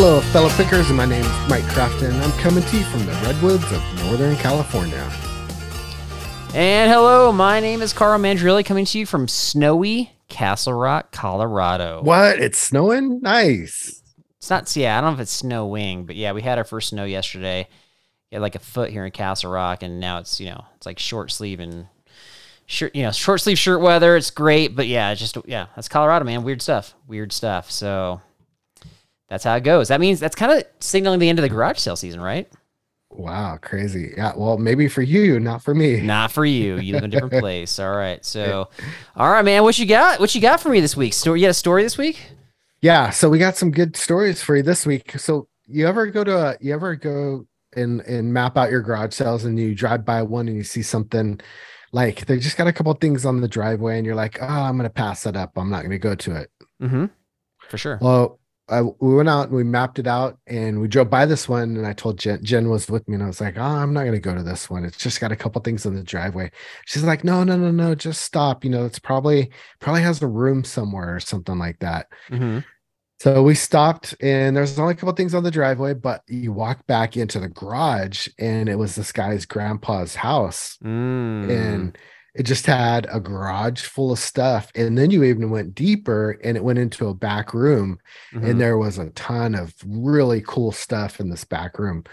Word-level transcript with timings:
Hello, 0.00 0.20
fellow 0.20 0.48
pickers, 0.50 0.90
and 0.90 0.96
my 0.96 1.06
name 1.06 1.24
is 1.24 1.48
Mike 1.48 1.64
Crafton, 1.64 2.22
I'm 2.22 2.30
coming 2.38 2.62
to 2.62 2.78
you 2.78 2.84
from 2.84 3.04
the 3.04 3.10
Redwoods 3.24 3.64
of 3.72 3.82
Northern 4.04 4.36
California. 4.36 5.02
And 6.54 6.88
hello, 6.88 7.32
my 7.32 7.58
name 7.58 7.82
is 7.82 7.92
Carl 7.92 8.20
Mandrilli, 8.20 8.64
coming 8.64 8.84
to 8.84 8.98
you 9.00 9.06
from 9.06 9.26
snowy 9.26 10.12
Castle 10.28 10.74
Rock, 10.74 11.10
Colorado. 11.10 12.00
What? 12.04 12.38
It's 12.38 12.58
snowing? 12.58 13.20
Nice. 13.22 14.00
It's 14.36 14.48
not, 14.48 14.76
yeah, 14.76 14.96
I 14.96 15.00
don't 15.00 15.10
know 15.10 15.14
if 15.14 15.20
it's 15.20 15.32
snowing, 15.32 16.06
but 16.06 16.14
yeah, 16.14 16.30
we 16.30 16.42
had 16.42 16.58
our 16.58 16.64
first 16.64 16.90
snow 16.90 17.04
yesterday. 17.04 17.66
Yeah, 18.30 18.38
like 18.38 18.54
a 18.54 18.60
foot 18.60 18.90
here 18.90 19.04
in 19.04 19.10
Castle 19.10 19.50
Rock, 19.50 19.82
and 19.82 19.98
now 19.98 20.18
it's 20.18 20.38
you 20.38 20.46
know 20.46 20.64
it's 20.76 20.86
like 20.86 21.00
short 21.00 21.32
sleeve 21.32 21.58
and 21.58 21.88
shirt, 22.66 22.94
you 22.94 23.02
know, 23.02 23.10
short 23.10 23.40
sleeve 23.40 23.58
shirt 23.58 23.80
weather. 23.80 24.16
It's 24.16 24.30
great, 24.30 24.76
but 24.76 24.86
yeah, 24.86 25.10
it's 25.10 25.20
just 25.20 25.36
yeah, 25.46 25.66
that's 25.74 25.88
Colorado, 25.88 26.24
man. 26.24 26.44
Weird 26.44 26.62
stuff, 26.62 26.94
weird 27.08 27.32
stuff. 27.32 27.68
So 27.68 28.20
that's 29.28 29.44
how 29.44 29.54
it 29.56 29.62
goes. 29.62 29.88
That 29.88 30.00
means 30.00 30.20
that's 30.20 30.36
kind 30.36 30.52
of 30.52 30.64
signaling 30.80 31.20
the 31.20 31.28
end 31.28 31.38
of 31.38 31.42
the 31.42 31.48
garage 31.48 31.78
sale 31.78 31.96
season, 31.96 32.20
right? 32.20 32.48
Wow, 33.10 33.58
crazy. 33.60 34.12
Yeah, 34.16 34.32
well, 34.36 34.58
maybe 34.58 34.88
for 34.88 35.02
you, 35.02 35.40
not 35.40 35.62
for 35.62 35.74
me. 35.74 36.00
Not 36.00 36.30
for 36.30 36.44
you. 36.44 36.78
You 36.78 36.94
live 36.94 37.04
in 37.04 37.10
a 37.10 37.12
different 37.12 37.34
place. 37.40 37.78
All 37.78 37.94
right. 37.94 38.24
So, 38.24 38.68
all 39.16 39.30
right, 39.30 39.44
man. 39.44 39.62
What 39.62 39.78
you 39.78 39.86
got? 39.86 40.20
What 40.20 40.34
you 40.34 40.40
got 40.40 40.60
for 40.60 40.68
me 40.68 40.80
this 40.80 40.96
week? 40.96 41.14
Story? 41.14 41.40
You 41.40 41.46
got 41.46 41.50
a 41.50 41.54
story 41.54 41.82
this 41.82 41.98
week? 41.98 42.30
Yeah. 42.80 43.10
So 43.10 43.28
we 43.28 43.38
got 43.38 43.56
some 43.56 43.70
good 43.70 43.96
stories 43.96 44.42
for 44.42 44.56
you 44.56 44.62
this 44.62 44.86
week. 44.86 45.18
So 45.18 45.48
you 45.66 45.86
ever 45.86 46.06
go 46.06 46.22
to 46.22 46.36
a, 46.36 46.56
you 46.60 46.72
ever 46.74 46.94
go 46.96 47.46
and 47.74 48.00
and 48.02 48.32
map 48.32 48.56
out 48.56 48.70
your 48.70 48.82
garage 48.82 49.14
sales 49.14 49.44
and 49.44 49.58
you 49.58 49.74
drive 49.74 50.04
by 50.04 50.22
one 50.22 50.48
and 50.48 50.56
you 50.56 50.62
see 50.62 50.82
something 50.82 51.40
like 51.92 52.26
they 52.26 52.38
just 52.38 52.56
got 52.56 52.66
a 52.66 52.72
couple 52.72 52.92
things 52.94 53.24
on 53.24 53.40
the 53.40 53.48
driveway 53.48 53.96
and 53.96 54.06
you're 54.06 54.14
like, 54.14 54.38
oh, 54.40 54.46
I'm 54.46 54.76
gonna 54.76 54.90
pass 54.90 55.22
that 55.24 55.36
up. 55.36 55.52
I'm 55.56 55.70
not 55.70 55.82
gonna 55.82 55.98
go 55.98 56.14
to 56.14 56.36
it. 56.36 56.50
Mm-hmm. 56.82 57.06
For 57.68 57.78
sure. 57.78 57.98
Well, 58.00 58.38
I, 58.70 58.82
we 58.82 59.14
went 59.14 59.28
out 59.28 59.48
and 59.48 59.56
we 59.56 59.64
mapped 59.64 59.98
it 59.98 60.06
out 60.06 60.38
and 60.46 60.80
we 60.80 60.88
drove 60.88 61.08
by 61.08 61.26
this 61.26 61.48
one 61.48 61.76
and 61.76 61.86
I 61.86 61.92
told 61.92 62.18
Jen 62.18 62.42
Jen 62.44 62.68
was 62.68 62.88
with 62.88 63.08
me 63.08 63.14
and 63.14 63.22
I 63.22 63.26
was 63.26 63.40
like, 63.40 63.56
oh, 63.56 63.62
I'm 63.62 63.92
not 63.92 64.04
gonna 64.04 64.20
go 64.20 64.34
to 64.34 64.42
this 64.42 64.68
one. 64.68 64.84
It's 64.84 64.98
just 64.98 65.20
got 65.20 65.32
a 65.32 65.36
couple 65.36 65.60
things 65.62 65.86
on 65.86 65.94
the 65.94 66.02
driveway. 66.02 66.50
She's 66.86 67.04
like, 67.04 67.24
no, 67.24 67.44
no, 67.44 67.56
no, 67.56 67.70
no, 67.70 67.94
just 67.94 68.22
stop. 68.22 68.64
You 68.64 68.70
know, 68.70 68.84
it's 68.84 68.98
probably 68.98 69.50
probably 69.80 70.02
has 70.02 70.22
a 70.22 70.26
room 70.26 70.64
somewhere 70.64 71.16
or 71.16 71.20
something 71.20 71.58
like 71.58 71.78
that. 71.80 72.08
Mm-hmm. 72.30 72.60
So 73.20 73.42
we 73.42 73.54
stopped 73.56 74.14
and 74.20 74.56
there's 74.56 74.78
only 74.78 74.92
a 74.92 74.96
couple 74.96 75.14
things 75.14 75.34
on 75.34 75.42
the 75.42 75.50
driveway, 75.50 75.94
but 75.94 76.22
you 76.28 76.52
walk 76.52 76.86
back 76.86 77.16
into 77.16 77.40
the 77.40 77.48
garage 77.48 78.28
and 78.38 78.68
it 78.68 78.76
was 78.76 78.94
this 78.94 79.10
guy's 79.10 79.44
grandpa's 79.44 80.14
house. 80.14 80.78
Mm. 80.84 81.50
And 81.50 81.98
it 82.38 82.44
just 82.44 82.66
had 82.66 83.06
a 83.12 83.18
garage 83.20 83.82
full 83.82 84.12
of 84.12 84.18
stuff. 84.18 84.70
And 84.76 84.96
then 84.96 85.10
you 85.10 85.24
even 85.24 85.50
went 85.50 85.74
deeper 85.74 86.38
and 86.44 86.56
it 86.56 86.62
went 86.62 86.78
into 86.78 87.08
a 87.08 87.14
back 87.14 87.52
room 87.52 87.98
Mhm. 88.32 88.48
and 88.48 88.60
there 88.60 88.78
was 88.78 88.96
a 88.96 89.10
ton 89.10 89.54
of 89.56 89.74
really 89.84 90.40
cool 90.46 90.70
stuff 90.70 91.18
in 91.20 91.30
this 91.30 91.44
back 91.44 91.78
room. 91.78 92.04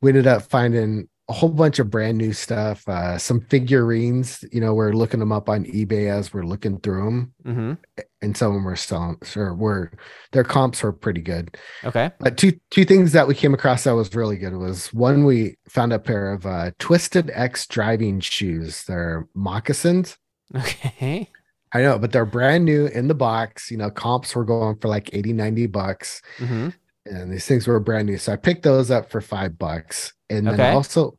We 0.00 0.10
ended 0.10 0.28
up 0.28 0.42
finding 0.42 1.08
a 1.30 1.32
whole 1.34 1.50
bunch 1.50 1.78
of 1.78 1.90
brand 1.90 2.16
new 2.16 2.32
stuff, 2.32 2.88
uh, 2.88 3.18
some 3.18 3.40
figurines. 3.50 4.42
You 4.50 4.60
know, 4.62 4.72
we're 4.72 4.92
looking 4.92 5.20
them 5.20 5.30
up 5.32 5.48
on 5.48 5.64
eBay 5.66 6.10
as 6.10 6.32
we're 6.32 6.42
looking 6.44 6.78
through 6.80 7.04
them, 7.04 7.32
Mhm. 7.46 7.78
and 8.22 8.34
some 8.36 8.48
of 8.48 8.54
them 8.54 8.64
were 8.64 8.76
selling. 8.76 9.18
Sure, 9.22 9.54
were 9.54 9.92
their 10.32 10.44
comps 10.44 10.82
were 10.82 10.92
pretty 10.92 11.20
good. 11.20 11.56
Okay. 11.84 12.10
But 12.18 12.38
two 12.38 12.52
two 12.70 12.84
things 12.86 13.12
that 13.12 13.28
we 13.28 13.34
came 13.34 13.52
across 13.52 13.84
that 13.84 13.92
was 13.94 14.14
really 14.14 14.36
good 14.38 14.56
was 14.56 14.92
one 14.94 15.24
we 15.26 15.58
found 15.68 15.92
a 15.92 15.98
pair 15.98 16.32
of 16.32 16.46
uh, 16.46 16.70
Twisted 16.78 17.30
X 17.34 17.66
driving 17.66 18.20
shoes. 18.20 18.84
They're 18.84 19.28
moccasins. 19.34 20.16
Okay. 20.56 21.30
I 21.74 21.82
know, 21.82 21.98
but 21.98 22.12
they're 22.12 22.24
brand 22.24 22.64
new 22.64 22.86
in 22.86 23.08
the 23.08 23.14
box. 23.14 23.70
You 23.70 23.76
know, 23.76 23.90
comps 23.90 24.34
were 24.34 24.46
going 24.46 24.78
for 24.78 24.88
like 24.88 25.10
80, 25.12 25.34
90 25.34 25.66
bucks. 25.66 26.22
Mm-hmm. 26.38 26.70
And 27.04 27.30
these 27.30 27.44
things 27.44 27.66
were 27.66 27.78
brand 27.80 28.06
new. 28.06 28.16
So 28.16 28.32
I 28.32 28.36
picked 28.36 28.62
those 28.62 28.90
up 28.90 29.10
for 29.10 29.20
five 29.20 29.58
bucks. 29.58 30.14
And 30.30 30.46
then 30.46 30.54
Okay. 30.54 30.70
also, 30.72 31.18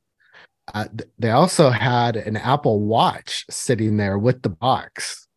uh, 0.74 0.86
th- 0.86 1.10
they 1.18 1.32
also 1.32 1.70
had 1.70 2.16
an 2.16 2.38
Apple 2.38 2.80
Watch 2.82 3.46
sitting 3.50 3.98
there 3.98 4.18
with 4.20 4.42
the 4.44 4.50
box. 4.50 5.28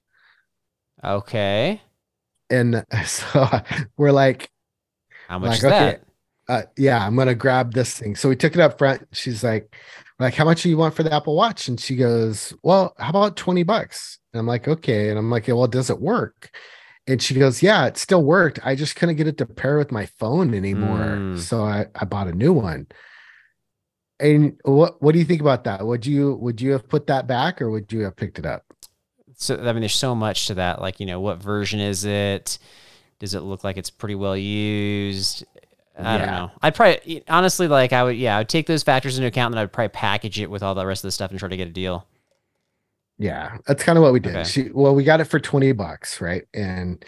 Okay. 1.03 1.81
And 2.51 2.85
so 3.07 3.47
we're 3.97 4.13
like, 4.13 4.51
How 5.29 5.39
much 5.39 5.49
Like, 5.51 5.59
is 5.59 5.65
okay. 5.65 5.79
that? 5.79 6.03
uh, 6.49 6.63
yeah, 6.77 7.05
I'm 7.07 7.17
gonna 7.17 7.35
grab 7.35 7.73
this 7.73 7.99
thing. 7.99 8.15
So 8.17 8.29
we 8.29 8.37
took 8.37 8.55
it 8.55 8.61
up 8.61 8.79
front. 8.79 9.07
She's 9.13 9.43
like, 9.43 9.75
like, 10.19 10.35
how 10.35 10.45
much 10.45 10.63
do 10.63 10.69
you 10.69 10.77
want 10.77 10.95
for 10.95 11.03
the 11.03 11.13
Apple 11.13 11.35
Watch? 11.35 11.69
And 11.69 11.81
she 11.81 11.97
goes, 11.97 12.53
Well, 12.63 12.95
how 12.99 13.11
about 13.11 13.37
20 13.37 13.63
bucks? 13.63 14.19
And 14.33 14.41
I'm 14.41 14.47
like, 14.47 14.69
okay. 14.69 15.09
And 15.09 15.19
I'm 15.19 15.31
like, 15.31 15.49
well, 15.49 15.67
does 15.67 15.91
it 15.91 16.01
work? 16.01 16.51
And 17.07 17.21
she 17.23 17.35
goes, 17.35 17.63
Yeah, 17.63 17.87
it 17.87 17.97
still 17.97 18.23
worked. 18.23 18.61
I 18.65 18.75
just 18.75 18.97
couldn't 18.97 19.17
get 19.17 19.27
it 19.27 19.39
to 19.39 19.47
pair 19.47 19.79
with 19.79 19.91
my 19.91 20.07
phone 20.19 20.55
anymore. 20.55 20.99
Mm. 21.19 21.39
So 21.39 21.65
I, 21.65 21.87
I 21.95 22.05
bought 22.05 22.29
a 22.29 22.33
new 22.33 22.53
one. 22.53 22.87
And 24.23 24.57
what 24.63 25.03
what 25.03 25.13
do 25.13 25.19
you 25.19 25.25
think 25.25 25.41
about 25.41 25.65
that? 25.65 25.85
Would 25.85 26.07
you 26.07 26.37
would 26.37 26.61
you 26.61 26.71
have 26.73 26.89
put 26.89 27.09
that 27.09 27.27
back 27.27 27.61
or 27.61 27.71
would 27.71 27.93
you 27.93 28.03
have 28.03 28.15
picked 28.15 28.39
it 28.39 28.47
up? 28.47 28.65
So 29.35 29.57
I 29.57 29.73
mean, 29.73 29.81
there's 29.81 29.95
so 29.95 30.15
much 30.15 30.47
to 30.47 30.55
that. 30.55 30.81
Like, 30.81 31.01
you 31.01 31.07
know, 31.07 31.21
what 31.21 31.43
version 31.43 31.81
is 31.81 32.05
it? 32.05 32.59
Does 33.19 33.35
it 33.35 33.41
look 33.41 33.65
like 33.65 33.77
it's 33.77 33.91
pretty 33.91 34.15
well 34.15 34.37
used? 34.37 35.45
I 35.99 36.19
don't 36.19 36.29
know. 36.29 36.51
I'd 36.63 36.75
probably 36.75 37.25
honestly 37.29 37.67
like 37.67 37.93
I 37.93 38.05
would 38.05 38.17
yeah, 38.17 38.37
I 38.37 38.41
would 38.41 38.49
take 38.49 38.69
those 38.69 38.85
factors 38.85 39.19
into 39.19 39.27
account 39.27 39.53
and 39.53 39.61
I'd 39.61 39.73
probably 39.73 39.89
package 39.89 40.41
it 40.41 40.51
with 40.51 40.63
all 40.63 40.77
the 40.77 40.87
rest 40.87 41.03
of 41.03 41.09
the 41.09 41.13
stuff 41.13 41.31
and 41.31 41.41
try 41.41 41.49
to 41.49 41.57
get 41.57 41.69
a 41.69 41.73
deal. 41.73 42.07
Yeah, 43.19 43.59
that's 43.67 43.83
kind 43.83 43.99
of 43.99 44.03
what 44.03 44.13
we 44.13 44.21
did. 44.21 44.37
Okay. 44.37 44.45
She 44.45 44.71
well, 44.73 44.95
we 44.95 45.03
got 45.03 45.21
it 45.21 45.25
for 45.25 45.41
20 45.41 45.73
bucks, 45.73 46.21
right? 46.21 46.45
And 46.55 47.05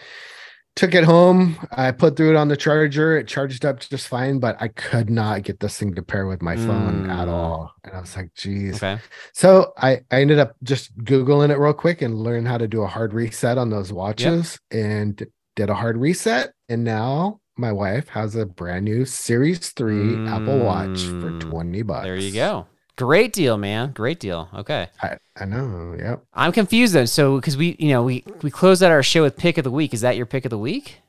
took 0.77 0.95
it 0.95 1.05
home. 1.05 1.57
I 1.73 1.93
put 1.93 2.17
through 2.17 2.31
it 2.31 2.37
on 2.37 2.49
the 2.49 2.57
charger. 2.57 3.17
It 3.17 3.29
charged 3.29 3.65
up 3.65 3.81
just 3.81 4.09
fine, 4.09 4.39
but 4.41 4.57
I 4.61 4.69
could 4.69 5.09
not 5.09 5.43
get 5.45 5.61
this 5.61 5.79
thing 5.79 5.95
to 5.95 6.03
pair 6.03 6.27
with 6.27 6.43
my 6.43 6.57
phone 6.57 7.09
at 7.11 7.29
Mm. 7.29 7.33
all. 7.33 7.73
And 7.85 7.95
I 7.95 8.01
was 8.01 8.17
like, 8.17 8.35
geez. 8.35 8.77
Okay. 8.77 8.99
So 9.33 9.73
I, 9.79 10.01
I 10.11 10.21
ended 10.21 10.39
up 10.39 10.57
just 10.63 10.97
Googling 10.99 11.51
it 11.51 11.59
real 11.59 11.73
quick 11.75 12.03
and 12.03 12.19
learn 12.19 12.45
how 12.47 12.59
to 12.59 12.67
do 12.67 12.83
a 12.83 12.87
hard 12.89 13.13
reset 13.15 13.57
on 13.59 13.71
those 13.71 13.93
watches 13.93 14.59
and 14.71 15.25
did 15.57 15.71
a 15.71 15.75
hard 15.75 15.97
reset. 15.97 16.53
And 16.69 16.83
now 16.83 17.41
my 17.57 17.71
wife 17.71 18.09
has 18.09 18.35
a 18.35 18.45
brand 18.45 18.85
new 18.85 19.05
Series 19.05 19.69
3 19.71 20.27
Apple 20.27 20.59
Watch 20.59 21.03
for 21.05 21.31
Mm. 21.31 21.41
20 21.41 21.83
bucks. 21.83 22.05
There 22.05 22.17
you 22.17 22.33
go. 22.33 22.67
Great 22.97 23.33
deal, 23.33 23.57
man. 23.57 23.91
Great 23.93 24.21
deal. 24.21 24.49
Okay. 24.55 24.89
I, 25.03 25.17
I 25.37 25.45
know. 25.47 25.97
Yep. 25.99 26.25
I'm 26.33 26.53
confused 26.53 26.95
though. 26.95 27.07
So 27.07 27.37
because 27.37 27.57
we, 27.57 27.75
you 27.79 27.89
know, 27.89 28.03
we 28.05 28.25
we 28.43 28.51
closed 28.51 28.83
out 28.83 28.93
our 28.93 29.03
show 29.03 29.23
with 29.23 29.37
pick 29.37 29.59
of 29.59 29.65
the 29.65 29.71
week. 29.71 29.93
Is 29.95 30.03
that 30.03 30.17
your 30.17 30.27
pick 30.27 30.45
of 30.45 30.51
the 30.51 30.59
week? 30.59 31.01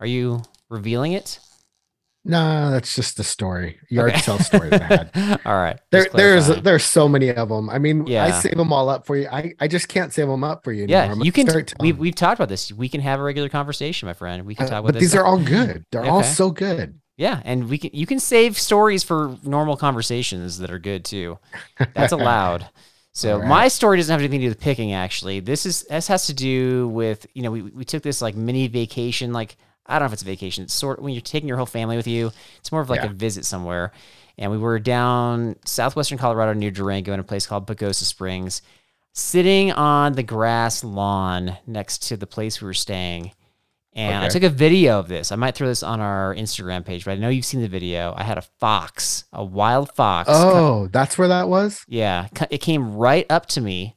Are 0.00 0.06
you 0.06 0.42
revealing 0.68 1.12
it? 1.12 1.38
No, 2.24 2.70
that's 2.70 2.94
just 2.94 3.16
the 3.16 3.24
story. 3.24 3.80
Yard 3.90 4.10
Okay. 4.12 4.38
stories 4.38 4.72
I 4.74 4.82
had. 4.84 5.40
All 5.44 5.56
right. 5.56 5.80
There, 5.90 6.06
there's 6.14 6.46
there's 6.46 6.84
so 6.84 7.08
many 7.08 7.30
of 7.30 7.48
them. 7.48 7.68
I 7.68 7.78
mean, 7.78 8.12
I 8.14 8.30
save 8.30 8.56
them 8.56 8.72
all 8.72 8.88
up 8.88 9.06
for 9.06 9.16
you. 9.16 9.26
I, 9.28 9.54
I 9.58 9.66
just 9.66 9.88
can't 9.88 10.12
save 10.12 10.28
them 10.28 10.44
up 10.44 10.62
for 10.62 10.72
you. 10.72 10.86
yeah. 10.88 11.10
I'm 11.10 11.20
You 11.22 11.32
can. 11.32 11.48
start 11.48 11.72
We 11.80 11.92
we've 11.92 12.14
talked 12.14 12.38
about 12.38 12.48
this. 12.48 12.70
We 12.70 12.88
can 12.88 13.00
have 13.00 13.18
a 13.18 13.22
regular 13.24 13.48
conversation, 13.48 14.06
my 14.06 14.12
friend. 14.12 14.44
We 14.46 14.54
can 14.54 14.66
uh, 14.66 14.68
talk 14.68 14.78
about 14.80 14.88
but 14.88 14.94
this. 14.94 15.00
these 15.00 15.10
stuff. 15.12 15.22
are 15.22 15.26
all 15.26 15.38
good. 15.42 15.84
They're 15.90 16.04
all 16.04 16.22
so 16.22 16.50
good. 16.52 17.00
Yeah, 17.16 17.40
and 17.44 17.68
we 17.68 17.78
can 17.78 17.90
you 17.92 18.06
can 18.06 18.18
save 18.18 18.58
stories 18.58 19.04
for 19.04 19.36
normal 19.42 19.76
conversations 19.76 20.58
that 20.58 20.70
are 20.70 20.78
good 20.78 21.04
too. 21.04 21.38
That's 21.94 22.12
allowed. 22.12 22.68
So 23.14 23.36
right. 23.38 23.46
my 23.46 23.68
story 23.68 23.98
doesn't 23.98 24.10
have 24.10 24.22
anything 24.22 24.40
to 24.40 24.46
do 24.46 24.48
with 24.48 24.58
picking 24.58 24.94
actually. 24.94 25.40
This 25.40 25.66
is 25.66 25.82
this 25.82 26.08
has 26.08 26.28
to 26.28 26.32
do 26.32 26.88
with, 26.88 27.26
you 27.34 27.42
know, 27.42 27.50
we 27.50 27.60
we 27.60 27.84
took 27.84 28.02
this 28.02 28.22
like 28.22 28.34
mini 28.34 28.68
vacation 28.68 29.34
like 29.34 29.58
I 29.84 29.98
don't 29.98 30.04
know 30.04 30.06
if 30.06 30.12
it's 30.14 30.22
a 30.22 30.24
vacation. 30.24 30.64
It's 30.64 30.72
sort 30.72 31.02
when 31.02 31.12
you're 31.12 31.20
taking 31.20 31.46
your 31.46 31.58
whole 31.58 31.66
family 31.66 31.98
with 31.98 32.06
you. 32.06 32.32
It's 32.60 32.72
more 32.72 32.80
of 32.80 32.88
like 32.88 33.02
Yeah. 33.02 33.10
a 33.10 33.12
visit 33.12 33.44
somewhere. 33.44 33.92
And 34.38 34.50
we 34.50 34.56
were 34.56 34.78
down 34.78 35.56
southwestern 35.66 36.16
Colorado 36.16 36.54
near 36.54 36.70
Durango 36.70 37.12
in 37.12 37.20
a 37.20 37.22
place 37.22 37.46
called 37.46 37.66
Pagosa 37.66 38.04
Springs, 38.04 38.62
sitting 39.12 39.72
on 39.72 40.14
the 40.14 40.22
grass 40.22 40.82
lawn 40.82 41.58
next 41.66 42.08
to 42.08 42.16
the 42.16 42.26
place 42.26 42.62
we 42.62 42.64
were 42.66 42.72
staying. 42.72 43.32
And 43.94 44.24
I 44.24 44.28
took 44.28 44.42
a 44.42 44.48
video 44.48 44.98
of 44.98 45.08
this. 45.08 45.32
I 45.32 45.36
might 45.36 45.54
throw 45.54 45.68
this 45.68 45.82
on 45.82 46.00
our 46.00 46.34
Instagram 46.34 46.84
page, 46.84 47.04
but 47.04 47.10
I 47.12 47.16
know 47.16 47.28
you've 47.28 47.44
seen 47.44 47.60
the 47.60 47.68
video. 47.68 48.14
I 48.16 48.22
had 48.24 48.38
a 48.38 48.42
fox, 48.42 49.24
a 49.34 49.44
wild 49.44 49.94
fox. 49.94 50.30
Oh, 50.32 50.88
that's 50.90 51.18
where 51.18 51.28
that 51.28 51.48
was. 51.48 51.84
yeah, 51.88 52.28
it 52.50 52.58
came 52.58 52.94
right 52.96 53.26
up 53.28 53.46
to 53.46 53.60
me. 53.60 53.96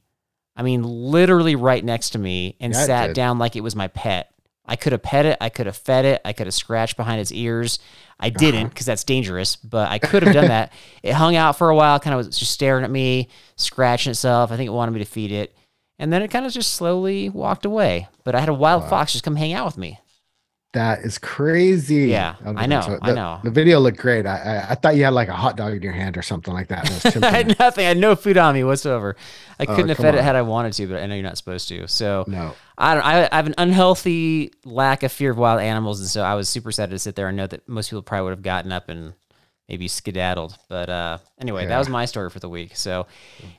I 0.57 0.63
mean, 0.63 0.83
literally 0.83 1.55
right 1.55 1.83
next 1.83 2.11
to 2.11 2.19
me 2.19 2.55
and 2.59 2.73
Yeah, 2.73 2.85
sat 2.85 3.15
down 3.15 3.39
like 3.39 3.55
it 3.55 3.61
was 3.61 3.75
my 3.75 3.87
pet. 3.87 4.31
I 4.65 4.75
could 4.75 4.93
have 4.93 5.03
pet 5.03 5.25
it. 5.25 5.37
I 5.39 5.49
could 5.49 5.65
have 5.67 5.77
fed 5.77 6.05
it. 6.05 6.21
I 6.25 6.33
could 6.33 6.47
have 6.47 6.53
scratched 6.53 6.97
behind 6.97 7.21
its 7.21 7.31
ears. 7.31 7.77
I 8.19 8.27
Uh-huh. 8.27 8.37
didn't 8.39 8.69
because 8.69 8.85
that's 8.87 9.03
dangerous, 9.03 9.55
but 9.57 9.89
I 9.89 9.99
could 9.99 10.23
have 10.23 10.33
done 10.33 10.47
that. 10.47 10.73
It 11.03 11.13
hung 11.13 11.35
out 11.35 11.57
for 11.57 11.69
a 11.69 11.75
while, 11.75 11.99
kind 11.99 12.13
of 12.15 12.25
was 12.25 12.37
just 12.37 12.51
staring 12.51 12.83
at 12.83 12.89
me, 12.89 13.29
scratching 13.57 14.09
itself. 14.11 14.51
I 14.51 14.57
think 14.57 14.67
it 14.67 14.71
wanted 14.71 14.91
me 14.93 14.99
to 14.99 15.05
feed 15.05 15.31
it. 15.31 15.55
And 15.97 16.11
then 16.11 16.21
it 16.21 16.29
kind 16.29 16.45
of 16.45 16.51
just 16.51 16.73
slowly 16.73 17.29
walked 17.29 17.65
away. 17.65 18.07
But 18.23 18.35
I 18.35 18.39
had 18.41 18.49
a 18.49 18.53
wild 18.53 18.83
Wow. 18.83 18.89
fox 18.89 19.13
just 19.13 19.23
come 19.23 19.35
hang 19.37 19.53
out 19.53 19.65
with 19.65 19.77
me. 19.77 19.99
That 20.73 20.99
is 21.05 21.17
crazy. 21.17 22.07
Yeah, 22.09 22.35
Okay, 22.45 22.59
I 22.63 22.65
know, 22.65 22.81
so 22.81 22.99
I 23.01 23.09
the- 23.11 23.15
know. 23.15 23.39
The 23.45 23.49
video 23.49 23.79
looked 23.79 23.97
great. 23.97 24.25
I, 24.25 24.35
I 24.35 24.71
I 24.71 24.75
thought 24.75 24.97
you 24.97 25.05
had 25.05 25.13
like 25.13 25.29
a 25.29 25.33
hot 25.33 25.55
dog 25.55 25.71
in 25.71 25.81
your 25.81 25.93
hand 25.93 26.17
or 26.17 26.21
something 26.21 26.53
like 26.53 26.67
that. 26.67 26.89
and 26.89 26.97
it 26.97 27.15
was 27.15 27.23
I 27.23 27.29
had 27.31 27.57
nothing. 27.57 27.85
I 27.85 27.87
had 27.87 27.97
no 27.97 28.13
food 28.17 28.35
on 28.37 28.53
me 28.55 28.65
whatsoever. 28.65 29.15
I 29.57 29.63
Oh, 29.63 29.67
couldn't 29.73 29.87
have 29.87 29.99
fed 29.99 30.15
it 30.15 30.21
had 30.23 30.35
I 30.35 30.41
wanted 30.41 30.73
to, 30.73 30.87
but 30.87 31.01
I 31.01 31.05
know 31.05 31.15
you're 31.15 31.23
not 31.23 31.37
supposed 31.37 31.69
to. 31.69 31.87
So 31.87 32.25
no. 32.27 32.55
I 32.77 32.93
don't. 32.93 33.05
I, 33.05 33.29
I 33.31 33.35
have 33.37 33.47
an 33.47 33.55
unhealthy 33.57 34.51
lack 34.65 35.03
of 35.03 35.13
fear 35.13 35.31
of 35.31 35.37
wild 35.37 35.61
animals, 35.61 36.01
and 36.01 36.09
so 36.09 36.23
I 36.23 36.35
was 36.35 36.49
super 36.49 36.73
sad 36.73 36.89
to 36.89 36.99
sit 36.99 37.15
there 37.15 37.29
and 37.29 37.37
know 37.37 37.47
that 37.47 37.69
most 37.69 37.89
people 37.89 38.01
probably 38.01 38.25
would 38.25 38.31
have 38.31 38.41
gotten 38.43 38.73
up 38.73 38.89
and 38.89 39.13
maybe 39.67 39.87
skedaddled. 39.87 40.57
But 40.69 40.89
uh, 40.89 41.17
anyway, 41.39 41.65
that 41.65 41.77
was 41.77 41.89
my 41.89 42.05
story 42.05 42.29
for 42.29 42.39
the 42.39 42.49
week. 42.49 42.75
So 42.75 43.07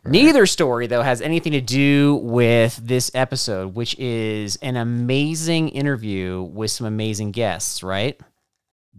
neither 0.05 0.47
story 0.47 0.87
though 0.87 1.03
has 1.03 1.20
anything 1.20 1.53
to 1.53 1.61
do 1.61 2.17
with 2.17 2.76
this 2.76 3.11
episode, 3.14 3.75
which 3.75 3.99
is 3.99 4.56
an 4.56 4.76
amazing 4.76 5.69
interview 5.70 6.43
with 6.43 6.70
some 6.70 6.87
amazing 6.87 7.32
guests. 7.32 7.82
Right? 7.82 8.20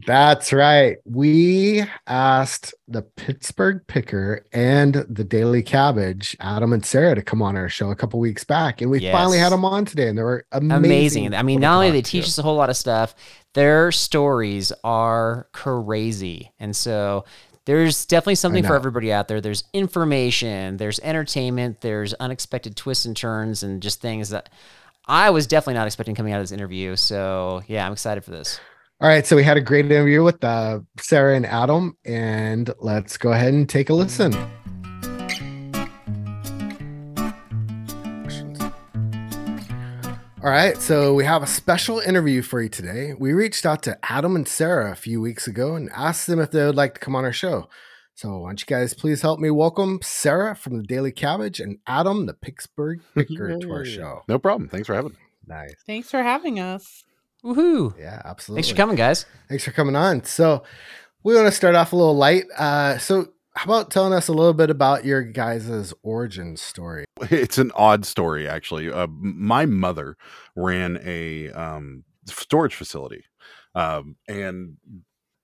That's 0.05 0.53
right. 0.53 0.97
We 1.05 1.83
asked 2.05 2.75
the 2.87 3.01
Pittsburgh 3.01 3.81
Picker 3.87 4.45
and 4.53 4.93
the 5.09 5.23
Daily 5.23 5.63
Cabbage, 5.63 6.37
Adam 6.39 6.73
and 6.73 6.85
Sarah, 6.85 7.15
to 7.15 7.23
come 7.23 7.41
on 7.41 7.57
our 7.57 7.67
show 7.67 7.89
a 7.89 7.95
couple 7.95 8.19
weeks 8.19 8.43
back, 8.43 8.81
and 8.81 8.91
we 8.91 8.99
finally 9.11 9.39
had 9.39 9.51
them 9.51 9.65
on 9.65 9.85
today, 9.85 10.07
and 10.09 10.17
they 10.17 10.21
were 10.21 10.45
amazing. 10.51 10.85
amazing. 10.85 11.33
I 11.33 11.41
mean, 11.41 11.59
not 11.59 11.75
only 11.75 11.91
they 11.91 12.03
teach 12.03 12.25
us 12.25 12.37
a 12.37 12.43
whole 12.43 12.55
lot 12.55 12.69
of 12.69 12.77
stuff, 12.77 13.15
their 13.57 13.91
stories 13.91 14.71
are 14.83 15.47
crazy. 15.51 16.51
And 16.59 16.75
so 16.75 17.25
there's 17.65 18.05
definitely 18.05 18.35
something 18.35 18.63
for 18.63 18.75
everybody 18.75 19.11
out 19.11 19.27
there. 19.27 19.41
There's 19.41 19.63
information, 19.73 20.77
there's 20.77 20.99
entertainment, 20.99 21.81
there's 21.81 22.13
unexpected 22.13 22.75
twists 22.75 23.05
and 23.05 23.17
turns 23.17 23.63
and 23.63 23.81
just 23.81 23.99
things 23.99 24.29
that 24.29 24.49
I 25.07 25.31
was 25.31 25.47
definitely 25.47 25.73
not 25.73 25.87
expecting 25.87 26.13
coming 26.13 26.33
out 26.33 26.39
of 26.39 26.43
this 26.43 26.51
interview. 26.51 26.95
So, 26.95 27.63
yeah, 27.65 27.83
I'm 27.83 27.93
excited 27.93 28.23
for 28.23 28.29
this. 28.29 28.59
All 29.01 29.09
right, 29.09 29.25
so 29.25 29.35
we 29.35 29.43
had 29.43 29.57
a 29.57 29.61
great 29.61 29.85
interview 29.85 30.23
with 30.23 30.43
uh, 30.43 30.81
Sarah 30.99 31.35
and 31.35 31.45
Adam, 31.45 31.97
and 32.05 32.71
let's 32.79 33.17
go 33.17 33.31
ahead 33.31 33.55
and 33.55 33.67
take 33.67 33.89
a 33.89 33.93
listen. 33.93 34.33
All 40.43 40.51
right, 40.51 40.77
so 40.77 41.15
we 41.15 41.25
have 41.25 41.41
a 41.41 41.47
special 41.47 41.97
interview 41.99 42.43
for 42.43 42.61
you 42.61 42.69
today. 42.69 43.15
We 43.17 43.33
reached 43.33 43.65
out 43.65 43.81
to 43.83 43.97
Adam 44.03 44.35
and 44.35 44.47
Sarah 44.47 44.91
a 44.91 44.95
few 44.95 45.19
weeks 45.19 45.47
ago 45.47 45.73
and 45.73 45.89
asked 45.95 46.27
them 46.27 46.39
if 46.39 46.51
they 46.51 46.63
would 46.63 46.75
like 46.75 46.93
to 46.93 46.99
come 46.99 47.15
on 47.15 47.25
our 47.25 47.33
show. 47.33 47.67
So, 48.13 48.37
why 48.37 48.49
don't 48.49 48.61
you 48.61 48.67
guys 48.67 48.93
please 48.93 49.23
help 49.23 49.39
me 49.39 49.49
welcome 49.49 49.99
Sarah 50.03 50.55
from 50.55 50.77
the 50.77 50.83
Daily 50.83 51.11
Cabbage 51.11 51.59
and 51.59 51.79
Adam, 51.87 52.27
the 52.27 52.35
Pittsburgh 52.35 53.01
Picker, 53.15 53.57
to 53.57 53.71
our 53.71 53.83
show. 53.83 54.21
No 54.27 54.37
problem. 54.37 54.69
Thanks 54.69 54.85
for 54.85 54.93
having 54.93 55.13
me. 55.13 55.17
Nice. 55.47 55.75
Thanks 55.87 56.11
for 56.11 56.21
having 56.21 56.59
us. 56.59 57.03
Woohoo. 57.43 57.97
Yeah, 57.97 58.21
absolutely. 58.23 58.61
Thanks 58.61 58.69
for 58.69 58.77
coming, 58.77 58.95
guys. 58.95 59.25
Thanks 59.49 59.63
for 59.63 59.71
coming 59.71 59.95
on. 59.95 60.23
So, 60.23 60.63
we 61.23 61.33
want 61.33 61.47
to 61.47 61.51
start 61.51 61.73
off 61.73 61.93
a 61.93 61.95
little 61.95 62.15
light. 62.15 62.45
Uh, 62.55 62.99
so, 62.99 63.29
how 63.57 63.63
about 63.63 63.89
telling 63.89 64.13
us 64.13 64.27
a 64.27 64.33
little 64.33 64.53
bit 64.53 64.69
about 64.69 65.03
your 65.03 65.23
guys' 65.23 65.91
origin 66.03 66.55
story? 66.57 67.05
It's 67.31 67.57
an 67.57 67.71
odd 67.75 68.05
story, 68.05 68.47
actually. 68.47 68.91
Uh, 68.91 69.07
my 69.09 69.65
mother 69.65 70.15
ran 70.55 70.99
a 71.03 71.49
um, 71.51 72.03
storage 72.27 72.75
facility, 72.75 73.23
um, 73.73 74.15
and 74.27 74.77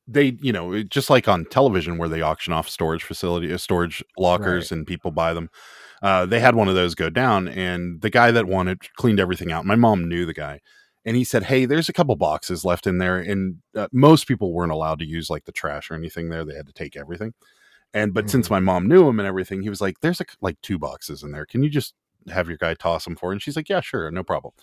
they, 0.07 0.37
you 0.41 0.53
know, 0.53 0.83
just 0.83 1.09
like 1.09 1.27
on 1.27 1.45
television 1.45 1.97
where 1.97 2.09
they 2.09 2.21
auction 2.21 2.53
off 2.53 2.69
storage 2.69 3.03
facility, 3.03 3.51
uh, 3.51 3.57
storage 3.57 4.03
lockers, 4.17 4.71
and 4.71 4.85
people 4.85 5.09
buy 5.09 5.33
them. 5.33 5.49
Uh, 6.03 6.25
they 6.27 6.39
had 6.39 6.53
one 6.53 6.67
of 6.67 6.75
those 6.75 6.93
go 6.93 7.09
down, 7.09 7.47
and 7.47 8.01
the 8.01 8.11
guy 8.11 8.29
that 8.29 8.45
won 8.45 8.67
it 8.67 8.77
cleaned 8.95 9.19
everything 9.19 9.51
out. 9.51 9.65
My 9.65 9.75
mom 9.75 10.07
knew 10.07 10.27
the 10.27 10.33
guy, 10.35 10.59
and 11.03 11.17
he 11.17 11.23
said, 11.23 11.45
"Hey, 11.45 11.65
there's 11.65 11.89
a 11.89 11.93
couple 11.93 12.15
boxes 12.15 12.63
left 12.63 12.85
in 12.85 12.99
there, 12.99 13.17
and 13.17 13.55
uh, 13.75 13.87
most 13.91 14.27
people 14.27 14.53
weren't 14.53 14.71
allowed 14.71 14.99
to 14.99 15.05
use 15.05 15.31
like 15.31 15.45
the 15.45 15.51
trash 15.51 15.89
or 15.89 15.95
anything 15.95 16.29
there. 16.29 16.45
They 16.45 16.55
had 16.55 16.67
to 16.67 16.73
take 16.73 16.95
everything." 16.95 17.33
And 17.93 18.13
but 18.13 18.29
since 18.29 18.49
my 18.49 18.59
mom 18.59 18.87
knew 18.87 19.07
him 19.07 19.19
and 19.19 19.27
everything, 19.27 19.61
he 19.61 19.69
was 19.69 19.81
like, 19.81 19.99
"There's 20.01 20.19
a, 20.21 20.25
like 20.41 20.59
two 20.61 20.79
boxes 20.79 21.21
in 21.23 21.31
there. 21.31 21.45
Can 21.45 21.61
you 21.63 21.69
just 21.69 21.93
have 22.31 22.47
your 22.47 22.57
guy 22.57 22.73
toss 22.73 23.03
them 23.05 23.15
for?" 23.15 23.29
her?" 23.29 23.33
And 23.33 23.41
she's 23.41 23.55
like, 23.55 23.69
"Yeah, 23.69 23.81
sure, 23.81 24.09
no 24.11 24.23
problem." 24.23 24.53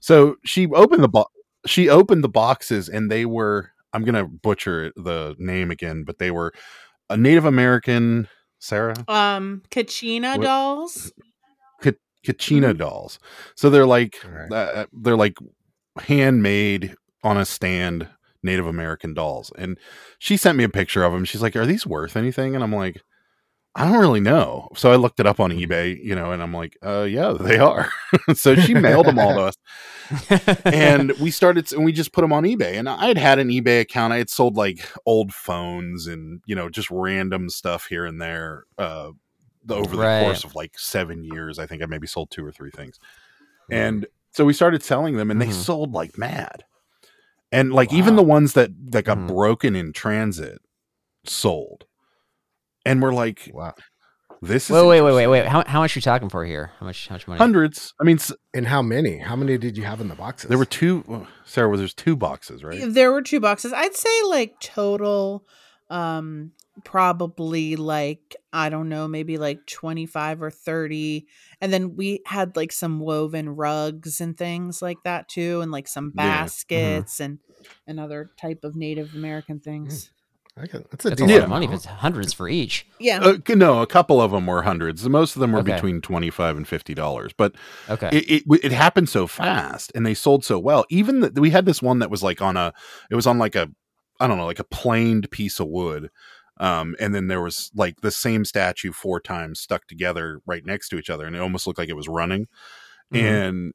So 0.00 0.36
she 0.44 0.66
opened 0.68 1.02
the 1.04 1.08
box. 1.08 1.30
she 1.66 1.88
opened 1.88 2.22
the 2.24 2.28
boxes, 2.28 2.88
and 2.88 3.10
they 3.10 3.24
were 3.26 3.70
I'm 3.92 4.04
gonna 4.04 4.24
butcher 4.26 4.92
the 4.96 5.34
name 5.38 5.70
again, 5.70 6.04
but 6.04 6.18
they 6.18 6.30
were 6.30 6.52
a 7.10 7.16
Native 7.16 7.44
American 7.44 8.28
Sarah 8.58 8.94
Um, 9.08 9.62
Kachina 9.70 10.36
What- 10.38 10.44
dolls. 10.44 11.12
Kachina 12.26 12.74
Mhm. 12.74 12.78
dolls. 12.78 13.18
So 13.54 13.70
they're 13.70 13.86
like 13.86 14.18
Alright. 14.24 14.52
uh, 14.52 14.86
they're 14.92 15.16
like 15.16 15.36
handmade 16.00 16.94
on 17.22 17.36
a 17.36 17.44
stand 17.44 18.08
Native 18.42 18.66
American 18.66 19.14
dolls. 19.14 19.52
And 19.58 19.78
she 20.18 20.36
sent 20.36 20.56
me 20.58 20.64
a 20.64 20.68
picture 20.68 21.02
of 21.02 21.12
them. 21.12 21.24
She's 21.24 21.42
like, 21.42 21.56
"Are 21.56 21.66
these 21.66 21.86
worth 21.86 22.16
anything?" 22.16 22.54
And 22.54 22.62
I'm 22.64 22.74
like, 22.74 23.02
"I 23.74 23.84
don't 23.84 23.98
really 24.00 24.20
know." 24.20 24.68
So 24.76 24.92
I 24.92 24.96
looked 24.96 25.20
it 25.20 25.26
up 25.26 25.40
on 25.40 25.50
eBay, 25.50 25.98
you 26.02 26.14
know, 26.14 26.32
and 26.32 26.42
I'm 26.42 26.54
like, 26.54 26.76
"Uh, 26.84 27.02
yeah, 27.02 27.32
they 27.38 27.58
are." 27.58 27.90
so 28.34 28.54
she 28.56 28.74
mailed 28.74 29.06
them 29.06 29.18
all 29.18 29.34
to 29.34 29.40
us, 29.40 29.54
and 30.64 31.12
we 31.20 31.30
started, 31.30 31.70
and 31.72 31.84
we 31.84 31.92
just 31.92 32.12
put 32.12 32.22
them 32.22 32.32
on 32.32 32.44
eBay. 32.44 32.74
And 32.78 32.88
I 32.88 33.06
had 33.06 33.18
had 33.18 33.38
an 33.38 33.48
eBay 33.48 33.80
account. 33.80 34.12
I 34.12 34.18
had 34.18 34.30
sold 34.30 34.56
like 34.56 34.88
old 35.06 35.32
phones 35.32 36.06
and 36.06 36.40
you 36.46 36.54
know 36.54 36.68
just 36.68 36.90
random 36.90 37.48
stuff 37.50 37.86
here 37.86 38.06
and 38.06 38.20
there. 38.20 38.64
Uh, 38.76 39.10
the, 39.64 39.74
over 39.74 39.96
the 39.96 40.02
Right. 40.02 40.20
course 40.20 40.44
of 40.44 40.54
like 40.54 40.78
seven 40.78 41.24
years, 41.24 41.58
I 41.58 41.66
think 41.66 41.82
I 41.82 41.86
maybe 41.86 42.06
sold 42.06 42.30
two 42.30 42.44
or 42.44 42.52
three 42.52 42.70
things. 42.70 42.98
And 43.70 44.06
so 44.32 44.44
we 44.46 44.52
started 44.54 44.82
selling 44.82 45.16
them, 45.16 45.30
and 45.30 45.40
they 45.42 45.48
Mhm. 45.48 45.52
sold 45.52 45.92
like 45.92 46.16
mad. 46.16 46.64
And 47.50 47.72
like 47.72 47.92
even 47.92 48.16
the 48.16 48.22
ones 48.22 48.52
that 48.54 48.70
that 48.92 49.04
got 49.04 49.18
Mhm. 49.18 49.28
broken 49.28 49.74
in 49.76 49.92
transit 49.92 50.60
sold. 51.24 51.84
And 52.84 53.02
we're 53.02 53.12
like, 53.12 53.50
Wow. 53.52 53.74
this 54.40 54.64
is 54.64 54.70
wait, 54.70 54.86
wait, 54.86 55.00
wait, 55.02 55.12
wait, 55.14 55.26
wait. 55.26 55.46
How, 55.46 55.64
how 55.66 55.80
much 55.80 55.96
are 55.96 55.98
you 55.98 56.02
talking 56.02 56.28
for 56.28 56.44
here? 56.44 56.72
How 56.78 56.86
much, 56.86 57.08
how 57.08 57.14
much 57.16 57.26
money? 57.26 57.38
Hundreds. 57.38 57.92
I 58.00 58.04
mean, 58.04 58.16
s- 58.16 58.32
And 58.54 58.66
how 58.66 58.82
many? 58.82 59.18
How 59.18 59.36
many 59.36 59.58
did 59.58 59.76
you 59.76 59.84
have 59.84 60.00
in 60.00 60.08
the 60.08 60.14
boxes? 60.14 60.48
there 60.48 60.58
were 60.58 60.64
two. 60.64 61.26
Sarah, 61.44 61.68
was 61.68 61.80
there's 61.80 61.94
two 61.94 62.16
boxes, 62.16 62.62
right? 62.64 62.80
There 62.86 63.12
were 63.12 63.22
two 63.22 63.40
boxes. 63.40 63.72
I'd 63.72 63.94
say 63.96 64.22
like 64.26 64.58
total, 64.60 65.44
um, 65.90 66.52
probably 66.84 67.76
like 67.76 68.36
I 68.52 68.68
don't 68.68 68.88
know, 68.88 69.08
maybe 69.08 69.38
like 69.38 69.66
twenty 69.66 70.06
five 70.06 70.42
or 70.42 70.50
thirty. 70.50 71.26
And 71.60 71.72
then 71.72 71.96
we 71.96 72.20
had 72.26 72.56
like 72.56 72.72
some 72.72 73.00
woven 73.00 73.48
rugs 73.50 74.20
and 74.20 74.36
things 74.36 74.80
like 74.82 74.98
that 75.04 75.28
too, 75.28 75.60
and 75.60 75.70
like 75.72 75.88
some 75.88 76.12
Yeah. 76.16 76.22
Mm-hmm. 76.22 76.40
baskets 76.42 77.20
and 77.20 77.38
and 77.86 77.98
other 78.00 78.30
type 78.40 78.64
of 78.64 78.76
Native 78.76 79.14
American 79.14 79.60
things. 79.60 80.10
Okay, 80.58 80.84
that's 80.90 81.04
a 81.04 81.10
That's 81.10 81.22
a 81.22 81.24
decent 81.26 81.30
lot 81.30 81.42
of 81.44 81.50
money 81.50 81.66
if 81.66 81.72
it's 81.72 81.84
hundreds 81.84 82.32
for 82.32 82.48
each. 82.48 82.84
Yeah. 82.98 83.20
Uh, 83.20 83.36
no, 83.54 83.80
a 83.80 83.86
couple 83.86 84.20
of 84.20 84.32
them 84.32 84.46
were 84.48 84.62
hundreds. 84.62 85.08
Most 85.08 85.36
of 85.36 85.40
them 85.40 85.52
were 85.52 85.60
Okay. 85.60 85.74
between 85.74 86.00
twenty 86.00 86.30
five 86.30 86.56
and 86.56 86.66
fifty 86.66 86.94
dollars. 86.94 87.32
But 87.32 87.54
Okay. 87.88 88.08
it, 88.12 88.42
it 88.48 88.64
it 88.64 88.72
happened 88.72 89.08
so 89.08 89.28
fast, 89.28 89.92
and 89.94 90.04
they 90.04 90.14
sold 90.14 90.44
so 90.44 90.58
well. 90.58 90.84
Even 90.90 91.20
the, 91.20 91.30
we 91.40 91.50
had 91.50 91.64
this 91.64 91.80
one 91.80 92.00
that 92.00 92.10
was 92.10 92.24
like 92.24 92.42
on 92.42 92.56
a, 92.56 92.72
it 93.08 93.14
was 93.14 93.24
on 93.26 93.38
like 93.38 93.54
a, 93.54 93.68
I 94.18 94.26
don't 94.26 94.36
know, 94.36 94.46
like 94.46 94.58
a 94.58 94.64
planed 94.64 95.30
piece 95.30 95.60
of 95.60 95.68
wood. 95.68 96.10
Um, 96.60 96.96
and 97.00 97.14
then 97.14 97.28
there 97.28 97.40
was 97.40 97.70
like 97.74 98.00
the 98.00 98.10
same 98.10 98.44
statue 98.44 98.92
four 98.92 99.20
times 99.20 99.60
stuck 99.60 99.86
together 99.86 100.40
right 100.46 100.64
next 100.66 100.88
to 100.90 100.98
each 100.98 101.10
other, 101.10 101.26
and 101.26 101.36
it 101.36 101.40
almost 101.40 101.66
looked 101.66 101.78
like 101.78 101.88
it 101.88 101.96
was 101.96 102.08
running. 102.08 102.48
Mhm. 103.12 103.20
And 103.48 103.74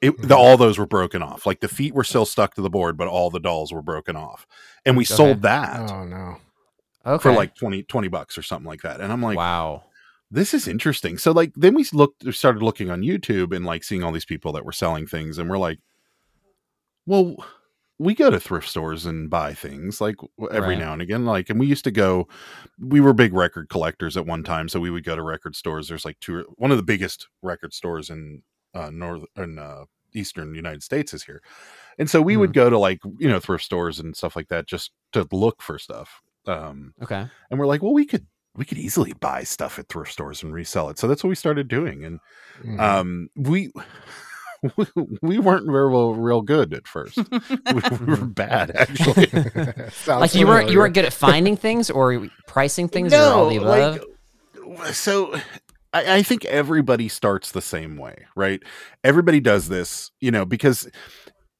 it, 0.00 0.20
the, 0.20 0.36
all 0.36 0.56
those 0.56 0.78
were 0.78 0.86
broken 0.86 1.22
off. 1.22 1.46
Like 1.46 1.60
the 1.60 1.68
feet 1.68 1.94
were 1.94 2.02
still 2.04 2.26
stuck 2.26 2.54
to 2.54 2.60
the 2.62 2.70
board, 2.70 2.96
but 2.96 3.06
all 3.06 3.30
the 3.30 3.38
dolls 3.38 3.72
were 3.72 3.82
broken 3.82 4.16
off. 4.16 4.46
And 4.84 4.96
we 4.96 5.04
Okay. 5.04 5.14
sold 5.14 5.42
that 5.42 5.88
Oh 5.90 6.04
no. 6.04 6.38
okay. 7.06 7.22
for 7.22 7.32
like 7.32 7.54
20, 7.54 7.84
20 7.84 8.08
bucks 8.08 8.36
or 8.36 8.42
something 8.42 8.66
like 8.66 8.82
that. 8.82 9.00
And 9.00 9.12
I'm 9.12 9.22
like, 9.22 9.36
wow. 9.36 9.84
this 10.30 10.54
is 10.54 10.66
interesting. 10.66 11.18
So 11.18 11.30
like 11.30 11.52
then 11.54 11.74
we 11.74 11.86
looked 11.92 12.24
we 12.24 12.32
started 12.32 12.62
looking 12.64 12.90
on 12.90 13.02
YouTube 13.02 13.54
and 13.54 13.64
like 13.64 13.84
seeing 13.84 14.02
all 14.02 14.10
these 14.10 14.24
people 14.24 14.50
that 14.54 14.64
were 14.64 14.72
selling 14.72 15.06
things 15.06 15.38
and 15.38 15.48
we're 15.48 15.58
like, 15.58 15.78
well, 17.06 17.36
we 17.98 18.14
go 18.14 18.30
to 18.30 18.40
thrift 18.40 18.68
stores 18.68 19.06
and 19.06 19.30
buy 19.30 19.54
things 19.54 20.00
like 20.00 20.16
every 20.50 20.74
Right. 20.74 20.78
now 20.78 20.92
and 20.92 21.02
again. 21.02 21.24
Like, 21.24 21.50
and 21.50 21.60
we 21.60 21.66
used 21.66 21.84
to 21.84 21.90
go. 21.90 22.26
We 22.78 23.00
were 23.00 23.12
big 23.12 23.32
record 23.32 23.68
collectors 23.68 24.16
at 24.16 24.26
one 24.26 24.42
time, 24.42 24.68
so 24.68 24.80
we 24.80 24.90
would 24.90 25.04
go 25.04 25.14
to 25.16 25.22
record 25.22 25.54
stores. 25.56 25.88
There's 25.88 26.04
like 26.04 26.18
two, 26.20 26.44
one 26.58 26.70
of 26.70 26.76
the 26.78 26.82
biggest 26.82 27.28
record 27.42 27.72
stores 27.74 28.10
in 28.10 28.42
uh, 28.74 28.90
north 28.90 29.24
in 29.36 29.58
uh, 29.58 29.84
eastern 30.14 30.54
United 30.54 30.82
States 30.82 31.14
is 31.14 31.22
here, 31.22 31.42
and 31.98 32.10
so 32.10 32.20
we 32.22 32.36
would 32.36 32.52
go 32.54 32.70
to 32.70 32.78
like 32.78 33.00
you 33.18 33.28
know 33.28 33.38
thrift 33.40 33.64
stores 33.64 34.00
and 34.00 34.16
stuff 34.16 34.34
like 34.36 34.48
that 34.48 34.66
just 34.66 34.92
to 35.12 35.26
look 35.32 35.62
for 35.62 35.78
stuff. 35.78 36.20
Um, 36.46 36.94
Okay. 37.02 37.26
and 37.50 37.60
we're 37.60 37.66
like, 37.66 37.82
well, 37.82 37.92
we 37.94 38.04
could 38.06 38.26
we 38.54 38.64
could 38.64 38.78
easily 38.78 39.12
buy 39.14 39.44
stuff 39.44 39.78
at 39.78 39.88
thrift 39.88 40.12
stores 40.12 40.42
and 40.42 40.52
resell 40.52 40.88
it. 40.90 40.98
So 40.98 41.06
that's 41.08 41.22
what 41.22 41.28
we 41.30 41.34
started 41.36 41.68
doing, 41.68 42.04
and 42.04 42.18
Mhm. 42.64 42.80
um, 42.80 43.28
we. 43.36 43.70
We 45.22 45.38
weren't 45.38 45.66
real, 45.68 46.14
real 46.14 46.42
good 46.42 46.72
at 46.74 46.86
first. 46.86 47.18
We 47.30 48.06
were 48.06 48.16
bad, 48.24 48.70
actually. 48.76 49.26
Sounds 49.90 50.20
Like 50.20 50.34
you 50.34 50.46
weren't 50.46 50.70
you 50.70 50.78
weren't 50.78 50.94
good 50.94 51.04
at 51.04 51.12
finding 51.12 51.56
things 51.56 51.90
or 51.90 52.28
pricing 52.46 52.88
things 52.88 53.12
or 53.12 53.18
all 53.18 53.48
the 53.48 53.56
above. 53.56 54.00
like 54.78 54.94
so 54.94 55.34
I, 55.92 56.16
I 56.18 56.22
think 56.22 56.44
everybody 56.46 57.08
starts 57.08 57.52
the 57.52 57.60
same 57.60 57.96
way 57.98 58.24
right 58.36 58.62
everybody 59.04 59.38
does 59.40 59.68
this 59.68 60.10
you 60.20 60.30
know 60.30 60.44
because 60.46 60.88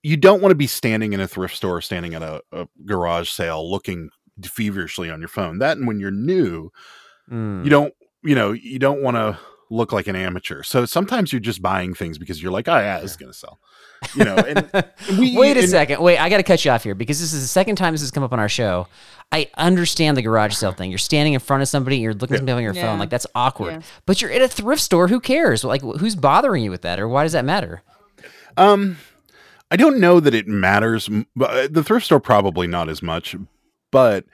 you 0.02 0.16
don't 0.16 0.40
want 0.40 0.50
to 0.50 0.56
be 0.56 0.66
standing 0.66 1.12
in 1.12 1.20
a 1.20 1.28
thrift 1.28 1.54
store, 1.54 1.80
standing 1.80 2.14
at 2.14 2.22
a, 2.22 2.42
a 2.50 2.66
garage 2.84 3.30
sale, 3.30 3.70
looking 3.70 4.08
feverishly 4.44 5.08
on 5.08 5.20
your 5.20 5.28
phone. 5.28 5.58
That 5.58 5.76
and 5.76 5.86
when 5.86 6.00
you're 6.00 6.10
new, 6.10 6.70
Mm. 7.30 7.62
you 7.62 7.70
don't 7.70 7.94
you 8.24 8.34
know 8.34 8.50
you 8.50 8.80
don't 8.80 9.00
want 9.00 9.16
to 9.16 9.38
look 9.72 9.92
like 9.92 10.06
an 10.06 10.14
amateur. 10.16 10.62
So 10.62 10.84
sometimes 10.84 11.32
you're 11.32 11.40
just 11.40 11.62
buying 11.62 11.94
things 11.94 12.18
because 12.18 12.42
you're 12.42 12.52
like, 12.52 12.68
oh 12.68 12.78
yeah, 12.78 12.98
it's 12.98 13.16
gonna 13.16 13.32
sell. 13.32 13.58
You 14.14 14.24
know, 14.24 14.36
and 14.36 14.68
we- 15.18 15.36
Wait 15.36 15.56
a 15.56 15.60
and- 15.60 15.68
second. 15.68 16.00
Wait, 16.02 16.18
I 16.18 16.28
got 16.28 16.38
to 16.38 16.42
cut 16.42 16.64
you 16.64 16.70
off 16.72 16.82
here 16.84 16.94
because 16.94 17.20
this 17.20 17.32
is 17.32 17.40
the 17.42 17.48
second 17.48 17.76
time 17.76 17.94
this 17.94 18.00
has 18.00 18.10
come 18.10 18.22
up 18.24 18.32
on 18.32 18.38
our 18.40 18.48
show. 18.48 18.86
I 19.30 19.48
understand 19.56 20.16
the 20.16 20.22
garage 20.22 20.54
sale 20.54 20.72
thing. 20.72 20.90
You're 20.90 20.98
standing 20.98 21.32
in 21.34 21.40
front 21.40 21.62
of 21.62 21.68
somebody, 21.68 21.98
you're 21.98 22.12
looking 22.12 22.34
at 22.34 22.40
something 22.40 22.54
on 22.56 22.62
your 22.62 22.74
Yeah. 22.74 22.82
phone, 22.90 22.98
like 22.98 23.10
that's 23.10 23.26
awkward. 23.34 23.74
Yeah. 23.74 23.80
But 24.04 24.20
you're 24.20 24.30
at 24.32 24.42
a 24.42 24.48
thrift 24.48 24.82
store. 24.82 25.08
Who 25.08 25.20
cares? 25.20 25.64
Like, 25.64 25.80
who's 25.82 26.14
bothering 26.16 26.62
you 26.64 26.70
with 26.70 26.82
that, 26.82 27.00
or 27.00 27.08
why 27.08 27.22
does 27.22 27.32
that 27.32 27.44
matter? 27.44 27.82
Um, 28.56 28.98
I 29.70 29.76
don't 29.76 29.98
know 30.00 30.20
that 30.20 30.34
it 30.34 30.46
matters. 30.48 31.08
m- 31.08 31.26
but, 31.34 31.50
uh, 31.50 31.68
The 31.70 31.82
thrift 31.82 32.04
store 32.06 32.20
probably 32.20 32.66
not 32.66 32.88
as 32.90 33.02
much, 33.02 33.34
but 33.90 34.26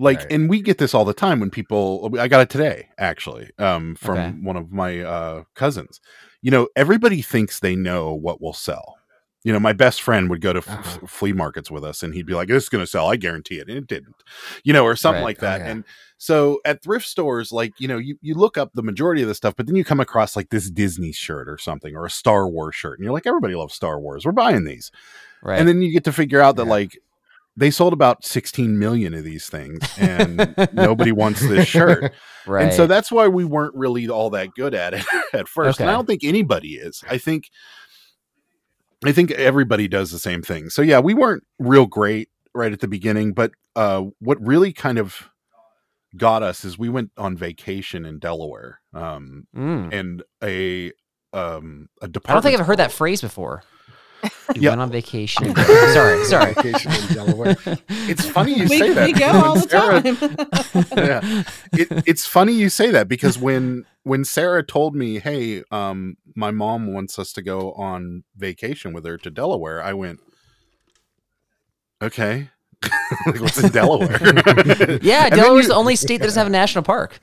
like, 0.00 0.18
Right. 0.18 0.32
and 0.32 0.48
we 0.50 0.62
get 0.62 0.78
this 0.78 0.94
all 0.94 1.04
the 1.04 1.14
time 1.14 1.40
when 1.40 1.50
people. 1.50 2.10
I 2.18 2.26
got 2.28 2.40
it 2.40 2.50
today 2.50 2.88
actually, 2.98 3.50
um, 3.58 3.94
from 3.96 4.18
Okay. 4.18 4.30
one 4.42 4.56
of 4.56 4.72
my 4.72 5.00
uh 5.00 5.42
cousins. 5.54 6.00
You 6.42 6.50
know, 6.50 6.68
everybody 6.74 7.22
thinks 7.22 7.60
they 7.60 7.76
know 7.76 8.12
what 8.14 8.40
will 8.40 8.54
sell. 8.54 8.96
You 9.42 9.52
know, 9.54 9.60
my 9.60 9.72
best 9.72 10.02
friend 10.02 10.28
would 10.28 10.42
go 10.42 10.52
to 10.52 10.58
f- 10.58 10.68
Uh-huh. 10.68 11.06
flea 11.06 11.32
markets 11.32 11.70
with 11.70 11.82
us, 11.82 12.02
and 12.02 12.12
he'd 12.14 12.26
be 12.26 12.34
like, 12.34 12.48
"This 12.48 12.64
is 12.64 12.68
going 12.68 12.82
to 12.82 12.90
sell, 12.90 13.06
I 13.10 13.16
guarantee 13.16 13.56
it," 13.58 13.68
and 13.68 13.78
it 13.78 13.86
didn't. 13.86 14.16
You 14.64 14.72
know, 14.74 14.84
or 14.84 14.96
something 14.96 15.22
Right. 15.22 15.36
like 15.36 15.42
Oh, 15.42 15.46
that. 15.46 15.60
yeah. 15.60 15.66
And 15.70 15.84
so 16.18 16.60
at 16.66 16.82
thrift 16.82 17.06
stores, 17.06 17.50
like 17.50 17.72
you 17.78 17.88
know, 17.88 17.96
you 17.96 18.16
you 18.20 18.34
look 18.34 18.58
up 18.58 18.70
the 18.74 18.82
majority 18.82 19.22
of 19.22 19.28
the 19.28 19.34
stuff, 19.34 19.54
but 19.56 19.66
then 19.66 19.76
you 19.76 19.84
come 19.84 20.00
across 20.00 20.36
like 20.36 20.50
this 20.50 20.70
Disney 20.70 21.12
shirt 21.12 21.48
or 21.48 21.56
something, 21.56 21.94
or 21.96 22.04
a 22.04 22.10
Star 22.10 22.46
Wars 22.48 22.74
shirt, 22.74 22.98
and 22.98 23.04
you're 23.04 23.14
like, 23.14 23.26
everybody 23.26 23.54
loves 23.54 23.72
Star 23.74 23.98
Wars, 23.98 24.26
we're 24.26 24.32
buying 24.32 24.64
these, 24.64 24.90
Right. 25.42 25.58
and 25.58 25.66
then 25.66 25.80
you 25.80 25.90
get 25.90 26.04
to 26.04 26.12
figure 26.12 26.40
out 26.42 26.56
that 26.56 26.66
Yeah. 26.66 26.70
like 26.72 26.98
they 27.60 27.70
sold 27.70 27.92
about 27.92 28.24
16 28.24 28.76
million 28.78 29.14
of 29.14 29.22
these 29.22 29.48
things, 29.48 29.78
and 29.98 30.54
nobody 30.72 31.12
wants 31.12 31.40
this 31.40 31.68
shirt, 31.68 32.12
right. 32.46 32.64
and 32.64 32.72
so 32.74 32.86
that's 32.88 33.12
why 33.12 33.28
we 33.28 33.44
weren't 33.44 33.74
really 33.76 34.08
all 34.08 34.30
that 34.30 34.48
good 34.56 34.74
at 34.74 34.94
it 34.94 35.04
at 35.32 35.46
first. 35.46 35.78
And 35.80 35.88
I 35.88 35.92
don't 35.92 36.06
think 36.06 36.24
anybody 36.24 36.70
is. 36.74 37.04
I 37.08 37.18
think 37.18 37.50
I 39.04 39.12
think 39.12 39.30
everybody 39.32 39.88
does 39.88 40.10
the 40.10 40.18
same 40.18 40.42
thing. 40.42 40.70
So 40.70 40.82
yeah, 40.82 40.98
we 41.00 41.14
weren't 41.14 41.44
real 41.58 41.86
great 41.86 42.28
right 42.54 42.72
at 42.72 42.80
the 42.80 42.88
beginning, 42.88 43.32
but 43.32 43.52
uh 43.76 44.04
what 44.18 44.40
really 44.44 44.72
kind 44.72 44.98
of 44.98 45.28
got 46.16 46.42
us 46.42 46.64
is 46.64 46.76
we 46.78 46.88
went 46.88 47.10
on 47.16 47.36
vacation 47.36 48.04
in 48.04 48.18
Delaware. 48.18 48.80
Um 48.92 49.46
Mm. 49.56 49.92
and 49.92 50.22
a 50.42 50.92
um 51.32 51.88
a 52.02 52.06
I 52.06 52.08
department 52.08 52.42
don't 52.42 52.50
think 52.50 52.60
I've 52.60 52.66
heard 52.66 52.78
that 52.78 52.90
phrase 52.92 53.20
before. 53.20 53.62
You 54.54 54.62
Yeah. 54.62 54.70
went 54.70 54.80
on 54.80 54.90
vacation. 54.90 55.54
sorry, 55.92 56.24
sorry. 56.24 56.54
Vacation 56.54 56.90
in 56.92 57.06
Delaware. 57.14 57.56
It's 57.88 58.28
funny 58.28 58.54
you 58.54 58.64
we, 58.68 58.78
say 58.78 58.92
that. 58.92 59.06
we 59.06 59.12
go 59.12 59.54
because 59.62 59.72
all 59.72 60.00
when 60.00 60.02
the 60.02 60.14
Sarah- 60.16 60.82
time. 60.82 60.86
yeah. 60.96 61.42
it, 61.72 62.02
it's 62.08 62.26
funny 62.26 62.52
you 62.54 62.68
say 62.68 62.90
that 62.90 63.06
because 63.06 63.38
when 63.38 63.84
when 64.02 64.24
Sarah 64.24 64.64
told 64.64 64.96
me, 64.96 65.20
"Hey, 65.20 65.62
um, 65.70 66.16
my 66.34 66.50
mom 66.50 66.92
wants 66.92 67.16
us 67.18 67.32
to 67.34 67.42
go 67.42 67.72
on 67.74 68.24
vacation 68.36 68.92
with 68.92 69.04
her 69.04 69.16
to 69.18 69.30
Delaware," 69.30 69.80
I 69.82 69.92
went, 69.92 70.18
"Okay, 72.02 72.48
like, 73.26 73.40
what's 73.40 73.62
in 73.62 73.70
Delaware?" 73.70 74.18
Yeah, 75.02 75.24
And 75.26 75.32
then 75.32 75.38
Delaware's 75.38 75.64
you- 75.66 75.68
the 75.68 75.74
only 75.76 75.96
state 75.96 76.18
that 76.18 76.24
doesn't 76.26 76.40
have 76.40 76.46
a 76.46 76.50
national 76.50 76.82
park. 76.82 77.20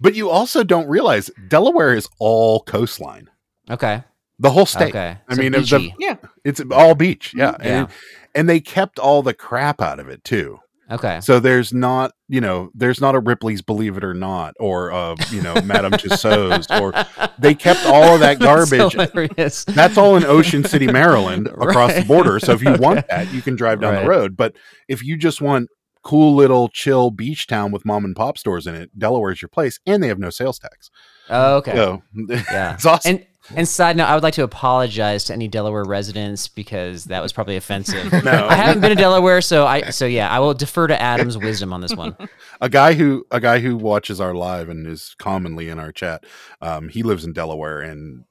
But 0.00 0.14
you 0.14 0.28
also 0.28 0.62
don't 0.64 0.88
realize 0.88 1.30
Delaware 1.48 1.94
is 1.94 2.08
all 2.18 2.60
coastline, 2.60 3.30
Okay. 3.70 4.02
The 4.38 4.50
whole 4.50 4.66
state. 4.66 4.90
Okay. 4.90 5.18
I 5.28 5.34
So 5.34 5.40
mean, 5.42 5.54
of 5.54 5.68
the- 5.68 5.78
beachy. 5.78 5.94
yeah. 5.98 6.16
It's 6.44 6.60
all 6.70 6.94
beach, 6.94 7.32
yeah, 7.36 7.56
Yeah. 7.62 7.78
And, 7.80 7.88
and 8.34 8.48
they 8.48 8.60
kept 8.60 8.98
all 8.98 9.22
the 9.22 9.34
crap 9.34 9.80
out 9.80 9.98
of 9.98 10.08
it 10.08 10.22
too. 10.24 10.58
Okay. 10.88 11.18
So 11.20 11.40
there's 11.40 11.72
not, 11.72 12.12
you 12.28 12.40
know, 12.40 12.70
there's 12.72 13.00
not 13.00 13.16
a 13.16 13.18
Ripley's 13.18 13.60
Believe 13.60 13.96
It 13.96 14.04
or 14.04 14.14
Not 14.14 14.54
or 14.60 14.92
uh, 14.92 15.16
you 15.32 15.42
know, 15.42 15.54
Madame 15.64 15.90
Tussauds 15.92 16.68
or 16.80 16.92
they 17.40 17.54
kept 17.56 17.84
all 17.86 18.14
of 18.14 18.20
that 18.20 18.38
That's 18.38 18.70
garbage. 18.70 18.92
hilarious. 18.92 19.64
That's 19.64 19.98
all 19.98 20.14
in 20.16 20.24
Ocean 20.24 20.62
City, 20.62 20.86
Maryland, 20.86 21.48
across 21.60 21.92
the 21.94 22.04
border. 22.04 22.38
So 22.38 22.52
if 22.52 22.62
you 22.62 22.72
want 22.74 23.08
that, 23.08 23.32
you 23.32 23.42
can 23.42 23.56
drive 23.56 23.80
down 23.80 23.94
Right. 23.94 24.02
the 24.04 24.08
road. 24.08 24.36
But 24.36 24.54
if 24.86 25.02
you 25.02 25.16
just 25.16 25.40
want 25.40 25.70
cool 26.04 26.36
little 26.36 26.68
chill 26.68 27.10
beach 27.10 27.48
town 27.48 27.72
with 27.72 27.84
mom 27.84 28.04
and 28.04 28.14
pop 28.14 28.38
stores 28.38 28.68
in 28.68 28.76
it, 28.76 28.96
Delaware's 28.96 29.42
your 29.42 29.48
place, 29.48 29.80
and 29.86 30.00
they 30.00 30.06
have 30.06 30.20
no 30.20 30.30
sales 30.30 30.60
tax. 30.60 30.88
Oh, 31.28 31.56
okay. 31.56 31.74
So 31.74 32.02
Yeah. 32.28 32.74
it's 32.74 32.86
awesome. 32.86 33.16
And 33.16 33.26
and 33.54 33.68
side 33.68 33.96
note, 33.96 34.06
I 34.06 34.14
would 34.14 34.22
like 34.22 34.34
to 34.34 34.42
apologize 34.42 35.24
to 35.24 35.32
any 35.32 35.48
Delaware 35.48 35.84
residents 35.84 36.48
because 36.48 37.04
that 37.04 37.22
was 37.22 37.32
probably 37.32 37.56
offensive. 37.56 38.12
No. 38.26 38.48
I 38.48 38.56
haven't 38.56 38.80
been 38.80 38.90
to 38.90 38.96
Delaware, 38.96 39.40
so 39.40 39.66
I 39.66 39.90
so 39.90 40.04
yeah, 40.04 40.28
I 40.28 40.40
will 40.40 40.54
defer 40.54 40.88
to 40.88 41.00
Adam's 41.00 41.38
wisdom 41.38 41.72
on 41.72 41.80
this 41.80 41.94
one. 41.94 42.16
a 42.60 42.68
guy 42.68 42.94
who 42.94 43.24
a 43.30 43.40
guy 43.40 43.60
who 43.60 43.76
watches 43.76 44.20
our 44.20 44.34
live 44.34 44.68
and 44.68 44.86
is 44.86 45.14
commonly 45.18 45.68
in 45.68 45.78
our 45.78 45.92
chat 45.92 46.24
um 46.60 46.88
he 46.88 47.02
lives 47.02 47.24
in 47.24 47.32
delaware 47.32 47.80
and 47.80 48.24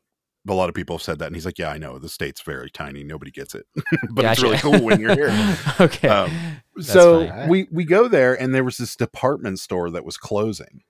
a 0.48 0.54
lot 0.54 0.70
of 0.70 0.76
people 0.76 0.96
have 0.96 1.02
said 1.02 1.20
that 1.20 1.28
and 1.28 1.36
he's 1.36 1.46
like 1.46 1.58
yeah 1.58 1.70
i 1.70 1.78
know 1.78 1.98
the 1.98 2.10
state's 2.10 2.42
very 2.42 2.70
tiny 2.70 3.04
nobody 3.04 3.32
gets 3.32 3.56
it 3.56 3.66
but 4.12 4.26
it's 4.26 4.42
really 4.42 4.58
cool 4.58 4.80
when 4.82 5.00
you're 5.00 5.16
here 5.16 5.56
okay. 5.80 6.08
um, 6.08 6.32
so 6.80 7.28
funny. 7.28 7.50
we 7.50 7.68
we 7.72 7.84
go 7.84 8.08
there 8.08 8.40
and 8.40 8.54
there 8.54 8.64
was 8.64 8.78
this 8.78 8.96
department 8.96 9.60
store 9.60 9.90
that 9.90 10.06
was 10.06 10.18
closing 10.18 10.84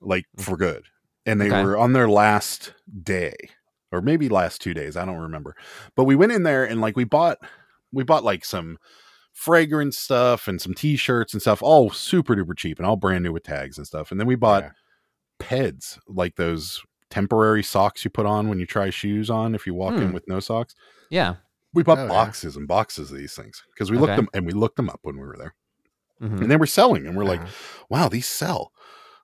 like 0.00 0.24
for 0.38 0.56
good 0.56 0.84
and 1.28 1.40
they 1.40 1.46
Okay. 1.48 1.62
were 1.62 1.76
on 1.76 1.92
their 1.92 2.08
last 2.08 2.72
day 3.02 3.34
or 3.92 4.00
maybe 4.00 4.28
last 4.28 4.60
two 4.60 4.74
days 4.74 4.96
i 4.96 5.04
don't 5.04 5.18
remember 5.18 5.54
but 5.94 6.04
we 6.04 6.16
went 6.16 6.32
in 6.32 6.42
there 6.42 6.64
and 6.64 6.80
like 6.80 6.96
we 6.96 7.04
bought 7.04 7.38
we 7.92 8.02
bought 8.04 8.24
like 8.24 8.44
some 8.44 8.78
fragrance 9.32 9.96
stuff 9.98 10.48
and 10.48 10.60
some 10.60 10.74
t-shirts 10.74 11.32
and 11.32 11.40
stuff 11.42 11.62
all 11.62 11.90
super 11.90 12.34
duper 12.34 12.56
cheap 12.56 12.78
and 12.78 12.86
all 12.86 12.96
brand 12.96 13.22
new 13.24 13.32
with 13.32 13.44
tags 13.44 13.78
and 13.78 13.86
stuff 13.86 14.10
and 14.10 14.18
then 14.20 14.26
we 14.26 14.34
bought 14.34 14.64
Yeah. 14.64 14.70
peds 15.38 15.98
like 16.08 16.36
those 16.36 16.82
temporary 17.10 17.62
socks 17.62 18.04
you 18.04 18.10
put 18.10 18.26
on 18.26 18.48
when 18.48 18.58
you 18.58 18.66
try 18.66 18.90
shoes 18.90 19.30
on 19.30 19.54
if 19.54 19.66
you 19.66 19.74
walk 19.74 19.94
in 19.94 20.08
Hmm. 20.08 20.12
with 20.12 20.26
no 20.28 20.40
socks 20.40 20.74
yeah. 21.10 21.36
we 21.72 21.82
bought 21.82 21.98
Oh, 21.98 22.02
yeah. 22.02 22.08
boxes 22.08 22.56
and 22.56 22.66
boxes 22.66 23.10
of 23.12 23.16
these 23.18 23.34
things 23.34 23.62
because 23.72 23.90
we 23.90 23.96
looked 23.96 24.16
them 24.16 24.28
and 24.34 24.44
we 24.44 24.52
looked 24.52 24.76
them 24.76 24.90
up 24.90 25.00
when 25.02 25.16
we 25.16 25.22
were 25.26 25.36
there 25.38 25.54
Mhm. 26.20 26.42
and 26.42 26.50
they 26.50 26.56
were 26.56 26.66
selling 26.66 27.06
and 27.06 27.16
we're 27.16 27.24
like 27.24 27.40
Uh-huh. 27.40 27.84
wow 27.88 28.08
these 28.08 28.26
sell 28.26 28.72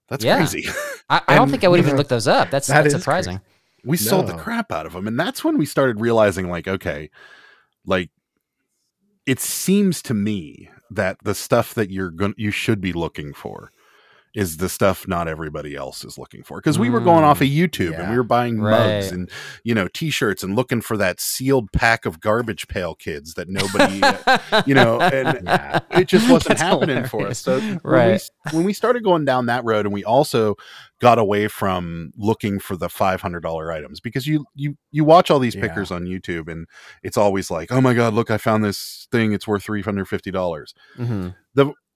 that's 0.09 0.25
Yeah. 0.25 0.37
crazy 0.37 0.65
I, 1.09 1.23
I 1.29 1.35
don't 1.37 1.51
think 1.51 1.65
I 1.65 1.69
would 1.69 1.81
even 1.81 1.97
look 1.97 2.09
those 2.09 2.27
up. 2.29 2.51
That's 2.51 2.69
that 2.69 2.83
that's 2.85 2.95
is 2.95 3.01
surprising. 3.01 3.41
we 3.85 3.97
sold 3.97 4.27
the 4.27 4.35
crap 4.35 4.71
out 4.73 4.87
of 4.87 4.93
them 4.93 5.07
and 5.07 5.19
that's 5.19 5.45
when 5.45 5.59
we 5.59 5.67
started 5.67 6.01
realizing 6.01 6.49
like 6.51 6.67
okay 6.69 7.11
like 7.87 8.11
it 9.27 9.41
seems 9.41 10.03
to 10.03 10.15
me 10.15 10.69
that 10.91 11.17
the 11.25 11.35
stuff 11.35 11.75
that 11.75 11.91
you're 11.91 12.11
going 12.11 12.35
you 12.37 12.51
should 12.51 12.81
be 12.81 12.93
looking 12.93 13.33
for 13.33 13.71
is 14.35 14.57
the 14.57 14.69
stuff 14.69 15.07
not 15.07 15.29
everybody 15.29 15.77
else 15.77 16.05
is 16.05 16.19
looking 16.19 16.43
for 16.43 16.59
because 16.59 16.79
we 16.79 16.91
were 16.91 17.01
going 17.01 17.23
off 17.23 17.41
of 17.41 17.47
mm, 17.47 17.55
YouTube 17.57 17.99
and 17.99 18.11
we 18.11 18.17
were 18.17 18.25
buying 18.25 18.57
mugs 18.59 19.13
and 19.13 19.31
you 19.63 19.75
know 19.75 19.87
t-shirts 19.89 20.43
and 20.43 20.57
looking 20.57 20.81
for 20.81 20.97
that 20.97 21.21
sealed 21.21 21.71
pack 21.73 22.05
of 22.05 22.19
garbage 22.21 22.67
pail 22.67 22.95
kids 22.97 23.35
that 23.35 23.49
nobody 23.49 24.01
uh, 24.03 24.63
you 24.67 24.75
know 24.75 25.01
and 25.01 25.43
Yeah. 25.55 25.81
it 25.93 26.09
just 26.09 26.29
wasn't 26.31 26.59
That's 26.59 26.63
happening 26.63 27.05
for 27.05 27.27
us. 27.29 27.39
So 27.39 27.61
hilarious. 27.61 28.31
when 28.43 28.53
we, 28.53 28.57
when 28.59 28.67
we 28.67 28.73
started 28.73 29.05
going 29.05 29.25
down 29.25 29.47
that 29.47 29.65
road, 29.65 29.87
and 29.87 29.93
we 29.95 30.05
also 30.05 30.57
got 31.01 31.19
away 31.19 31.49
from 31.49 32.13
looking 32.17 32.59
for 32.59 32.77
the 32.77 32.89
five 32.89 33.21
hundred 33.21 33.41
dollar 33.41 33.71
items 33.71 34.01
because 34.01 34.27
you 34.27 34.45
you 34.55 34.77
you 34.91 35.05
watch 35.05 35.31
all 35.31 35.39
these 35.39 35.55
Yeah. 35.55 35.63
pickers 35.63 35.91
on 35.91 36.05
YouTube, 36.07 36.49
and 36.51 36.67
it's 37.03 37.17
always 37.17 37.51
like, 37.51 37.71
oh 37.71 37.81
my 37.81 37.95
god, 37.95 38.15
look, 38.15 38.31
I 38.31 38.39
found 38.39 38.65
this 38.65 39.07
thing. 39.13 39.33
It's 39.33 39.47
worth 39.47 39.63
three 39.63 39.83
hundred 39.83 40.07
fifty 40.09 40.31
dollars. 40.31 40.75
Mm-hmm. 40.99 41.29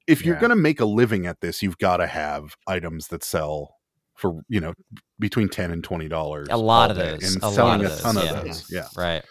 If 0.09 0.25
you're 0.25 0.35
Yeah. 0.37 0.41
going 0.41 0.51
to 0.51 0.57
make 0.57 0.81
a 0.81 0.85
living 0.85 1.27
at 1.27 1.41
this, 1.41 1.63
you've 1.63 1.79
got 1.79 1.99
to 1.99 2.07
have 2.09 2.57
items 2.67 3.09
that 3.09 3.23
sell 3.23 3.77
for 4.17 4.41
you 4.49 4.61
know 4.61 4.75
between 5.21 5.49
ten 5.49 5.71
and 5.71 5.85
twenty 5.85 6.09
dollars. 6.09 6.49
A 6.51 6.57
lot 6.57 6.91
of 6.91 6.97
those. 6.97 7.23
and 7.35 7.43
a 7.45 7.53
selling 7.53 7.83
lot 7.83 7.93
a 7.93 8.03
ton 8.03 8.15
those. 8.17 8.25
of 8.25 8.31
yeah. 8.35 8.43
those. 8.43 8.67
Yeah. 8.73 8.89
Right. 8.97 9.23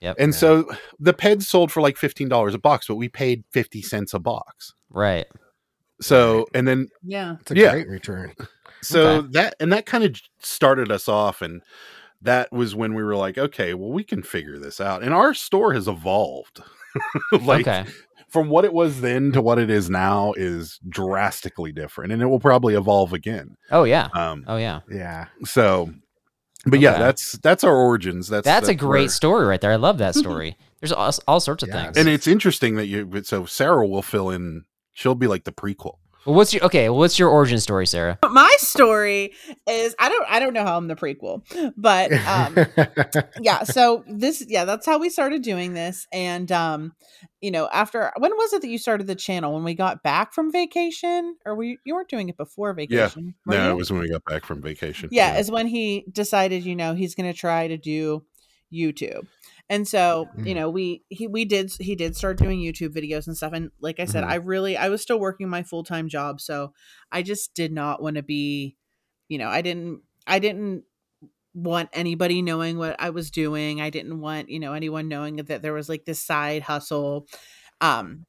Yep. 0.00 0.16
And 0.18 0.32
Yeah. 0.32 0.38
so 0.38 0.70
the 1.00 1.14
peds 1.14 1.42
sold 1.44 1.72
for 1.72 1.80
like 1.80 1.96
fifteen 1.96 2.28
dollars 2.28 2.54
a 2.54 2.58
box, 2.58 2.86
but 2.86 2.94
we 2.96 3.08
paid 3.08 3.42
fifty 3.52 3.82
cents 3.82 4.14
a 4.14 4.18
box. 4.20 4.72
right. 4.90 5.26
So 6.00 6.46
and 6.54 6.66
then 6.68 6.88
Yeah. 7.02 7.36
It's 7.40 7.50
a 7.50 7.56
Yeah. 7.56 7.70
great 7.72 7.88
return. 7.88 8.34
so 8.82 9.08
Okay. 9.18 9.28
that 9.32 9.54
and 9.60 9.72
that 9.72 9.86
kind 9.86 10.04
of 10.04 10.20
started 10.40 10.92
us 10.92 11.08
off 11.08 11.40
and 11.40 11.62
that 12.20 12.52
was 12.52 12.74
when 12.74 12.94
we 12.94 13.02
were 13.02 13.16
like 13.16 13.38
okay 13.38 13.74
well 13.74 13.90
we 13.90 14.02
can 14.04 14.22
figure 14.22 14.58
this 14.58 14.80
out 14.80 15.02
and 15.02 15.14
our 15.14 15.32
store 15.34 15.72
has 15.74 15.86
evolved 15.88 16.62
like 17.32 17.66
okay. 17.66 17.84
From 18.34 18.48
what 18.48 18.64
it 18.64 18.72
was 18.74 19.00
then 19.00 19.30
to 19.30 19.40
what 19.40 19.60
it 19.60 19.70
is 19.70 19.88
now 19.88 20.32
is 20.36 20.80
drastically 20.88 21.70
different 21.70 22.12
and 22.12 22.20
it 22.20 22.26
will 22.26 22.40
probably 22.40 22.74
evolve 22.74 23.12
again 23.12 23.56
Oh 23.70 23.84
yeah. 23.84 24.08
um 24.12 24.44
Oh 24.48 24.56
yeah. 24.56 24.80
Yeah. 24.90 25.26
so 25.44 25.92
but 26.66 26.80
yeah 26.80 26.98
that's 26.98 27.32
that's 27.38 27.62
our 27.62 27.76
origins 27.76 28.26
that's 28.28 28.44
That's, 28.44 28.68
a 28.68 28.74
great 28.74 29.02
where- 29.02 29.08
story 29.08 29.46
right 29.46 29.60
there. 29.60 29.70
I 29.70 29.76
love 29.76 29.98
that 29.98 30.14
story. 30.24 30.56
There's 30.80 30.90
all, 30.92 31.12
all 31.28 31.38
sorts 31.38 31.62
of 31.62 31.68
Yeah. 31.68 31.84
things. 31.84 31.96
and 31.96 32.08
it's 32.08 32.26
interesting 32.26 32.74
that 32.74 32.86
you 32.88 33.22
so 33.22 33.44
sarah 33.46 33.86
will 33.86 34.02
fill 34.02 34.30
in 34.30 34.64
she'll 34.94 35.14
be 35.14 35.28
like 35.28 35.44
the 35.44 35.52
prequel 35.52 35.98
Well, 36.26 36.34
what's 36.36 36.54
your 36.54 36.64
okay? 36.64 36.88
What's 36.88 37.18
your 37.18 37.28
origin 37.28 37.60
story, 37.60 37.86
Sarah? 37.86 38.18
My 38.30 38.54
story 38.58 39.32
is 39.68 39.94
I 39.98 40.08
don't 40.08 40.24
I 40.28 40.40
don't 40.40 40.54
know 40.54 40.64
how 40.64 40.76
I'm 40.76 40.88
the 40.88 40.94
prequel, 40.96 41.42
but 41.76 42.12
um 42.12 42.56
yeah, 43.40 43.64
so 43.64 44.04
this 44.08 44.44
yeah, 44.48 44.64
that's 44.64 44.86
how 44.86 44.98
we 44.98 45.10
started 45.10 45.42
doing 45.42 45.74
this 45.74 46.06
and 46.12 46.50
um 46.50 46.92
you 47.40 47.50
know, 47.50 47.68
after 47.72 48.10
when 48.16 48.32
was 48.32 48.52
it 48.54 48.62
that 48.62 48.68
you 48.68 48.78
started 48.78 49.06
the 49.06 49.14
channel 49.14 49.52
when 49.52 49.64
we 49.64 49.74
got 49.74 50.02
back 50.02 50.32
from 50.32 50.50
vacation 50.50 51.36
or 51.44 51.54
we 51.54 51.78
you 51.84 51.94
weren't 51.94 52.08
doing 52.08 52.28
it 52.30 52.36
before 52.38 52.72
vacation? 52.72 53.34
Yeah, 53.46 53.56
No, 53.56 53.66
you? 53.66 53.70
it 53.72 53.76
was 53.76 53.90
when 53.92 54.00
we 54.00 54.08
got 54.08 54.24
back 54.24 54.46
from 54.46 54.62
vacation. 54.62 55.10
yeah, 55.12 55.36
is 55.36 55.50
when 55.50 55.66
he 55.66 56.06
decided, 56.10 56.64
you 56.64 56.74
know, 56.74 56.94
he's 56.94 57.14
going 57.14 57.30
to 57.30 57.38
try 57.38 57.68
to 57.68 57.76
do 57.76 58.24
YouTube. 58.72 59.26
And 59.70 59.88
so, 59.88 60.28
you 60.44 60.54
Mm. 60.54 60.56
know, 60.56 60.70
we 60.70 61.04
he 61.08 61.26
we 61.26 61.44
did 61.44 61.72
he 61.80 61.94
did 61.96 62.16
start 62.16 62.38
doing 62.38 62.60
YouTube 62.60 62.90
videos 62.94 63.26
and 63.26 63.36
stuff 63.36 63.52
and 63.54 63.70
like 63.80 63.98
I 64.00 64.04
said, 64.04 64.24
Mhm. 64.24 64.28
I 64.28 64.34
really 64.36 64.76
I 64.76 64.88
was 64.90 65.00
still 65.02 65.18
working 65.20 65.48
my 65.48 65.62
full-time 65.62 66.08
job, 66.08 66.40
so 66.40 66.72
I 67.12 67.22
just 67.22 67.54
did 67.54 67.72
not 67.72 68.02
want 68.02 68.16
to 68.16 68.22
be, 68.22 68.76
you 69.28 69.38
know, 69.38 69.48
I 69.48 69.62
didn't 69.62 70.02
I 70.26 70.38
didn't 70.38 70.84
want 71.54 71.88
anybody 71.92 72.42
knowing 72.42 72.78
what 72.78 72.96
I 73.00 73.10
was 73.10 73.30
doing. 73.30 73.80
I 73.80 73.90
didn't 73.90 74.20
want, 74.20 74.48
you 74.50 74.58
know, 74.60 74.72
anyone 74.74 75.08
knowing 75.08 75.36
that 75.36 75.62
there 75.62 75.72
was 75.72 75.88
like 75.88 76.04
this 76.04 76.20
side 76.22 76.62
hustle. 76.62 77.26
Um 77.80 78.26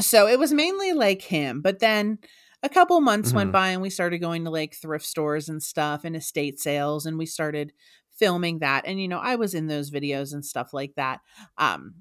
so 0.00 0.26
it 0.28 0.38
was 0.38 0.52
mainly 0.52 0.92
like 0.92 1.22
him, 1.22 1.60
but 1.62 1.80
then 1.80 2.18
a 2.62 2.68
couple 2.68 3.00
months 3.00 3.34
went 3.34 3.50
Mhm. 3.50 3.52
by 3.52 3.68
and 3.70 3.82
we 3.82 3.90
started 3.90 4.18
going 4.20 4.44
to 4.44 4.50
like 4.50 4.74
thrift 4.74 5.04
stores 5.06 5.48
and 5.48 5.62
stuff 5.62 6.04
and 6.04 6.16
estate 6.16 6.60
sales 6.60 7.06
and 7.06 7.18
we 7.18 7.26
started 7.26 7.72
filming 8.22 8.60
that 8.60 8.84
and 8.86 9.00
you 9.00 9.08
know 9.08 9.18
I 9.18 9.34
was 9.34 9.52
in 9.54 9.66
those 9.66 9.90
videos 9.90 10.32
and 10.32 10.44
stuff 10.44 10.72
like 10.72 10.94
that. 10.96 11.20
Um 11.58 11.94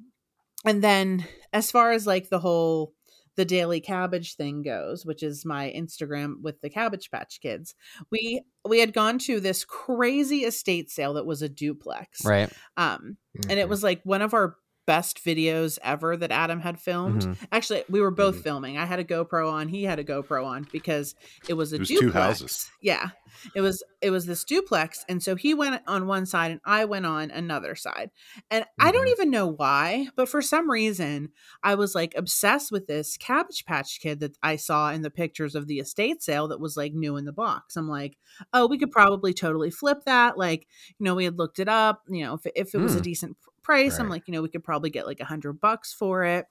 and 0.64 0.84
then 0.84 1.26
as 1.52 1.72
far 1.72 1.92
as 1.92 2.06
like 2.06 2.30
the 2.30 2.40
whole 2.40 2.94
the 3.38 3.46
daily 3.46 3.80
cabbage 3.80 4.36
thing 4.36 4.62
goes, 4.62 5.06
which 5.06 5.24
is 5.24 5.46
my 5.46 5.74
Instagram 5.76 6.42
with 6.42 6.60
the 6.60 6.70
Cabbage 6.70 7.10
Patch 7.10 7.40
Kids. 7.42 7.74
We 8.12 8.44
we 8.68 8.80
had 8.80 8.94
gone 8.94 9.20
to 9.20 9.40
this 9.40 9.64
crazy 9.66 10.40
estate 10.44 10.92
sale 10.92 11.14
that 11.14 11.26
was 11.26 11.42
a 11.42 11.50
duplex. 11.50 12.24
Right. 12.26 12.52
Um 12.78 13.18
and 13.50 13.58
Mhm. 13.58 13.58
it 13.58 13.70
was 13.70 13.82
like 13.84 14.02
one 14.04 14.22
of 14.22 14.34
our 14.34 14.58
best 14.88 15.24
videos 15.24 15.78
ever 15.84 16.18
that 16.18 16.32
Adam 16.32 16.60
had 16.60 16.80
filmed. 16.80 17.22
Mhm. 17.22 17.38
Actually, 17.52 17.84
we 17.90 18.02
were 18.02 18.12
both 18.12 18.38
Mhm. 18.38 18.44
filming. 18.44 18.78
I 18.78 18.86
had 18.86 19.00
a 19.00 19.04
GoPro 19.04 19.52
on, 19.52 19.68
he 19.70 19.84
had 19.84 20.00
a 20.00 20.04
GoPro 20.04 20.46
on 20.46 20.68
because 20.72 21.16
it 21.48 21.54
was 21.54 21.72
a 21.72 21.76
It 21.76 21.80
was 21.80 21.88
two 21.90 21.96
duplex. 22.00 22.14
houses. 22.40 22.72
Yeah. 22.82 23.12
It 23.56 23.62
was 23.62 23.84
it 24.02 24.10
was 24.10 24.26
this 24.26 24.44
duplex 24.44 25.06
and 25.08 25.22
so 25.22 25.36
he 25.36 25.54
went 25.54 25.80
on 25.88 26.08
one 26.08 26.26
side 26.26 26.50
and 26.52 26.60
I 26.66 26.86
went 26.86 27.06
on 27.06 27.30
another 27.30 27.76
side. 27.76 28.10
And 28.50 28.66
I 28.80 28.92
don't 28.92 29.06
Mhm. 29.08 29.12
even 29.12 29.30
know 29.30 29.48
why, 29.48 30.08
but 30.16 30.28
for 30.28 30.42
some 30.42 30.70
reason 30.70 31.30
I 31.64 31.76
was 31.76 31.94
like 31.96 32.14
obsessed 32.18 32.72
with 32.72 32.88
this 32.88 33.16
Cabbage 33.18 33.64
Patch 33.66 34.00
Kid 34.02 34.20
that 34.22 34.36
I 34.42 34.56
saw 34.56 34.92
in 34.92 35.04
the 35.04 35.12
pictures 35.12 35.54
of 35.56 35.68
the 35.68 35.80
estate 35.80 36.24
sale 36.24 36.48
that 36.50 36.60
was 36.60 36.76
like 36.76 36.94
new 36.94 37.16
in 37.16 37.26
the 37.26 37.32
box. 37.32 37.78
I'm 37.78 37.88
like, 37.88 38.18
"Oh, 38.54 38.66
we 38.68 38.80
could 38.80 38.92
probably 38.92 39.34
totally 39.34 39.70
flip 39.70 40.00
that." 40.06 40.38
Like, 40.38 40.68
you 41.00 41.04
know, 41.04 41.14
we 41.16 41.26
had 41.26 41.38
looked 41.38 41.60
it 41.60 41.70
up, 41.70 42.04
you 42.10 42.24
know, 42.24 42.34
if 42.34 42.42
if 42.56 42.74
it 42.76 42.80
was 42.80 42.96
a 42.96 42.98
Hmm. 42.98 43.04
decent 43.04 43.38
price, 43.64 44.00
I'm 44.00 44.10
like, 44.10 44.24
you 44.28 44.34
know, 44.34 44.42
we 44.42 44.50
could 44.50 44.64
probably 44.64 44.90
get 44.90 45.06
like 45.06 45.20
a 45.20 45.26
hundred 45.26 45.60
bucks 45.60 45.94
for 45.94 46.24
it. 46.24 46.46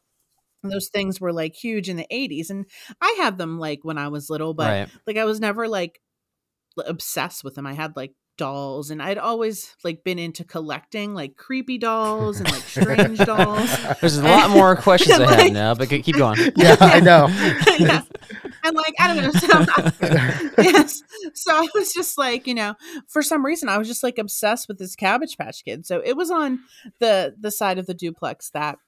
And 0.62 0.72
those 0.72 0.88
things 0.88 1.20
were 1.20 1.32
like 1.32 1.54
huge 1.54 1.88
in 1.88 1.96
the 1.96 2.06
80s. 2.12 2.50
And 2.50 2.66
I 3.00 3.16
had 3.18 3.38
them 3.38 3.58
like 3.58 3.80
when 3.82 3.98
I 3.98 4.08
was 4.08 4.28
little, 4.28 4.54
but 4.54 4.68
right. 4.68 4.88
like 5.06 5.16
I 5.16 5.24
was 5.24 5.40
never 5.40 5.68
like 5.68 6.00
obsessed 6.84 7.44
with 7.44 7.54
them. 7.54 7.66
I 7.66 7.72
had 7.72 7.96
like 7.96 8.12
dolls 8.40 8.90
and 8.90 9.02
I'd 9.02 9.18
always 9.18 9.76
like 9.84 10.02
been 10.02 10.18
into 10.18 10.44
collecting 10.44 11.12
like 11.12 11.36
creepy 11.36 11.76
dolls 11.76 12.40
and 12.40 12.50
like 12.50 12.62
strange 12.62 13.18
dolls. 13.26 13.68
There's 14.00 14.16
a 14.16 14.22
lot 14.24 14.48
more 14.48 14.74
questions 14.76 15.20
I 15.20 15.28
have 15.30 15.38
Like- 15.38 15.52
now, 15.52 15.74
but 15.74 15.90
keep 15.90 16.16
going. 16.16 16.38
yeah, 16.56 16.76
I 16.80 17.00
know. 17.00 17.26
yeah. 17.78 18.00
And 18.64 18.74
like, 18.76 18.94
I 18.98 19.14
don't 19.14 19.22
know. 19.24 19.30
So, 19.32 20.62
yes. 20.62 21.02
So 21.34 21.54
I 21.54 21.68
was 21.74 21.92
just 21.92 22.16
like, 22.16 22.46
you 22.46 22.54
know, 22.54 22.76
for 23.08 23.20
some 23.20 23.44
reason 23.44 23.68
I 23.68 23.76
was 23.76 23.86
just 23.88 24.02
like 24.02 24.16
obsessed 24.18 24.68
with 24.68 24.78
this 24.78 24.96
Cabbage 24.96 25.36
Patch 25.36 25.62
Kid. 25.62 25.84
So 25.84 26.00
it 26.02 26.16
was 26.16 26.30
on 26.30 26.60
the 26.98 27.34
the 27.38 27.50
side 27.50 27.78
of 27.78 27.84
the 27.84 27.94
duplex 27.94 28.50
that 28.50 28.78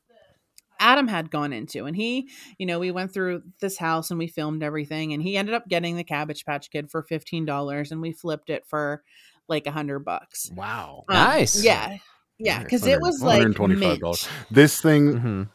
Adam 0.81 1.07
had 1.09 1.31
gone 1.31 1.53
into 1.53 1.85
and 1.85 1.95
he, 1.95 2.29
you 2.59 2.67
know, 2.67 2.79
we 2.81 2.91
went 2.91 3.13
through 3.13 3.43
this 3.61 3.77
house 3.79 4.11
and 4.11 4.19
we 4.19 4.27
filmed 4.27 4.63
everything 4.65 5.13
and 5.13 5.23
he 5.23 5.37
ended 5.37 5.55
up 5.55 5.69
getting 5.69 5.97
the 5.97 6.03
Cabbage 6.03 6.45
Patch 6.45 6.71
Kid 6.71 6.91
for 6.91 7.05
$15 7.05 7.91
and 7.93 8.01
we 8.01 8.11
flipped 8.13 8.51
it 8.51 8.65
for 8.67 9.03
like 9.49 9.67
a 9.67 9.71
hundred 9.71 10.01
bucks. 10.01 10.51
Wow. 10.55 11.05
Um, 11.09 11.15
Nice. 11.17 11.63
Yeah. 11.65 11.97
Yeah. 12.39 12.65
Cause 12.65 12.87
it 12.87 13.01
was 13.01 13.23
like 13.23 13.43
$125. 13.43 14.29
This 14.51 14.81
thing, 14.81 15.13
Mhm. 15.21 15.49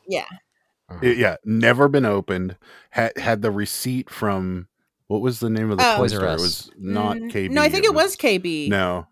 Uh-huh. 0.90 1.00
it- 1.02 1.18
yeah, 1.18 1.36
never 1.44 1.88
been 1.90 2.06
opened. 2.06 2.56
Had 2.92 3.18
had 3.18 3.42
the 3.42 3.52
receipt 3.52 4.10
from 4.10 4.68
what 5.08 5.22
was 5.22 5.40
the 5.40 5.50
name 5.50 5.72
of 5.72 5.78
the 5.78 5.84
Oh. 5.86 5.96
toy 5.98 6.04
Toys 6.04 6.14
R 6.14 6.20
store? 6.20 6.30
It 6.30 6.40
was 6.42 6.72
not 6.78 7.18
Mm, 7.18 7.32
KB. 7.32 7.50
No, 7.52 7.62
I 7.62 7.70
think 7.70 7.86
it 7.86 7.94
was 7.94 8.16
KB. 8.16 8.70
No, 8.70 9.08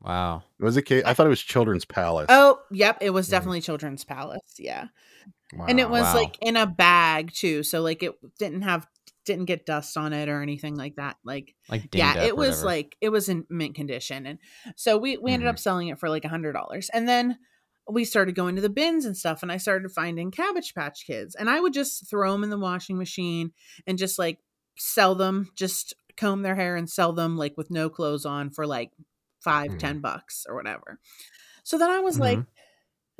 Wow. 0.00 0.44
was 0.60 0.76
it 0.76 0.82
K? 0.82 1.02
I 1.04 1.12
thought 1.14 1.26
it 1.26 1.30
was 1.30 1.40
Children's 1.42 1.84
Palace. 1.84 2.26
Oh, 2.28 2.60
yep. 2.70 2.98
It 3.00 3.10
was 3.10 3.26
Mhm. 3.28 3.30
definitely 3.32 3.60
Children's 3.60 4.04
Palace. 4.04 4.54
Yeah. 4.58 4.86
wow. 5.54 5.64
and 5.66 5.80
it 5.80 5.88
was 5.88 6.02
Wow. 6.02 6.14
like 6.14 6.36
in 6.42 6.56
a 6.58 6.66
bag 6.66 7.32
too 7.32 7.62
so 7.62 7.80
like 7.80 8.02
it 8.02 8.12
didn't 8.38 8.60
have 8.62 8.86
didn't 9.28 9.44
get 9.44 9.64
dust 9.64 9.96
on 9.96 10.12
it 10.12 10.28
or 10.28 10.42
anything 10.42 10.74
like 10.74 10.96
that 10.96 11.16
like 11.24 11.54
Like 11.68 11.94
yeah 11.94 12.24
it 12.24 12.36
was 12.36 12.56
whatever. 12.62 12.66
like 12.66 12.96
it 13.00 13.10
was 13.10 13.28
in 13.28 13.44
mint 13.48 13.76
condition 13.76 14.26
and 14.26 14.38
so 14.74 14.98
we 14.98 15.16
we 15.18 15.32
ended 15.32 15.46
up 15.48 15.58
selling 15.60 15.86
it 15.88 16.00
for 16.00 16.08
like 16.10 16.24
a 16.24 16.28
hundred 16.28 16.54
dollars 16.54 16.90
and 16.92 17.08
then 17.08 17.38
we 17.90 18.04
started 18.04 18.34
going 18.34 18.56
to 18.56 18.60
the 18.62 18.68
bins 18.68 19.04
and 19.04 19.16
stuff 19.16 19.42
and 19.42 19.52
i 19.52 19.56
started 19.56 19.90
finding 19.92 20.30
cabbage 20.32 20.74
patch 20.74 21.06
kids 21.06 21.34
and 21.36 21.48
i 21.48 21.60
would 21.60 21.72
just 21.72 22.10
throw 22.10 22.32
them 22.32 22.42
in 22.42 22.50
the 22.50 22.58
washing 22.58 22.98
machine 22.98 23.52
and 23.86 23.96
just 23.98 24.18
like 24.18 24.38
sell 24.76 25.14
them 25.14 25.50
just 25.54 25.94
comb 26.16 26.42
their 26.42 26.56
hair 26.56 26.74
and 26.76 26.90
sell 26.90 27.12
them 27.12 27.36
like 27.36 27.54
with 27.56 27.70
no 27.70 27.88
clothes 27.88 28.26
on 28.26 28.50
for 28.50 28.66
like 28.66 28.90
five 29.44 29.70
Mhm. 29.70 29.78
ten 29.78 30.00
bucks 30.00 30.44
or 30.48 30.56
whatever 30.56 30.98
so 31.62 31.78
then 31.78 31.90
i 31.90 32.00
was 32.00 32.18
like 32.18 32.38
Mhm. 32.38 32.46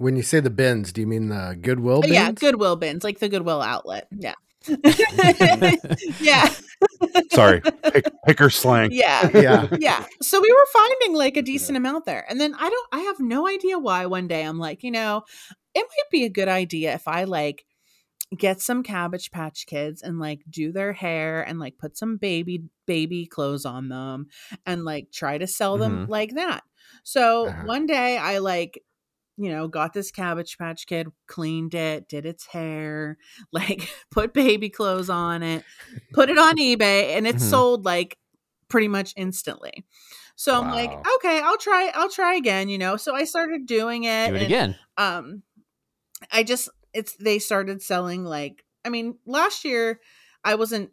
When 0.00 0.14
you 0.14 0.22
say 0.22 0.38
the 0.38 0.48
bins, 0.48 0.92
do 0.92 1.00
you 1.00 1.08
mean 1.08 1.28
the 1.28 1.58
Goodwill 1.60 1.96
Oh, 1.98 2.00
bins? 2.02 2.12
yeah, 2.14 2.30
Goodwill 2.30 2.76
bins, 2.76 3.02
like 3.02 3.18
the 3.18 3.28
Goodwill 3.28 3.60
outlet. 3.60 4.06
Yeah. 4.16 4.36
yeah. 6.20 6.48
Sorry, 7.32 7.60
pick, 7.60 8.04
picker 8.26 8.50
slang. 8.50 8.90
Yeah. 8.92 9.28
Yeah. 9.34 9.68
Yeah. 9.78 10.04
So 10.22 10.40
we 10.40 10.52
were 10.52 10.66
finding 10.72 11.14
like 11.16 11.36
a 11.36 11.42
decent 11.42 11.76
amount 11.76 12.04
there. 12.06 12.24
And 12.28 12.40
then 12.40 12.54
I 12.54 12.68
don't 12.68 12.88
I 12.92 13.00
have 13.00 13.20
no 13.20 13.46
idea 13.48 13.78
why 13.78 14.06
one 14.06 14.28
day 14.28 14.42
I'm 14.42 14.58
like, 14.58 14.82
you 14.82 14.90
know, 14.90 15.22
it 15.74 15.80
might 15.80 16.10
be 16.10 16.24
a 16.24 16.28
good 16.28 16.48
idea 16.48 16.94
if 16.94 17.06
I 17.08 17.24
like 17.24 17.64
get 18.36 18.60
some 18.60 18.82
cabbage 18.82 19.30
patch 19.30 19.66
kids 19.66 20.02
and 20.02 20.18
like 20.18 20.42
do 20.50 20.70
their 20.70 20.92
hair 20.92 21.42
and 21.42 21.58
like 21.58 21.78
put 21.78 21.96
some 21.96 22.16
baby 22.18 22.64
baby 22.86 23.26
clothes 23.26 23.64
on 23.64 23.88
them 23.88 24.26
and 24.66 24.84
like 24.84 25.10
try 25.12 25.38
to 25.38 25.46
sell 25.46 25.78
them 25.78 26.06
Mhm. 26.06 26.08
like 26.10 26.34
that. 26.34 26.62
So 27.04 27.46
Uh-huh. 27.48 27.62
one 27.64 27.86
day 27.86 28.18
I 28.18 28.38
like 28.38 28.82
you 29.38 29.50
know, 29.50 29.68
got 29.68 29.94
this 29.94 30.10
cabbage 30.10 30.58
patch 30.58 30.86
kid, 30.86 31.08
cleaned 31.28 31.74
it, 31.74 32.08
did 32.08 32.26
its 32.26 32.46
hair, 32.46 33.18
like 33.52 33.88
put 34.10 34.34
baby 34.34 34.70
clothes 34.70 35.10
on 35.10 35.42
it, 35.42 35.64
put 36.12 36.30
it 36.30 36.38
on 36.38 36.56
eBay, 36.58 37.16
and 37.16 37.26
it 37.26 37.36
Mhm. 37.36 37.40
sold 37.40 37.84
like 37.84 38.18
pretty 38.68 38.88
much 38.88 39.14
instantly. 39.16 39.86
So 40.36 40.58
I'm 40.58 40.68
like, 40.68 40.98
okay, 41.16 41.40
I'll 41.42 41.58
try, 41.58 41.90
I'll 41.94 42.10
try 42.10 42.34
again, 42.36 42.68
you 42.68 42.78
know. 42.78 42.96
So 42.96 43.14
I 43.14 43.24
started 43.24 43.66
doing 43.66 44.04
it. 44.04 44.28
Do 44.28 44.34
it 44.34 44.42
and, 44.42 44.44
again. 44.44 44.76
Um, 44.98 45.42
I 46.32 46.42
just 46.42 46.68
it's 46.92 47.14
they 47.16 47.38
started 47.38 47.82
selling 47.82 48.24
like 48.24 48.64
I 48.84 48.88
mean, 48.90 49.18
last 49.26 49.64
year 49.64 50.00
I 50.44 50.54
wasn't 50.54 50.90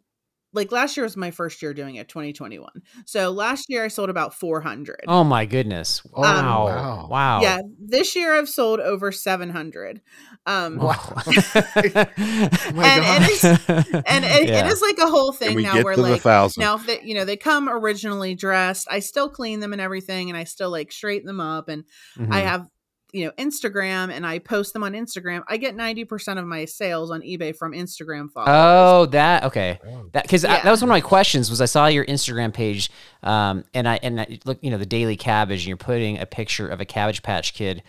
like 0.56 0.72
last 0.72 0.96
year 0.96 1.04
was 1.04 1.16
my 1.16 1.30
first 1.30 1.62
year 1.62 1.72
doing 1.74 1.94
it, 1.96 2.08
2021. 2.08 2.68
So 3.04 3.30
last 3.30 3.66
year 3.68 3.84
I 3.84 3.88
sold 3.88 4.10
about 4.10 4.34
400. 4.34 5.04
Oh 5.06 5.22
my 5.22 5.46
goodness! 5.46 6.02
Oh, 6.14 6.22
Wow! 6.22 6.66
wow. 6.66 7.08
wow! 7.08 7.40
Yeah, 7.42 7.60
this 7.78 8.16
year 8.16 8.34
I've 8.34 8.48
sold 8.48 8.80
over 8.80 9.12
700. 9.12 10.00
Um 10.46 10.78
Wow. 10.78 10.94
oh 11.26 12.06
my 12.74 12.86
And 12.86 13.24
it 13.24 13.30
is- 13.30 13.44
and 14.06 14.24
it, 14.24 14.48
Yeah. 14.48 14.66
it 14.66 14.72
is 14.72 14.82
like 14.82 14.98
a 14.98 15.06
whole 15.06 15.28
And 15.30 15.38
thing 15.38 15.56
we 15.56 15.62
now 15.62 15.74
get 15.74 15.84
where 15.84 15.94
to 15.94 16.02
the 16.02 16.10
like 16.10 16.22
thousand. 16.22 16.60
now 16.60 16.76
if 16.76 16.86
they 16.86 17.00
you 17.02 17.14
know 17.14 17.24
they 17.24 17.36
come 17.36 17.68
originally 17.68 18.34
dressed 18.34 18.86
i 18.90 18.98
still 19.00 19.28
clean 19.28 19.60
them 19.60 19.72
and 19.72 19.80
everything 19.80 20.30
and 20.30 20.36
i 20.36 20.44
still 20.44 20.70
like 20.70 20.92
straighten 20.92 21.26
them 21.26 21.40
up 21.40 21.68
and 21.68 21.84
i 22.18 22.40
Mhm. 22.42 22.44
have 22.44 22.66
you 23.12 23.24
know 23.24 23.30
instagram 23.38 24.10
and 24.12 24.26
i 24.26 24.38
post 24.38 24.72
them 24.72 24.82
on 24.82 24.92
instagram 24.92 25.42
i 25.48 25.56
get 25.56 25.76
90% 25.76 26.38
of 26.38 26.44
my 26.44 26.64
sales 26.64 27.10
on 27.10 27.20
ebay 27.22 27.56
from 27.56 27.72
instagram 27.72 28.30
followers 28.30 28.50
Oh, 28.52 29.06
that 29.06 29.44
okay. 29.44 29.78
Oh. 29.86 30.06
That 30.12 30.24
because 30.24 30.42
Yeah. 30.42 30.62
that 30.62 30.70
was 30.70 30.82
one 30.82 30.88
of 30.88 30.94
my 30.94 31.00
questions. 31.00 31.48
Was 31.48 31.60
I 31.60 31.66
saw 31.66 31.86
your 31.86 32.04
Instagram 32.06 32.52
page, 32.52 32.90
um, 33.22 33.64
and 33.74 33.88
I 33.88 33.98
and 34.02 34.20
I 34.20 34.38
look, 34.44 34.58
you 34.60 34.70
know, 34.70 34.78
the 34.78 34.86
daily 34.86 35.16
cabbage, 35.16 35.60
and 35.60 35.68
you're 35.68 35.76
putting 35.76 36.18
a 36.18 36.26
picture 36.26 36.66
of 36.68 36.80
a 36.80 36.84
Cabbage 36.84 37.22
Patch 37.22 37.54
Kid 37.54 37.82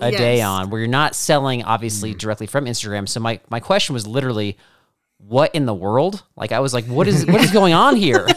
a 0.00 0.10
day 0.10 0.40
on, 0.40 0.70
where 0.70 0.80
you're 0.80 0.88
not 0.88 1.14
selling 1.14 1.62
obviously 1.64 2.14
Mm. 2.14 2.18
directly 2.18 2.46
from 2.46 2.64
Instagram. 2.64 3.08
So 3.08 3.20
my 3.20 3.40
my 3.50 3.60
question 3.60 3.92
was 3.92 4.06
literally, 4.06 4.56
what 5.26 5.54
in 5.54 5.66
the 5.66 5.74
world? 5.74 6.24
Like 6.36 6.52
I 6.52 6.60
was 6.60 6.74
like, 6.74 6.84
what 6.86 7.08
is 7.08 7.26
what 7.26 7.42
is 7.42 7.50
going 7.52 7.72
on 7.74 7.96
here? 7.96 8.28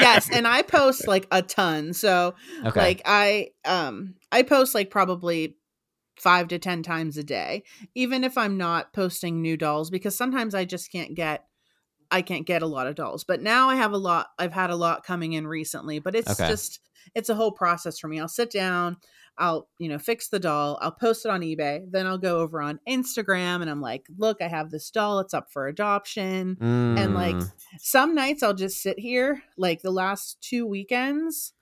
yes 0.00 0.28
and 0.32 0.46
i 0.46 0.62
post 0.62 1.06
like 1.06 1.26
a 1.30 1.42
ton 1.42 1.92
so 1.92 2.34
Okay. 2.64 2.80
like 2.80 3.02
i 3.04 3.48
um 3.64 4.14
i 4.32 4.42
post 4.42 4.74
like 4.74 4.90
probably 4.90 5.56
five 6.16 6.48
to 6.48 6.58
ten 6.58 6.82
times 6.82 7.16
a 7.16 7.22
day 7.24 7.62
even 7.94 8.24
if 8.24 8.36
i'm 8.38 8.56
not 8.56 8.92
posting 8.92 9.40
new 9.42 9.56
dolls 9.56 9.90
because 9.90 10.16
sometimes 10.16 10.54
i 10.54 10.64
just 10.64 10.90
can't 10.90 11.14
get 11.14 11.44
I 12.10 12.22
can't 12.22 12.46
get 12.46 12.62
a 12.62 12.66
lot 12.66 12.86
of 12.86 12.94
dolls. 12.94 13.24
But 13.24 13.42
now 13.42 13.68
I 13.68 13.74
have 13.74 13.92
a 13.92 13.96
lot. 13.98 14.28
I've 14.38 14.52
had 14.52 14.70
a 14.70 14.76
lot 14.76 15.04
coming 15.04 15.32
in 15.32 15.48
recently, 15.48 15.98
but 15.98 16.14
it's 16.14 16.30
Okay. 16.30 16.46
just 16.46 16.78
it's 17.14 17.28
a 17.28 17.34
whole 17.34 17.52
process 17.52 17.98
for 17.98 18.08
me. 18.08 18.20
I'll 18.20 18.28
sit 18.28 18.50
down, 18.50 18.96
I'll, 19.38 19.68
you 19.78 19.88
know, 19.88 19.98
fix 19.98 20.28
the 20.28 20.38
doll, 20.38 20.78
I'll 20.80 20.92
post 20.92 21.24
it 21.24 21.30
on 21.30 21.40
eBay, 21.40 21.84
then 21.90 22.06
I'll 22.06 22.18
go 22.18 22.38
over 22.38 22.60
on 22.62 22.80
Instagram 22.88 23.60
and 23.62 23.70
I'm 23.70 23.80
like, 23.80 24.06
look, 24.16 24.40
I 24.40 24.48
have 24.48 24.70
this 24.70 24.90
doll, 24.90 25.18
it's 25.20 25.34
up 25.34 25.50
for 25.50 25.66
adoption. 25.66 26.58
And 26.96 27.14
like 27.14 27.36
Mm. 27.36 27.52
some 27.78 28.14
nights 28.14 28.42
I'll 28.42 28.54
just 28.54 28.80
sit 28.82 28.98
here, 28.98 29.42
like 29.56 29.82
the 29.82 29.90
last 29.90 30.40
two 30.40 30.66
weekends, 30.66 31.52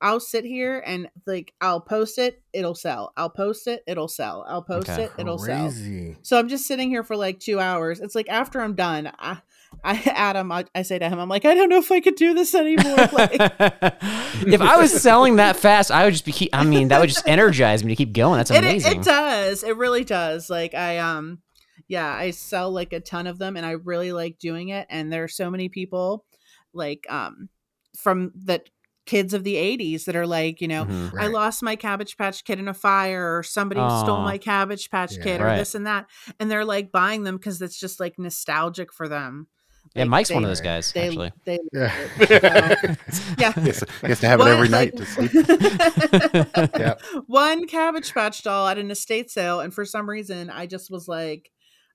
I'll 0.00 0.20
sit 0.20 0.44
here 0.44 0.82
and 0.86 1.08
like 1.26 1.52
I'll 1.60 1.80
post 1.80 2.18
it, 2.18 2.42
it'll 2.52 2.74
sell. 2.74 3.12
I'll 3.16 3.30
post 3.30 3.66
it, 3.66 3.82
it'll 3.86 4.08
sell. 4.08 4.44
I'll 4.48 4.62
post 4.62 4.90
Okay. 4.90 5.04
it, 5.04 5.12
it'll 5.18 5.38
sell. 5.38 5.74
So 6.22 6.38
I'm 6.38 6.48
just 6.48 6.66
sitting 6.66 6.88
here 6.90 7.04
for 7.04 7.16
like 7.16 7.38
two 7.38 7.60
hours. 7.60 8.00
It's 8.00 8.14
like 8.14 8.28
after 8.28 8.60
I'm 8.60 8.74
done, 8.74 9.12
I, 9.18 9.40
I 9.84 9.94
Adam, 10.14 10.50
I, 10.52 10.64
I 10.74 10.82
say 10.82 10.98
to 10.98 11.08
him, 11.08 11.18
I'm 11.18 11.28
like, 11.28 11.44
I 11.44 11.54
don't 11.54 11.68
know 11.68 11.78
if 11.78 11.90
I 11.90 12.00
could 12.00 12.16
do 12.16 12.34
this 12.34 12.54
anymore. 12.54 12.96
Like, 13.12 13.32
if 14.46 14.60
I 14.60 14.76
was 14.78 14.92
selling 15.02 15.36
that 15.36 15.56
fast, 15.56 15.90
I 15.90 16.04
would 16.04 16.12
just 16.12 16.24
be. 16.24 16.32
Keep, 16.32 16.50
I 16.52 16.64
mean, 16.64 16.88
that 16.88 17.00
would 17.00 17.08
just 17.08 17.26
energize 17.28 17.84
me 17.84 17.90
to 17.92 17.96
keep 17.96 18.12
going. 18.12 18.38
That's 18.38 18.50
it, 18.50 18.56
it, 18.56 18.58
amazing. 18.64 19.00
it 19.00 19.04
does. 19.04 19.62
It 19.62 19.76
really 19.76 20.04
does. 20.04 20.48
Like 20.50 20.74
I 20.74 20.98
um 20.98 21.40
yeah, 21.88 22.08
I 22.14 22.30
sell 22.30 22.70
like 22.70 22.92
a 22.92 23.00
ton 23.00 23.26
of 23.26 23.38
them 23.38 23.56
and 23.56 23.66
I 23.66 23.72
really 23.72 24.12
like 24.12 24.38
doing 24.38 24.68
it. 24.68 24.86
And 24.90 25.12
there 25.12 25.24
are 25.24 25.28
so 25.28 25.50
many 25.50 25.68
people 25.68 26.24
like 26.72 27.04
um 27.10 27.48
from 27.96 28.32
the 28.34 28.62
kids 29.06 29.34
of 29.34 29.42
the 29.42 29.56
80s 29.56 30.04
that 30.04 30.14
are 30.14 30.26
like, 30.26 30.60
you 30.60 30.68
know, 30.68 30.84
Mhm. 30.84 31.12
I 31.18 31.26
lost 31.26 31.62
my 31.64 31.74
cabbage 31.74 32.16
patch 32.16 32.44
kid 32.44 32.60
in 32.60 32.68
a 32.68 32.74
fire 32.74 33.36
or 33.36 33.42
somebody 33.42 33.80
stole 34.04 34.20
my 34.20 34.38
cabbage 34.38 34.88
patch 34.90 35.16
Yeah. 35.16 35.22
kid 35.24 35.40
or 35.40 35.44
Right. 35.46 35.56
this 35.58 35.74
and 35.74 35.86
that. 35.86 36.06
And 36.38 36.48
they're 36.50 36.64
like 36.64 36.92
buying 36.92 37.24
them 37.24 37.36
because 37.36 37.60
it's 37.60 37.78
just 37.80 37.98
like 37.98 38.18
nostalgic 38.18 38.92
for 38.92 39.08
them. 39.08 39.48
Yeah, 39.94 40.02
Like, 40.02 40.10
Mike's 40.10 40.30
one 40.30 40.44
of 40.44 40.50
those 40.50 40.60
guys. 40.60 40.92
They, 40.92 41.08
actually, 41.08 41.32
they 41.44 41.58
Yeah. 41.72 42.06
yeah. 43.38 43.52
He 43.54 43.66
has, 43.66 43.84
he 44.00 44.06
has 44.06 44.20
to 44.20 44.28
have 44.28 44.40
it 44.40 44.46
every 44.46 44.68
night 44.68 44.96
to 44.96 45.04
sleep. 45.04 45.32
Yep. 46.78 47.02
One 47.26 47.66
cabbage 47.66 48.12
patch 48.14 48.42
doll 48.42 48.68
at 48.68 48.78
an 48.78 48.90
estate 48.90 49.30
sale, 49.30 49.60
and 49.60 49.74
for 49.74 49.84
some 49.84 50.08
reason, 50.08 50.48
I 50.48 50.66
just 50.66 50.90
was 50.90 51.08
like, 51.08 51.50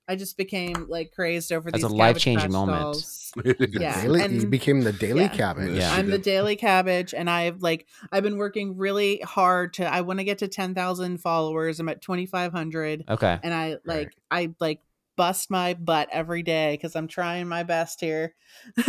I 0.08 0.14
just 0.14 0.36
became 0.36 0.86
like 0.88 1.10
crazed 1.12 1.52
over 1.52 1.70
That's 1.70 1.82
these 1.82 1.90
a 1.90 1.94
life-changing 1.94 2.42
Patch 2.42 2.52
moment. 2.52 3.04
Yeah, 3.44 4.00
daily, 4.00 4.22
and- 4.22 4.40
you 4.40 4.46
became 4.46 4.80
the 4.80 4.92
daily 4.92 5.22
yeah. 5.22 5.28
cabbage. 5.28 5.76
Yeah. 5.76 5.92
I'm 5.92 6.08
the 6.08 6.16
daily 6.18 6.56
cabbage, 6.56 7.12
and 7.12 7.28
I've 7.28 7.60
like 7.60 7.86
I've 8.10 8.22
been 8.22 8.38
working 8.38 8.78
really 8.78 9.18
hard 9.18 9.74
to. 9.74 9.84
I 9.84 10.00
want 10.02 10.20
to 10.20 10.24
get 10.24 10.38
to 10.38 10.48
ten 10.48 10.74
thousand 10.74 11.18
followers. 11.18 11.78
I'm 11.78 11.88
at 11.90 12.00
twenty 12.00 12.24
five 12.24 12.52
hundred, 12.52 13.04
okay. 13.08 13.38
and 13.42 13.52
I 13.52 13.76
like 13.84 14.16
I 14.30 14.54
like 14.58 14.80
bust 15.16 15.50
my 15.50 15.74
butt 15.74 16.08
every 16.12 16.42
day 16.42 16.74
because 16.74 16.94
I'm 16.94 17.08
trying 17.08 17.48
my 17.48 17.62
best 17.62 18.00
here. 18.00 18.34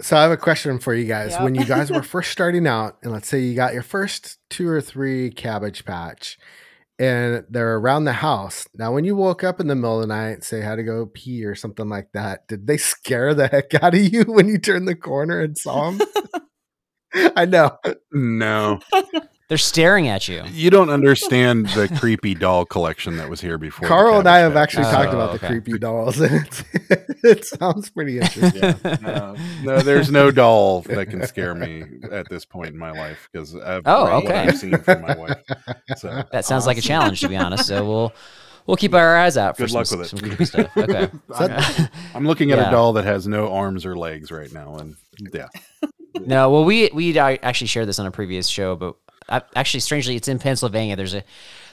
So 0.00 0.16
I 0.16 0.22
have 0.22 0.30
a 0.30 0.36
question 0.36 0.78
for 0.78 0.94
you 0.94 1.04
guys. 1.04 1.32
Yep. 1.32 1.42
When 1.42 1.54
you 1.54 1.64
guys 1.64 1.90
were 1.90 2.02
first 2.04 2.30
starting 2.30 2.66
out, 2.66 2.98
and 3.02 3.12
let's 3.12 3.28
say 3.28 3.40
you 3.40 3.56
got 3.56 3.74
your 3.74 3.82
first 3.82 4.38
two 4.50 4.68
or 4.68 4.80
three 4.80 5.30
cabbage 5.30 5.84
patch, 5.84 6.38
and 6.98 7.44
they're 7.50 7.76
around 7.76 8.04
the 8.04 8.12
house. 8.12 8.68
Now, 8.74 8.92
when 8.92 9.04
you 9.04 9.16
woke 9.16 9.42
up 9.42 9.58
in 9.58 9.66
the 9.66 9.74
middle 9.74 10.00
of 10.00 10.08
the 10.08 10.14
night, 10.14 10.44
say 10.44 10.60
had 10.60 10.76
to 10.76 10.82
go 10.82 11.06
pee 11.06 11.44
or 11.44 11.54
something 11.54 11.88
like 11.88 12.12
that, 12.12 12.46
did 12.46 12.66
they 12.66 12.76
scare 12.76 13.34
the 13.34 13.48
heck 13.48 13.74
out 13.82 13.94
of 13.94 14.00
you 14.00 14.24
when 14.24 14.48
you 14.48 14.58
turned 14.58 14.86
the 14.86 14.94
corner 14.94 15.40
and 15.40 15.58
saw 15.58 15.90
them? 15.90 16.08
I 17.34 17.46
know. 17.46 17.78
No, 18.12 18.80
They're 19.48 19.58
staring 19.58 20.08
at 20.08 20.26
you. 20.26 20.42
you 20.50 20.70
don't 20.70 20.90
understand 20.90 21.66
the 21.68 21.86
creepy 22.00 22.34
doll 22.34 22.64
collection 22.64 23.16
that 23.18 23.30
was 23.30 23.40
here 23.40 23.58
before. 23.58 23.86
Carl 23.86 24.18
and 24.18 24.28
I 24.28 24.38
have 24.38 24.54
Patch. 24.54 24.74
actually 24.76 24.86
Oh, 24.86 24.90
talked 24.90 25.12
about 25.14 25.30
oh, 25.30 25.32
okay. 25.34 25.46
the 25.46 25.60
creepy 25.60 25.78
dolls, 25.78 26.20
and 26.20 26.64
it 27.22 27.44
sounds 27.44 27.88
pretty 27.90 28.18
interesting. 28.18 28.74
no, 29.02 29.36
no, 29.62 29.78
there's 29.80 30.10
no 30.10 30.32
doll 30.32 30.80
that 30.82 31.10
can 31.10 31.24
scare 31.28 31.54
me 31.54 31.84
at 32.10 32.28
this 32.28 32.44
point 32.44 32.70
in 32.70 32.78
my 32.78 32.90
life 32.90 33.28
because 33.30 33.54
of 33.54 33.82
Oh, 33.86 34.16
okay. 34.18 34.34
I've 34.48 34.58
seen 34.58 34.76
from 34.78 35.02
my 35.02 35.14
wife. 35.16 35.36
So 35.96 36.24
That 36.32 36.44
sounds 36.44 36.66
like 36.66 36.78
a 36.78 36.82
challenge, 36.82 37.20
to 37.20 37.28
be 37.28 37.36
honest. 37.36 37.66
So 37.66 37.86
we'll 37.86 38.12
we'll 38.66 38.76
keep 38.76 38.94
our 38.94 39.16
eyes 39.16 39.36
out 39.36 39.56
for 39.56 39.62
Good 39.68 39.70
some, 39.70 40.00
luck 40.00 40.10
with 40.10 40.12
it. 40.12 40.22
creepy 40.22 40.44
stuff. 40.44 40.76
Okay. 40.76 41.08
So- 41.38 41.86
I'm 42.16 42.26
looking 42.26 42.50
at 42.50 42.58
Yeah. 42.58 42.68
a 42.68 42.70
doll 42.72 42.94
that 42.94 43.04
has 43.04 43.28
no 43.28 43.52
arms 43.52 43.86
or 43.86 43.96
legs 43.96 44.32
right 44.32 44.52
now, 44.52 44.76
and 44.78 44.96
yeah, 45.32 45.46
No, 46.18 46.50
well, 46.50 46.64
we 46.64 46.90
we 46.92 47.16
actually 47.16 47.68
shared 47.68 47.86
this 47.86 48.00
on 48.00 48.06
a 48.06 48.10
previous 48.10 48.48
show, 48.48 48.74
but 48.74 48.96
I, 49.28 49.42
actually, 49.54 49.80
strangely, 49.80 50.16
it's 50.16 50.28
in 50.28 50.38
Pennsylvania. 50.38 50.96
There's 50.96 51.14
a 51.14 51.22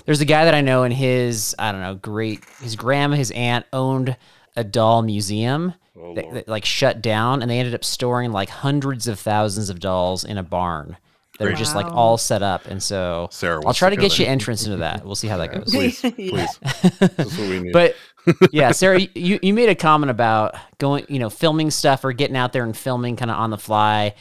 there's 0.06 0.22
a 0.22 0.26
guy 0.26 0.46
that 0.46 0.54
I 0.54 0.62
know, 0.62 0.84
and 0.84 0.94
his 0.94 1.56
I 1.60 1.72
don't 1.72 1.82
know, 1.82 1.96
great 1.96 2.44
his 2.62 2.76
grandma, 2.76 3.16
his 3.16 3.32
aunt 3.32 3.66
owned 3.74 4.18
a 4.56 4.64
doll 4.64 5.02
museum 5.02 5.74
Oh, 5.96 6.16
that, 6.16 6.34
that, 6.34 6.48
like 6.48 6.66
shut 6.66 7.02
down, 7.04 7.42
and 7.42 7.52
they 7.52 7.60
ended 7.60 7.76
up 7.76 7.84
storing 7.84 8.32
like 8.32 8.50
hundreds 8.50 9.08
of 9.08 9.20
thousands 9.20 9.70
of 9.70 9.80
dolls 9.80 10.24
in 10.24 10.38
a 10.40 10.44
barn. 10.44 10.98
That 11.40 11.46
are 11.46 11.48
Great. 11.50 11.58
just 11.58 11.76
like 11.76 11.88
all 11.88 12.18
set 12.20 12.44
up, 12.44 12.66
and 12.68 12.82
so 12.82 13.28
Sarah 13.32 13.60
I'll 13.66 13.74
try 13.74 13.90
to 13.90 13.96
to 13.96 14.02
get 14.02 14.20
you 14.20 14.26
entrance 14.28 14.66
into 14.66 14.78
that. 14.78 15.04
We'll 15.04 15.16
see 15.16 15.28
how 15.28 15.38
that 15.38 15.52
goes. 15.52 15.72
please, 15.72 16.04
Yeah. 16.04 16.10
please, 16.12 16.60
that's 17.00 17.38
what 17.38 17.50
we 17.50 17.60
need. 17.60 17.74
But 17.74 17.96
yeah, 18.52 18.72
Sarah, 18.72 19.00
you, 19.16 19.40
you 19.42 19.52
made 19.54 19.70
a 19.70 19.74
comment 19.76 20.12
about 20.12 20.56
going, 20.78 21.06
you 21.10 21.18
know, 21.18 21.32
filming 21.32 21.72
stuff 21.72 22.06
or 22.06 22.14
getting 22.14 22.38
out 22.38 22.54
there 22.54 22.64
and 22.64 22.78
filming 22.78 23.16
kind 23.16 23.32
of 23.32 23.38
on 23.38 23.50
the 23.50 23.58
fly. 23.58 24.14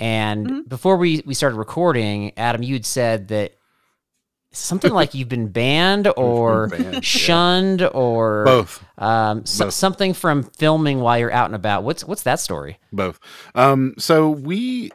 And 0.00 0.46
Mm-hmm. 0.46 0.60
before 0.68 0.96
we, 0.96 1.22
we 1.26 1.34
started 1.34 1.56
recording, 1.56 2.32
Adam, 2.36 2.62
you'd 2.62 2.86
said 2.86 3.28
that 3.28 3.52
something 4.52 4.92
like 4.92 5.12
you've 5.14 5.28
been 5.28 5.48
banned 5.48 6.10
or 6.16 6.68
banned, 6.68 6.94
yeah. 6.94 7.00
shunned 7.00 7.82
or 7.92 8.44
both, 8.44 8.84
um, 8.98 9.44
so, 9.44 9.66
Both. 9.66 9.74
something 9.74 10.14
from 10.14 10.42
filming 10.44 11.00
while 11.00 11.18
you're 11.18 11.32
out 11.32 11.46
and 11.46 11.54
about. 11.54 11.82
What's 11.84 12.04
what's 12.04 12.22
that 12.22 12.40
story? 12.40 12.78
both. 12.92 13.18
Um, 13.54 13.94
so 13.98 14.30
we, 14.30 14.90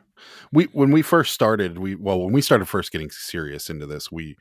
we 0.51 0.65
when 0.65 0.91
we 0.91 1.01
first 1.01 1.33
started, 1.33 1.77
we 1.77 1.95
well 1.95 2.19
when 2.21 2.33
we 2.33 2.41
started 2.41 2.65
first 2.65 2.91
getting 2.91 3.11
serious 3.11 3.69
into 3.69 3.85
this, 3.85 4.11
we 4.11 4.37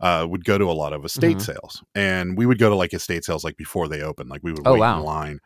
uh, 0.00 0.26
would 0.28 0.44
go 0.44 0.58
to 0.58 0.64
a 0.64 0.72
lot 0.72 0.92
of 0.92 1.04
estate 1.04 1.36
Mhm. 1.38 1.42
sales, 1.42 1.84
and 1.94 2.36
we 2.36 2.44
would 2.46 2.58
go 2.58 2.68
to 2.68 2.74
like 2.76 2.92
estate 2.92 3.24
sales 3.24 3.44
like 3.44 3.56
before 3.56 3.86
they 3.88 4.02
open. 4.02 4.28
Like 4.28 4.42
we 4.42 4.52
would 4.52 4.66
Oh, 4.66 4.72
wait 4.72 4.80
wow. 4.80 4.98
in 4.98 5.04
line 5.04 5.38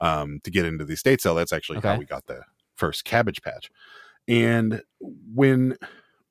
um, 0.00 0.40
to 0.44 0.50
get 0.50 0.64
into 0.64 0.84
the 0.84 0.92
estate 0.94 1.20
sale. 1.20 1.34
That's 1.34 1.52
actually 1.52 1.80
how 1.80 1.96
we 1.98 2.04
got 2.04 2.26
the 2.26 2.42
first 2.76 3.04
Cabbage 3.04 3.42
Patch. 3.42 3.70
And 4.30 4.82
when 5.34 5.76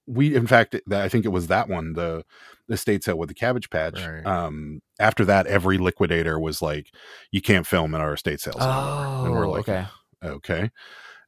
we, 0.08 0.36
in 0.36 0.48
fact, 0.48 0.76
I 0.92 1.10
think 1.10 1.26
it 1.26 1.30
was 1.30 1.48
that 1.48 1.70
one, 1.70 1.94
the 1.94 2.24
the 2.68 2.76
estate 2.76 3.04
sale 3.04 3.18
with 3.18 3.30
the 3.30 3.36
Cabbage 3.36 3.70
Patch. 3.70 4.00
Right. 4.06 4.26
Um, 4.26 4.82
after 5.00 5.26
that, 5.26 5.48
every 5.48 5.78
liquidator 5.78 6.40
was 6.40 6.62
like, 6.62 6.92
"You 7.32 7.42
can't 7.42 7.68
film 7.68 7.94
at 7.96 8.02
our 8.02 8.14
estate 8.14 8.40
sales." 8.40 8.58
anymore." 8.58 9.26
and 9.26 9.34
we're 9.34 9.48
Oh, 9.48 9.52
like, 9.52 9.68
okay. 9.70 9.86
okay 10.24 10.72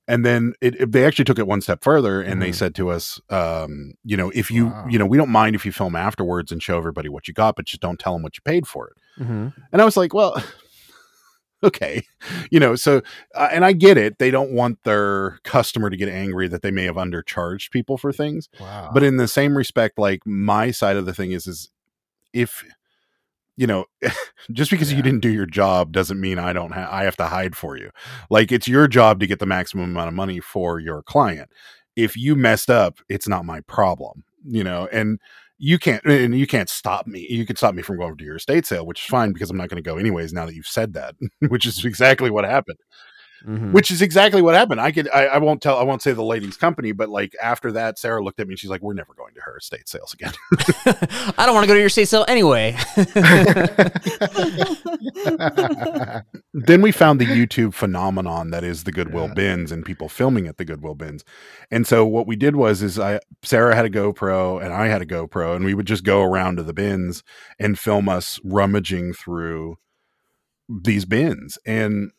and 0.08 0.26
then 0.26 0.54
it, 0.62 0.76
it- 0.82 0.92
they 0.92 1.06
actually 1.06 1.26
took 1.26 1.38
it 1.40 1.46
one 1.48 1.62
step 1.62 1.84
further 1.84 2.22
and 2.22 2.42
they 2.42 2.50
Mhm. 2.50 2.56
said 2.56 2.76
to 2.76 2.90
us 2.90 3.20
um, 3.30 3.94
you 4.04 4.18
know 4.18 4.32
if 4.34 4.50
you 4.50 4.68
Wow. 4.68 4.86
you 4.90 4.98
know 4.98 5.06
we 5.06 5.18
don't 5.18 5.30
mind 5.30 5.56
if 5.56 5.66
you 5.66 5.72
film 5.72 5.96
afterwards 5.96 6.52
and 6.52 6.62
show 6.64 6.78
everybody 6.78 7.08
what 7.10 7.28
you 7.28 7.34
got 7.34 7.56
but 7.56 7.66
just 7.66 7.82
don't 7.82 8.00
tell 8.00 8.14
them 8.14 8.24
what 8.24 8.36
you 8.36 8.42
paid 8.44 8.66
for 8.68 8.88
it 8.88 8.94
hmm 9.24 9.48
and 9.72 9.82
i 9.82 9.86
was 9.86 9.96
like 9.98 10.14
well 10.14 10.42
okay. 11.64 12.04
You 12.50 12.60
know 12.60 12.76
so 12.76 13.02
uh, 13.36 13.50
and 13.52 13.66
i 13.66 13.72
get 13.74 13.98
it 13.98 14.20
they 14.20 14.30
don't 14.32 14.52
want 14.52 14.84
their 14.84 15.40
customer 15.44 15.90
to 15.90 15.98
get 15.98 16.10
angry 16.10 16.48
that 16.48 16.62
they 16.62 16.72
may 16.72 16.84
have 16.84 16.96
undercharged 16.96 17.72
people 17.72 17.98
for 17.98 18.12
things 18.14 18.48
Wow. 18.60 18.92
but 18.94 19.04
in 19.04 19.18
the 19.18 19.28
same 19.28 19.58
respect 19.58 19.98
like 19.98 20.22
my 20.26 20.72
side 20.72 20.98
of 20.98 21.06
the 21.06 21.14
thing 21.14 21.32
is 21.32 21.48
is 21.48 21.70
if 22.34 22.64
you 23.58 23.68
know 23.68 23.86
just 24.52 24.72
because 24.72 24.94
you 24.94 25.02
didn't 25.02 25.22
do 25.22 25.30
your 25.30 25.46
job 25.46 25.92
doesn't 25.92 26.20
mean 26.20 26.40
i 26.40 26.54
don't 26.54 26.72
ha- 26.72 26.90
i 26.92 27.04
have 27.04 27.18
to 27.18 27.26
hide 27.26 27.56
for 27.56 27.76
you. 27.78 27.90
Like 28.30 28.52
it's 28.52 28.68
your 28.68 28.88
job 28.88 29.20
to 29.20 29.28
get 29.28 29.40
the 29.40 29.46
maximum 29.46 29.92
amount 29.92 30.08
of 30.10 30.14
money 30.14 30.40
for 30.40 30.80
your 30.80 31.02
client. 31.04 31.50
If 31.96 32.16
you 32.16 32.36
messed 32.36 32.70
up 32.70 33.00
it's 33.10 33.28
not 33.28 33.46
my 33.46 33.62
problem 33.62 34.24
you 34.46 34.64
know 34.64 34.88
and 34.92 35.20
you 35.64 35.78
can't 35.78 36.04
and 36.06 36.38
you 36.38 36.48
can't 36.48 36.70
stop 36.70 37.06
me 37.06 37.28
you 37.30 37.46
can 37.46 37.56
stop 37.56 37.76
me 37.76 37.84
from 37.84 37.96
going 37.96 38.18
to 38.18 38.26
your 38.26 38.36
estate 38.36 38.66
sale 38.66 38.86
which 38.86 39.00
is 39.02 39.06
fine 39.06 39.32
because 39.32 39.52
i'm 39.52 39.58
not 39.58 39.70
going 39.70 39.82
to 39.82 39.88
go 39.88 39.98
anyways 39.98 40.34
now 40.34 40.46
that 40.46 40.56
you've 40.56 40.66
said 40.66 40.94
that 40.94 41.16
which 41.50 41.68
is 41.68 41.86
exactly 41.86 42.32
what 42.32 42.44
happened 42.44 42.80
hmm 43.44 43.72
which 43.72 43.90
is 43.92 44.02
exactly 44.02 44.42
what 44.42 44.54
happened. 44.54 44.82
I 44.82 44.92
could, 44.92 45.10
I, 45.10 45.26
I 45.26 45.38
won't 45.38 45.62
tell, 45.62 45.78
I 45.78 45.84
won't 45.84 46.02
say 46.02 46.12
the 46.12 46.24
lady's 46.24 46.58
company, 46.58 46.92
but 46.92 47.10
like 47.10 47.36
after 47.42 47.72
that, 47.72 47.98
Sarah 47.98 48.24
looked 48.24 48.40
at 48.40 48.48
me 48.48 48.54
and 48.54 48.60
she's 48.60 48.70
like, 48.70 48.82
"We're 48.82 48.94
never 48.94 49.14
going 49.14 49.34
to 49.36 49.42
her 49.42 49.58
estate 49.58 49.88
sales 49.88 50.14
again." 50.14 50.34
I 51.38 51.46
don't 51.46 51.56
want 51.56 51.64
to 51.64 51.68
go 51.68 51.74
to 51.74 51.80
your 51.80 51.88
estate 51.88 52.08
sale 52.10 52.26
anyway. 52.28 52.76
then 56.54 56.82
we 56.82 56.92
found 56.92 57.20
the 57.20 57.26
YouTube 57.26 57.74
phenomenon 57.74 58.52
that 58.52 58.64
is 58.64 58.84
the 58.84 58.92
Goodwill 58.92 59.28
Yeah. 59.28 59.34
bins 59.34 59.72
and 59.72 59.86
people 59.86 60.10
filming 60.10 60.48
at 60.48 60.58
the 60.58 60.66
Goodwill 60.66 60.96
bins. 60.96 61.24
And 61.70 61.88
so 61.88 62.06
what 62.06 62.28
we 62.28 62.36
did 62.36 62.56
was, 62.56 62.82
is 62.82 63.00
I, 63.00 63.20
Sarah 63.44 63.76
had 63.76 63.86
a 63.86 63.90
GoPro 63.90 64.62
and 64.64 64.74
I 64.74 64.88
had 64.88 65.02
a 65.02 65.06
GoPro, 65.06 65.56
and 65.56 65.66
we 65.66 65.74
would 65.74 65.88
just 65.88 66.04
go 66.04 66.22
around 66.22 66.58
to 66.58 66.64
the 66.64 66.74
bins 66.74 67.24
and 67.60 67.80
film 67.80 68.10
us 68.10 68.40
rummaging 68.44 69.14
through 69.14 69.78
these 70.70 71.06
bins 71.06 71.58
and 71.66 72.12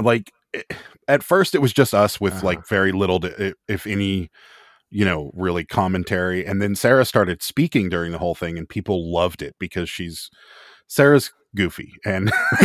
like 0.00 0.32
it- 0.52 0.66
at 1.08 1.22
first 1.22 1.54
it 1.54 1.60
was 1.60 1.72
just 1.72 1.94
us 1.94 2.20
with 2.20 2.34
Uh-huh. 2.34 2.46
like 2.46 2.68
very 2.68 2.92
little 2.92 3.20
to, 3.20 3.54
if 3.68 3.86
any 3.86 4.30
you 4.90 5.04
know 5.04 5.30
really 5.34 5.64
commentary 5.64 6.46
and 6.46 6.62
then 6.62 6.74
sarah 6.76 7.04
started 7.04 7.42
speaking 7.42 7.88
during 7.90 8.12
the 8.12 8.18
whole 8.18 8.34
thing 8.34 8.58
and 8.58 8.68
people 8.68 9.12
loved 9.12 9.42
it 9.42 9.54
because 9.58 9.90
she's 9.90 10.30
sarah's 10.88 11.32
goofy 11.54 11.94
and 12.04 12.30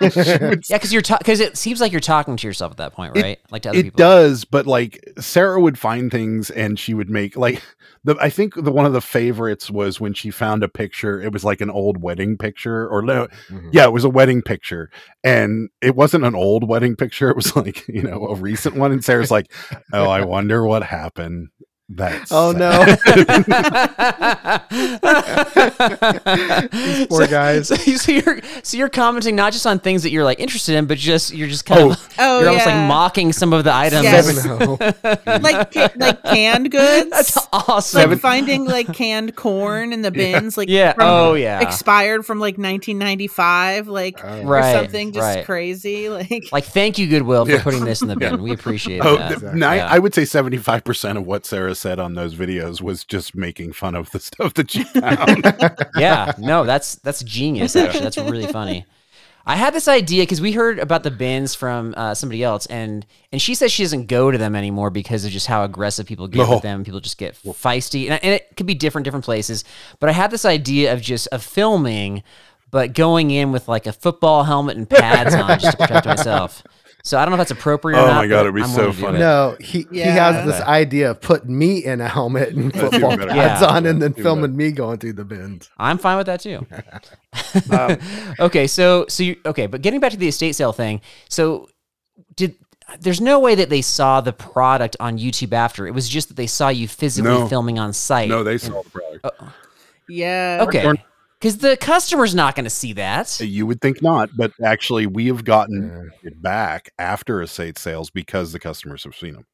Yeah, 0.00 0.54
because 0.70 0.92
you're 0.92 1.02
because 1.02 1.40
it 1.40 1.56
seems 1.56 1.80
like 1.80 1.92
you're 1.92 2.00
talking 2.00 2.36
to 2.36 2.46
yourself 2.46 2.72
at 2.72 2.76
that 2.78 2.92
point, 2.92 3.16
It- 3.16 3.22
right? 3.22 3.38
like 3.50 3.62
to 3.62 3.70
other 3.70 3.76
people. 3.82 3.88
it 3.88 3.92
people. 3.92 3.98
does 3.98 4.44
but 4.44 4.66
like 4.66 5.02
sarah 5.18 5.60
would 5.60 5.78
find 5.78 6.10
things 6.10 6.50
and 6.50 6.78
she 6.78 6.94
would 6.94 7.10
make 7.10 7.36
like 7.36 7.62
the 8.04 8.16
i 8.20 8.30
think 8.30 8.54
the 8.54 8.72
one 8.72 8.86
of 8.86 8.92
the 8.92 9.00
favorites 9.00 9.70
was 9.70 10.00
when 10.00 10.14
she 10.14 10.30
found 10.30 10.62
a 10.62 10.68
picture 10.68 11.20
it 11.20 11.32
was 11.32 11.44
like 11.44 11.60
an 11.60 11.70
old 11.70 12.00
wedding 12.02 12.36
picture 12.36 12.88
or 12.88 13.02
no 13.02 13.28
Mhm. 13.48 13.70
yeah 13.72 13.84
it 13.84 13.92
was 13.92 14.04
a 14.04 14.08
wedding 14.10 14.42
picture 14.42 14.90
and 15.24 15.68
it 15.82 15.94
wasn't 15.96 16.24
an 16.24 16.34
old 16.34 16.66
wedding 16.68 16.96
picture 16.96 17.28
it 17.30 17.36
was 17.36 17.54
like 17.56 17.86
you 17.88 18.02
know 18.02 18.26
a 18.28 18.34
recent 18.34 18.76
one 18.76 18.92
and 18.92 19.04
sarah's 19.04 19.30
like 19.30 19.52
oh 19.92 20.08
i 20.08 20.22
wonder 20.24 20.64
what 20.64 20.82
happened 20.82 21.48
that's 21.92 22.30
Oh, 22.32 22.52
no. 22.52 22.70
These 26.72 27.06
poor 27.08 27.26
guys. 27.26 27.68
So, 27.68 27.74
so 27.76 28.12
you're 28.12 28.40
so 28.62 28.76
you're 28.76 28.88
commenting 28.88 29.36
not 29.36 29.52
just 29.52 29.66
on 29.66 29.78
things 29.78 30.02
that 30.02 30.10
you're 30.10 30.24
like 30.24 30.40
interested 30.40 30.74
in, 30.76 30.86
but 30.86 30.98
just 30.98 31.34
you're 31.34 31.48
just 31.48 31.66
kind 31.66 31.80
Oh, 31.80 31.90
of 31.92 32.08
Oh, 32.18 32.40
you're 32.40 32.48
almost 32.48 32.66
like 32.66 32.88
mocking 32.88 33.32
some 33.32 33.52
of 33.52 33.64
the 33.64 33.74
items. 33.74 34.04
Yes. 34.04 34.42
Seven 34.42 34.58
oh. 34.62 34.78
like 35.40 35.74
like 35.96 36.22
canned 36.24 36.70
goods. 36.70 37.10
That's 37.10 37.38
awesome. 37.52 38.10
like 38.10 38.20
finding 38.20 38.64
like 38.64 38.92
canned 38.94 39.36
corn 39.36 39.92
in 39.92 40.02
the 40.02 40.10
bins, 40.10 40.56
like 40.56 40.68
yeah. 40.68 40.92
from- 40.92 41.04
Oh 41.06 41.34
yeah. 41.34 41.60
expired 41.60 42.24
from 42.26 42.38
like 42.38 42.54
1995, 42.56 43.88
like 43.88 44.20
Oh. 44.24 44.42
or 44.42 44.46
Right, 44.46 44.72
something 44.72 45.12
just 45.12 45.24
right. 45.24 45.44
crazy. 45.44 46.08
Like, 46.20 46.44
like 46.52 46.64
thank 46.64 46.98
you 46.98 47.06
Goodwill 47.06 47.46
for 47.46 47.52
Yeah. 47.52 47.62
putting 47.62 47.84
this 47.84 48.02
in 48.02 48.08
the 48.08 48.16
bin. 48.16 48.42
We 48.42 48.52
appreciate 48.52 49.00
Oh, 49.04 49.16
that. 49.16 49.40
th- 49.40 49.62
I, 49.62 49.76
Yeah. 49.76 49.88
I 49.90 49.98
would 49.98 50.14
say 50.14 50.22
75% 50.22 51.16
of 51.16 51.26
what 51.26 51.46
Sarah 51.46 51.74
said 51.80 51.98
on 51.98 52.14
those 52.14 52.34
videos 52.34 52.80
was 52.80 53.04
just 53.04 53.34
making 53.34 53.72
fun 53.72 53.94
of 53.94 54.10
the 54.10 54.20
stuff 54.30 54.54
that 54.54 54.70
she 54.70 54.84
found. 54.84 55.86
yeah, 55.96 56.32
no, 56.38 56.64
that's 56.64 56.96
that's 56.96 57.22
genius. 57.24 57.74
Actually, 57.74 58.00
that's 58.00 58.18
really 58.18 58.46
funny. 58.46 58.84
I 59.46 59.56
had 59.56 59.72
this 59.72 59.88
idea 59.88 60.22
because 60.22 60.40
we 60.40 60.52
heard 60.52 60.78
about 60.78 61.02
the 61.02 61.10
bins 61.10 61.54
from 61.54 61.94
uh, 61.96 62.14
somebody 62.14 62.44
else, 62.44 62.66
and 62.66 63.06
and 63.32 63.40
she 63.40 63.54
says 63.54 63.72
she 63.72 63.82
doesn't 63.82 64.06
go 64.06 64.30
to 64.30 64.36
them 64.36 64.54
anymore 64.54 64.90
because 64.90 65.24
of 65.24 65.30
just 65.30 65.46
how 65.46 65.64
aggressive 65.64 66.06
people 66.06 66.28
get 66.28 66.46
No. 66.46 66.54
with 66.54 66.62
them. 66.62 66.84
People 66.84 67.00
just 67.00 67.18
get 67.18 67.34
feisty, 67.34 68.10
and, 68.10 68.22
and 68.22 68.34
it 68.34 68.54
could 68.56 68.66
be 68.66 68.74
different 68.74 69.04
different 69.06 69.24
places. 69.24 69.64
But 69.98 70.10
I 70.10 70.12
had 70.12 70.30
this 70.30 70.44
idea 70.44 70.92
of 70.92 71.00
just 71.00 71.26
of 71.28 71.42
filming, 71.42 72.22
but 72.70 72.92
going 72.92 73.30
in 73.30 73.50
with 73.50 73.66
like 73.66 73.86
a 73.86 73.92
football 73.92 74.44
helmet 74.44 74.76
and 74.76 74.88
pads 74.88 75.34
on 75.34 75.58
just 75.58 75.78
to 75.78 75.86
protect 75.86 76.06
myself. 76.06 76.62
So 77.02 77.18
I 77.18 77.24
don't 77.24 77.30
know 77.32 77.36
if 77.36 77.48
that's 77.48 77.50
appropriate. 77.58 77.96
or 77.98 78.00
Oh 78.02 78.06
not, 78.06 78.16
my 78.16 78.26
God, 78.26 78.40
it'd 78.40 78.54
be 78.54 78.62
I'm 78.62 78.68
so 78.68 78.76
willing 78.76 78.92
to 78.92 78.98
do 78.98 79.04
funny. 79.06 79.18
No, 79.20 79.56
he, 79.60 79.86
he 79.90 79.98
has 80.00 80.44
this 80.46 80.60
idea 80.60 81.10
of 81.12 81.20
putting 81.20 81.56
me 81.58 81.84
in 81.84 82.00
a 82.00 82.08
helmet 82.08 82.50
and 82.50 82.70
That's 82.72 82.90
football 82.92 83.12
even 83.14 83.18
better. 83.26 83.30
pads 83.40 83.62
Yeah. 83.62 83.68
on 83.68 83.86
and 83.86 84.02
then 84.02 84.10
Even 84.12 84.22
filming 84.22 84.56
me 84.56 84.70
going 84.72 84.98
through 84.98 85.14
the 85.14 85.24
bins. 85.24 85.70
I'm 85.78 85.98
fine 85.98 86.16
with 86.18 86.26
that 86.26 86.40
too. 86.40 86.66
Um, 87.70 87.96
okay, 88.40 88.66
so 88.66 89.06
so 89.08 89.22
you 89.22 89.36
okay, 89.46 89.66
but 89.66 89.82
getting 89.82 89.98
back 90.00 90.12
to 90.12 90.16
the 90.18 90.28
estate 90.28 90.52
sale 90.52 90.72
thing, 90.72 91.00
so 91.28 91.68
did 92.36 92.54
there's 93.00 93.20
no 93.20 93.38
way 93.40 93.54
that 93.54 93.70
they 93.70 93.82
saw 93.82 94.20
the 94.20 94.32
product 94.32 94.96
on 95.00 95.16
YouTube 95.18 95.52
after. 95.52 95.86
It 95.86 95.92
was 95.92 96.08
just 96.08 96.28
that 96.28 96.36
they 96.36 96.46
saw 96.48 96.68
you 96.68 96.86
physically 96.88 97.30
No. 97.30 97.46
filming 97.48 97.78
on 97.78 97.92
site. 97.92 98.28
no, 98.28 98.42
they 98.44 98.58
saw 98.58 98.82
the 98.82 98.90
product. 98.90 99.42
yeah, 100.08 100.64
Okay. 100.68 100.92
Or- 101.40 101.46
Because 101.48 101.58
the 101.58 101.76
customer's 101.76 102.34
not 102.34 102.54
going 102.54 102.64
to 102.64 102.70
see 102.70 102.92
that. 102.94 103.40
You 103.40 103.66
would 103.66 103.80
think 103.80 104.02
not, 104.02 104.30
but 104.36 104.52
actually, 104.62 105.06
we 105.06 105.26
have 105.28 105.44
gotten 105.44 106.10
Yeah. 106.22 106.28
it 106.30 106.42
back 106.42 106.90
after 106.98 107.40
estate 107.42 107.78
sales 107.78 108.10
because 108.10 108.52
the 108.52 108.58
customers 108.58 109.04
have 109.04 109.14
seen 109.14 109.34
them. 109.34 109.46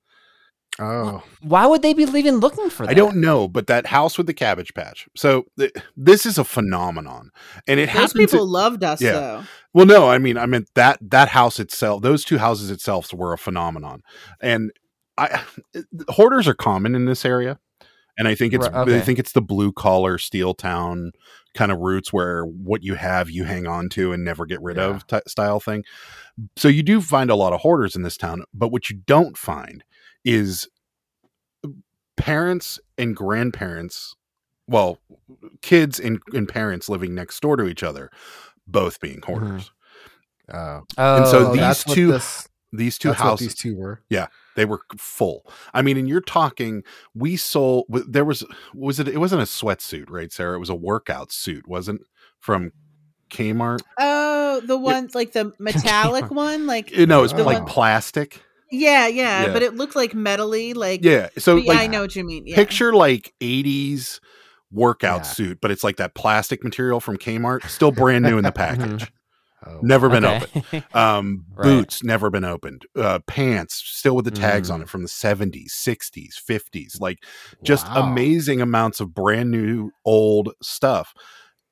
Oh, 0.79 1.23
Why 1.41 1.65
would 1.65 1.81
they 1.81 1.95
be 1.95 2.05
leaving 2.05 2.35
looking 2.37 2.69
for 2.69 2.85
that? 2.85 2.91
I 2.91 2.95
don't 2.95 3.17
know, 3.17 3.49
but 3.49 3.67
that 3.69 3.87
house 3.87 4.19
with 4.19 4.27
the 4.27 4.35
cabbage 4.35 4.75
patch. 4.75 5.09
So 5.17 5.45
th- 5.59 5.73
this 5.97 6.27
is 6.27 6.37
a 6.37 6.45
phenomenon, 6.45 7.31
and 7.67 7.81
it 7.81 7.87
those 7.87 7.95
happens. 7.95 8.13
people 8.13 8.41
at- 8.41 8.49
loved 8.51 8.85
us 8.85 9.01
yeah. 9.01 9.13
though. 9.13 9.45
well, 9.73 9.87
no, 9.87 10.07
I 10.11 10.19
mean, 10.19 10.37
I 10.37 10.45
meant 10.45 10.69
that 10.75 10.99
that 11.01 11.29
house 11.29 11.59
itself. 11.59 12.03
Those 12.03 12.25
two 12.25 12.37
houses 12.37 12.71
itself 12.71 13.11
were 13.15 13.33
a 13.33 13.39
phenomenon, 13.39 14.03
and 14.43 14.71
I 15.17 15.41
hoarders 16.11 16.47
are 16.47 16.53
common 16.55 16.95
in 16.95 17.07
this 17.07 17.25
area, 17.25 17.59
and 18.19 18.29
I 18.29 18.35
think 18.35 18.53
it's 18.53 18.67
Right, 18.69 18.77
okay. 18.89 18.99
I 18.99 19.01
think 19.01 19.19
it's 19.19 19.33
the 19.33 19.41
blue 19.41 19.73
collar 19.73 20.19
steel 20.19 20.53
town 20.53 21.13
kind 21.57 21.73
of 21.73 21.79
roots 21.81 22.13
where 22.13 22.45
what 22.45 22.83
you 22.85 22.95
have 22.95 23.29
you 23.31 23.43
hang 23.45 23.67
on 23.67 23.89
to 23.89 24.13
and 24.13 24.25
never 24.25 24.47
get 24.47 24.63
rid 24.63 24.77
Yeah. 24.77 24.85
of 24.85 25.07
t- 25.07 25.19
style 25.27 25.59
thing. 25.59 25.85
So 26.57 26.69
you 26.69 26.83
do 26.85 27.01
find 27.01 27.31
a 27.31 27.35
lot 27.35 27.53
of 27.53 27.61
hoarders 27.61 27.97
in 27.97 28.03
this 28.03 28.17
town, 28.17 28.45
but 28.55 28.69
what 28.69 28.89
you 28.91 28.97
don't 29.07 29.37
find 29.37 29.83
is 30.25 30.69
uh, 31.65 31.69
parents 32.17 32.79
and 32.99 33.17
grandparents, 33.17 34.15
well, 34.69 34.99
kids 35.63 35.99
and, 35.99 36.21
and 36.33 36.49
parents 36.49 36.89
living 36.89 37.15
next 37.15 37.41
door 37.41 37.57
to 37.57 37.67
each 37.67 37.83
other, 37.83 38.11
both 38.67 39.01
being 39.01 39.21
mm-hmm. 39.21 39.33
hoarders. 39.33 39.71
oh. 40.53 40.83
Oh, 40.99 41.17
And 41.17 41.27
so 41.27 41.49
Oh, 41.49 41.57
these 41.57 41.85
two 41.85 42.13
this- 42.13 42.49
These 42.73 42.99
two 42.99 43.13
houses, 43.15 43.47
these 43.49 43.55
two 43.55 43.77
were. 43.77 44.03
They 44.57 44.65
were 44.65 44.81
full. 44.99 45.47
I 45.73 45.83
mean, 45.83 45.97
and 45.97 46.09
you're 46.09 46.21
talking, 46.21 46.83
we 47.15 47.37
sold, 47.37 47.85
there 48.09 48.25
was, 48.25 48.45
was 48.75 48.99
it, 48.99 49.07
it 49.07 49.19
wasn't 49.19 49.43
a 49.43 49.45
sweatsuit, 49.45 50.07
right, 50.11 50.33
Sarah? 50.33 50.57
It 50.57 50.61
was 50.61 50.71
a 50.71 50.75
workout 50.75 51.31
suit, 51.31 51.69
wasn't 51.69 52.03
from 52.41 52.73
Kmart? 53.31 53.81
Oh, 53.99 54.61
the 54.65 54.77
one 54.77 55.09
like 55.15 55.33
the 55.33 55.53
metallic 55.59 56.31
one, 56.31 56.67
like 56.67 56.91
You 56.91 57.07
know, 57.07 57.23
it's 57.23 57.33
The 57.33 57.45
like 57.45 57.59
one- 57.61 57.67
plastic. 57.69 58.43
yeah, 58.71 59.07
yeah, 59.07 59.45
Yeah. 59.47 59.53
but 59.53 59.63
it 59.63 59.75
looked 59.77 59.95
like 59.97 60.13
metally, 60.13 60.75
like 60.75 61.05
Yeah. 61.05 61.29
So, 61.39 61.57
yeah, 61.57 61.75
I 61.75 61.87
know 61.87 62.01
what 62.03 62.17
you 62.17 62.25
mean. 62.25 62.47
Yeah. 62.47 62.57
picture 62.57 62.93
like 62.95 63.33
80s 63.41 64.21
workout 64.73 65.21
Yeah. 65.21 65.23
suit, 65.23 65.59
but 65.61 65.71
it's 65.71 65.85
like 65.85 65.97
that 65.97 66.15
plastic 66.15 66.65
material 66.65 67.01
from 67.01 67.17
Kmart, 67.19 67.69
still 67.69 67.93
brand 67.93 68.25
new 68.25 68.39
in 68.39 68.45
the 68.45 68.51
mm-hmm. 68.53 68.83
package. 68.83 69.13
Oh, 69.65 69.81
Never 69.83 70.09
been 70.09 70.25
okay. 70.25 70.37
open. 70.37 70.85
Um, 70.95 71.45
Right. 71.57 71.63
boots 71.63 72.03
never 72.03 72.31
been 72.31 72.45
opened. 72.45 72.87
Uh, 72.97 73.19
pants 73.27 73.83
still 73.85 74.17
with 74.17 74.25
the 74.25 74.31
tags 74.31 74.69
Mm. 74.69 74.75
on 74.75 74.83
it 74.83 74.89
from 74.89 75.03
the 75.03 75.09
70s, 75.09 75.73
60s, 75.73 76.37
50s. 76.39 76.99
Like 77.01 77.19
just 77.63 77.91
wow. 77.91 77.95
amazing 77.95 78.61
amounts 78.61 79.01
of 79.01 79.15
brand 79.15 79.51
new 79.51 79.93
old 80.05 80.53
stuff 80.63 81.15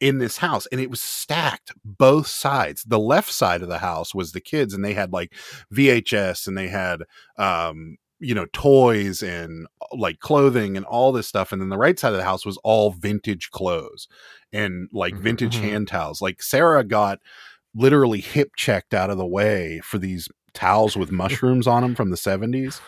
in 0.00 0.18
this 0.18 0.38
house 0.38 0.66
and 0.72 0.80
it 0.80 0.90
was 0.90 1.00
stacked 1.00 1.72
both 1.84 2.26
sides 2.26 2.82
the 2.82 2.98
left 2.98 3.30
side 3.30 3.62
of 3.62 3.68
the 3.68 3.78
house 3.78 4.12
was 4.14 4.32
the 4.32 4.40
kids 4.40 4.74
and 4.74 4.84
they 4.84 4.92
had 4.92 5.12
like 5.12 5.32
vhs 5.72 6.46
and 6.48 6.58
they 6.58 6.66
had 6.68 7.02
um 7.38 7.96
you 8.18 8.34
know 8.34 8.46
toys 8.52 9.22
and 9.22 9.66
like 9.92 10.18
clothing 10.18 10.76
and 10.76 10.84
all 10.86 11.12
this 11.12 11.28
stuff 11.28 11.52
and 11.52 11.62
then 11.62 11.68
the 11.68 11.78
right 11.78 11.98
side 11.98 12.12
of 12.12 12.18
the 12.18 12.24
house 12.24 12.44
was 12.44 12.58
all 12.64 12.90
vintage 12.90 13.50
clothes 13.50 14.08
and 14.52 14.88
like 14.92 15.14
Mhm, 15.14 15.22
vintage 15.22 15.58
mhm. 15.58 15.60
hand 15.60 15.86
towels 15.88 16.20
like 16.20 16.42
sarah 16.42 16.82
got 16.84 17.20
literally 17.74 18.20
hip 18.20 18.50
checked 18.56 18.94
out 18.94 19.10
of 19.10 19.18
the 19.18 19.26
way 19.26 19.80
for 19.84 19.98
these 19.98 20.28
towels 20.52 20.96
with 20.96 21.10
mushrooms 21.22 21.66
on 21.66 21.82
them 21.82 21.94
from 21.94 22.10
the 22.10 22.16
70s 22.16 22.80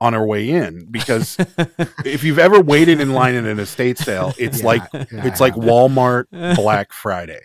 on 0.00 0.12
our 0.14 0.26
way 0.26 0.50
in 0.50 0.86
because 0.90 1.36
if 2.04 2.24
you've 2.24 2.38
ever 2.40 2.60
waited 2.60 3.00
in 3.00 3.12
line 3.12 3.34
at 3.36 3.44
an 3.44 3.60
estate 3.60 3.96
sale 3.98 4.34
it's 4.38 4.60
Yeah, 4.60 4.66
like 4.66 4.82
yeah, 4.92 5.26
it's 5.26 5.40
like. 5.40 5.54
Walmart 5.54 6.24
Black 6.56 6.92
Friday. 6.92 7.40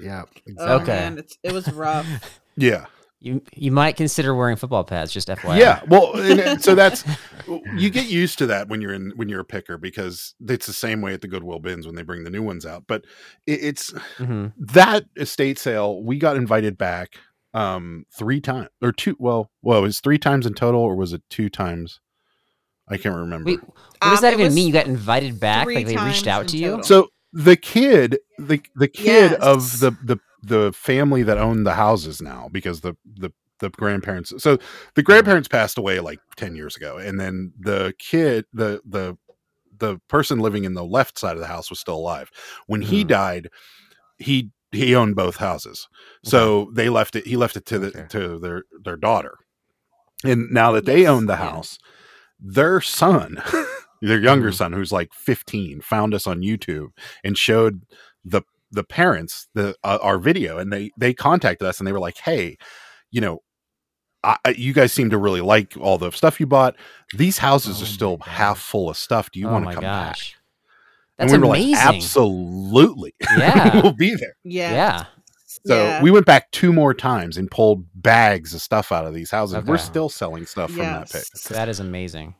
Yeah. 0.00 0.24
Oh 0.58 0.74
Okay. 0.76 0.92
man, 0.92 1.18
it's, 1.18 1.38
it 1.42 1.52
was 1.52 1.72
rough. 1.72 2.06
Yeah. 2.56 2.86
You 3.20 3.42
you 3.52 3.72
might 3.72 3.96
consider 3.96 4.34
wearing 4.34 4.56
football 4.56 4.84
pads. 4.84 5.12
Just 5.12 5.28
FYI. 5.28 5.58
Yeah. 5.58 5.80
Well, 5.88 6.14
and, 6.16 6.38
and 6.40 6.62
so 6.62 6.74
that's 6.74 7.04
you 7.74 7.90
get 7.90 8.06
used 8.08 8.38
to 8.38 8.46
that 8.46 8.68
when 8.68 8.80
you're 8.80 8.92
in 8.94 9.12
when 9.16 9.28
you're 9.28 9.40
a 9.40 9.44
picker 9.44 9.76
because 9.76 10.34
it's 10.46 10.66
the 10.66 10.72
same 10.72 11.00
way 11.00 11.14
at 11.14 11.20
the 11.20 11.28
Goodwill 11.28 11.58
bins 11.58 11.86
when 11.86 11.96
they 11.96 12.02
bring 12.02 12.24
the 12.24 12.30
new 12.30 12.42
ones 12.42 12.64
out. 12.64 12.84
But 12.86 13.04
it, 13.46 13.60
it's 13.62 13.90
Mhm. 14.18 14.52
that 14.58 15.06
estate 15.16 15.58
sale. 15.58 16.02
We 16.02 16.18
got 16.18 16.36
invited 16.36 16.78
back 16.78 17.14
um 17.54 18.04
three 18.16 18.40
times 18.40 18.68
or 18.82 18.92
two. 18.92 19.16
Well, 19.18 19.50
well, 19.62 19.78
it 19.78 19.82
was 19.82 20.00
three 20.00 20.18
times 20.18 20.46
in 20.46 20.54
total, 20.54 20.80
or 20.80 20.94
was 20.94 21.12
it 21.12 21.22
two 21.30 21.48
times? 21.48 22.00
I 22.88 22.96
can't 22.96 23.16
remember. 23.16 23.50
Wait, 23.50 23.60
what 23.62 23.74
does 24.00 24.18
Um, 24.18 24.22
that 24.22 24.32
even 24.34 24.46
was 24.46 24.54
mean? 24.54 24.66
You 24.68 24.72
got 24.72 24.86
invited 24.86 25.40
back? 25.40 25.66
Like 25.66 25.86
they 25.86 25.96
reached 25.96 26.26
out 26.26 26.42
in 26.42 26.46
to 26.48 26.56
you? 26.56 26.82
So 26.82 27.08
the 27.32 27.56
kid, 27.56 28.18
the 28.38 28.60
the 28.76 28.88
kid 28.88 29.32
of 29.34 29.80
the 29.80 29.90
the 30.04 30.18
the 30.42 30.72
family 30.72 31.22
that 31.24 31.38
owned 31.38 31.66
the 31.66 31.74
houses 31.74 32.20
now, 32.22 32.48
because 32.52 32.80
the 32.80 32.96
the 33.16 33.32
the 33.60 33.70
grandparents. 33.70 34.32
So 34.38 34.58
the 34.94 35.02
grandparents 35.02 35.48
passed 35.48 35.78
away 35.78 36.00
like 36.00 36.20
ten 36.36 36.54
years 36.54 36.76
ago, 36.76 36.98
and 36.98 37.18
then 37.20 37.52
the 37.58 37.94
kid, 37.98 38.44
the 38.52 38.80
the 38.84 39.16
the 39.78 39.98
person 40.08 40.40
living 40.40 40.64
in 40.64 40.74
the 40.74 40.84
left 40.84 41.18
side 41.18 41.34
of 41.34 41.40
the 41.40 41.46
house 41.46 41.70
was 41.70 41.80
still 41.80 41.96
alive. 41.96 42.30
When 42.66 42.82
he 42.82 43.04
Mhm. 43.04 43.08
died, 43.08 43.48
he 44.18 44.50
he 44.72 44.94
owned 44.94 45.16
both 45.16 45.36
houses, 45.36 45.88
so 46.24 46.70
they 46.74 46.88
left 46.88 47.16
it. 47.16 47.26
He 47.26 47.36
left 47.36 47.56
it 47.56 47.66
to 47.66 47.78
the 47.78 47.88
Okay. 47.88 48.06
to 48.10 48.38
their 48.38 48.64
their 48.84 48.96
daughter, 48.96 49.34
and 50.24 50.50
now 50.50 50.72
that 50.72 50.84
they 50.84 51.06
own 51.06 51.26
the 51.26 51.36
house, 51.36 51.78
their 52.40 52.80
son, 52.80 53.42
their 54.02 54.20
younger 54.20 54.50
Mhm. 54.50 54.54
son, 54.56 54.72
who's 54.72 54.92
like 54.92 55.12
fifteen, 55.14 55.80
found 55.80 56.14
us 56.14 56.26
on 56.26 56.40
YouTube 56.42 56.88
and 57.24 57.36
showed 57.38 57.82
the 58.24 58.42
the 58.70 58.84
parents 58.84 59.48
the 59.54 59.74
uh, 59.84 59.98
our 60.02 60.18
video, 60.18 60.58
and 60.58 60.72
they 60.72 60.90
they 60.98 61.14
contacted 61.14 61.66
us 61.66 61.78
and 61.80 61.86
they 61.86 61.92
were 61.92 62.00
like, 62.00 62.18
"Hey, 62.18 62.56
you 63.10 63.20
know." 63.20 63.40
I, 64.24 64.36
I- 64.44 64.50
you 64.58 64.72
guys 64.72 64.92
seem 64.92 65.10
to 65.10 65.16
really 65.16 65.40
like 65.40 65.74
all 65.80 65.96
the 65.96 66.10
stuff 66.10 66.40
you 66.40 66.46
bought. 66.46 66.74
These 67.16 67.38
houses 67.38 67.78
Oh 67.78 67.84
are 67.84 67.86
still 67.86 68.16
my 68.18 68.26
half 68.28 68.58
full 68.58 68.90
of 68.90 68.96
stuff. 68.96 69.30
Do 69.30 69.38
you 69.38 69.48
oh 69.48 69.52
want 69.52 69.68
to 69.68 69.74
come 69.74 69.82
back? 69.84 70.14
gosh. 70.16 70.36
And 71.20 71.30
That's 71.30 71.38
we 71.40 71.46
were 71.46 71.54
amazing. 71.54 71.74
like, 71.76 71.94
absolutely. 71.94 73.14
Yeah. 73.38 73.80
we'll 73.80 73.92
be 73.92 74.16
there. 74.16 74.36
Yeah. 74.42 74.72
yeah. 74.72 75.04
So 75.66 75.76
yeah. 75.84 76.02
we 76.02 76.10
went 76.10 76.26
back 76.26 76.50
two 76.50 76.72
more 76.72 76.94
times 76.94 77.36
and 77.36 77.48
pulled 77.48 77.84
bags 77.94 78.54
of 78.54 78.60
stuff 78.60 78.90
out 78.90 79.06
of 79.06 79.14
these 79.14 79.30
houses. 79.30 79.64
We're 79.64 79.78
still 79.78 80.08
selling 80.08 80.46
stuff 80.46 80.70
from 80.70 80.80
that 80.80 81.12
pit. 81.12 81.24
Yes. 81.34 81.44
That 81.44 81.68
is 81.68 81.78
amazing. 81.78 82.34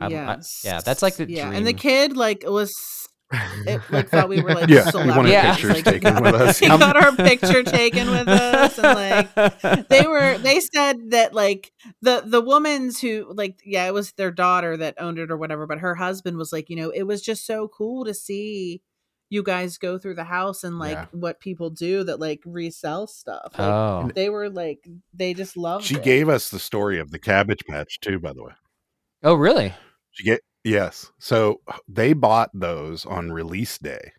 I- 0.00 0.06
I- 0.06 0.08
Yes. 0.08 0.62
yeah, 0.64 0.80
that's 0.80 1.02
like 1.02 1.14
the 1.14 1.30
yeah, 1.30 1.44
dream. 1.44 1.58
and 1.58 1.66
the 1.68 1.72
kid 1.72 2.16
like 2.16 2.42
was 2.44 3.01
it 3.66 3.80
like 3.90 4.08
thought 4.08 4.28
we 4.28 4.40
were 4.42 4.54
like 4.54 4.68
Yeah, 4.68 4.84
he 4.84 4.90
celebrities. 4.90 5.16
wanted 5.16 5.30
Yeah. 5.32 5.52
pictures 5.54 5.70
like, 5.74 5.84
taken 5.84 6.22
with 6.22 6.34
us. 6.34 6.58
he 6.60 6.66
got 6.68 6.96
our 6.96 7.12
picture 7.16 7.62
taken 7.62 8.10
with 8.10 8.28
us 8.28 8.78
and 8.78 9.34
like 9.34 9.88
they 9.88 10.02
were 10.06 10.38
they 10.38 10.60
said 10.60 11.10
that 11.12 11.32
like 11.34 11.72
the 12.02 12.22
the 12.26 12.40
woman's 12.40 13.00
who 13.00 13.32
like 13.34 13.60
yeah 13.64 13.86
it 13.86 13.94
was 13.94 14.12
their 14.12 14.30
daughter 14.30 14.76
that 14.76 14.94
owned 14.98 15.18
it 15.18 15.30
or 15.30 15.36
whatever 15.36 15.66
but 15.66 15.78
her 15.78 15.94
husband 15.94 16.36
was 16.36 16.52
like 16.52 16.68
you 16.70 16.76
know 16.76 16.90
it 16.90 17.04
was 17.04 17.22
just 17.22 17.46
so 17.46 17.68
cool 17.68 18.04
to 18.04 18.12
see 18.14 18.82
you 19.30 19.42
guys 19.42 19.78
go 19.78 19.96
through 19.98 20.14
the 20.14 20.24
house 20.24 20.62
and 20.62 20.78
like 20.78 20.98
Yeah. 20.98 21.06
what 21.12 21.40
people 21.40 21.70
do 21.70 22.04
that 22.04 22.20
like 22.20 22.40
resell 22.44 23.06
stuff 23.06 23.52
like, 23.58 23.60
oh, 23.66 24.10
they 24.14 24.28
were 24.28 24.50
like 24.50 24.86
they 25.14 25.32
just 25.32 25.56
loved 25.56 25.86
She 25.86 25.94
it. 25.94 26.02
gave 26.02 26.28
us 26.28 26.50
the 26.50 26.58
story 26.58 26.98
of 27.00 27.10
the 27.10 27.18
Cabbage 27.18 27.64
Patch 27.66 27.98
too, 28.00 28.18
by 28.18 28.34
the 28.34 28.42
way. 28.44 28.52
oh, 29.22 29.32
really? 29.34 29.72
She 30.10 30.24
get 30.24 30.40
yes. 30.64 31.10
So 31.18 31.60
they 31.88 32.12
bought 32.12 32.50
those 32.54 33.04
on 33.06 33.32
release 33.32 33.78
day. 33.78 34.12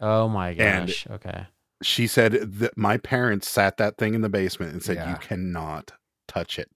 Oh 0.00 0.28
my 0.28 0.50
And- 0.50 0.88
gosh. 0.88 1.06
okay. 1.10 1.46
She 1.82 2.06
said 2.06 2.32
that 2.60 2.78
my 2.78 2.96
parents 2.96 3.48
sat 3.48 3.76
that 3.76 3.98
thing 3.98 4.14
in 4.14 4.22
the 4.22 4.28
basement 4.30 4.72
and 4.72 4.82
said, 4.82 4.96
Yeah. 4.96 5.10
"You 5.10 5.16
cannot 5.16 5.90
touch 6.28 6.58
it." 6.58 6.70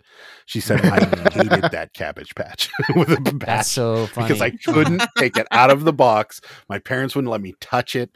She 0.44 0.60
said, 0.60 0.80
"I 0.84 0.98
hated 1.30 1.62
that 1.72 1.94
Cabbage 1.94 2.34
Patch 2.34 2.68
with 2.94 3.08
a 3.10 3.34
That's 3.38 3.70
so 3.70 4.06
funny. 4.08 4.26
because 4.28 4.42
I 4.42 4.50
couldn't 4.50 5.02
take 5.16 5.36
it 5.38 5.46
out 5.50 5.70
of 5.70 5.84
the 5.84 5.92
box. 5.94 6.40
My 6.68 6.78
parents 6.78 7.14
wouldn't 7.14 7.30
let 7.30 7.40
me 7.40 7.54
touch 7.60 7.96
it." 7.96 8.10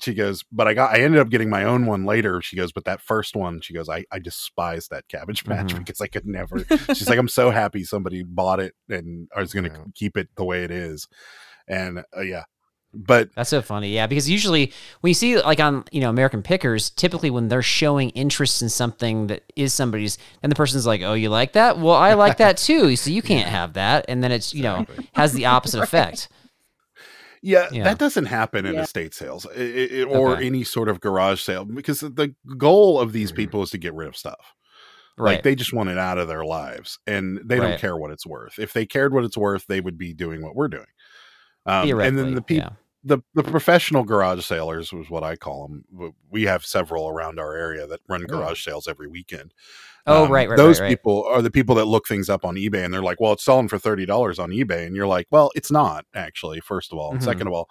She 0.00 0.14
goes, 0.14 0.44
"But 0.50 0.66
I 0.66 0.74
got. 0.74 0.92
I 0.94 1.00
ended 1.02 1.20
up 1.20 1.28
getting 1.28 1.50
my 1.50 1.64
own 1.64 1.86
one 1.86 2.04
later." 2.04 2.40
She 2.42 2.56
goes, 2.56 2.72
"But 2.72 2.84
that 2.86 3.00
first 3.02 3.36
one, 3.36 3.60
she 3.60 3.74
goes, 3.74 3.88
I 3.88 4.04
I 4.10 4.18
despise 4.18 4.88
that 4.88 5.08
Cabbage 5.08 5.44
Patch 5.44 5.74
Mhm. 5.74 5.78
because 5.78 6.00
I 6.00 6.06
could 6.06 6.26
never." 6.26 6.64
She's 6.94 7.08
like, 7.08 7.18
"I'm 7.18 7.28
so 7.28 7.50
happy 7.50 7.84
somebody 7.84 8.22
bought 8.22 8.60
it 8.60 8.74
and 8.88 9.28
I 9.36 9.40
was 9.40 9.52
going 9.52 9.70
to 9.70 9.76
Yeah. 9.76 9.84
keep 9.94 10.16
it 10.16 10.28
the 10.36 10.44
way 10.44 10.64
it 10.64 10.70
is." 10.70 11.06
And 11.68 12.02
uh, 12.16 12.20
yeah, 12.22 12.44
but 12.94 13.30
That's 13.34 13.50
so 13.50 13.60
funny. 13.60 13.92
Yeah, 13.92 14.06
because 14.06 14.30
usually 14.30 14.72
when 15.00 15.10
you 15.10 15.14
see 15.14 15.38
like 15.40 15.60
on 15.60 15.84
you 15.92 16.00
know 16.00 16.08
American 16.10 16.42
Pickers, 16.42 16.90
typically 16.90 17.30
when 17.30 17.48
they're 17.48 17.60
showing 17.62 18.10
interest 18.10 18.62
in 18.62 18.68
something 18.70 19.26
that 19.26 19.42
is 19.56 19.74
somebody's, 19.74 20.16
and 20.42 20.50
the 20.52 20.56
person's 20.56 20.86
like, 20.86 21.02
"Oh, 21.02 21.14
you 21.14 21.28
like 21.28 21.52
that? 21.54 21.78
Well, 21.78 21.94
I 21.96 22.14
like 22.14 22.38
that 22.38 22.56
too. 22.56 22.96
So 22.96 23.10
you 23.10 23.20
can't 23.32 23.48
have 23.48 23.74
that." 23.74 24.04
And 24.08 24.22
then 24.24 24.32
it's 24.32 24.54
you 24.54 24.62
know 24.62 24.86
has 25.14 25.32
the 25.34 25.46
opposite 25.46 25.82
effect. 25.82 26.28
Yeah, 27.44 27.68
Yeah. 27.70 27.84
that 27.84 27.98
doesn't 27.98 28.24
happen 28.26 28.64
in 28.64 28.74
Yeah. 28.74 28.82
estate 28.82 29.12
sales 29.14 29.46
i- 29.46 29.50
i- 29.60 29.88
i- 30.00 30.02
or 30.04 30.32
Okay. 30.32 30.46
any 30.46 30.64
sort 30.64 30.88
of 30.88 31.00
garage 31.00 31.42
sale 31.42 31.64
because 31.66 32.00
the 32.00 32.34
goal 32.56 32.98
of 32.98 33.12
these 33.12 33.32
Mhm. 33.32 33.36
people 33.36 33.62
is 33.62 33.70
to 33.70 33.78
get 33.78 33.92
rid 33.94 34.08
of 34.08 34.16
stuff. 34.16 34.54
Right. 35.18 35.34
Like 35.34 35.42
they 35.44 35.54
just 35.54 35.72
want 35.72 35.90
it 35.90 35.98
out 35.98 36.18
of 36.18 36.26
their 36.26 36.44
lives 36.44 36.98
and 37.06 37.38
they 37.44 37.56
don't 37.56 37.78
care 37.78 37.96
what 37.96 38.10
it's 38.10 38.26
worth. 38.26 38.58
If 38.58 38.72
they 38.72 38.86
cared 38.86 39.12
what 39.12 39.24
it's 39.24 39.36
worth, 39.36 39.66
they 39.68 39.80
would 39.80 39.96
be 39.98 40.12
doing 40.14 40.42
what 40.42 40.56
we're 40.56 40.68
doing. 40.68 40.86
Um, 41.66 41.88
and 42.00 42.18
then 42.18 42.34
the 42.34 42.42
people, 42.42 42.70
yeah. 42.70 42.76
the, 43.04 43.18
the 43.34 43.42
professional 43.44 44.04
garage 44.04 44.44
sailors 44.44 44.92
was 44.92 45.08
what 45.10 45.22
I 45.22 45.36
call 45.36 45.68
them. 45.68 46.14
We 46.30 46.44
have 46.44 46.64
several 46.64 47.08
around 47.08 47.38
our 47.38 47.54
area 47.54 47.86
that 47.86 48.00
run 48.08 48.24
Oh. 48.24 48.26
garage 48.26 48.64
sales 48.64 48.88
every 48.88 49.06
weekend. 49.06 49.52
Oh, 50.06 50.24
Um, 50.24 50.30
right, 50.30 50.48
right, 50.48 50.56
Those 50.56 50.78
right, 50.80 50.86
right. 50.88 50.88
people 50.90 51.24
are 51.24 51.40
the 51.42 51.50
people 51.50 51.74
that 51.76 51.86
look 51.86 52.06
things 52.06 52.28
up 52.28 52.44
on 52.44 52.56
eBay 52.56 52.84
and 52.84 52.92
they're 52.92 53.02
like, 53.02 53.20
well, 53.20 53.32
it's 53.32 53.44
selling 53.44 53.68
for 53.68 53.78
$30 53.78 54.38
on 54.38 54.50
eBay. 54.50 54.86
And 54.86 54.94
you're 54.94 55.06
like, 55.06 55.26
well, 55.30 55.50
it's 55.54 55.70
not 55.70 56.04
actually, 56.14 56.60
first 56.60 56.92
of 56.92 56.98
all. 56.98 57.12
And 57.12 57.20
Mhm. 57.20 57.24
second 57.24 57.46
of 57.46 57.54
all, 57.54 57.68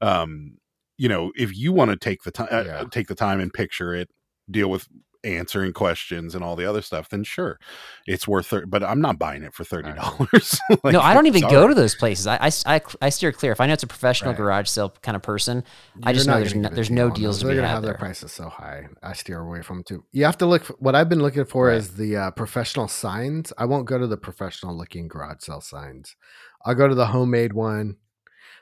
um, 0.00 0.58
you 0.98 1.08
know, 1.08 1.32
if 1.36 1.56
you 1.56 1.72
want 1.72 1.90
to 1.90 1.96
take 1.96 2.22
the 2.22 2.30
time, 2.30 2.48
Yeah. 2.50 2.80
uh, 2.80 2.86
take 2.90 3.08
the 3.08 3.14
time 3.16 3.40
and 3.40 3.52
picture 3.52 3.94
it, 3.94 4.10
deal 4.50 4.68
with 4.70 4.88
answering 5.24 5.72
questions 5.72 6.34
and 6.34 6.42
all 6.42 6.56
the 6.56 6.64
other 6.64 6.82
stuff, 6.82 7.08
then 7.08 7.22
sure, 7.24 7.58
it's 8.06 8.26
worth. 8.26 8.46
Thir- 8.46 8.66
but 8.66 8.82
I'm 8.82 9.00
not 9.00 9.18
buying 9.18 9.42
it 9.42 9.54
for 9.54 9.64
thirty 9.64 9.92
dollars. 9.92 10.58
no, 10.84 11.00
I 11.00 11.14
don't 11.14 11.26
even 11.26 11.42
go 11.42 11.68
to 11.68 11.74
those 11.74 11.94
places. 11.94 12.26
I, 12.26 12.36
I, 12.46 12.50
I, 12.76 12.80
I 13.02 13.08
steer 13.10 13.32
clear. 13.32 13.52
If 13.52 13.60
I 13.60 13.66
know 13.66 13.72
it's 13.74 13.82
a 13.82 13.86
professional 13.86 14.30
Right. 14.32 14.38
garage 14.38 14.68
sale 14.68 14.94
kind 15.02 15.14
of 15.16 15.22
person, 15.22 15.64
I 16.02 16.10
You're 16.10 16.14
just 16.14 16.26
know 16.26 16.38
there's 16.38 16.54
no, 16.54 16.68
there's 16.68 16.88
deal 16.88 17.08
no 17.08 17.10
deals 17.14 17.38
to 17.40 17.46
They're 17.46 17.54
be 17.54 17.56
gonna 17.58 17.68
had 17.68 17.74
have 17.74 17.82
their 17.82 17.92
there. 17.92 17.98
prices 17.98 18.32
so 18.32 18.48
high. 18.48 18.88
I 19.02 19.12
steer 19.12 19.40
away 19.40 19.62
from 19.62 19.78
them 19.78 19.84
too. 19.84 20.04
You 20.12 20.24
have 20.24 20.38
to 20.38 20.46
look. 20.46 20.64
For, 20.64 20.74
what 20.78 20.94
I've 20.94 21.08
been 21.08 21.22
looking 21.22 21.44
for 21.44 21.66
Right. 21.68 21.76
is 21.76 21.94
the 21.94 22.16
uh, 22.16 22.30
professional 22.32 22.88
signs. 22.88 23.52
I 23.58 23.64
won't 23.64 23.86
go 23.86 23.98
to 23.98 24.06
the 24.06 24.16
professional 24.16 24.76
looking 24.76 25.08
garage 25.08 25.38
sale 25.40 25.60
signs. 25.60 26.16
I'll 26.64 26.74
go 26.74 26.88
to 26.88 26.94
the 26.94 27.06
homemade 27.06 27.52
one. 27.52 27.96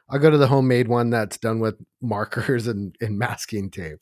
I'll 0.09 0.19
go 0.19 0.29
to 0.31 0.39
the 0.39 0.49
homemade 0.49 0.89
one 0.89 1.11
that's 1.11 1.39
done 1.39 1.61
with 1.61 1.77
markers 2.03 2.67
and, 2.73 2.97
and 3.01 3.19
masking 3.19 3.71
tape. 3.71 4.01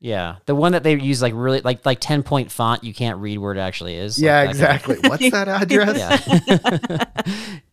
Yeah, 0.00 0.36
the 0.46 0.54
one 0.54 0.72
that 0.72 0.82
they 0.82 0.98
use 0.98 1.20
like 1.20 1.34
really 1.36 1.60
like 1.60 1.84
like 1.84 2.00
ten 2.00 2.22
point 2.22 2.50
font. 2.50 2.82
You 2.84 2.94
can't 2.94 3.18
read 3.18 3.38
where 3.38 3.52
it 3.54 3.58
actually 3.58 3.96
is. 3.96 4.18
like 4.18 4.24
yeah, 4.24 4.52
that 4.52 4.82
kind 4.82 4.92
of- 4.92 4.98
exactly. 4.98 5.10
What's 5.10 5.30
that 5.30 5.48
address? 5.62 7.06
Yeah. 7.28 7.58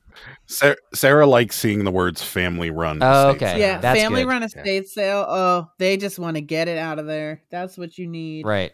Sarah, 0.49 0.75
Sarah 0.93 1.27
likes 1.27 1.57
seeing 1.57 1.83
the 1.83 1.91
words 1.91 2.21
"family 2.21 2.69
run." 2.69 2.99
Oh, 3.01 3.29
okay. 3.29 3.45
sale. 3.47 3.59
yeah, 3.59 3.79
that's 3.79 3.99
family 3.99 4.23
good. 4.23 4.29
run 4.29 4.43
estate 4.43 4.87
sale. 4.87 5.25
Oh, 5.27 5.67
they 5.77 5.97
just 5.97 6.19
want 6.19 6.35
to 6.35 6.41
get 6.41 6.67
it 6.69 6.77
out 6.77 6.99
of 6.99 7.05
there. 7.05 7.43
That's 7.51 7.77
what 7.77 7.97
you 7.97 8.07
need. 8.07 8.45
right. 8.45 8.71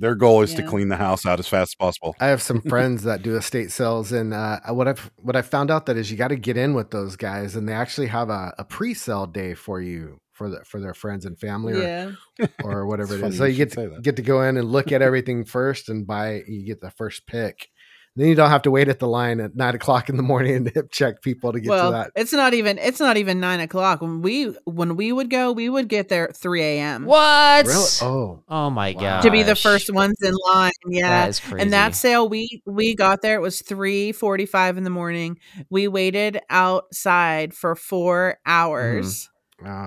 Their 0.00 0.14
goal 0.14 0.42
is 0.42 0.54
to 0.54 0.62
clean 0.62 0.86
the 0.90 0.96
house 0.96 1.26
out 1.26 1.40
as 1.40 1.48
fast 1.48 1.70
as 1.70 1.74
possible. 1.74 2.14
I 2.20 2.28
have 2.28 2.40
some 2.40 2.60
friends 2.68 3.02
that 3.02 3.22
do 3.22 3.36
estate 3.36 3.72
sales, 3.72 4.12
and 4.12 4.32
uh, 4.32 4.60
what 4.68 4.86
I've 4.86 5.10
what 5.16 5.34
I 5.34 5.42
found 5.42 5.72
out 5.72 5.86
that 5.86 5.96
is 5.96 6.08
you 6.10 6.16
got 6.16 6.28
to 6.28 6.36
get 6.36 6.56
in 6.56 6.74
with 6.74 6.90
those 6.92 7.16
guys, 7.16 7.56
and 7.56 7.68
they 7.68 7.72
actually 7.72 8.06
have 8.06 8.30
a, 8.30 8.54
a 8.58 8.64
pre-sale 8.64 9.26
day 9.26 9.54
for 9.54 9.80
you 9.80 10.20
for 10.38 10.48
the 10.48 10.64
for 10.64 10.80
their 10.80 10.94
friends 10.94 11.26
and 11.26 11.38
family, 11.38 11.74
or, 11.74 11.82
Yeah. 11.82 12.46
or 12.64 12.86
whatever 12.90 13.14
It's 13.14 13.22
it 13.22 13.26
is. 13.26 13.36
funny 13.36 13.36
So 13.36 13.44
you 13.44 13.50
you 13.50 13.56
get 13.56 13.72
to, 13.72 14.00
get 14.00 14.16
to 14.16 14.22
go 14.22 14.42
in 14.42 14.56
and 14.56 14.70
look 14.70 14.92
at 14.92 15.02
everything 15.02 15.44
first, 15.44 15.88
and 15.88 16.06
buy. 16.06 16.42
You 16.46 16.64
get 16.64 16.80
the 16.80 16.92
first 16.92 17.26
pick. 17.26 17.68
Then 18.16 18.26
you 18.26 18.34
don't 18.34 18.50
have 18.50 18.62
to 18.62 18.72
wait 18.72 18.88
at 18.88 18.98
the 18.98 19.06
line 19.06 19.38
at 19.38 19.54
nine 19.54 19.76
o'clock 19.76 20.08
in 20.08 20.16
the 20.16 20.24
morning 20.24 20.56
and 20.56 20.68
hip 20.68 20.90
check 20.90 21.22
people 21.22 21.52
to 21.52 21.60
get 21.60 21.70
well, 21.70 21.92
to 21.92 21.96
that. 21.98 22.10
it's 22.16 22.32
not 22.32 22.52
even 22.52 22.76
it's 22.78 22.98
not 22.98 23.16
even 23.16 23.38
nine 23.38 23.60
o'clock. 23.60 24.00
When 24.00 24.22
we 24.22 24.46
when 24.64 24.96
we 24.96 25.12
would 25.12 25.30
go, 25.30 25.52
we 25.52 25.68
would 25.68 25.88
get 25.88 26.08
there 26.08 26.30
at 26.30 26.36
three 26.36 26.62
a.m. 26.62 27.04
What? 27.04 27.66
Really? 27.66 27.86
Oh, 28.02 28.42
Oh 28.48 28.70
my 28.70 28.92
Wow. 28.92 29.00
god. 29.00 29.20
to 29.22 29.30
be 29.30 29.44
the 29.44 29.54
first 29.54 29.92
ones 29.92 30.16
in 30.20 30.34
line. 30.48 30.72
Yeah. 30.88 31.08
That 31.10 31.28
is 31.28 31.38
crazy. 31.38 31.62
And 31.62 31.72
that 31.72 31.94
sale, 31.94 32.28
we 32.28 32.60
we 32.66 32.96
got 32.96 33.22
there. 33.22 33.36
It 33.36 33.42
was 33.42 33.62
three 33.62 34.10
forty 34.10 34.46
five 34.46 34.76
in 34.76 34.82
the 34.84 34.90
morning. 34.90 35.38
We 35.70 35.86
waited 35.86 36.40
outside 36.50 37.54
for 37.54 37.76
four 37.76 38.38
mm-hmm. 38.44 38.50
hours 38.50 39.28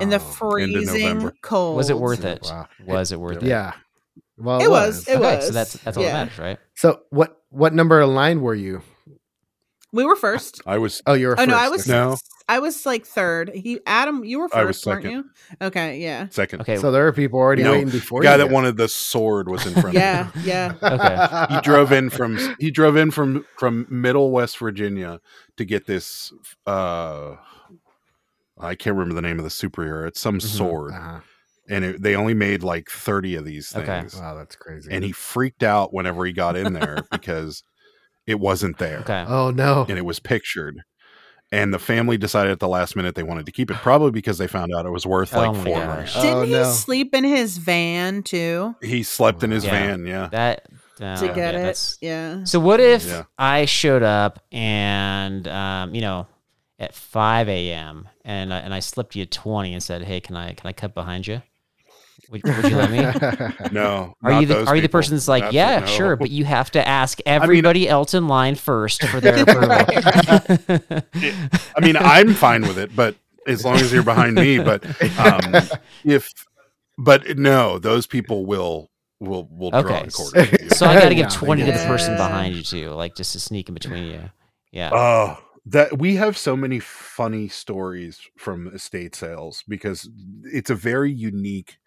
in 0.01 0.09
the 0.09 0.17
Oh. 0.17 0.19
freezing 0.19 1.31
cold. 1.41 1.77
was 1.77 1.89
it 1.89 1.97
worth 1.97 2.25
it? 2.25 2.41
Wow. 2.43 2.67
Was 2.85 3.11
it 3.11 3.19
worth 3.19 3.37
it? 3.37 3.43
Yeah. 3.43 3.73
Well, 4.37 4.61
It 4.61 4.69
was. 4.69 5.07
It 5.07 5.17
Okay, 5.17 5.35
was. 5.37 5.47
so 5.47 5.53
that's 5.53 5.73
that's 5.73 5.97
all 5.97 6.03
yeah. 6.03 6.13
that 6.13 6.25
matters, 6.25 6.39
right? 6.39 6.59
So 6.75 7.01
what 7.09 7.41
what 7.49 7.73
number 7.73 7.99
of 8.01 8.09
line 8.09 8.41
were 8.41 8.55
you? 8.55 8.81
We 9.93 10.05
were 10.05 10.15
first. 10.15 10.61
I 10.65 10.77
was 10.77 11.01
Oh, 11.05 11.13
you 11.13 11.27
were. 11.27 11.39
Oh 11.39 11.45
no. 11.45 11.55
I 11.55 11.69
was. 11.69 11.87
No. 11.87 12.17
I 12.49 12.59
was 12.59 12.85
like 12.85 13.05
third. 13.05 13.49
He 13.53 13.79
Adam, 13.85 14.25
you 14.25 14.39
were 14.39 14.49
first, 14.49 14.57
I 14.57 14.63
was 14.65 14.85
weren't 14.85 15.05
you? 15.05 15.25
Okay, 15.61 15.99
yeah, 15.99 16.27
second. 16.29 16.61
Okay. 16.61 16.77
So 16.77 16.91
there 16.91 17.03
were 17.03 17.13
people 17.13 17.39
already 17.39 17.63
No, 17.63 17.71
waiting 17.71 17.89
before 17.89 18.19
The 18.21 18.25
guy 18.27 18.31
you 18.33 18.37
that 18.39 18.49
wanted 18.51 18.75
the 18.77 18.89
sword 18.89 19.47
was 19.47 19.65
in 19.65 19.73
front 19.79 19.95
yeah, 19.95 20.29
of 20.29 20.45
yeah. 20.45 20.73
Okay. 20.83 21.55
He 21.55 21.61
drove 21.61 21.91
in 21.93 22.09
from 22.09 22.37
he 22.59 22.71
drove 22.71 22.97
in 22.97 23.11
from 23.11 23.45
from 23.57 23.85
middle 23.89 24.31
West 24.31 24.57
Virginia 24.57 25.21
to 25.55 25.63
get 25.65 25.85
this 25.85 26.33
uh 26.65 27.35
I 28.61 28.75
can't 28.75 28.95
remember 28.95 29.15
the 29.15 29.21
name 29.21 29.39
of 29.39 29.43
the 29.43 29.49
superhero. 29.49 30.07
It's 30.07 30.19
some 30.19 30.39
Mhm. 30.39 30.41
sword. 30.43 30.93
Uh-huh. 30.93 31.19
And 31.69 31.85
it, 31.85 32.01
they 32.01 32.15
only 32.15 32.33
made 32.33 32.63
like 32.63 32.89
30 32.89 33.35
of 33.35 33.45
these 33.45 33.73
Okay. 33.75 33.85
things. 33.85 34.15
Wow, 34.15 34.35
that's 34.35 34.55
crazy. 34.55 34.91
And 34.91 35.03
he 35.03 35.11
freaked 35.11 35.63
out 35.63 35.93
whenever 35.93 36.25
he 36.25 36.33
got 36.33 36.55
in 36.55 36.73
there 36.73 36.99
because 37.11 37.63
it 38.27 38.39
wasn't 38.39 38.77
there. 38.79 38.99
Okay. 38.99 39.25
oh 39.27 39.51
no. 39.51 39.85
and 39.87 39.97
it 39.97 40.05
was 40.05 40.19
pictured. 40.19 40.81
And 41.53 41.73
the 41.73 41.79
family 41.79 42.17
decided 42.17 42.51
at 42.53 42.59
the 42.59 42.67
last 42.67 42.95
minute 42.95 43.15
they 43.15 43.23
wanted 43.23 43.45
to 43.45 43.51
keep 43.51 43.69
it, 43.69 43.75
probably 43.77 44.11
because 44.11 44.37
they 44.37 44.47
found 44.47 44.73
out 44.73 44.85
it 44.85 44.89
was 44.91 45.05
worth 45.05 45.33
like 45.33 45.49
Oh 45.49 45.53
my 45.53 45.63
four 45.65 45.79
gosh. 45.79 46.13
grand. 46.13 46.15
Oh, 46.15 46.21
Didn't 46.21 46.45
he 46.47 46.51
no. 46.53 46.71
sleep 46.71 47.13
in 47.13 47.23
his 47.25 47.57
van 47.57 48.23
too 48.23 48.73
He 48.81 49.03
slept 49.03 49.43
in 49.43 49.51
his 49.51 49.65
Yeah. 49.65 49.71
van, 49.71 50.05
yeah. 50.05 50.29
That 50.31 50.67
uh, 51.01 51.17
to 51.17 51.25
yeah, 51.25 51.33
get 51.33 51.55
it? 51.55 51.57
that's- 51.57 51.97
Yeah. 52.01 52.43
So 52.45 52.59
what 52.61 52.79
if 52.79 53.05
Yeah. 53.05 53.23
I 53.37 53.65
showed 53.65 54.03
up 54.03 54.39
and 54.51 55.45
um, 55.47 55.93
you 55.93 55.99
know, 56.01 56.25
at 56.81 56.93
five 56.95 57.47
a.m. 57.47 58.09
and 58.25 58.53
I, 58.53 58.57
and 58.57 58.73
I 58.73 58.79
slipped 58.79 59.15
you 59.15 59.23
a 59.23 59.25
twenty 59.27 59.71
and 59.73 59.81
said, 59.81 60.01
"Hey, 60.01 60.19
can 60.19 60.35
I 60.35 60.53
can 60.53 60.67
I 60.67 60.73
cut 60.73 60.93
behind 60.93 61.27
you? 61.27 61.41
Would, 62.31 62.43
would 62.43 62.69
you 62.71 62.75
let 62.75 62.91
me?" 62.91 63.69
No. 63.71 64.15
Are 64.23 64.41
you 64.41 64.47
the 64.47 64.53
those 64.55 64.67
Are 64.67 64.75
you 64.75 64.81
the 64.81 64.89
person 64.89 65.15
that's 65.15 65.27
like, 65.27 65.43
That's- 65.43 65.53
yeah, 65.53 65.79
no. 65.81 65.85
sure, 65.85 66.15
but 66.15 66.29
you 66.31 66.43
have 66.45 66.71
to 66.71 66.85
ask 66.85 67.19
everybody 67.25 67.87
else 67.87 68.13
in 68.13 68.27
line 68.27 68.55
first 68.55 69.03
for 69.05 69.19
their 69.21 69.43
approval. 69.43 69.69
I 71.75 71.79
mean, 71.81 71.95
I'm 71.97 72.33
fine 72.33 72.61
with 72.63 72.77
it, 72.77 72.95
but 72.95 73.15
as 73.47 73.63
long 73.63 73.75
as 73.75 73.91
you're 73.93 74.03
behind 74.03 74.35
me. 74.35 74.59
But 74.59 74.83
um, 75.19 75.55
if, 76.03 76.29
but 76.97 77.37
no, 77.37 77.79
those 77.79 78.07
people 78.07 78.45
will 78.45 78.89
will 79.19 79.47
will 79.51 79.69
draw 79.71 79.81
Okay. 79.81 80.01
and 80.01 80.13
quarter. 80.13 80.45
so 80.69 80.87
I 80.87 80.95
got 80.95 81.09
to 81.09 81.15
give 81.15 81.25
Yeah, 81.25 81.29
twenty 81.37 81.63
to 81.65 81.71
the 81.71 81.85
person 81.85 82.15
behind 82.17 82.55
you 82.55 82.63
too, 82.63 82.89
like 82.91 83.15
just 83.15 83.33
to 83.33 83.39
sneak 83.39 83.67
in 83.67 83.73
between 83.75 84.05
you. 84.05 84.29
Yeah. 84.71 84.89
Oh, 84.93 85.37
that 85.65 85.99
we 85.99 86.15
have 86.15 86.37
so 86.37 86.55
many 86.55 86.79
funny 86.79 87.47
stories 87.47 88.19
from 88.37 88.67
estate 88.73 89.15
sales 89.15 89.63
because 89.67 90.09
it's 90.43 90.69
a 90.69 90.75
very 90.75 91.11
unique 91.11 91.77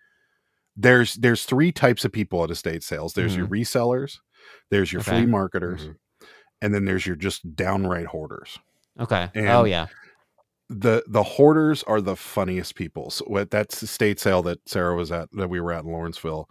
there's 0.77 1.15
there's 1.15 1.45
three 1.45 1.71
types 1.71 2.05
of 2.05 2.11
people 2.13 2.43
at 2.43 2.51
estate 2.51 2.83
sales. 2.83 3.13
There's 3.15 3.37
your 3.37 3.47
resellers, 3.47 4.19
there's 4.71 4.93
your 4.93 5.03
Mm-hmm. 5.03 5.11
Okay. 5.11 5.21
flea 5.23 5.27
marketers, 5.31 5.87
Mhm. 5.87 5.97
and 6.63 6.75
then 6.75 6.85
there's 6.85 7.07
your 7.07 7.15
just 7.17 7.55
downright 7.55 8.07
hoarders. 8.07 8.59
Okay. 8.99 9.31
And- 9.35 9.49
oh 9.49 9.65
yeah. 9.65 9.87
the 10.69 11.05
the 11.07 11.23
hoarders 11.23 11.83
are 11.85 12.01
the 12.01 12.17
funniest 12.17 12.75
people. 12.75 13.11
So 13.11 13.25
what 13.27 13.51
that's 13.53 13.81
the 13.81 13.87
state 13.87 14.19
sale 14.19 14.43
that 14.43 14.59
Sarah 14.69 14.97
was 14.97 15.13
at 15.13 15.29
that 15.33 15.49
we 15.49 15.61
were 15.61 15.73
at 15.73 15.85
in 15.85 15.91
Lawrenceville. 15.93 16.49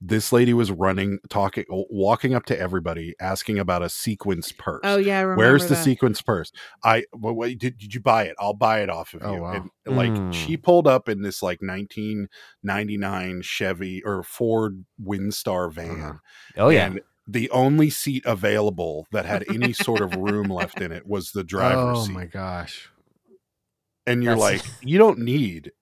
This 0.00 0.30
lady 0.30 0.52
was 0.52 0.70
running, 0.70 1.18
talking, 1.30 1.64
walking 1.70 2.34
up 2.34 2.44
to 2.46 2.58
everybody, 2.58 3.14
asking 3.18 3.58
about 3.58 3.82
a 3.82 3.88
sequence 3.88 4.52
purse. 4.52 4.80
Oh 4.84 4.98
yeah, 4.98 5.18
I 5.18 5.22
remember 5.22 5.42
Where's 5.42 5.62
the 5.68 5.74
that. 5.74 5.84
sequence 5.84 6.20
purse? 6.20 6.52
I 6.84 7.04
well, 7.14 7.32
wait, 7.32 7.58
did, 7.58 7.78
did 7.78 7.94
you 7.94 8.00
buy 8.00 8.24
it? 8.24 8.36
I'll 8.38 8.52
buy 8.52 8.82
it 8.82 8.90
off 8.90 9.14
of 9.14 9.22
Oh, 9.24 9.34
you. 9.34 9.40
wow. 9.40 9.64
And 9.86 9.96
like 9.96 10.10
Mm. 10.10 10.34
she 10.34 10.58
pulled 10.58 10.86
up 10.86 11.08
in 11.08 11.22
this 11.22 11.42
like 11.42 11.60
1999 11.62 13.42
Chevy 13.42 14.02
or 14.04 14.22
Ford 14.22 14.84
Windstar 15.02 15.72
van. 15.72 15.90
Uh-huh. 16.00 16.12
Oh 16.58 16.68
yeah. 16.68 16.86
And 16.86 17.00
the 17.26 17.50
only 17.50 17.90
seat 17.90 18.22
available 18.26 19.06
that 19.12 19.24
had 19.24 19.44
any 19.48 19.72
sort 19.72 20.00
of 20.00 20.14
room 20.14 20.48
left 20.50 20.80
in 20.80 20.92
it 20.92 21.06
was 21.06 21.30
the 21.32 21.42
driver's 21.44 21.98
oh 21.98 22.04
seat. 22.04 22.12
Oh 22.12 22.14
my 22.14 22.26
gosh. 22.26 22.90
and 24.06 24.22
you're 24.22 24.36
That's- 24.36 24.62
like, 24.62 24.86
you 24.86 24.98
don't 24.98 25.18
need 25.20 25.72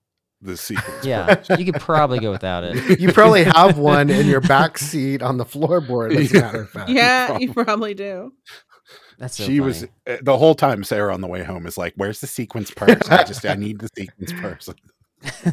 the 0.45 0.57
sequence. 0.57 1.05
yeah. 1.05 1.41
You 1.57 1.65
could 1.71 1.81
probably 1.81 2.19
go 2.19 2.31
without 2.31 2.63
it. 2.63 2.99
You 2.99 3.11
probably 3.11 3.43
have 3.43 3.77
one 3.77 4.09
in 4.09 4.27
your 4.27 4.41
back 4.41 4.77
seat 4.77 5.21
on 5.21 5.37
the 5.37 5.45
floorboard, 5.45 6.15
as 6.15 6.31
a 6.33 6.39
matter 6.39 6.61
of 6.61 6.69
fact. 6.69 6.89
Yeah, 6.89 7.37
you 7.37 7.53
probably 7.53 7.93
do. 7.93 8.33
That's 9.17 9.37
so 9.37 9.43
she 9.45 9.59
funny. 9.59 9.59
was 9.61 9.83
uh, 10.07 10.17
the 10.21 10.37
whole 10.37 10.55
time. 10.55 10.83
Sarah 10.83 11.13
on 11.13 11.21
the 11.21 11.27
way 11.27 11.43
home 11.43 11.65
is 11.65 11.77
like, 11.77 11.93
"Where's 11.95 12.19
the 12.19 12.27
sequence 12.27 12.71
purse? 12.71 13.01
I 13.09 13.23
just 13.23 13.45
I 13.45 13.55
need 13.55 13.79
the 13.79 13.89
sequence 13.95 14.33
purse." 14.33 14.69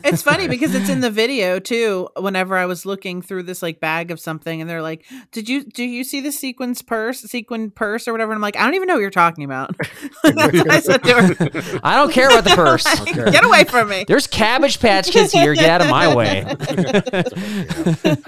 It's 0.05 0.23
funny 0.23 0.49
because 0.49 0.75
it's 0.75 0.89
in 0.89 1.01
the 1.01 1.11
video 1.11 1.59
too. 1.59 2.09
Whenever 2.17 2.57
I 2.57 2.67
was 2.67 2.87
looking 2.87 3.23
through 3.23 3.45
this 3.45 3.63
like 3.63 3.81
bag 3.81 4.11
of 4.11 4.21
something, 4.21 4.61
and 4.61 4.69
they're 4.69 4.83
like, 4.83 5.05
"Did 5.31 5.49
you 5.49 5.65
do 5.65 5.85
you 5.85 6.05
see 6.05 6.21
the 6.21 6.33
sequence 6.33 6.83
purse, 6.83 7.21
sequin 7.21 7.71
purse, 7.71 8.09
or 8.09 8.13
whatever?" 8.13 8.33
And 8.33 8.39
I'm 8.39 8.43
like, 8.43 8.57
"I 8.57 8.65
don't 8.65 8.75
even 8.75 8.89
know 8.89 8.95
what 8.95 9.01
you're 9.01 9.11
talking 9.11 9.45
about." 9.45 9.75
I 10.25 10.81
said 10.81 11.03
to 11.05 11.23
her. 11.23 11.81
I 11.85 11.97
don't 11.97 12.13
care 12.13 12.29
about 12.29 12.45
the 12.45 12.55
purse. 12.55 12.87
Okay. 13.03 13.31
Get 13.31 13.45
away 13.45 13.65
from 13.65 13.89
me. 13.89 14.05
There's 14.07 14.27
Cabbage 14.27 14.79
Patch 14.81 15.11
Kids 15.11 15.33
here. 15.33 15.55
Get 15.55 15.69
out 15.69 15.83
of 15.83 15.89
my 15.89 16.15
way. 16.15 16.45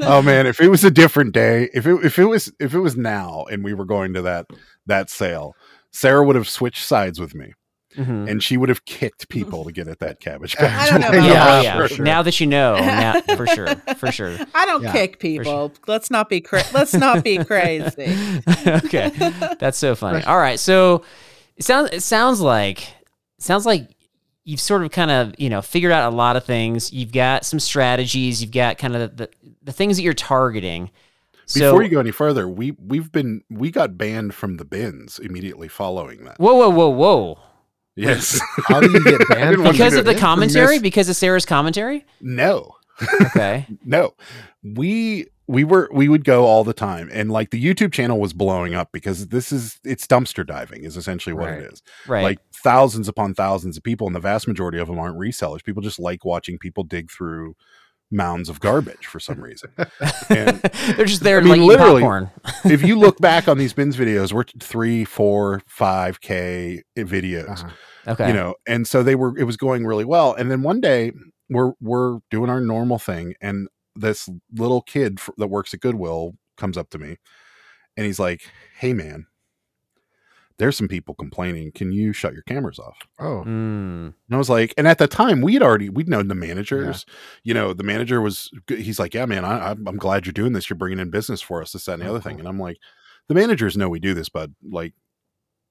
oh 0.00 0.20
man, 0.20 0.46
if 0.46 0.60
it 0.60 0.68
was 0.68 0.84
a 0.84 0.90
different 0.90 1.32
day, 1.32 1.70
if 1.72 1.86
it 1.86 2.04
if 2.04 2.18
it 2.18 2.24
was 2.24 2.52
if 2.58 2.74
it 2.74 2.80
was 2.80 2.96
now, 2.96 3.44
and 3.50 3.62
we 3.64 3.72
were 3.72 3.84
going 3.84 4.12
to 4.14 4.22
that 4.22 4.46
that 4.86 5.10
sale, 5.10 5.54
Sarah 5.92 6.24
would 6.24 6.36
have 6.36 6.48
switched 6.48 6.84
sides 6.84 7.20
with 7.20 7.34
me, 7.34 7.52
Mhm. 7.96 8.28
and 8.28 8.42
she 8.42 8.56
would 8.56 8.68
have 8.68 8.84
kicked 8.84 9.28
people 9.28 9.64
to 9.64 9.70
get 9.72 9.86
at 9.88 10.00
that 10.00 10.18
cabbage 10.20 10.56
patch. 10.56 10.92
I 10.92 10.98
patch. 10.98 11.10
don't 11.12 11.12
know 11.12 11.26
Yeah, 11.28 11.32
about 11.60 11.64
yeah. 11.64 11.86
sure. 11.86 12.04
Now 12.04 12.22
that 12.22 12.40
you 12.40 12.46
know, 12.46 12.76
now, 12.76 13.20
for 13.36 13.46
sure, 13.46 13.74
for 13.96 14.10
sure. 14.10 14.36
I 14.54 14.66
don't 14.66 14.82
Yeah, 14.82 14.92
kick 14.92 15.18
people. 15.20 15.72
Let's 15.86 16.10
not 16.10 16.28
be 16.28 16.40
cra- 16.40 16.64
let's 16.72 16.94
not 16.94 17.22
be 17.22 17.38
crazy. 17.44 18.16
okay, 18.66 19.10
that's 19.60 19.78
so 19.78 19.94
funny. 19.94 20.24
All 20.24 20.38
right, 20.38 20.58
so 20.58 21.04
it 21.56 21.64
sounds 21.64 21.90
it 21.92 22.02
sounds 22.02 22.40
like 22.40 22.88
sounds 23.38 23.64
like 23.66 23.88
you've 24.44 24.60
sort 24.60 24.82
of 24.84 24.90
kind 24.90 25.10
of 25.10 25.34
you 25.38 25.48
know 25.48 25.62
figured 25.62 25.92
out 25.92 26.12
a 26.12 26.16
lot 26.16 26.36
of 26.36 26.44
things. 26.44 26.92
You've 26.92 27.12
got 27.12 27.44
some 27.44 27.60
strategies. 27.60 28.42
You've 28.42 28.50
got 28.52 28.76
kind 28.78 28.96
of 28.96 29.16
the, 29.16 29.26
the, 29.26 29.30
the 29.64 29.72
things 29.72 29.96
that 29.96 30.02
you're 30.02 30.14
targeting. 30.14 30.90
So, 31.46 31.60
Before 31.72 31.82
you 31.82 31.90
go 31.90 32.00
any 32.00 32.10
further, 32.10 32.48
we 32.48 32.70
we've 32.72 33.12
been 33.12 33.42
we 33.50 33.70
got 33.70 33.98
banned 33.98 34.34
from 34.34 34.56
the 34.56 34.64
bins 34.64 35.18
immediately 35.18 35.68
following 35.68 36.24
that. 36.24 36.38
whoa, 36.38 36.54
whoa, 36.54 36.70
whoa, 36.70 36.88
whoa! 36.88 37.38
Yes, 37.96 38.40
How 38.66 38.80
do 38.80 38.90
you 38.90 39.02
get 39.04 39.28
banned? 39.28 39.62
Because 39.62 39.94
of 39.94 40.04
the 40.04 40.14
commentary, 40.14 40.74
Miss- 40.76 40.82
because 40.82 41.08
of 41.08 41.16
Sarah's 41.16 41.46
commentary. 41.46 42.04
no, 42.20 42.72
Okay, 43.26 43.66
no, 43.84 44.14
we 44.62 45.26
we 45.46 45.62
were 45.64 45.88
we 45.92 46.08
would 46.08 46.24
go 46.24 46.44
all 46.46 46.64
the 46.64 46.72
time, 46.72 47.10
and 47.12 47.30
like 47.30 47.50
the 47.50 47.62
YouTube 47.62 47.92
channel 47.92 48.18
was 48.18 48.32
blowing 48.32 48.74
up 48.74 48.90
because 48.92 49.28
this 49.28 49.52
is 49.52 49.78
it's 49.84 50.06
dumpster 50.06 50.46
diving 50.46 50.84
is 50.84 50.96
essentially 50.96 51.34
what 51.34 51.50
Right. 51.50 51.60
it 51.62 51.72
is. 51.72 51.82
right. 52.08 52.22
Like 52.22 52.38
thousands 52.52 53.08
upon 53.08 53.34
thousands 53.34 53.76
of 53.76 53.82
people, 53.82 54.06
and 54.06 54.16
the 54.16 54.20
vast 54.20 54.48
majority 54.48 54.78
of 54.78 54.88
them 54.88 54.98
aren't 54.98 55.18
resellers. 55.18 55.62
People 55.62 55.82
just 55.82 55.98
like 55.98 56.24
watching 56.24 56.58
people 56.58 56.82
dig 56.84 57.10
through 57.10 57.54
mounds 58.10 58.48
of 58.48 58.60
garbage 58.60 59.06
for 59.06 59.20
some 59.20 59.40
reason. 59.40 59.70
And 60.30 60.58
They're 60.96 61.04
just 61.04 61.22
there 61.22 61.38
I 61.38 61.42
mean, 61.42 61.50
like 61.50 61.60
literally, 61.60 62.02
popcorn. 62.02 62.30
if 62.64 62.82
you 62.82 62.98
look 62.98 63.18
back 63.18 63.48
on 63.48 63.58
these 63.58 63.72
bins 63.72 63.96
videos, 63.96 64.32
we're 64.32 64.44
three, 64.60 65.04
four, 65.04 65.62
five 65.66 66.20
k 66.20 66.82
videos. 66.96 67.64
Uh-huh. 67.64 67.70
Okay, 68.06 68.28
you 68.28 68.34
know 68.34 68.54
and 68.66 68.86
so 68.86 69.02
they 69.02 69.14
were 69.14 69.36
it 69.38 69.44
was 69.44 69.56
going 69.56 69.86
really 69.86 70.04
well 70.04 70.34
and 70.34 70.50
then 70.50 70.62
one 70.62 70.78
day 70.78 71.10
we're 71.48 71.72
we're 71.80 72.18
doing 72.30 72.50
our 72.50 72.60
normal 72.60 72.98
thing 72.98 73.34
and 73.40 73.66
this 73.96 74.28
little 74.54 74.82
kid 74.82 75.18
f- 75.18 75.30
that 75.38 75.46
works 75.46 75.72
at 75.72 75.80
goodwill 75.80 76.34
comes 76.58 76.76
up 76.76 76.90
to 76.90 76.98
me 76.98 77.16
and 77.96 78.04
he's 78.04 78.18
like 78.18 78.42
hey 78.78 78.92
man 78.92 79.26
there's 80.58 80.76
some 80.76 80.88
people 80.88 81.14
complaining 81.14 81.72
can 81.72 81.90
you 81.92 82.12
shut 82.12 82.32
your 82.32 82.42
cameras 82.42 82.78
off? 82.78 82.96
Oh, 83.18 83.42
Mm, 83.46 84.06
and 84.06 84.14
i 84.32 84.36
was 84.36 84.48
like 84.50 84.72
and 84.78 84.86
at 84.86 84.98
the 84.98 85.06
time 85.08 85.40
we 85.40 85.54
had 85.54 85.62
already 85.62 85.88
we'd 85.88 86.08
known 86.08 86.28
the 86.28 86.34
managers. 86.34 87.04
You 87.42 87.54
know 87.54 87.72
the 87.72 87.82
manager 87.84 88.20
was 88.20 88.50
he's 88.68 88.98
like 88.98 89.14
yeah 89.14 89.26
man 89.26 89.44
I, 89.44 89.70
i'm 89.70 89.86
I'm 89.88 89.96
glad 89.96 90.26
you're 90.26 90.32
doing 90.32 90.52
this. 90.52 90.68
You're 90.70 90.76
bringing 90.76 90.98
in 91.00 91.10
business 91.10 91.40
for 91.40 91.60
us 91.62 91.72
this 91.72 91.84
that 91.86 91.94
and 91.94 92.02
the 92.02 92.06
Oh, 92.06 92.10
other 92.10 92.20
cool. 92.20 92.30
thing 92.30 92.38
and 92.40 92.48
i'm 92.48 92.58
like 92.60 92.78
the 93.28 93.34
managers 93.34 93.76
know 93.76 93.88
we 93.88 93.98
do 94.00 94.14
this 94.14 94.28
bud 94.28 94.54
like 94.62 94.94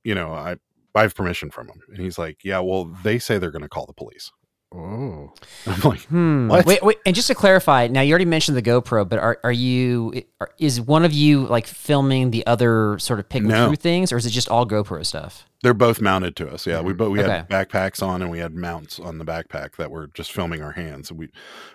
you 0.04 0.16
know 0.16 0.34
i 0.34 0.56
I 0.96 1.02
have 1.02 1.16
permission 1.16 1.50
from 1.50 1.70
him. 1.70 1.82
And 1.90 1.98
he's 1.98 2.20
like, 2.20 2.44
Yeah, 2.44 2.60
well, 2.60 2.86
they 3.04 3.18
say 3.18 3.40
they're 3.40 3.50
going 3.50 3.64
to 3.64 3.68
call 3.68 3.88
the 3.88 3.94
police. 3.94 4.32
Oh, 4.74 5.34
I'm 5.68 5.80
like, 5.82 6.02
Hmm. 6.06 6.48
What? 6.50 6.66
Wait, 6.66 6.84
wait, 6.84 6.98
and 7.06 7.16
just 7.16 7.28
to 7.28 7.36
clarify, 7.36 7.88
now 7.88 8.02
you 8.02 8.12
already 8.12 8.26
mentioned 8.26 8.58
the 8.58 8.62
GoPro, 8.62 9.08
but 9.08 9.20
are 9.20 9.40
are 9.44 9.52
you 9.52 10.24
are, 10.42 10.50
is 10.60 10.82
one 10.82 11.06
of 11.06 11.14
you 11.14 11.46
like 11.48 11.68
filming 11.68 12.32
the 12.32 12.46
other 12.48 12.98
sort 13.00 13.20
of 13.20 13.30
pick 13.30 13.44
No. 13.44 13.68
crew 13.68 13.76
things, 13.76 14.12
or 14.12 14.18
is 14.18 14.26
it 14.26 14.32
just 14.32 14.50
all 14.50 14.66
GoPro 14.66 15.06
stuff? 15.06 15.46
they're 15.64 15.74
both 15.74 16.02
mounted 16.02 16.36
to 16.36 16.50
us. 16.52 16.68
Yeah, 16.68 16.82
we 16.82 16.92
both 16.92 17.10
we 17.14 17.20
had 17.20 17.48
backpacks 17.48 18.06
on 18.06 18.22
and 18.22 18.30
we 18.30 18.40
had 18.40 18.54
mounts 18.54 19.00
on 19.00 19.18
the 19.18 19.24
backpack 19.24 19.78
that 19.78 19.90
were 19.90 20.08
just 20.08 20.34
filming 20.34 20.62
our 20.62 20.74
hands. 20.74 21.10
We 21.10 21.30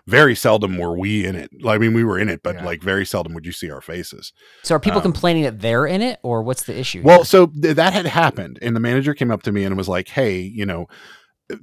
very 0.06 0.34
seldom 0.34 0.76
were 0.76 0.94
we 0.98 1.24
in 1.24 1.34
it. 1.34 1.50
I 1.66 1.78
mean, 1.78 1.94
we 1.94 2.04
were 2.04 2.18
in 2.18 2.28
it, 2.28 2.42
but 2.42 2.56
Yeah. 2.56 2.66
like 2.66 2.82
very 2.82 3.06
seldom 3.06 3.32
would 3.32 3.46
you 3.46 3.52
see 3.52 3.70
our 3.70 3.80
faces. 3.80 4.34
So 4.62 4.74
are 4.74 4.78
people 4.78 4.98
Um, 4.98 5.04
complaining 5.04 5.44
that 5.44 5.60
they're 5.60 5.86
in 5.86 6.02
it, 6.02 6.18
or 6.22 6.42
what's 6.42 6.64
the 6.64 6.78
issue? 6.78 7.00
Well, 7.02 7.20
here? 7.20 7.24
so 7.24 7.46
th- 7.46 7.76
that 7.76 7.94
had 7.94 8.04
happened, 8.04 8.58
and 8.60 8.76
the 8.76 8.80
manager 8.80 9.14
came 9.14 9.30
up 9.30 9.42
to 9.44 9.52
me 9.52 9.64
and 9.64 9.74
was 9.74 9.88
like, 9.88 10.08
"Hey, 10.10 10.38
you 10.40 10.66
know." 10.66 10.86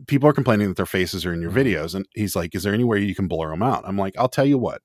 People 0.08 0.28
are 0.30 0.34
complaining 0.34 0.68
that 0.70 0.78
their 0.78 0.86
faces 0.86 1.26
are 1.26 1.34
in 1.34 1.42
your 1.42 1.52
Mhm. 1.52 1.56
videos, 1.66 1.94
and 1.96 2.08
he's 2.16 2.36
like, 2.36 2.56
"Is 2.56 2.64
there 2.64 2.74
any 2.74 2.84
way 2.84 3.02
you 3.02 3.14
can 3.16 3.28
blur 3.28 3.50
them 3.52 3.62
out?" 3.64 3.84
I'm 3.86 3.98
like, 3.98 4.16
"I'll 4.18 4.30
tell 4.30 4.46
you 4.46 4.58
what, 4.58 4.82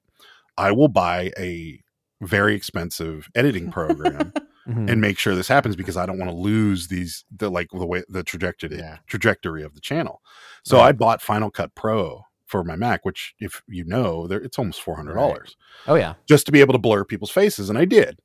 I 0.58 0.72
will 0.72 0.88
buy 0.88 1.32
a 1.38 1.80
very 2.20 2.54
expensive 2.54 3.28
editing 3.34 3.70
program 3.72 4.32
Mhm. 4.68 4.90
and 4.90 5.00
make 5.00 5.18
sure 5.18 5.34
this 5.34 5.48
happens 5.48 5.74
because 5.74 5.96
I 5.96 6.04
don't 6.04 6.18
want 6.18 6.30
to 6.30 6.36
lose 6.36 6.88
these 6.88 7.24
the 7.34 7.48
like 7.50 7.68
the 7.72 7.86
way 7.86 8.02
the 8.08 8.22
trajectory 8.22 8.76
Yeah. 8.76 8.98
trajectory 9.06 9.62
of 9.62 9.74
the 9.74 9.80
channel. 9.80 10.20
So 10.64 10.76
Right. 10.76 10.88
I 10.88 10.92
bought 10.92 11.22
Final 11.22 11.50
Cut 11.50 11.74
Pro 11.74 12.24
for 12.46 12.62
my 12.62 12.76
Mac, 12.76 13.04
which 13.06 13.34
if 13.40 13.62
you 13.68 13.84
know, 13.84 14.26
there 14.26 14.40
it's 14.40 14.58
almost 14.58 14.82
four 14.82 14.96
hundred 14.96 15.14
dollars 15.14 15.56
oh 15.86 15.94
yeah, 15.94 16.14
just 16.28 16.44
to 16.46 16.52
be 16.52 16.60
able 16.60 16.72
to 16.74 16.78
blur 16.78 17.04
people's 17.04 17.30
faces, 17.30 17.70
and 17.70 17.78
I 17.78 17.86
did. 17.86 18.18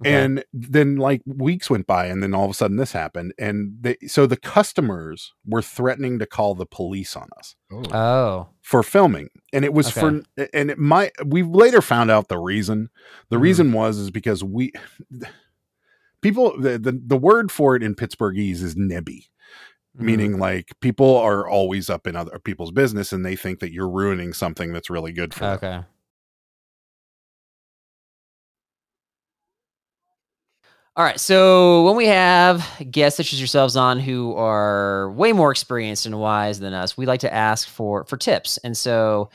Okay. 0.00 0.14
And 0.14 0.44
then 0.52 0.96
like 0.96 1.22
weeks 1.26 1.68
went 1.68 1.86
by, 1.88 2.06
and 2.06 2.22
then 2.22 2.32
all 2.32 2.44
of 2.44 2.50
a 2.52 2.54
sudden 2.54 2.76
this 2.76 2.92
happened, 2.92 3.32
and 3.38 3.72
they 3.80 3.96
so 4.06 4.26
the 4.26 4.36
customers 4.36 5.32
were 5.44 5.60
threatening 5.62 6.18
to 6.20 6.26
call 6.26 6.54
the 6.54 6.66
police 6.66 7.16
on 7.16 7.28
us 7.36 7.56
oh, 7.72 7.82
oh 7.92 8.48
for 8.62 8.82
filming 8.84 9.28
and 9.52 9.64
it 9.64 9.72
was 9.74 9.90
for 9.90 10.46
and 10.52 10.70
it 10.70 10.78
might 10.78 11.10
we 11.26 11.42
later 11.42 11.80
found 11.82 12.10
out 12.12 12.28
the 12.28 12.38
reason 12.38 12.90
the 13.30 13.36
Mhm. 13.36 13.40
reason 13.40 13.72
was 13.72 13.98
is 13.98 14.10
because 14.12 14.44
we 14.44 14.70
people 16.22 16.58
the, 16.60 16.78
the 16.78 17.00
the 17.06 17.16
word 17.16 17.50
for 17.50 17.74
it 17.76 17.82
in 17.82 17.94
pittsburghese 17.94 18.62
is 18.62 18.74
nebby 18.74 19.26
Mhm. 19.96 20.02
meaning 20.04 20.38
like 20.38 20.72
people 20.80 21.16
are 21.16 21.48
always 21.48 21.88
up 21.90 22.06
in 22.06 22.14
other 22.14 22.38
people's 22.38 22.70
business 22.72 23.12
and 23.12 23.24
they 23.24 23.34
think 23.36 23.58
that 23.60 23.72
you're 23.72 23.88
ruining 23.90 24.32
something 24.32 24.72
that's 24.72 24.90
really 24.90 25.12
good 25.12 25.32
for 25.34 25.40
them 25.40 25.54
okay. 25.54 25.80
All 30.98 31.04
right, 31.04 31.20
so 31.20 31.84
when 31.84 31.94
we 31.94 32.06
have 32.06 32.68
guests 32.90 33.16
such 33.18 33.32
as 33.32 33.38
yourselves 33.38 33.76
on 33.76 34.00
who 34.00 34.34
are 34.34 35.12
way 35.12 35.32
more 35.32 35.52
experienced 35.52 36.06
and 36.06 36.18
wise 36.18 36.58
than 36.58 36.74
us, 36.74 36.96
we 36.96 37.06
like 37.06 37.20
to 37.20 37.32
ask 37.32 37.68
for 37.68 38.04
for 38.06 38.16
tips. 38.16 38.58
And 38.64 38.76
so, 38.76 39.30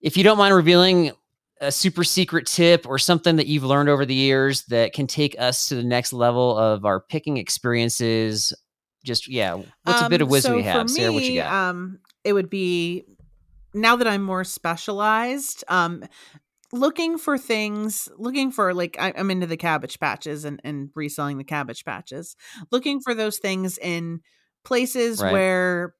if 0.00 0.16
you 0.16 0.24
don't 0.24 0.36
mind 0.36 0.52
revealing 0.56 1.12
a 1.60 1.70
super 1.70 2.02
secret 2.02 2.48
tip 2.48 2.88
or 2.88 2.98
something 2.98 3.36
that 3.36 3.46
you've 3.46 3.62
learned 3.62 3.88
over 3.88 4.04
the 4.04 4.16
years 4.16 4.64
that 4.64 4.92
can 4.92 5.06
take 5.06 5.36
us 5.38 5.68
to 5.68 5.76
the 5.76 5.84
next 5.84 6.12
level 6.12 6.58
of 6.58 6.84
our 6.84 6.98
picking 6.98 7.36
experiences, 7.36 8.52
just 9.04 9.28
yeah, 9.28 9.54
what's 9.84 10.02
a 10.02 10.08
bit 10.08 10.22
of 10.22 10.26
Um, 10.26 10.32
wisdom 10.32 10.52
so 10.54 10.56
you 10.56 10.64
have, 10.64 10.82
for 10.82 10.88
Sarah? 10.88 11.12
What 11.12 11.22
you 11.22 11.30
me, 11.30 11.36
got? 11.36 11.52
Um, 11.52 12.00
it 12.24 12.32
would 12.32 12.50
be 12.50 13.04
now 13.74 13.94
that 13.94 14.08
I'm 14.08 14.24
more 14.24 14.42
specialized. 14.42 15.62
Um, 15.68 16.02
looking 16.72 17.18
for 17.18 17.38
things, 17.38 18.08
looking 18.16 18.50
for 18.50 18.74
like 18.74 18.96
I, 18.98 19.12
I'm 19.16 19.30
into 19.30 19.46
the 19.46 19.56
cabbage 19.56 19.98
patches 19.98 20.44
and 20.44 20.60
and 20.64 20.90
reselling 20.94 21.38
the 21.38 21.44
cabbage 21.44 21.84
patches. 21.84 22.36
Looking 22.70 23.00
for 23.00 23.14
those 23.14 23.38
things 23.38 23.78
in 23.78 24.20
places 24.64 25.20
Right. 25.20 25.32
where 25.32 25.94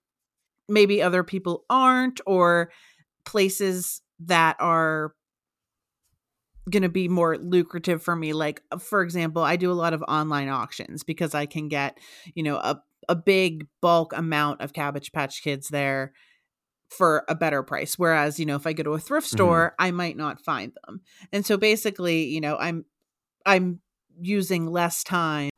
maybe 0.68 1.02
other 1.02 1.24
people 1.24 1.64
aren't, 1.70 2.20
or 2.26 2.70
places 3.24 4.02
that 4.20 4.56
are 4.60 5.14
going 6.70 6.82
to 6.82 6.88
be 6.88 7.08
more 7.08 7.38
lucrative 7.38 8.02
for 8.02 8.14
me 8.14 8.34
like 8.34 8.62
uh, 8.72 8.78
for 8.78 9.00
example 9.02 9.42
i 9.42 9.56
do 9.56 9.70
a 9.70 9.74
lot 9.74 9.94
of 9.94 10.02
online 10.06 10.48
auctions 10.48 11.02
because 11.02 11.34
i 11.34 11.46
can 11.46 11.68
get 11.68 11.96
you 12.34 12.42
know 12.42 12.56
a, 12.56 12.82
a 13.08 13.16
big 13.16 13.66
bulk 13.80 14.12
amount 14.12 14.60
of 14.60 14.74
cabbage 14.74 15.10
patch 15.12 15.42
kids 15.42 15.68
there 15.68 16.12
for 16.88 17.24
a 17.28 17.34
better 17.34 17.62
price 17.62 17.98
whereas 17.98 18.38
you 18.40 18.46
know 18.46 18.56
if 18.56 18.66
i 18.66 18.72
go 18.72 18.82
to 18.82 18.92
a 18.94 18.98
thrift 18.98 19.26
Mm-hmm. 19.28 19.36
store 19.36 19.74
i 19.78 19.90
might 19.90 20.16
not 20.16 20.40
find 20.40 20.72
them 20.86 21.00
and 21.32 21.44
so 21.44 21.56
basically 21.56 22.24
you 22.24 22.40
know 22.40 22.56
i'm 22.56 22.84
i'm 23.46 23.80
using 24.20 24.66
less 24.66 25.02
time 25.04 25.50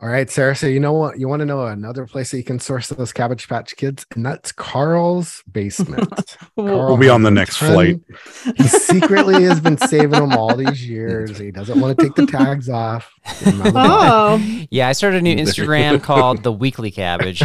All 0.00 0.08
right, 0.08 0.30
Sarah. 0.30 0.54
So 0.54 0.68
you 0.68 0.78
know 0.78 0.92
what? 0.92 1.18
You 1.18 1.26
want 1.26 1.40
to 1.40 1.44
know 1.46 1.66
another 1.66 2.06
place 2.06 2.30
that 2.30 2.36
you 2.36 2.44
can 2.44 2.60
source 2.60 2.86
those 2.88 3.12
Cabbage 3.12 3.48
Patch 3.48 3.74
Kids, 3.76 4.06
and 4.14 4.24
that's 4.24 4.52
Carl's 4.52 5.42
basement. 5.50 6.08
Carl 6.56 6.86
We'll 6.86 6.96
be 6.96 7.08
on 7.08 7.24
the 7.24 7.32
next 7.32 7.58
ton- 7.58 7.72
flight. 7.72 7.96
He 8.56 8.62
secretly 8.68 9.42
has 9.42 9.60
been 9.60 9.76
saving 9.76 10.10
them 10.20 10.34
all 10.34 10.54
these 10.54 10.88
years. 10.96 11.36
He 11.36 11.50
doesn't 11.50 11.80
want 11.80 11.98
to 11.98 12.04
take 12.04 12.14
the 12.14 12.26
tags 12.26 12.68
off. 12.68 13.10
Get 13.44 13.48
'em 13.54 13.54
out 13.54 13.58
of 13.58 13.64
the 13.64 13.72
box. 13.72 13.90
oh 14.44 14.64
Yeah, 14.70 14.86
I 14.86 14.92
started 14.92 15.18
a 15.18 15.22
new 15.22 15.34
Instagram 15.44 16.00
called 16.00 16.44
The 16.44 16.52
Weekly 16.52 16.92
Cabbage. 16.92 17.42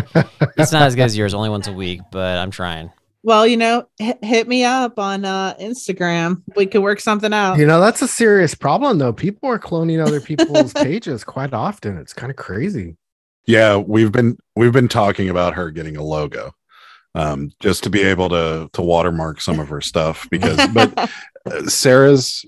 It's 0.55 0.71
not 0.71 0.83
as 0.83 0.93
good 0.93 1.05
as 1.05 1.17
yours, 1.17 1.33
only 1.33 1.49
once 1.49 1.65
a 1.67 1.73
week, 1.73 2.01
but 2.11 2.37
I'm 2.37 2.51
trying. 2.51 2.91
Well 3.23 3.47
you 3.47 3.57
know 3.57 3.87
hit, 3.97 4.23
hit 4.23 4.47
me 4.47 4.63
up 4.63 4.99
on 4.99 5.25
uh 5.25 5.53
instagram 5.59 6.41
we 6.55 6.65
could 6.65 6.81
work 6.81 6.99
something 6.99 7.33
out 7.33 7.57
You 7.57 7.65
know, 7.65 7.79
that's 7.79 8.01
a 8.01 8.07
serious 8.07 8.55
problem, 8.55 8.97
though. 8.97 9.13
People 9.13 9.49
are 9.49 9.59
cloning 9.59 10.05
other 10.05 10.19
people's 10.29 10.73
pages 10.73 11.23
quite 11.23 11.53
often. 11.53 11.97
It's 11.97 12.13
kind 12.13 12.29
of 12.29 12.35
crazy. 12.35 12.97
Yeah, 13.45 13.77
we've 13.77 14.11
been 14.11 14.37
we've 14.55 14.71
been 14.71 14.87
talking 14.87 15.29
about 15.29 15.53
her 15.55 15.71
getting 15.71 15.97
a 15.97 16.03
logo, 16.03 16.53
um, 17.15 17.51
just 17.59 17.83
to 17.83 17.89
be 17.89 18.01
able 18.01 18.29
to 18.29 18.69
to 18.73 18.81
watermark 18.81 19.41
some 19.41 19.59
of 19.59 19.69
her 19.69 19.81
stuff 19.81 20.27
because. 20.29 20.59
But 20.73 20.97
uh, 21.45 21.67
Sarah's 21.67 22.45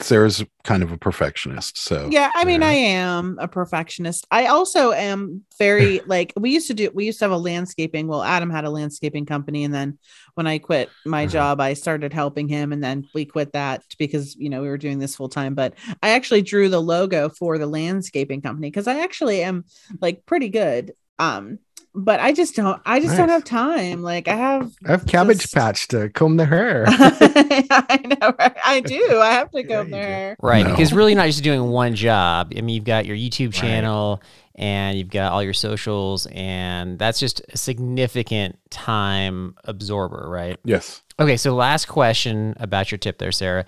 Sarah's 0.00 0.42
kind 0.64 0.82
of 0.82 0.90
a 0.90 0.96
perfectionist, 0.96 1.76
so 1.78 2.08
yeah 2.10 2.30
i 2.34 2.44
mean 2.44 2.62
Yeah. 2.62 2.68
i 2.68 2.72
am 2.72 3.36
a 3.40 3.46
perfectionist 3.46 4.26
i 4.30 4.46
also 4.46 4.92
am 4.92 5.42
very 5.58 6.00
like 6.06 6.32
we 6.36 6.50
used 6.50 6.68
to 6.68 6.74
do 6.74 6.90
we 6.94 7.04
used 7.04 7.18
to 7.18 7.24
have 7.26 7.32
a 7.32 7.36
landscaping 7.36 8.06
well 8.06 8.22
adam 8.22 8.48
had 8.48 8.64
a 8.64 8.70
landscaping 8.70 9.26
company 9.26 9.64
and 9.64 9.74
then 9.74 9.98
when 10.34 10.46
i 10.46 10.58
quit 10.58 10.90
my 11.04 11.26
Mhm. 11.26 11.30
job 11.30 11.60
i 11.60 11.74
started 11.74 12.12
helping 12.12 12.48
him 12.48 12.72
and 12.72 12.82
then 12.82 13.08
we 13.12 13.24
quit 13.26 13.52
that 13.52 13.82
because 13.98 14.34
you 14.36 14.48
know 14.48 14.62
we 14.62 14.68
were 14.68 14.78
doing 14.78 14.98
this 14.98 15.14
full 15.16 15.28
time 15.28 15.54
but 15.54 15.74
i 16.02 16.10
actually 16.10 16.42
drew 16.42 16.68
the 16.68 16.80
logo 16.80 17.28
for 17.28 17.58
the 17.58 17.66
landscaping 17.66 18.40
company 18.40 18.68
because 18.70 18.86
i 18.86 19.00
actually 19.00 19.42
am 19.42 19.64
like 20.00 20.24
pretty 20.24 20.48
good 20.48 20.92
um 21.18 21.58
but 21.94 22.20
i 22.20 22.32
just 22.32 22.56
don't 22.56 22.80
i 22.86 22.98
just 23.00 23.16
don't 23.16 23.28
have 23.28 23.44
time 23.44 24.02
like 24.02 24.26
i 24.28 24.34
have 24.34 24.72
I 24.86 24.92
have 24.92 25.06
Cabbage 25.06 25.40
Just- 25.42 25.54
Patch 25.54 25.88
to 25.88 26.08
comb 26.10 26.36
the 26.38 26.46
hair. 26.46 26.84
I 26.88 28.00
know, 28.20 28.34
right? 28.38 28.56
I 28.64 28.80
do. 28.80 29.18
I 29.20 29.32
have 29.32 29.50
to 29.52 29.58
Yeah, 29.66 29.76
comb 29.76 29.86
you 29.86 29.92
their 29.92 30.02
do. 30.02 30.08
hair. 30.08 30.36
Right. 30.40 30.64
No. 30.64 30.70
Because 30.70 30.92
really, 30.92 31.14
not 31.14 31.26
just 31.26 31.42
doing 31.42 31.62
one 31.70 31.94
job. 31.94 32.52
I 32.56 32.60
mean, 32.60 32.74
you've 32.74 32.84
got 32.84 33.06
your 33.06 33.16
YouTube 33.16 33.46
Right. 33.52 33.60
channel 33.60 34.22
and 34.54 34.98
you've 34.98 35.10
got 35.10 35.32
all 35.32 35.42
your 35.42 35.52
socials, 35.54 36.26
and 36.32 36.98
that's 36.98 37.18
just 37.20 37.40
a 37.52 37.56
significant 37.56 38.58
time 38.70 39.54
absorber, 39.64 40.26
right? 40.28 40.58
yes, 40.64 41.02
Okay. 41.18 41.36
So, 41.36 41.54
last 41.54 41.86
question 41.86 42.54
about 42.58 42.90
your 42.90 42.98
tip 42.98 43.18
there, 43.18 43.32
Sarah. 43.32 43.64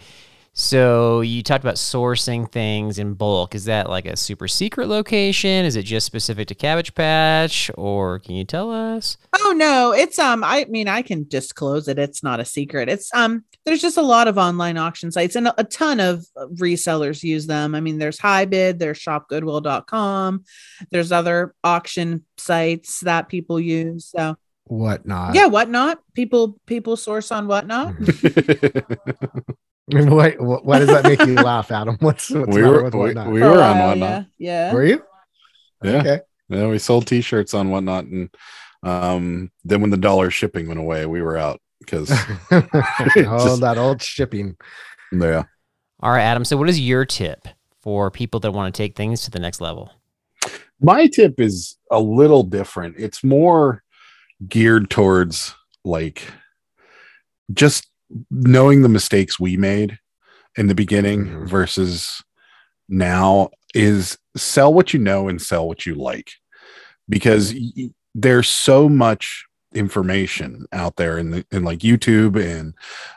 So, 0.56 1.20
you 1.20 1.42
talked 1.42 1.64
about 1.64 1.74
sourcing 1.74 2.50
things 2.50 3.00
in 3.00 3.14
bulk. 3.14 3.56
Is 3.56 3.64
that 3.64 3.90
like 3.90 4.06
a 4.06 4.16
super 4.16 4.46
secret 4.46 4.86
location? 4.86 5.64
Is 5.64 5.74
it 5.74 5.82
just 5.82 6.06
specific 6.06 6.46
to 6.46 6.54
Cabbage 6.54 6.94
Patch, 6.94 7.72
or 7.74 8.20
can 8.20 8.36
you 8.36 8.44
tell 8.44 8.70
us? 8.70 9.16
Oh 9.34 9.52
no, 9.56 9.92
it's 9.92 10.16
um 10.16 10.44
I 10.44 10.64
mean 10.68 10.86
I 10.86 11.02
can 11.02 11.26
disclose 11.26 11.88
it. 11.88 11.98
It's 11.98 12.22
not 12.22 12.38
a 12.38 12.44
secret. 12.44 12.88
It's 12.88 13.12
um 13.14 13.44
there's 13.64 13.82
just 13.82 13.96
a 13.96 14.02
lot 14.02 14.28
of 14.28 14.38
online 14.38 14.76
auction 14.76 15.10
sites 15.10 15.34
and 15.34 15.48
a, 15.48 15.54
a 15.60 15.64
ton 15.64 15.98
of 15.98 16.24
uh, 16.36 16.46
resellers 16.46 17.24
use 17.24 17.48
them. 17.48 17.74
I 17.74 17.80
mean 17.80 17.98
there's 17.98 18.18
HiBid, 18.18 18.78
there's 18.78 19.00
shopgoodwill.com, 19.00 20.44
there's 20.92 21.10
other 21.10 21.52
auction 21.64 22.24
sites 22.36 23.00
that 23.00 23.28
people 23.28 23.58
use. 23.58 24.04
So 24.06 24.36
Whatnot. 24.66 25.34
yeah, 25.34 25.46
whatnot. 25.46 25.98
People 26.14 26.60
people 26.66 26.96
source 26.96 27.32
on 27.32 27.48
whatnot. 27.48 27.94
What, 29.86 30.40
what, 30.40 30.64
why 30.64 30.78
does 30.78 30.88
that 30.88 31.04
make 31.04 31.20
you 31.20 31.34
laugh, 31.42 31.70
Adam? 31.70 31.96
What's, 32.00 32.30
what's 32.30 32.54
we 32.54 32.62
the 32.62 32.68
were 32.68 32.84
with 32.84 32.94
we, 32.94 33.00
whatnot? 33.00 33.26
we 33.30 33.40
were 33.40 33.62
on 33.62 33.78
while, 33.78 33.88
whatnot. 33.88 34.26
Yeah. 34.38 34.68
yeah. 34.68 34.72
Were 34.72 34.84
you? 34.84 35.02
Yeah. 35.82 35.90
Okay. 35.98 36.20
Yeah, 36.48 36.68
we 36.68 36.78
sold 36.78 37.06
T-shirts 37.06 37.52
on 37.54 37.70
whatnot, 37.70 38.04
and 38.04 38.30
um, 38.82 39.50
then 39.64 39.80
when 39.80 39.90
the 39.90 39.96
dollar 39.96 40.30
shipping 40.30 40.68
went 40.68 40.80
away, 40.80 41.04
we 41.06 41.20
were 41.22 41.36
out 41.36 41.60
because 41.80 42.10
all 42.10 42.16
Just- 43.16 43.60
that 43.60 43.76
old 43.78 44.02
shipping. 44.02 44.56
yeah. 45.12 45.44
All 46.00 46.10
right, 46.12 46.22
Adam. 46.22 46.44
So, 46.44 46.56
what 46.56 46.68
is 46.68 46.80
your 46.80 47.04
tip 47.04 47.48
for 47.80 48.10
people 48.10 48.40
that 48.40 48.52
want 48.52 48.74
to 48.74 48.76
take 48.82 48.96
things 48.96 49.22
to 49.22 49.30
the 49.30 49.38
next 49.38 49.60
level? 49.60 49.90
My 50.80 51.06
tip 51.06 51.40
is 51.40 51.76
a 51.90 52.00
little 52.00 52.42
different. 52.42 52.96
It's 52.98 53.24
more 53.24 53.82
geared 54.46 54.90
towards 54.90 55.54
like 55.84 56.22
just 57.52 57.88
knowing 58.30 58.82
the 58.82 58.88
mistakes 58.88 59.38
we 59.40 59.56
made 59.56 59.98
in 60.56 60.66
the 60.68 60.74
beginning 60.74 61.26
Mhm. 61.26 61.48
versus 61.48 62.22
now 62.88 63.50
is 63.74 64.18
sell 64.36 64.72
what 64.72 64.92
you 64.92 65.00
know 65.00 65.28
and 65.28 65.40
sell 65.42 65.66
what 65.66 65.84
you 65.86 65.94
like 65.94 66.32
because 67.08 67.52
y- 67.54 67.90
there's 68.14 68.48
so 68.48 68.88
much 68.88 69.46
information 69.74 70.66
out 70.72 70.96
there 70.96 71.18
in 71.18 71.30
the 71.30 71.44
in 71.50 71.64
like 71.64 71.80
YouTube 71.80 72.36
and 72.40 72.74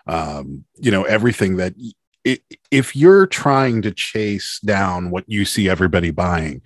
um 0.07 0.63
you 0.79 0.89
know 0.89 1.03
everything 1.03 1.57
that 1.57 1.75
if 2.71 2.95
you're 2.95 3.27
trying 3.27 3.81
to 3.83 3.91
chase 3.91 4.59
down 4.65 5.11
what 5.11 5.23
you 5.27 5.45
see 5.45 5.69
everybody 5.69 6.09
buying 6.11 6.61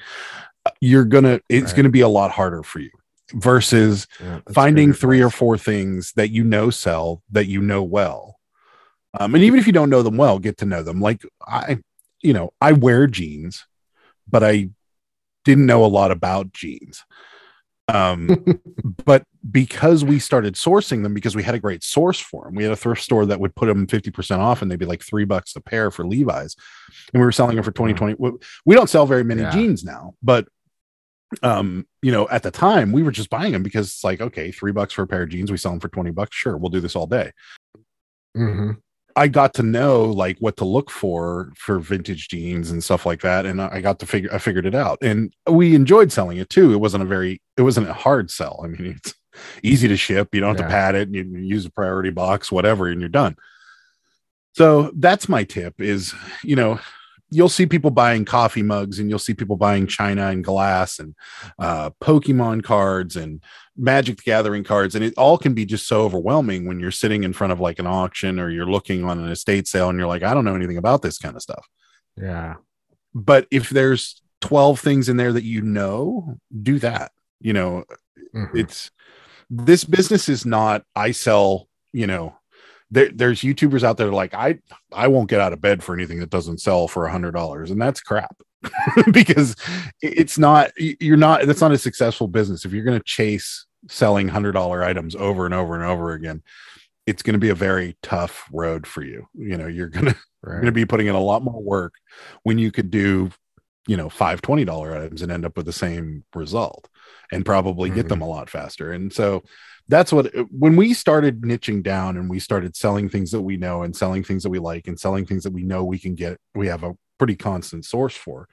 uh, 0.65 0.71
you're 0.79 1.03
gonna 1.05 1.41
it's 1.49 1.67
Right. 1.73 1.75
gonna 1.77 1.89
be 1.89 1.99
a 2.01 2.07
lot 2.07 2.31
harder 2.31 2.63
for 2.63 2.79
you 2.79 2.91
versus 3.33 4.07
Yeah, 4.19 4.39
finding 4.53 4.93
three 4.93 5.21
or 5.21 5.29
four 5.29 5.57
things 5.57 6.13
that 6.13 6.29
you 6.31 6.43
know 6.43 6.69
sell 6.69 7.23
that 7.31 7.47
you 7.47 7.61
know 7.61 7.83
well. 7.83 8.39
Um, 9.19 9.35
and 9.35 9.43
even 9.43 9.59
if 9.59 9.67
you 9.67 9.73
don't 9.73 9.89
know 9.89 10.03
them 10.03 10.17
well 10.17 10.39
get 10.39 10.57
to 10.59 10.65
know 10.65 10.83
them. 10.83 11.01
Like 11.01 11.23
i 11.47 11.79
you 12.21 12.33
know 12.33 12.53
i 12.61 12.71
wear 12.71 13.07
jeans 13.07 13.65
but 14.29 14.43
i 14.43 14.69
didn't 15.43 15.65
know 15.65 15.83
a 15.83 15.87
lot 15.87 16.11
about 16.11 16.53
jeans. 16.53 17.03
Um 17.87 18.45
but 19.05 19.23
because 19.49 20.05
we 20.05 20.19
started 20.19 20.53
sourcing 20.53 21.01
them 21.03 21.13
because 21.15 21.35
we 21.35 21.41
had 21.43 21.55
a 21.55 21.59
great 21.59 21.83
source 21.83 22.19
for 22.19 22.45
them 22.45 22.55
we 22.55 22.63
had 22.63 22.71
a 22.71 22.75
thrift 22.75 23.01
store 23.01 23.25
that 23.25 23.39
would 23.39 23.55
put 23.55 23.65
them 23.65 23.87
50% 23.87 24.37
off 24.37 24.61
and 24.61 24.69
they'd 24.69 24.77
be 24.79 24.85
like 24.85 25.01
three 25.03 25.25
bucks 25.25 25.55
a 25.55 25.61
pair 25.61 25.89
for 25.91 26.05
levi's. 26.07 26.55
And 27.13 27.19
we 27.21 27.25
were 27.25 27.31
selling 27.31 27.55
them 27.55 27.63
for 27.65 27.71
2020 27.71 28.15
we- 28.19 28.37
we 28.65 28.75
don't 28.75 28.89
sell 28.89 29.05
very 29.07 29.23
many 29.23 29.41
Yeah. 29.41 29.51
jeans 29.51 29.83
now 29.83 30.13
but 30.21 30.47
um 31.43 31.85
you 32.01 32.11
know 32.11 32.27
at 32.29 32.43
the 32.43 32.51
time 32.51 32.91
we 32.91 33.03
were 33.03 33.11
just 33.11 33.29
buying 33.29 33.51
them 33.53 33.63
because 33.63 33.87
it's 33.87 34.03
like 34.03 34.19
okay 34.21 34.51
three 34.51 34.71
bucks 34.71 34.93
for 34.93 35.03
a 35.03 35.07
pair 35.07 35.23
of 35.23 35.29
jeans 35.29 35.49
we 35.51 35.57
sell 35.57 35.71
them 35.71 35.79
for 35.79 35.87
20 35.87 36.11
bucks 36.11 36.35
sure 36.35 36.57
we'll 36.57 36.69
do 36.69 36.81
this 36.81 36.95
all 36.95 37.07
day 37.07 37.31
Mhm. 38.37 38.77
I 39.15 39.27
got 39.27 39.53
to 39.55 39.63
know 39.63 40.05
like 40.05 40.37
what 40.39 40.55
to 40.57 40.65
look 40.65 40.89
for 40.89 41.51
for 41.57 41.79
vintage 41.79 42.29
jeans 42.29 42.71
and 42.71 42.81
stuff 42.81 43.05
like 43.05 43.19
that, 43.23 43.45
and 43.45 43.61
I 43.61 43.81
got 43.81 43.99
to 43.99 44.05
figure 44.05 44.33
I 44.33 44.37
figured 44.37 44.65
it 44.65 44.73
out, 44.73 44.99
and 45.01 45.33
we 45.49 45.75
enjoyed 45.75 46.13
selling 46.13 46.37
it 46.37 46.49
too. 46.49 46.71
It 46.71 46.77
wasn't 46.77 47.03
a 47.03 47.07
very 47.07 47.41
it 47.57 47.63
wasn't 47.63 47.89
a 47.89 47.93
hard 47.93 48.31
sell. 48.31 48.61
I 48.63 48.67
mean, 48.67 48.95
it's 49.03 49.13
easy 49.63 49.89
to 49.89 49.97
ship. 49.97 50.29
You 50.31 50.39
don't 50.39 50.55
have 50.55 50.59
Yeah. 50.61 50.67
to 50.67 50.71
pad 50.71 50.95
it. 50.95 51.09
You 51.13 51.23
use 51.25 51.65
a 51.65 51.69
priority 51.71 52.09
box, 52.09 52.53
whatever, 52.53 52.87
and 52.87 53.01
you're 53.01 53.09
done. 53.09 53.35
So 54.53 54.91
that's 54.95 55.27
my 55.27 55.43
tip: 55.43 55.81
is 55.81 56.13
you 56.41 56.55
know 56.55 56.79
you'll 57.31 57.49
see 57.49 57.65
people 57.65 57.89
buying 57.91 58.25
coffee 58.25 58.61
mugs 58.61 58.99
and 58.99 59.09
you'll 59.09 59.17
see 59.19 59.33
people 59.33 59.55
buying 59.55 59.87
china 59.87 60.27
and 60.27 60.43
glass 60.43 60.99
and 60.99 61.15
uh, 61.59 61.89
pokemon 62.01 62.61
cards 62.61 63.15
and 63.15 63.41
magic 63.77 64.17
the 64.17 64.23
gathering 64.23 64.63
cards 64.63 64.93
and 64.95 65.03
it 65.03 65.13
all 65.17 65.37
can 65.37 65.53
be 65.53 65.65
just 65.65 65.87
so 65.87 66.01
overwhelming 66.01 66.67
when 66.67 66.79
you're 66.79 66.91
sitting 66.91 67.23
in 67.23 67.33
front 67.33 67.53
of 67.53 67.59
like 67.59 67.79
an 67.79 67.87
auction 67.87 68.39
or 68.39 68.49
you're 68.49 68.69
looking 68.69 69.03
on 69.05 69.17
an 69.17 69.29
estate 69.29 69.67
sale 69.67 69.89
and 69.89 69.97
you're 69.97 70.07
like 70.07 70.23
i 70.23 70.33
don't 70.33 70.45
know 70.45 70.55
anything 70.55 70.77
about 70.77 71.01
this 71.01 71.17
kind 71.17 71.35
of 71.35 71.41
stuff 71.41 71.65
Yeah. 72.17 72.55
but 73.15 73.47
if 73.49 73.69
there's 73.69 74.21
12 74.41 74.79
things 74.79 75.07
in 75.09 75.17
there 75.17 75.31
that 75.33 75.43
you 75.43 75.61
know 75.61 76.37
do 76.61 76.79
that 76.79 77.11
you 77.39 77.53
know 77.53 77.85
Mhm. 78.35 78.55
it's 78.55 78.91
this 79.49 79.83
business 79.83 80.29
is 80.29 80.45
not 80.45 80.83
i 80.95 81.11
sell 81.11 81.67
you 81.93 82.07
know 82.07 82.35
there, 82.91 83.09
there's 83.13 83.41
youtubers 83.41 83.83
out 83.83 83.97
there 83.97 84.11
like 84.11 84.33
i 84.33 84.59
i 84.93 85.07
won't 85.07 85.29
get 85.29 85.39
out 85.39 85.53
of 85.53 85.61
bed 85.61 85.81
for 85.81 85.95
anything 85.95 86.19
that 86.19 86.29
doesn't 86.29 86.59
sell 86.59 86.87
for 86.87 87.05
a 87.05 87.11
hundred 87.11 87.31
dollars. 87.31 87.71
And 87.71 87.81
that's 87.81 88.01
crap 88.01 88.35
because 89.11 89.55
it's 90.01 90.37
not 90.37 90.71
you're 90.77 91.17
not 91.17 91.45
that's 91.45 91.61
not 91.61 91.71
a 91.71 91.77
successful 91.77 92.27
business. 92.27 92.65
If 92.65 92.73
you're 92.73 92.85
going 92.85 92.99
to 92.99 93.05
chase 93.05 93.65
selling 93.87 94.27
hundred 94.27 94.51
dollar 94.51 94.83
items 94.83 95.15
over 95.15 95.45
and 95.45 95.53
over 95.53 95.75
and 95.75 95.83
over 95.83 96.11
again 96.11 96.43
it's 97.07 97.23
going 97.23 97.33
to 97.33 97.39
be 97.39 97.49
a 97.49 97.55
very 97.55 97.97
tough 98.03 98.47
road 98.51 98.85
for 98.85 99.03
you. 99.03 99.27
You 99.33 99.57
know 99.57 99.67
you're 99.67 99.89
going 99.89 100.05
to 100.05 100.15
you're 100.45 100.55
going 100.55 100.65
to 100.65 100.71
be 100.71 100.85
putting 100.85 101.07
in 101.07 101.15
a 101.15 101.19
lot 101.19 101.43
more 101.43 101.61
work 101.61 101.95
when 102.43 102.57
you 102.57 102.71
could 102.71 102.91
do 102.91 103.31
you 103.87 103.97
know 103.97 104.09
five 104.09 104.41
twenty 104.41 104.65
dollar 104.65 104.95
items 104.95 105.21
and 105.21 105.31
end 105.31 105.45
up 105.45 105.57
with 105.57 105.65
the 105.65 105.73
same 105.73 106.23
result 106.35 106.87
and 107.31 107.45
probably 107.45 107.89
get 107.89 108.09
them 108.09 108.19
mm-hmm. 108.19 108.27
a 108.27 108.31
lot 108.31 108.49
faster. 108.49 108.91
And 108.91 109.11
so 109.11 109.43
that's 109.91 110.13
what 110.13 110.33
when 110.49 110.75
we 110.77 110.93
started 110.93 111.41
niching 111.41 111.83
down 111.83 112.15
and 112.17 112.29
we 112.29 112.39
started 112.39 112.75
selling 112.77 113.09
things 113.09 113.29
that 113.31 113.41
we 113.41 113.57
know 113.57 113.83
and 113.83 113.93
selling 113.95 114.23
things 114.23 114.41
that 114.43 114.49
we 114.49 114.57
like 114.57 114.87
and 114.87 114.97
selling 114.97 115.25
things 115.25 115.43
that 115.43 115.51
we 115.53 115.63
know 115.63 115.83
we 115.83 115.99
can 115.99 116.15
get, 116.15 116.37
we 116.55 116.67
have 116.67 116.83
a 116.83 116.95
pretty 117.17 117.35
constant 117.35 117.83
source 117.85 118.15
for. 118.15 118.47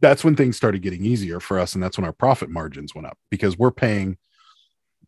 That's 0.00 0.24
when 0.24 0.34
things 0.34 0.56
started 0.56 0.80
getting 0.80 1.04
easier 1.04 1.40
for 1.40 1.58
us. 1.58 1.74
And 1.74 1.82
that's 1.84 1.98
when 1.98 2.06
our 2.06 2.12
profit 2.14 2.48
margins 2.48 2.94
went 2.94 3.06
up 3.06 3.18
because 3.30 3.58
we're 3.58 3.70
paying 3.70 4.16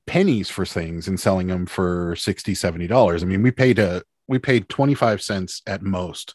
pennies 0.06 0.50
for 0.50 0.66
things 0.66 1.08
and 1.08 1.18
selling 1.18 1.46
them 1.46 1.64
for 1.64 2.14
60 2.16 2.56
70 2.56 2.88
dollars 2.88 3.22
i 3.22 3.26
mean 3.26 3.40
we 3.40 3.52
paid 3.52 3.78
a 3.78 4.02
we 4.26 4.36
paid 4.36 4.68
25 4.68 5.22
cents 5.22 5.62
at 5.64 5.80
most 5.80 6.34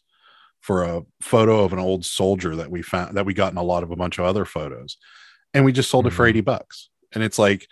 for 0.62 0.84
a 0.84 1.02
photo 1.20 1.64
of 1.64 1.74
an 1.74 1.78
old 1.78 2.02
soldier 2.02 2.56
that 2.56 2.70
we 2.70 2.80
found 2.80 3.14
that 3.14 3.26
we 3.26 3.34
got 3.34 3.52
in 3.52 3.58
a 3.58 3.62
lot 3.62 3.82
of 3.82 3.90
a 3.90 3.96
bunch 3.96 4.18
of 4.18 4.24
other 4.24 4.46
photos 4.46 4.96
and 5.52 5.66
we 5.66 5.72
just 5.72 5.90
sold 5.90 6.06
it 6.06 6.14
for 6.14 6.24
Mhm. 6.24 6.30
80 6.30 6.40
bucks 6.40 6.88
and 7.12 7.22
it's 7.22 7.38
like 7.38 7.68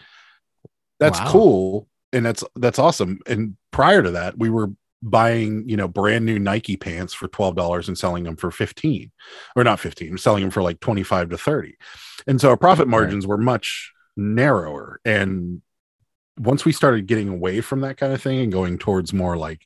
that's 0.98 1.18
Wow. 1.20 1.30
cool 1.30 1.88
and 2.12 2.24
that's 2.24 2.42
that's 2.56 2.78
awesome 2.78 3.18
and 3.26 3.56
prior 3.72 4.02
to 4.02 4.10
that 4.12 4.38
we 4.38 4.48
were 4.50 4.70
buying 5.02 5.68
you 5.68 5.76
know 5.76 5.86
brand 5.86 6.24
new 6.24 6.38
nike 6.38 6.76
pants 6.76 7.12
for 7.12 7.28
$12 7.28 7.88
and 7.88 7.98
selling 7.98 8.24
them 8.24 8.36
for 8.36 8.50
15 8.50 9.10
or 9.54 9.62
not 9.64 9.78
15 9.80 10.16
selling 10.18 10.42
them 10.42 10.50
for 10.50 10.62
like 10.62 10.80
25 10.80 11.30
to 11.30 11.38
30 11.38 11.76
and 12.26 12.40
so 12.40 12.48
our 12.50 12.56
profit 12.56 12.86
Right. 12.86 12.90
margins 12.92 13.26
were 13.26 13.36
much 13.36 13.92
narrower 14.16 15.00
and 15.04 15.60
once 16.38 16.64
we 16.64 16.72
started 16.72 17.06
getting 17.06 17.28
away 17.28 17.60
from 17.60 17.80
that 17.80 17.96
kind 17.96 18.12
of 18.12 18.20
thing 18.22 18.40
and 18.40 18.52
going 18.52 18.78
towards 18.78 19.12
more 19.12 19.36
like 19.36 19.62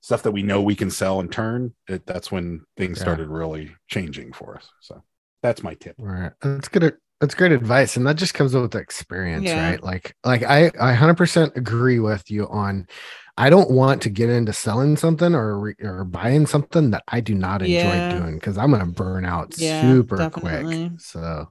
stuff 0.00 0.22
that 0.24 0.32
we 0.32 0.42
know 0.42 0.60
we 0.60 0.74
can 0.76 0.90
sell 0.90 1.18
and 1.20 1.32
turn 1.32 1.72
it, 1.88 2.04
that's 2.06 2.30
when 2.30 2.62
things 2.76 2.98
Yeah. 2.98 3.02
started 3.02 3.28
really 3.28 3.74
changing 3.88 4.32
for 4.32 4.56
us 4.56 4.68
so 4.80 5.02
that's 5.42 5.62
my 5.62 5.74
tip 5.74 5.94
Right. 5.98 6.32
That's 6.42 6.68
good. 6.68 6.96
That's 7.24 7.34
great 7.34 7.52
advice. 7.52 7.96
And 7.96 8.06
that 8.06 8.16
just 8.16 8.34
comes 8.34 8.54
with 8.54 8.74
experience, 8.74 9.46
Yeah. 9.46 9.60
right? 9.70 9.82
Like, 9.82 10.14
like 10.24 10.42
I, 10.42 10.70
I 10.80 10.92
hundred 10.92 11.16
percent 11.16 11.52
agree 11.56 11.98
with 11.98 12.30
you 12.30 12.46
on, 12.48 12.86
I 13.38 13.50
don't 13.50 13.70
want 13.70 14.02
to 14.02 14.10
get 14.10 14.28
into 14.30 14.52
selling 14.52 14.96
something 14.96 15.34
or, 15.34 15.58
re- 15.58 15.74
or 15.82 16.04
buying 16.04 16.46
something 16.46 16.90
that 16.90 17.02
I 17.08 17.20
do 17.20 17.34
not 17.34 17.62
enjoy 17.62 18.00
Yeah. 18.00 18.08
doing. 18.08 18.38
Cause 18.40 18.58
I'm 18.58 18.70
going 18.70 18.84
to 18.84 18.92
burn 18.92 19.24
out 19.24 19.54
Yeah, 19.56 19.80
super 19.80 20.16
definitely. 20.16 20.90
quick. 20.90 21.00
So 21.00 21.48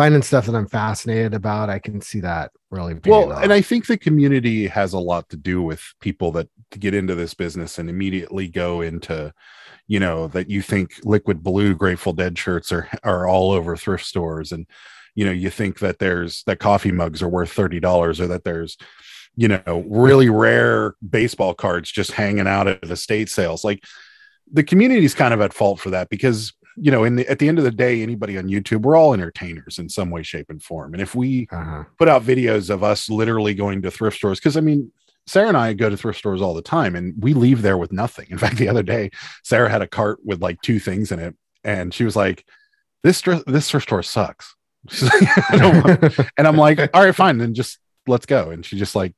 finding 0.00 0.22
stuff 0.22 0.46
that 0.46 0.54
I'm 0.54 0.66
fascinated 0.66 1.34
about, 1.34 1.68
I 1.68 1.78
can 1.78 2.00
see 2.00 2.20
that 2.20 2.52
really. 2.70 2.96
well 3.04 3.32
and 3.32 3.52
i 3.52 3.60
think 3.60 3.86
the 3.86 3.98
community 3.98 4.66
has 4.66 4.92
a 4.92 4.98
lot 4.98 5.28
to 5.28 5.36
do 5.36 5.60
with 5.60 5.82
people 6.00 6.30
that 6.32 6.48
get 6.78 6.94
into 6.94 7.14
this 7.14 7.34
business 7.34 7.78
and 7.78 7.90
immediately 7.90 8.48
go 8.48 8.80
into 8.80 9.32
you 9.88 9.98
know 9.98 10.28
that 10.28 10.48
you 10.48 10.62
think 10.62 10.92
liquid 11.04 11.42
blue 11.42 11.74
grateful 11.74 12.12
dead 12.12 12.38
shirts 12.38 12.70
are 12.70 12.88
are 13.02 13.28
all 13.28 13.50
over 13.50 13.76
thrift 13.76 14.06
stores 14.06 14.52
and 14.52 14.66
you 15.14 15.24
know 15.24 15.32
you 15.32 15.50
think 15.50 15.80
that 15.80 15.98
there's 15.98 16.44
that 16.44 16.60
coffee 16.60 16.92
mugs 16.92 17.22
are 17.22 17.28
worth 17.28 17.52
$30 17.54 18.20
or 18.20 18.26
that 18.28 18.44
there's 18.44 18.76
you 19.36 19.48
know 19.48 19.84
really 19.88 20.30
rare 20.30 20.94
baseball 21.06 21.54
cards 21.54 21.90
just 21.90 22.12
hanging 22.12 22.46
out 22.46 22.68
at 22.68 22.84
estate 22.84 23.28
sales 23.28 23.64
like 23.64 23.82
the 24.52 24.64
community's 24.64 25.14
kind 25.14 25.34
of 25.34 25.40
at 25.40 25.52
fault 25.52 25.80
for 25.80 25.90
that 25.90 26.08
because 26.08 26.52
you 26.76 26.90
know 26.90 27.04
in 27.04 27.16
the, 27.16 27.28
at 27.28 27.38
the 27.38 27.48
end 27.48 27.58
of 27.58 27.64
the 27.64 27.70
day 27.70 28.02
anybody 28.02 28.38
on 28.38 28.44
youtube 28.44 28.82
we're 28.82 28.96
all 28.96 29.12
entertainers 29.12 29.78
in 29.78 29.88
some 29.88 30.10
way 30.10 30.22
shape 30.22 30.50
and 30.50 30.62
form 30.62 30.92
and 30.92 31.02
if 31.02 31.14
we 31.14 31.48
uh-huh. 31.50 31.84
put 31.98 32.08
out 32.08 32.22
videos 32.22 32.70
of 32.70 32.82
us 32.82 33.10
literally 33.10 33.54
going 33.54 33.82
to 33.82 33.90
thrift 33.90 34.16
stores 34.16 34.38
because 34.38 34.56
I 34.56 34.60
mean, 34.60 34.92
Sarah 35.26 35.48
and 35.48 35.56
I 35.56 35.74
go 35.74 35.88
to 35.88 35.96
thrift 35.96 36.18
stores 36.18 36.42
all 36.42 36.54
the 36.54 36.62
time 36.62 36.96
and 36.96 37.14
we 37.22 37.34
leave 37.34 37.62
there 37.62 37.78
with 37.78 37.92
nothing. 37.92 38.26
In 38.30 38.38
fact, 38.44 38.56
the 38.56 38.68
other 38.68 38.82
day, 38.82 39.10
Sarah 39.44 39.70
had 39.70 39.82
a 39.82 39.86
cart 39.86 40.18
with 40.24 40.42
like 40.42 40.60
two 40.62 40.78
things 40.78 41.12
in 41.12 41.18
it, 41.18 41.36
and 41.64 41.92
she 41.94 42.04
was 42.04 42.16
like, 42.16 42.44
"This 43.02 43.22
this 43.46 43.70
thrift 43.70 43.88
store 43.88 44.02
sucks." 44.02 44.54
Like, 45.02 45.50
I 45.50 45.56
don't 45.56 45.84
want-" 45.84 46.30
and 46.36 46.46
I'm 46.46 46.56
like, 46.56 46.78
"All 46.94 47.04
right, 47.04 47.14
fine, 47.14 47.38
then 47.38 47.54
just 47.54 47.78
let's 48.06 48.26
go." 48.26 48.50
And 48.50 48.64
she 48.64 48.76
just 48.76 48.96
like 48.96 49.14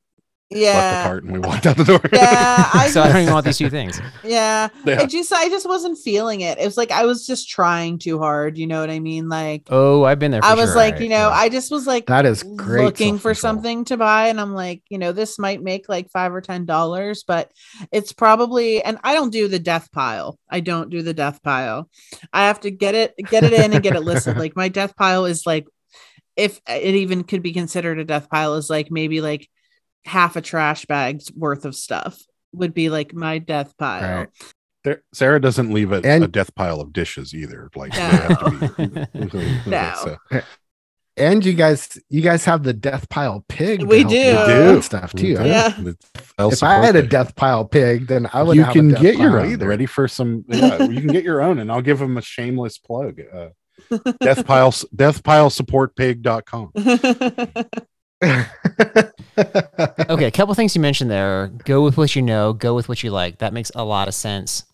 left 0.55 0.61
the 0.61 0.61
Yeah. 0.61 1.03
cart 1.05 1.24
and 1.24 1.32
we 1.32 1.38
walked 1.38 1.66
out 1.66 1.76
the 1.76 1.84
door. 1.84 2.00
Yeah, 2.12 2.68
I 2.74 2.88
so 2.88 3.03
I 3.03 3.09
don't 3.12 3.22
even 3.22 3.32
want 3.34 3.44
these 3.46 3.59
two 3.59 3.70
things. 3.70 4.00
Yeah. 4.24 4.68
Yeah. 4.84 5.00
I 5.00 5.07
just 5.07 5.32
I 5.32 5.48
just 5.48 5.66
wasn't 5.66 5.98
feeling 5.98 6.40
it. 6.42 6.59
It 6.59 6.64
was 6.64 6.76
like 6.76 6.90
I 6.90 7.05
was 7.07 7.26
just 7.26 7.48
trying 7.48 7.98
too 7.98 8.18
hard, 8.18 8.59
you 8.59 8.66
know 8.66 8.80
what 8.80 8.90
I 8.90 8.98
mean? 9.00 9.28
Like 9.28 9.64
Oh, 9.70 10.05
I've 10.05 10.18
been 10.18 10.30
there. 10.30 10.42
For 10.42 10.46
I 10.48 10.55
was 10.55 10.70
sure. 10.70 10.76
like, 10.76 10.94
Right, 10.94 11.03
you 11.05 11.09
know, 11.09 11.28
yeah. 11.28 11.34
I 11.34 11.48
just 11.48 11.70
was 11.70 11.86
like 11.86 12.07
that 12.07 12.26
is 12.26 12.42
great. 12.42 12.84
looking 12.84 13.18
for 13.18 13.34
something 13.34 13.84
to 13.86 13.96
buy 13.96 14.28
and 14.28 14.40
I'm 14.40 14.55
like, 14.55 14.82
you 14.88 14.98
know, 14.98 15.12
this 15.12 15.38
might 15.38 15.62
make 15.62 15.88
like 15.88 16.11
5 16.11 16.34
or 16.34 16.40
10 16.40 16.64
dollars, 16.66 17.24
but 17.26 17.50
it's 17.92 18.12
probably 18.12 18.82
and 18.82 18.98
I 19.03 19.14
don't 19.14 19.30
do 19.32 19.48
the 19.48 19.59
death 19.59 19.90
pile. 19.92 20.38
I 20.50 20.61
don't 20.61 20.90
do 20.90 21.03
the 21.03 21.14
death 21.14 21.42
pile. 21.42 21.88
I 22.32 22.46
have 22.46 22.61
to 22.61 22.70
get 22.70 22.94
it 22.94 23.14
get 23.30 23.44
it 23.44 23.53
in 23.53 23.72
and 23.72 23.82
get 23.82 23.96
it 23.96 24.00
listed. 24.03 24.36
like 24.38 24.57
my 24.57 24.68
death 24.68 24.96
pile 24.96 25.24
is 25.24 25.46
like 25.46 25.66
if 26.36 26.61
it 26.66 26.94
even 26.94 27.24
could 27.24 27.42
be 27.42 27.53
considered 27.53 27.98
a 27.98 28.05
death 28.05 28.28
pile 28.30 28.55
is 28.55 28.70
like 28.70 28.90
maybe 28.90 29.20
like 29.20 29.48
half 30.05 30.36
a 30.36 30.40
trash 30.40 30.84
bag's 30.86 31.30
worth 31.32 31.64
of 31.64 31.74
stuff 31.74 32.18
would 32.53 32.74
be 32.74 32.90
like 32.90 33.14
my 33.14 33.38
death 33.38 33.76
pile. 33.78 34.18
Right. 34.18 34.28
There- 34.84 35.03
Sarah 35.14 35.40
doesn't 35.40 35.72
leave 35.72 35.92
a, 35.92 36.00
And- 36.05 36.24
a 36.24 36.28
death 36.28 36.55
pile 36.55 36.80
of 36.80 36.92
dishes 36.92 37.34
either. 37.34 37.70
Like 37.76 37.92
No. 37.92 38.00
have 38.00 38.76
to 38.76 39.28
be. 39.28 39.59
No. 39.70 39.92
So, 40.03 40.16
And 41.16 41.44
you 41.44 41.53
guys, 41.53 41.98
you 42.09 42.22
guys 42.22 42.46
have 42.46 42.62
the 42.62 42.72
death 42.72 43.09
pile 43.11 43.44
pig. 43.46 43.82
We 43.82 44.03
do. 44.03 44.05
with 44.05 44.09
We 44.09 44.32
that 44.32 44.46
do. 44.74 44.82
stuff 44.82 45.12
too. 45.12 45.36
do. 45.36 45.44
Yeah. 45.44 45.78
If 46.38 46.62
I 46.62 46.84
had 46.84 46.96
a 46.96 47.03
death 47.07 47.36
pile 47.36 47.66
pig, 47.66 48.07
then 48.07 48.28
I 48.32 48.42
would 48.42 48.57
you 48.57 48.64
have 48.64 48.72
can 48.72 48.88
a 48.90 48.94
death 48.94 49.03
get 49.03 49.18
your 49.18 49.38
own. 49.38 49.53
either. 49.53 49.68
Ready 49.68 49.84
for 49.86 50.09
some? 50.09 50.44
Yeah, 50.48 50.82
you 50.84 51.00
can 51.00 51.12
get 51.12 51.22
your 51.22 51.42
own, 51.42 51.59
and 51.59 51.70
I'll 51.70 51.82
give 51.82 51.98
them 51.98 52.16
a 52.16 52.22
shameless 52.22 52.78
plug. 52.78 53.20
Uh, 53.32 53.48
death 54.22 54.46
pile, 54.46 54.72
deathpilesupportpig.com. 54.72 56.72
okay, 60.08 60.26
a 60.26 60.30
couple 60.30 60.54
things 60.54 60.74
you 60.74 60.80
mentioned 60.80 61.10
there. 61.10 61.48
Go 61.64 61.82
with 61.82 61.96
what 61.96 62.14
you 62.14 62.22
know, 62.22 62.52
go 62.52 62.74
with 62.74 62.88
what 62.88 63.02
you 63.02 63.10
like. 63.10 63.38
That 63.38 63.52
makes 63.52 63.70
a 63.74 63.84
lot 63.84 64.08
of 64.08 64.14
sense. 64.14 64.64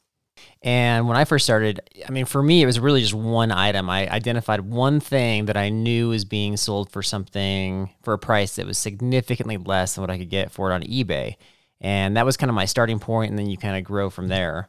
And 0.62 1.06
when 1.06 1.16
I 1.16 1.24
first 1.24 1.44
started, 1.44 1.80
I 2.06 2.10
mean, 2.10 2.24
for 2.24 2.42
me, 2.42 2.62
it 2.62 2.66
was 2.66 2.80
really 2.80 3.00
just 3.00 3.14
one 3.14 3.52
item. 3.52 3.88
I 3.88 4.08
identified 4.08 4.60
one 4.60 4.98
thing 4.98 5.46
that 5.46 5.56
I 5.56 5.68
knew 5.68 6.08
was 6.08 6.24
being 6.24 6.56
sold 6.56 6.90
for 6.90 7.02
something 7.02 7.90
for 8.02 8.12
a 8.12 8.18
price 8.18 8.56
that 8.56 8.66
was 8.66 8.76
significantly 8.76 9.56
less 9.56 9.94
than 9.94 10.02
what 10.02 10.10
I 10.10 10.18
could 10.18 10.30
get 10.30 10.50
for 10.50 10.70
it 10.70 10.74
on 10.74 10.82
eBay. 10.82 11.36
And 11.80 12.16
that 12.16 12.26
was 12.26 12.36
kind 12.36 12.50
of 12.50 12.56
my 12.56 12.64
starting 12.64 12.98
point, 12.98 13.30
and 13.30 13.38
then 13.38 13.48
you 13.48 13.56
kind 13.56 13.76
of 13.76 13.84
grow 13.84 14.10
from 14.10 14.28
there. 14.28 14.68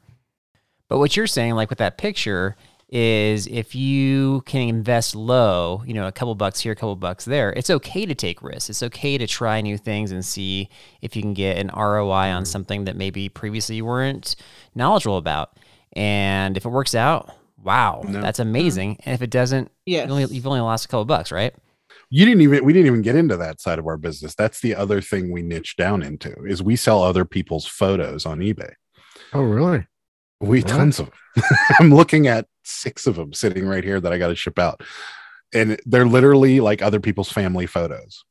But 0.90 1.00
what 1.00 1.18
you're 1.18 1.28
saying, 1.28 1.56
like 1.56 1.70
with 1.70 1.80
that 1.80 1.98
picture, 1.98 2.56
is 2.92 3.46
if 3.48 3.76
you 3.76 4.42
can 4.42 4.68
invest 4.68 5.16
low, 5.16 5.84
you 5.86 5.94
know, 5.94 6.08
a 6.08 6.12
couple 6.12 6.34
bucks 6.34 6.60
here, 6.60 6.72
a 6.72 6.76
couple 6.76 6.96
bucks 6.96 7.26
there, 7.26 7.54
it's 7.54 7.70
okay 7.70 8.06
to 8.06 8.16
take 8.16 8.42
risks. 8.42 8.70
It's 8.70 8.84
okay 8.84 9.18
to 9.18 9.28
try 9.28 9.62
new 9.62 9.78
things 9.78 10.12
and 10.12 10.26
see 10.26 10.70
if 11.02 11.16
you 11.16 11.22
can 11.22 11.34
get 11.34 11.58
an 11.58 11.70
ROI 11.76 12.12
on 12.12 12.44
mm-hmm. 12.44 12.44
something 12.46 12.86
that 12.86 12.96
maybe 12.96 13.30
previously 13.30 13.76
you 13.76 13.86
weren't 13.86 14.36
knowledgeable 14.74 15.18
about. 15.18 15.58
And 15.94 16.58
if 16.58 16.66
it 16.66 16.70
works 16.70 16.96
out, 16.96 17.32
wow, 17.64 18.04
No. 18.08 18.22
that's 18.22 18.40
amazing. 18.40 18.98
And 19.06 19.14
if 19.14 19.22
it 19.22 19.30
doesn't, 19.30 19.72
yes. 19.86 20.08
you 20.08 20.12
only, 20.14 20.26
you've 20.26 20.48
only 20.48 20.62
lost 20.62 20.86
a 20.86 20.88
couple 20.88 21.06
bucks, 21.06 21.32
right? 21.32 21.54
You 22.12 22.26
didn't 22.26 22.42
even 22.42 22.66
we 22.66 22.74
didn't 22.74 22.88
even 22.88 23.04
get 23.04 23.16
into 23.16 23.38
that 23.38 23.62
side 23.62 23.78
of 23.78 23.86
our 23.86 23.98
business. 23.98 24.34
That's 24.34 24.62
the 24.62 24.74
other 24.74 25.00
thing 25.00 25.32
we 25.32 25.44
niche 25.44 25.76
down 25.78 26.02
into 26.02 26.34
is 26.44 26.64
we 26.64 26.76
sell 26.76 27.04
other 27.04 27.24
people's 27.24 27.68
photos 27.68 28.26
on 28.26 28.40
eBay. 28.40 28.72
oh, 29.34 29.44
really? 29.44 29.86
We 30.40 30.60
What? 30.60 30.68
tons 30.68 31.00
of 31.00 31.08
them. 31.08 31.44
I'm 31.80 31.94
looking 31.94 32.28
at 32.28 32.48
six 32.64 33.08
of 33.08 33.16
them 33.16 33.34
sitting 33.34 33.68
right 33.68 33.84
here 33.84 34.00
that 34.00 34.14
I 34.14 34.18
got 34.18 34.30
to 34.30 34.36
ship 34.36 34.60
out, 34.60 34.82
and 35.54 35.80
they're 35.86 36.08
literally 36.08 36.60
like 36.60 36.82
other 36.82 37.00
people's 37.00 37.32
family 37.32 37.66
photos 37.66 38.24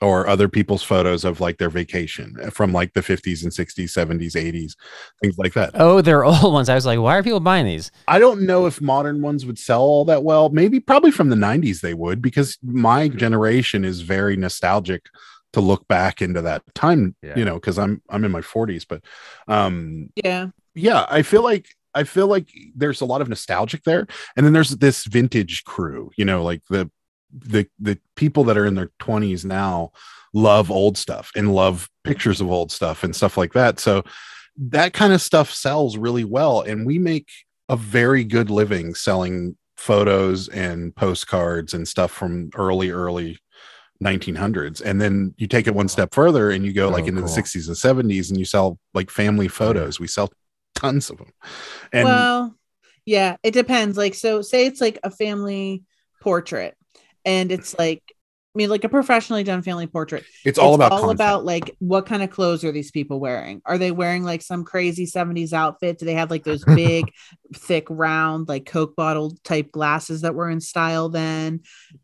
or 0.00 0.26
other 0.28 0.48
people's 0.48 0.82
photos 0.82 1.24
of 1.24 1.40
like 1.40 1.56
their 1.58 1.70
vacation 1.70 2.36
from 2.50 2.72
like 2.72 2.92
the 2.92 3.00
50s 3.00 3.42
and 3.42 3.52
60s, 3.52 3.84
70s, 3.84 4.32
80s, 4.32 4.72
things 5.22 5.38
like 5.38 5.54
that. 5.54 5.70
Oh, 5.74 6.00
they're 6.00 6.24
old 6.24 6.52
ones. 6.52 6.68
I 6.68 6.74
was 6.74 6.84
like, 6.84 6.98
why 6.98 7.16
are 7.16 7.22
people 7.22 7.40
buying 7.40 7.64
these? 7.64 7.90
I 8.06 8.18
don't 8.18 8.42
know 8.42 8.66
if 8.66 8.80
modern 8.80 9.22
ones 9.22 9.46
would 9.46 9.58
sell 9.58 9.80
all 9.80 10.04
that 10.06 10.22
well. 10.22 10.50
Maybe 10.50 10.78
probably 10.78 11.10
from 11.10 11.30
the 11.30 11.36
90s 11.36 11.80
they 11.80 11.94
would 11.94 12.20
because 12.20 12.58
my 12.62 13.08
generation 13.08 13.84
is 13.84 14.02
very 14.02 14.36
nostalgic 14.36 15.06
to 15.54 15.60
look 15.60 15.88
back 15.88 16.22
into 16.22 16.42
that 16.42 16.62
time, 16.74 17.16
Yeah. 17.22 17.36
you 17.38 17.44
know, 17.44 17.58
cuz 17.58 17.78
I'm 17.78 18.02
I'm 18.10 18.24
in 18.24 18.30
my 18.30 18.40
40s, 18.42 18.84
but 18.88 19.02
um 19.48 20.10
Yeah. 20.16 20.48
yeah, 20.74 21.06
I 21.08 21.22
feel 21.22 21.42
like 21.42 21.66
I 21.94 22.04
feel 22.04 22.26
like 22.26 22.48
there's 22.74 23.00
a 23.00 23.04
lot 23.04 23.20
of 23.20 23.28
nostalgic 23.28 23.84
there. 23.84 24.06
And 24.36 24.44
then 24.44 24.52
there's 24.52 24.70
this 24.70 25.04
vintage 25.04 25.64
crew, 25.64 26.10
you 26.16 26.24
know, 26.24 26.42
like 26.42 26.62
the 26.68 26.90
the 27.32 27.66
the 27.80 27.98
people 28.16 28.44
that 28.44 28.56
are 28.58 28.66
in 28.66 28.74
their 28.74 28.90
20s 29.00 29.44
now 29.44 29.90
love 30.32 30.70
old 30.70 30.98
stuff 30.98 31.30
and 31.36 31.54
love 31.54 31.88
pictures 32.02 32.40
of 32.40 32.50
old 32.50 32.72
stuff 32.72 33.04
and 33.04 33.14
stuff 33.14 33.36
like 33.36 33.52
that. 33.52 33.78
So 33.78 34.02
that 34.56 34.92
kind 34.92 35.12
of 35.12 35.20
stuff 35.22 35.52
sells 35.52 35.96
really 35.96 36.24
well 36.24 36.60
and 36.60 36.86
we 36.86 36.98
make 36.98 37.28
a 37.68 37.76
very 37.76 38.24
good 38.24 38.50
living 38.50 38.94
selling 38.94 39.56
photos 39.76 40.48
and 40.48 40.94
postcards 40.96 41.74
and 41.74 41.86
stuff 41.86 42.10
from 42.10 42.50
early 42.56 42.90
early 42.90 43.38
1900s 44.04 44.82
and 44.84 45.00
then 45.00 45.34
you 45.38 45.46
take 45.46 45.66
it 45.66 45.74
one 45.74 45.88
step 45.88 46.14
further 46.14 46.50
and 46.50 46.64
you 46.64 46.72
go 46.72 46.88
like 46.90 47.04
Oh, 47.04 47.08
into 47.08 47.22
cool. 47.22 47.28
the 47.28 47.42
60s 47.42 47.68
and 47.68 48.10
70s 48.10 48.28
and 48.28 48.38
you 48.38 48.44
sell 48.44 48.78
like 48.92 49.10
family 49.10 49.46
oh, 49.46 49.50
photos 49.50 49.98
we 49.98 50.06
sell 50.06 50.30
tons 50.74 51.08
of 51.10 51.18
them 51.18 51.32
and 51.92 52.04
well, 52.04 52.54
yeah, 53.06 53.36
it 53.42 53.50
depends. 53.52 53.96
Like, 53.96 54.14
so 54.14 54.42
say 54.42 54.66
it's 54.66 54.80
like 54.80 54.98
a 55.02 55.10
family 55.10 55.82
portrait 56.22 56.74
and 57.24 57.52
it's 57.52 57.78
like 57.78 58.02
I 58.08 58.58
mean, 58.58 58.70
like 58.70 58.84
a 58.84 58.88
professionally 58.88 59.42
done 59.42 59.62
family 59.62 59.88
portrait. 59.88 60.24
It's 60.44 60.60
all 60.60 60.74
about 60.76 60.92
all 60.92 61.00
content. 61.00 61.16
about 61.16 61.44
like 61.44 61.74
what 61.80 62.06
kind 62.06 62.22
of 62.22 62.30
clothes 62.30 62.62
are 62.62 62.70
these 62.70 62.92
people 62.92 63.18
wearing? 63.18 63.60
Are 63.66 63.78
they 63.78 63.90
wearing 63.90 64.22
like 64.22 64.42
some 64.42 64.64
crazy 64.64 65.06
70s 65.06 65.52
outfit? 65.52 65.98
Do 65.98 66.06
they 66.06 66.14
have 66.14 66.30
like 66.30 66.44
those 66.44 66.64
big, 66.64 67.10
thick, 67.54 67.86
round, 67.90 68.48
like 68.48 68.64
Coke 68.64 68.94
bottle 68.94 69.36
type 69.42 69.72
glasses 69.72 70.20
that 70.20 70.36
were 70.36 70.48
in 70.48 70.60
style 70.60 71.08
then? 71.08 71.62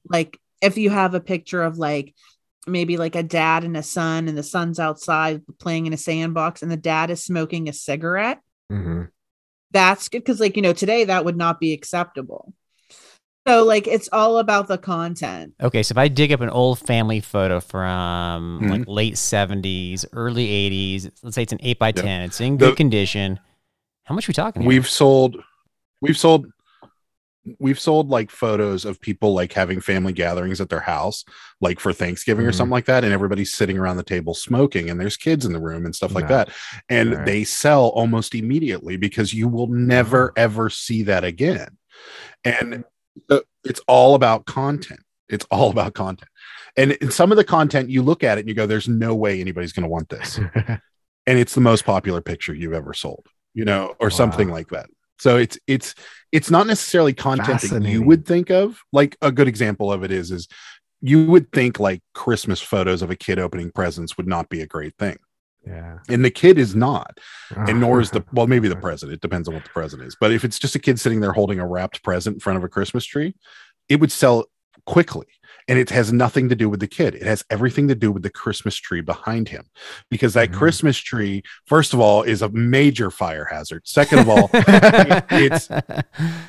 Like 0.09 0.40
if 0.61 0.77
you 0.79 0.91
have 0.91 1.15
a 1.15 1.21
picture 1.21 1.63
of 1.63 1.79
like 1.79 2.15
maybe 2.67 2.97
like 2.97 3.15
a 3.17 3.23
dad 3.23 3.65
and 3.65 3.77
a 3.77 3.83
son, 3.83 4.29
and 4.29 4.37
the 4.37 4.43
son's 4.43 4.79
outside 4.79 5.43
playing 5.59 5.87
in 5.87 5.93
a 5.93 5.97
sandbox, 5.97 6.63
and 6.63 6.71
the 6.71 6.77
dad 6.77 7.11
is 7.11 7.25
smoking 7.25 7.69
a 7.69 7.73
cigarette, 7.73 8.41
Mhm. 8.71 9.09
that's 9.71 10.09
good 10.09 10.19
because 10.19 10.41
like 10.41 10.57
you 10.57 10.63
know 10.63 10.73
today 10.73 11.05
that 11.05 11.25
would 11.25 11.37
not 11.37 11.59
be 11.61 11.73
acceptable. 11.73 12.53
So 13.49 13.65
like 13.65 13.89
it's 13.89 14.09
all 14.13 14.39
about 14.39 14.69
the 14.69 14.77
content. 14.79 15.55
Okay, 15.61 15.83
so 15.83 15.95
if 15.95 15.99
I 15.99 16.09
dig 16.09 16.31
up 16.33 16.43
an 16.43 16.51
old 16.51 16.79
family 16.79 17.21
photo 17.21 17.59
from 17.61 18.61
Mhm. 18.63 18.71
like 18.71 18.85
late 18.87 19.17
seventies, 19.19 20.05
early 20.13 20.49
eighties, 20.49 21.11
let's 21.23 21.35
say 21.35 21.43
it's 21.43 21.53
an 21.53 21.59
eight 21.63 21.79
by 21.79 21.89
Yep. 21.89 21.97
ten, 21.97 22.23
it's 22.23 22.41
in 22.41 22.59
The- 22.59 22.67
good 22.67 22.77
condition. 22.77 23.41
How 24.05 24.15
much 24.15 24.29
are 24.29 24.31
we 24.31 24.35
talking? 24.35 24.63
Here? 24.63 24.69
we've 24.69 24.89
sold 24.89 25.37
we've 26.03 26.19
sold 26.19 26.47
we've 27.59 27.80
sold 27.80 28.09
like 28.11 28.30
photos 28.30 28.84
of 28.84 29.01
people 29.01 29.32
like 29.32 29.53
having 29.53 29.80
family 29.80 30.12
gatherings 30.12 30.61
at 30.61 30.68
their 30.68 30.80
house 30.80 31.24
like 31.61 31.80
for 31.80 31.93
thanksgiving 31.93 32.45
or 32.47 32.51
Mhm. 32.51 32.55
something 32.55 32.72
like 32.72 32.84
that 32.84 33.03
and 33.03 33.12
everybody's 33.14 33.53
sitting 33.55 33.78
around 33.78 33.97
the 33.97 34.03
table 34.03 34.34
smoking 34.34 34.91
and 34.91 35.01
there's 35.01 35.16
kids 35.16 35.47
in 35.47 35.53
the 35.55 35.61
room 35.61 35.86
and 35.86 35.95
stuff 35.95 36.14
like 36.14 36.28
No. 36.28 36.36
that 36.36 36.51
and 36.91 37.14
Right. 37.14 37.26
they 37.26 37.45
sell 37.45 37.86
almost 37.88 38.34
immediately 38.34 38.97
because 38.99 39.32
you 39.32 39.49
will 39.49 39.68
never 39.68 40.32
ever 40.36 40.68
see 40.68 41.03
that 41.05 41.24
again. 41.24 41.78
And 42.45 42.84
uh, 43.30 43.41
it's 43.64 43.80
all 43.88 44.14
about 44.14 44.45
content. 44.47 45.01
It's 45.28 45.47
all 45.51 45.70
about 45.70 45.95
content. 45.95 46.28
And 46.76 46.93
in 46.93 47.11
some 47.11 47.30
of 47.32 47.36
the 47.36 47.45
content 47.45 47.88
you 47.91 48.03
look 48.03 48.22
at 48.22 48.36
it 48.36 48.43
and 48.43 48.49
you 48.49 48.55
go 48.55 48.66
there's 48.66 48.88
no 48.88 49.14
way 49.14 49.41
anybody's 49.41 49.72
going 49.72 49.84
to 49.84 49.88
want 49.91 50.09
this. 50.11 50.38
And 51.26 51.38
it's 51.38 51.55
the 51.55 51.61
most 51.61 51.84
popular 51.84 52.20
picture 52.20 52.53
you've 52.55 52.72
ever 52.72 52.93
sold 52.93 53.26
you 53.55 53.64
know 53.64 53.95
or 54.01 54.11
something 54.11 54.49
like 54.49 54.68
that 54.70 54.88
so 55.21 55.37
it's 55.37 55.59
it's 55.66 55.95
it's 56.33 56.51
not 56.51 56.66
necessarily 56.66 57.12
content 57.12 57.61
that 57.61 57.83
you 57.83 58.03
would 58.03 58.25
think 58.25 58.51
of. 58.51 58.81
Like 58.91 59.18
a 59.21 59.31
good 59.31 59.49
example 59.49 59.93
of 59.93 60.03
it 60.03 60.11
is 60.11 60.31
is 60.31 60.49
you 61.03 61.27
would 61.27 61.53
think 61.53 61.79
like 61.79 62.03
christmas 62.14 62.61
photos 62.61 63.03
of 63.03 63.11
a 63.11 63.16
kid 63.16 63.39
opening 63.39 63.71
presents 63.71 64.16
would 64.16 64.27
not 64.27 64.49
be 64.49 64.62
a 64.62 64.66
great 64.66 64.97
thing. 64.99 65.18
Yeah. 65.66 65.99
and 66.09 66.25
the 66.25 66.31
kid 66.31 66.57
is 66.59 66.75
not 66.75 67.18
and 67.55 67.83
nor 67.83 68.01
is 68.01 68.11
the 68.11 68.25
well 68.33 68.47
maybe 68.47 68.66
the 68.66 68.77
present 68.77 69.12
it 69.12 69.21
depends 69.21 69.47
on 69.47 69.53
what 69.53 69.64
the 69.64 69.71
present 69.71 70.03
is. 70.03 70.16
But 70.18 70.33
if 70.33 70.43
it's 70.43 70.59
just 70.59 70.75
a 70.75 70.79
kid 70.79 70.99
sitting 70.99 71.21
there 71.21 71.33
holding 71.33 71.61
a 71.61 71.66
wrapped 71.66 72.03
present 72.03 72.37
in 72.37 72.41
front 72.41 72.57
of 72.57 72.64
a 72.64 72.68
christmas 72.68 73.05
tree 73.05 73.35
it 73.91 74.01
would 74.01 74.11
sell 74.11 74.47
quickly 74.95 75.26
and 75.68 75.78
it 75.78 75.91
has 75.91 76.12
nothing 76.12 76.49
to 76.49 76.57
do 76.57 76.68
with 76.68 76.80
the 76.80 76.88
kid 76.88 77.14
it 77.14 77.22
has 77.22 77.45
everything 77.49 77.86
to 77.86 77.95
do 77.95 78.11
with 78.11 78.22
the 78.24 78.30
christmas 78.30 78.74
tree 78.76 79.01
behind 79.01 79.49
him 79.49 79.64
because 80.11 80.34
that 80.34 80.51
Mhm. 80.51 80.55
christmas 80.55 80.99
tree 80.99 81.43
first 81.66 81.93
of 81.95 82.01
all 82.01 82.22
is 82.24 82.43
a 82.43 82.49
major 82.49 83.09
fire 83.11 83.45
hazard 83.45 83.82
second 83.86 84.18
of 84.20 84.28
all 84.28 84.51
it's- 85.30 85.68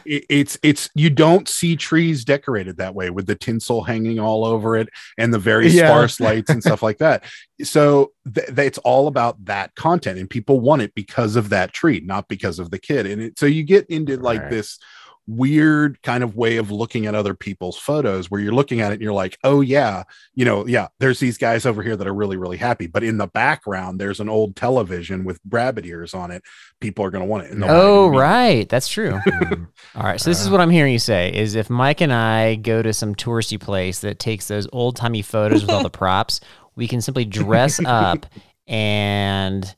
it- 0.05 0.25
it's 0.29 0.57
it's 0.63 0.89
you 0.95 1.09
don't 1.09 1.47
see 1.47 1.75
trees 1.75 2.25
decorated 2.25 2.77
that 2.77 2.95
way 2.95 3.09
with 3.11 3.27
the 3.27 3.35
tinsel 3.35 3.83
hanging 3.83 4.19
all 4.19 4.43
over 4.45 4.75
it 4.75 4.89
and 5.19 5.33
the 5.33 5.39
very 5.39 5.67
Yeah. 5.67 5.87
sparse 5.87 6.19
lights 6.19 6.49
and 6.49 6.61
stuff 6.63 6.81
like 6.81 6.97
that 6.97 7.23
so 7.63 8.11
th- 8.33 8.47
th- 8.47 8.57
it's 8.67 8.77
all 8.79 9.07
about 9.07 9.43
that 9.45 9.75
content 9.75 10.17
and 10.19 10.29
people 10.29 10.59
want 10.59 10.81
it 10.81 10.93
because 10.95 11.35
of 11.35 11.49
that 11.49 11.73
tree 11.73 12.01
not 12.03 12.27
because 12.27 12.57
of 12.59 12.71
the 12.71 12.79
kid 12.79 13.05
and 13.05 13.21
it, 13.21 13.39
so 13.39 13.45
you 13.45 13.63
get 13.63 13.85
into 13.87 14.17
like 14.17 14.41
Right. 14.41 14.49
this 14.49 14.79
weird 15.27 16.01
kind 16.01 16.23
of 16.23 16.35
way 16.35 16.57
of 16.57 16.71
looking 16.71 17.05
at 17.05 17.15
other 17.15 17.33
people's 17.33 17.77
photos 17.77 18.29
where 18.29 18.41
you're 18.41 18.53
looking 18.53 18.81
at 18.81 18.91
it 18.91 18.95
and 18.95 19.01
you're 19.03 19.13
like 19.13 19.37
oh 19.43 19.61
yeah 19.61 20.03
you 20.33 20.43
know 20.43 20.65
yeah 20.67 20.87
there's 20.99 21.19
these 21.19 21.37
guys 21.37 21.65
over 21.65 21.81
here 21.83 21.95
that 21.95 22.07
are 22.07 22.13
really 22.13 22.37
really 22.37 22.57
happy. 22.57 22.87
But 22.87 23.03
in 23.03 23.17
the 23.17 23.27
background 23.27 23.99
there's 23.99 24.19
an 24.19 24.29
old 24.29 24.55
television 24.55 25.23
with 25.23 25.39
rabbit 25.49 25.85
ears 25.85 26.13
on 26.13 26.31
it. 26.31 26.43
People 26.79 27.05
are 27.05 27.11
going 27.11 27.23
to 27.23 27.27
want 27.29 27.45
it 27.45 27.51
and 27.51 27.61
they'll 27.61 27.69
buy 27.69 27.75
it 27.75 27.79
oh, 27.79 28.07
right, 28.09 28.69
that's 28.69 28.87
true. 28.87 29.11
Mhm. 29.31 29.67
All 29.95 30.03
right, 30.03 30.19
so 30.19 30.29
this 30.29 30.41
is 30.41 30.47
Uh, 30.47 30.51
what 30.51 30.61
I'm 30.61 30.69
hearing 30.69 30.93
you 30.93 30.99
say: 30.99 31.33
is 31.33 31.55
if 31.55 31.69
Mike 31.69 32.01
and 32.01 32.13
I 32.13 32.55
go 32.55 32.81
to 32.81 32.93
some 32.93 33.15
touristy 33.15 33.59
place 33.59 33.99
that 33.99 34.19
takes 34.19 34.47
those 34.47 34.67
old 34.73 34.95
timey 34.95 35.21
photos 35.21 35.61
with 35.61 35.71
all 35.71 35.83
the 35.83 35.89
props, 36.01 36.39
we 36.75 36.87
can 36.87 37.01
simply 37.01 37.25
dress 37.25 37.79
up 37.85 38.25
and 38.67 39.75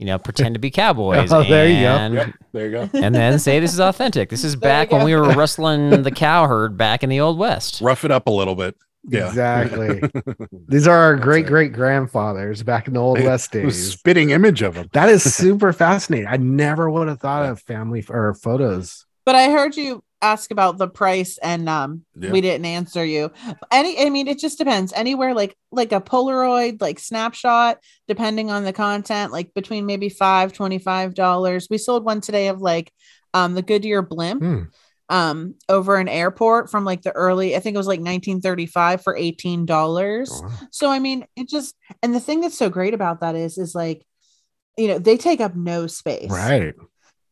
you 0.00 0.06
know 0.06 0.18
pretend 0.18 0.54
to 0.56 0.58
be 0.58 0.70
cowboys. 0.70 1.30
Oh, 1.32 1.44
there 1.44 1.68
you 1.68 1.82
go. 1.82 1.88
and, 1.96 2.14
Yep, 2.14 2.34
there 2.52 2.66
you 2.66 2.72
go 2.72 2.90
And 2.98 3.14
then 3.14 3.38
say 3.38 3.60
this 3.60 3.72
is 3.72 3.78
authentic. 3.80 4.30
This 4.30 4.42
is 4.42 4.56
back 4.70 4.90
when 4.90 5.04
we 5.04 5.14
were 5.14 5.28
rustling 5.34 6.02
the 6.02 6.10
cow 6.10 6.48
herd 6.48 6.76
back 6.76 7.04
in 7.04 7.10
the 7.10 7.20
old 7.20 7.38
west. 7.38 7.80
rough 7.80 8.04
it 8.04 8.10
up 8.10 8.26
a 8.26 8.30
little 8.30 8.54
bit 8.56 8.74
yeah 9.08 9.28
Exactly. 9.28 10.02
These 10.68 10.86
are 10.86 10.96
our 10.96 11.16
great 11.16 11.46
great 11.46 11.72
grandfathers 11.72 12.62
back 12.62 12.86
in 12.86 12.92
the 12.94 13.00
old 13.00 13.18
west 13.22 13.50
days. 13.52 13.92
spitting 13.92 14.30
image 14.30 14.60
of 14.62 14.74
them 14.74 14.88
That 14.92 15.08
is 15.08 15.22
super 15.34 15.72
fascinating. 15.72 16.26
I 16.28 16.36
never 16.36 16.90
would 16.90 17.08
have 17.08 17.20
thought 17.20 17.46
of 17.46 17.60
family 17.60 18.00
f- 18.00 18.10
or 18.10 18.34
photos. 18.34 19.06
But 19.24 19.36
I 19.36 19.50
heard 19.50 19.76
you 19.76 20.02
ask 20.22 20.50
about 20.50 20.76
the 20.78 20.88
price 20.88 21.38
and 21.38 21.68
um 21.68 22.04
Yeah. 22.18 22.30
we 22.30 22.40
didn't 22.40 22.66
answer 22.66 23.04
you. 23.04 23.30
Any 23.70 23.98
I 24.04 24.10
mean 24.10 24.28
it 24.28 24.38
just 24.38 24.58
depends. 24.58 24.92
Anywhere 24.92 25.34
like 25.34 25.56
like 25.72 25.92
a 25.92 26.00
Polaroid 26.00 26.80
like 26.80 26.98
snapshot 26.98 27.78
depending 28.06 28.50
on 28.50 28.64
the 28.64 28.72
content 28.72 29.32
like 29.32 29.54
between 29.54 29.86
maybe 29.86 30.08
five 30.08 30.52
twenty 30.52 30.78
five 30.78 31.14
dollars. 31.14 31.68
We 31.70 31.78
sold 31.78 32.04
one 32.04 32.20
today 32.20 32.48
of 32.48 32.60
like 32.60 32.92
um 33.34 33.54
the 33.54 33.62
Goodyear 33.62 34.02
blimp 34.02 34.42
Hmm. 34.42 34.62
um 35.08 35.54
over 35.68 35.96
an 35.96 36.08
airport 36.08 36.70
from 36.70 36.84
like 36.84 37.02
the 37.02 37.12
early 37.12 37.56
I 37.56 37.60
think 37.60 37.74
it 37.74 37.78
was 37.78 37.86
like 37.86 38.00
1935 38.00 39.02
for 39.02 39.16
18 39.16 39.64
dollars. 39.66 40.30
Oh, 40.32 40.42
wow. 40.48 40.52
So 40.70 40.90
I 40.90 40.98
mean, 40.98 41.24
it 41.36 41.48
just 41.48 41.74
and 42.02 42.14
the 42.14 42.20
thing 42.20 42.40
that's 42.40 42.58
so 42.58 42.68
great 42.68 42.94
about 42.94 43.20
that 43.20 43.36
is 43.36 43.56
is 43.58 43.74
like 43.74 44.04
you 44.76 44.88
know, 44.88 44.98
they 44.98 45.16
take 45.16 45.40
up 45.40 45.54
no 45.56 45.86
space. 45.86 46.30
Right. 46.30 46.74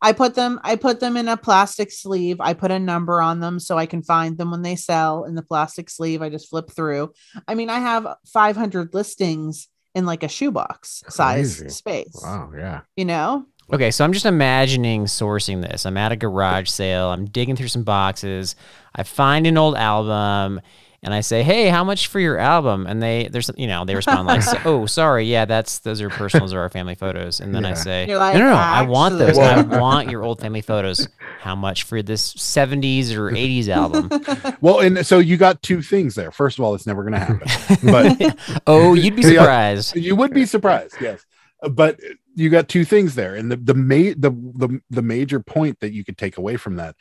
I 0.00 0.12
put 0.12 0.34
them 0.34 0.60
I 0.62 0.76
put 0.76 1.00
them 1.00 1.16
in 1.16 1.28
a 1.28 1.36
plastic 1.36 1.90
sleeve. 1.90 2.40
I 2.40 2.54
put 2.54 2.70
a 2.70 2.78
number 2.78 3.20
on 3.20 3.40
them 3.40 3.58
so 3.58 3.76
I 3.76 3.86
can 3.86 4.02
find 4.02 4.38
them 4.38 4.50
when 4.50 4.62
they 4.62 4.76
sell 4.76 5.24
in 5.24 5.34
the 5.34 5.42
plastic 5.42 5.90
sleeve. 5.90 6.22
I 6.22 6.28
just 6.28 6.48
flip 6.48 6.70
through. 6.70 7.12
I 7.46 7.54
mean, 7.54 7.70
I 7.70 7.78
have 7.78 8.06
500 8.26 8.94
listings 8.94 9.68
in 9.94 10.06
like 10.06 10.22
a 10.22 10.28
shoebox 10.28 11.02
size 11.08 11.62
space. 11.74 12.20
Wow. 12.22 12.52
Yeah. 12.56 12.82
You 12.96 13.04
know? 13.04 13.46
Okay, 13.70 13.90
so 13.90 14.02
I'm 14.02 14.14
just 14.14 14.24
imagining 14.24 15.04
sourcing 15.04 15.60
this. 15.60 15.84
I'm 15.84 15.98
at 15.98 16.12
a 16.12 16.16
garage 16.16 16.70
sale. 16.70 17.10
I'm 17.10 17.26
digging 17.26 17.54
through 17.54 17.68
some 17.68 17.84
boxes. 17.84 18.56
I 18.94 19.02
find 19.02 19.46
an 19.46 19.58
old 19.58 19.76
album, 19.76 20.62
and 21.02 21.14
I 21.14 21.20
say, 21.20 21.42
"Hey, 21.42 21.68
how 21.68 21.84
much 21.84 22.08
for 22.08 22.18
your 22.18 22.38
album?" 22.38 22.86
And 22.86 23.02
they, 23.02 23.28
there's, 23.30 23.50
you 23.56 23.66
know, 23.66 23.84
they 23.84 23.94
respond 23.94 24.26
like, 24.26 24.42
"Oh, 24.66 24.86
sorry, 24.86 25.24
yeah, 25.24 25.44
that's 25.44 25.78
those 25.80 26.00
are 26.00 26.10
personals 26.10 26.52
or 26.52 26.60
our 26.60 26.68
family 26.68 26.94
photos." 26.94 27.40
And 27.40 27.54
then 27.54 27.64
I 27.64 27.74
say, 27.74 28.16
like, 28.16 28.34
"No, 28.34 28.40
no, 28.40 28.50
no, 28.50 28.56
I 28.56 28.82
want 28.82 29.18
those. 29.18 29.38
I 29.38 29.62
want 29.78 30.10
your 30.10 30.24
old 30.24 30.40
family 30.40 30.60
photos. 30.60 31.08
How 31.40 31.54
much 31.54 31.84
for 31.84 32.02
this 32.02 32.34
'70s 32.34 33.12
or 33.14 33.30
'80s 33.30 33.68
album?" 33.68 34.10
well 34.60 34.80
and 34.80 35.06
so 35.06 35.18
you 35.18 35.36
got 35.36 35.62
two 35.62 35.82
things 35.82 36.14
there 36.14 36.30
first 36.30 36.58
of 36.58 36.64
all 36.64 36.74
it's 36.74 36.86
never 36.86 37.02
going 37.02 37.12
to 37.12 37.18
happen 37.18 37.90
but 37.90 38.60
oh, 38.66 38.94
you'd 38.94 39.16
be 39.16 39.22
surprised. 39.22 39.96
you 39.96 40.16
would 40.16 40.32
be 40.32 40.46
surprised 40.46 40.96
yes 41.00 41.24
but 41.70 41.98
you 42.34 42.50
got 42.50 42.68
two 42.68 42.84
things 42.84 43.14
there 43.14 43.34
and 43.34 43.50
the 43.50 43.56
the 43.56 43.74
ma- 43.74 44.14
the, 44.16 44.30
the 44.30 44.80
the 44.90 45.02
major 45.02 45.40
point 45.40 45.80
that 45.80 45.92
you 45.92 46.04
could 46.04 46.18
take 46.18 46.38
away 46.38 46.56
from 46.56 46.76
that 46.76 46.94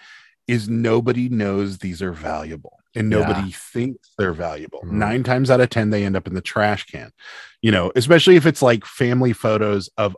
is 0.48 0.70
nobody 0.70 1.30
knows 1.30 1.80
these 1.80 2.02
are 2.02 2.12
valuable 2.14 2.80
and 2.96 3.12
Yeah. 3.12 3.20
nobody 3.20 3.52
thinks 3.52 4.10
they're 4.18 4.34
valuable 4.34 4.82
Mhm. 4.86 4.92
nine 4.94 5.24
times 5.24 5.52
out 5.52 5.60
of 5.62 5.70
ten 5.70 5.90
they 5.90 6.04
end 6.06 6.16
up 6.16 6.28
in 6.28 6.34
the 6.34 6.42
trash 6.42 6.86
can 6.86 7.12
you 7.62 7.72
know 7.72 7.92
especially 7.96 8.36
if 8.38 8.46
it's 8.46 8.62
like 8.62 8.86
family 8.86 9.34
photos 9.34 9.90
of 9.98 10.16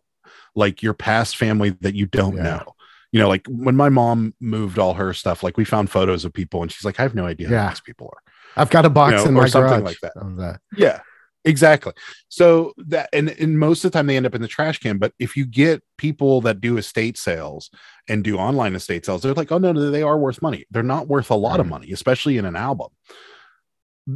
like 0.56 0.82
your 0.84 0.94
past 0.94 1.38
family 1.38 1.72
that 1.82 1.96
you 1.96 2.06
don't 2.06 2.36
Yeah. 2.38 2.44
know 2.44 2.76
you 3.12 3.20
know 3.20 3.28
like 3.28 3.46
when 3.50 3.76
my 3.76 3.90
mom 3.90 4.34
moved 4.40 4.78
all 4.78 4.94
her 4.96 5.14
stuff 5.14 5.42
like 5.44 5.58
we 5.58 5.66
found 5.66 5.90
photos 5.90 6.26
of 6.26 6.34
people 6.34 6.62
and 6.62 6.72
she's 6.72 6.86
like 6.86 7.00
i 7.00 7.04
have 7.04 7.16
no 7.16 7.26
idea 7.26 7.48
who 7.48 7.70
these 7.70 7.82
people 7.82 8.08
are 8.14 8.22
I've 8.56 8.72
got 8.72 8.84
a 8.86 8.90
box 8.90 9.14
know, 9.24 9.26
in 9.30 9.38
or 9.38 9.42
my 9.44 9.48
something 9.48 9.70
garage 9.80 9.84
like 9.84 10.00
that. 10.02 10.14
that. 10.38 10.60
yeah, 10.76 11.00
exactly. 11.46 11.94
So 12.28 12.74
that 12.78 13.10
and, 13.14 13.30
and 13.30 13.60
most 13.60 13.84
of 13.84 13.92
the 13.92 13.98
time 13.98 14.08
they 14.08 14.18
end 14.18 14.26
up 14.26 14.36
in 14.36 14.42
the 14.42 14.48
trash 14.48 14.80
can. 14.80 14.98
But 14.98 15.14
if 15.20 15.36
you 15.36 15.46
get 15.46 15.84
people 15.98 16.42
that 16.42 16.62
do 16.62 16.78
estate 16.78 17.18
sales 17.18 17.70
and 18.08 18.24
do 18.24 18.38
online 18.38 18.76
estate 18.76 19.06
sales, 19.06 19.22
they're 19.22 19.34
like, 19.34 19.52
oh 19.52 19.58
no, 19.58 19.72
no, 19.72 19.92
they 19.92 20.04
are 20.04 20.18
worth 20.18 20.42
money. 20.42 20.66
They're 20.72 20.84
not 20.84 21.08
worth 21.08 21.32
a 21.32 21.36
lot 21.36 21.60
of 21.60 21.66
mm. 21.66 21.72
money, 21.72 21.92
especially 21.92 22.38
in 22.38 22.46
an 22.46 22.56
album. 22.56 22.90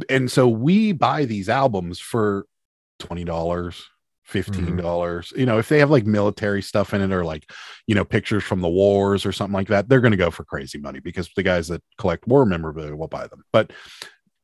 And 0.08 0.30
so 0.30 0.48
we 0.48 0.92
buy 0.92 1.24
these 1.24 1.48
albums 1.48 1.98
for 2.00 2.46
twenty 2.98 3.24
dollars. 3.24 3.82
Fifteen 4.26 4.76
dollars, 4.76 5.28
mm-hmm. 5.28 5.40
you 5.40 5.44
know, 5.44 5.58
if 5.58 5.68
they 5.68 5.78
have 5.80 5.90
like 5.90 6.06
military 6.06 6.62
stuff 6.62 6.94
in 6.94 7.02
it 7.02 7.12
or 7.12 7.26
like, 7.26 7.50
you 7.86 7.94
know, 7.94 8.06
pictures 8.06 8.42
from 8.42 8.62
the 8.62 8.68
wars 8.70 9.26
or 9.26 9.32
something 9.32 9.52
like 9.52 9.68
that, 9.68 9.86
they're 9.86 10.00
going 10.00 10.12
to 10.12 10.16
go 10.16 10.30
for 10.30 10.44
crazy 10.44 10.78
money 10.78 10.98
because 10.98 11.28
the 11.36 11.42
guys 11.42 11.68
that 11.68 11.82
collect 11.98 12.26
war 12.26 12.46
memorabilia 12.46 12.96
will 12.96 13.06
buy 13.06 13.26
them. 13.26 13.44
But 13.52 13.70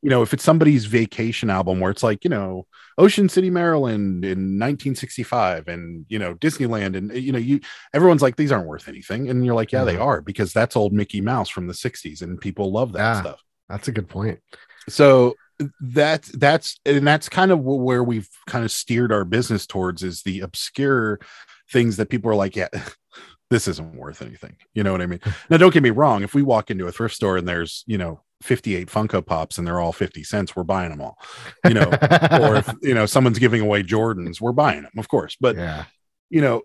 you 0.03 0.11
know, 0.11 0.23
if 0.23 0.33
it's 0.33 0.45
somebody's 0.45 0.87
vacation 0.87 1.51
album 1.51 1.81
where 1.81 1.91
it's 1.91 2.03
like, 2.03 2.25
you 2.25 2.31
know, 2.31 2.67
Ocean 2.99 3.29
City, 3.29 3.51
Maryland 3.51 4.25
in 4.25 4.59
1965 4.59 5.69
and, 5.69 6.05
you 6.09 6.19
know, 6.19 6.35
Disneyland 6.35 6.97
and, 6.97 7.13
you 7.13 7.33
know, 7.33 7.39
you, 7.39 7.61
everyone's 7.95 8.23
like, 8.23 8.37
these 8.37 8.53
aren't 8.53 8.67
worth 8.67 8.89
anything. 8.89 9.29
And 9.31 9.45
you're 9.45 9.55
like, 9.55 9.73
yeah, 9.73 9.85
they 9.85 9.97
Mhm. 9.97 10.03
are 10.05 10.21
because 10.21 10.53
that's 10.53 10.77
old 10.77 10.93
Mickey 10.93 11.21
Mouse 11.21 11.49
from 11.49 11.67
the 11.67 11.75
60s 11.75 12.23
and 12.23 12.41
people 12.41 12.73
love 12.73 12.93
that 12.93 12.99
Yeah. 13.15 13.21
stuff. 13.21 13.43
That's 13.69 13.89
a 13.89 13.93
good 13.93 14.09
point. 14.09 14.41
So 14.89 15.37
that's 15.81 16.29
that's 16.33 16.81
and 16.87 17.07
that's 17.07 17.29
kind 17.29 17.51
of 17.51 17.61
where 17.61 18.03
we've 18.03 18.29
kind 18.47 18.65
of 18.65 18.71
steered 18.71 19.13
our 19.13 19.27
business 19.27 19.67
towards 19.67 20.03
is 20.03 20.23
the 20.23 20.41
obscure 20.41 21.21
things 21.71 21.99
that 21.99 22.09
people 22.09 22.31
are 22.31 22.35
like 22.35 22.57
yeah 22.57 22.69
this 23.51 23.69
isn't 23.69 23.95
worth 23.95 24.23
anything 24.23 24.57
you 24.73 24.83
know 24.83 24.93
what 24.93 25.03
i 25.03 25.07
mean 25.07 25.21
now 25.51 25.59
don't 25.59 25.75
get 25.75 25.83
me 25.83 25.91
wrong 25.91 26.23
if 26.23 26.33
we 26.35 26.41
walk 26.43 26.71
into 26.71 26.87
a 26.87 26.93
thrift 26.93 27.15
store 27.15 27.37
and 27.37 27.47
there's 27.47 27.85
you 27.87 27.99
know 27.99 28.23
58 28.43 28.89
funko 28.89 29.25
pops 29.25 29.59
and 29.59 29.67
they're 29.67 29.81
all 29.81 29.93
50 29.93 30.25
cents 30.25 30.57
we're 30.57 30.63
buying 30.65 30.91
them 30.91 31.01
all 31.01 31.19
you 31.67 31.75
know 31.75 31.89
or 32.41 32.57
if 32.57 32.73
you 32.83 32.95
know 32.95 33.05
someone's 33.07 33.39
giving 33.39 33.61
away 33.61 33.83
jordans 33.83 34.41
we're 34.41 34.53
buying 34.53 34.83
them 34.83 34.93
of 34.97 35.09
course 35.09 35.37
but 35.41 35.57
yeah. 35.57 35.85
you 36.31 36.41
know 36.41 36.63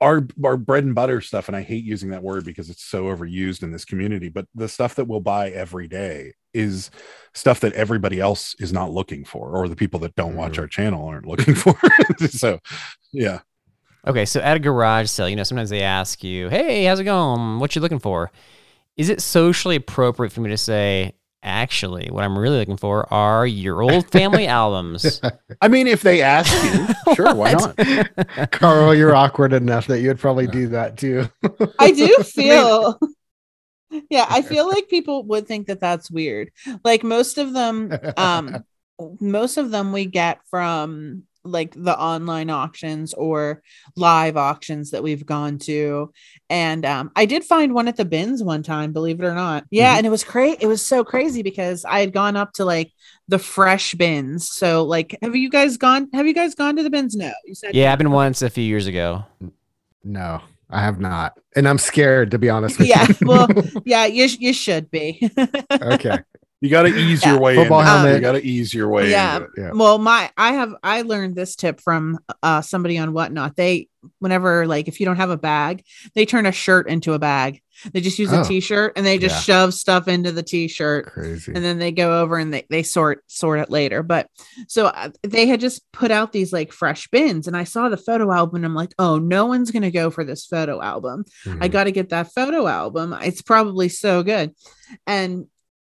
our 0.00 0.26
our 0.44 0.56
bread 0.56 0.84
and 0.84 0.94
butter 0.94 1.20
stuff 1.20 1.48
and 1.48 1.56
i 1.56 1.62
hate 1.62 1.84
using 1.84 2.10
that 2.10 2.22
word 2.22 2.44
because 2.44 2.70
it's 2.70 2.84
so 2.84 3.04
overused 3.04 3.62
in 3.62 3.72
this 3.72 3.84
community 3.84 4.28
but 4.28 4.46
the 4.54 4.68
stuff 4.68 4.94
that 4.94 5.06
we'll 5.08 5.20
buy 5.20 5.50
every 5.50 5.88
day 5.88 6.32
is 6.52 6.90
stuff 7.32 7.58
that 7.60 7.72
everybody 7.72 8.20
else 8.20 8.54
is 8.60 8.72
not 8.72 8.92
looking 8.92 9.24
for 9.24 9.56
or 9.56 9.66
the 9.68 9.74
people 9.76 9.98
that 9.98 10.14
don't 10.14 10.36
watch 10.36 10.52
Mhm. 10.54 10.58
our 10.60 10.66
channel 10.68 11.08
aren't 11.08 11.26
looking 11.26 11.54
for 11.56 11.74
so 12.28 12.60
yeah 13.12 13.40
Okay, 14.06 14.26
so 14.26 14.38
at 14.40 14.54
a 14.58 14.60
garage 14.60 15.08
sale, 15.08 15.30
you 15.30 15.34
know, 15.34 15.44
sometimes 15.44 15.70
they 15.70 15.80
ask 15.80 16.22
you, 16.22 16.50
"Hey, 16.50 16.84
how's 16.84 17.00
it 17.00 17.04
going? 17.04 17.58
What 17.58 17.74
you 17.74 17.80
looking 17.80 17.98
for?" 17.98 18.30
Is 18.96 19.08
it 19.08 19.20
socially 19.20 19.76
appropriate 19.76 20.30
for 20.30 20.40
me 20.40 20.50
to 20.50 20.56
say, 20.56 21.14
"Actually, 21.42 22.08
what 22.10 22.24
I'm 22.24 22.38
really 22.38 22.58
looking 22.58 22.76
for 22.76 23.12
are 23.12 23.46
your 23.46 23.82
old 23.82 24.10
family 24.10 24.46
albums"? 24.62 25.20
i 25.60 25.68
mean 25.68 25.86
if 25.86 26.02
they 26.02 26.22
ask 26.22 26.52
you 26.64 26.86
sure 27.14 27.34
why 27.34 27.52
not 27.52 28.50
Carl, 28.50 28.94
you're 28.94 29.14
awkward 29.14 29.52
enough 29.52 29.86
that 29.88 30.00
you'd 30.00 30.18
probably 30.18 30.46
do 30.46 30.68
that 30.68 30.96
too. 30.96 31.28
I 31.78 31.90
do 31.92 32.08
feel. 32.24 32.98
Yeah, 34.10 34.26
I 34.28 34.42
feel 34.42 34.68
like 34.68 34.88
people 34.88 35.22
would 35.24 35.46
think 35.46 35.68
that 35.68 35.80
that's 35.80 36.10
weird. 36.10 36.50
Like 36.82 37.04
most 37.04 37.38
of 37.38 37.52
them, 37.52 37.96
um, 38.16 38.64
most 39.20 39.56
of 39.56 39.70
them 39.70 39.92
we 39.92 40.06
get 40.06 40.40
from 40.50 41.24
like 41.44 41.74
the 41.76 41.98
online 41.98 42.48
auctions 42.50 43.12
or 43.14 43.62
live 43.96 44.36
auctions 44.36 44.90
that 44.92 45.02
we've 45.02 45.26
gone 45.26 45.58
to. 45.58 46.12
And 46.50 46.84
um, 46.86 47.10
I 47.16 47.26
did 47.26 47.44
find 47.44 47.74
one 47.74 47.86
at 47.88 47.96
the 47.96 48.04
bins 48.04 48.42
one 48.42 48.62
time, 48.62 48.92
believe 48.92 49.20
it 49.20 49.24
or 49.26 49.34
not. 49.34 49.64
Yeah, 49.70 49.94
Mhm. 49.94 49.98
and 49.98 50.06
it 50.06 50.10
was 50.10 50.24
crazy. 50.24 50.56
It 50.60 50.66
was 50.66 50.80
so 50.84 51.04
crazy 51.04 51.42
because 51.42 51.84
I 51.84 52.00
had 52.00 52.12
gone 52.12 52.36
up 52.36 52.52
to 52.54 52.64
like 52.64 52.92
the 53.28 53.38
fresh 53.38 53.94
bins. 53.94 54.48
So 54.50 54.84
like, 54.84 55.16
have 55.22 55.36
you 55.36 55.50
guys 55.50 55.76
gone? 55.76 56.08
Have 56.14 56.26
you 56.26 56.34
guys 56.34 56.54
gone 56.54 56.76
to 56.76 56.82
the 56.82 56.90
bins? 56.90 57.14
No, 57.14 57.32
you 57.44 57.54
said 57.54 57.74
yeah, 57.74 57.86
no. 57.86 57.92
I've 57.92 57.98
been 57.98 58.10
once 58.10 58.42
a 58.42 58.50
few 58.50 58.64
years 58.64 58.86
ago. 58.86 59.24
no, 60.02 60.40
I 60.70 60.80
have 60.80 61.00
not. 61.00 61.38
And 61.56 61.68
I'm 61.68 61.78
scared 61.78 62.30
to 62.32 62.38
be 62.38 62.48
honest 62.50 62.78
with 62.78 62.88
Yeah, 62.88 63.06
you. 63.08 63.14
Yeah, 63.20 63.26
well, 63.26 63.48
Yeah, 63.84 64.06
you 64.06 64.28
sh- 64.28 64.38
you 64.40 64.52
should 64.52 64.90
be. 64.90 65.30
okay. 65.72 66.18
You 66.64 66.70
got 66.70 66.82
to 66.84 66.96
ease 66.96 67.22
Yeah. 67.22 67.32
your 67.32 67.40
way 67.40 67.56
Football 67.56 67.80
into 67.80 67.90
it. 67.90 67.94
helmet. 67.94 68.14
you 68.14 68.20
got 68.22 68.32
to 68.32 68.42
ease 68.46 68.72
your 68.72 68.88
way 68.88 69.10
Yeah. 69.10 69.36
into. 69.36 69.48
Yeah. 69.58 69.70
Well, 69.74 69.98
my 69.98 70.30
I 70.36 70.52
have 70.54 70.74
I 70.82 71.02
learned 71.02 71.36
this 71.36 71.56
tip 71.56 71.78
from 71.80 72.18
uh 72.42 72.62
somebody 72.62 72.96
on 72.96 73.12
whatnot. 73.12 73.54
They 73.56 73.88
whenever 74.18 74.66
like 74.66 74.88
if 74.88 74.98
you 75.00 75.06
don't 75.06 75.16
have 75.16 75.30
a 75.30 75.36
bag, 75.36 75.82
they 76.14 76.24
turn 76.26 76.46
a 76.46 76.52
shirt 76.52 76.88
into 76.88 77.12
a 77.12 77.18
bag. 77.18 77.60
They 77.92 78.00
just 78.00 78.18
use 78.18 78.32
Oh. 78.32 78.40
a 78.42 78.44
t-shirt 78.44 78.92
and 78.96 79.04
they 79.04 79.18
just 79.18 79.34
Yeah. 79.36 79.40
shove 79.64 79.74
stuff 79.74 80.06
into 80.08 80.30
the 80.30 80.42
t-shirt 80.44 81.06
Crazy. 81.06 81.52
and 81.54 81.64
then 81.64 81.78
they 81.78 81.90
go 81.90 82.20
over 82.20 82.36
and 82.38 82.52
they, 82.54 82.64
they 82.70 82.82
sort 82.82 83.24
sort 83.26 83.58
it 83.60 83.68
later. 83.70 84.02
But 84.02 84.28
so 84.68 84.86
uh, 84.86 85.10
they 85.22 85.46
had 85.46 85.58
just 85.60 85.82
put 85.92 86.10
out 86.10 86.32
these 86.32 86.52
like 86.52 86.70
fresh 86.72 87.08
bins 87.08 87.46
and 87.48 87.56
I 87.56 87.64
saw 87.64 87.88
the 87.88 87.96
photo 87.96 88.30
album 88.32 88.56
and 88.56 88.64
I'm 88.66 88.74
like, 88.74 88.94
"Oh, 88.98 89.18
no 89.18 89.46
one's 89.46 89.70
going 89.70 89.82
to 89.82 89.90
go 89.90 90.10
for 90.10 90.22
this 90.24 90.46
photo 90.46 90.80
album. 90.80 91.24
I 91.46 91.68
Mhm. 91.68 91.72
got 91.72 91.84
to 91.84 91.92
get 91.92 92.10
that 92.10 92.32
photo 92.32 92.66
album. 92.66 93.14
It's 93.22 93.42
probably 93.42 93.88
so 93.88 94.22
good. 94.22 94.52
And 95.06 95.46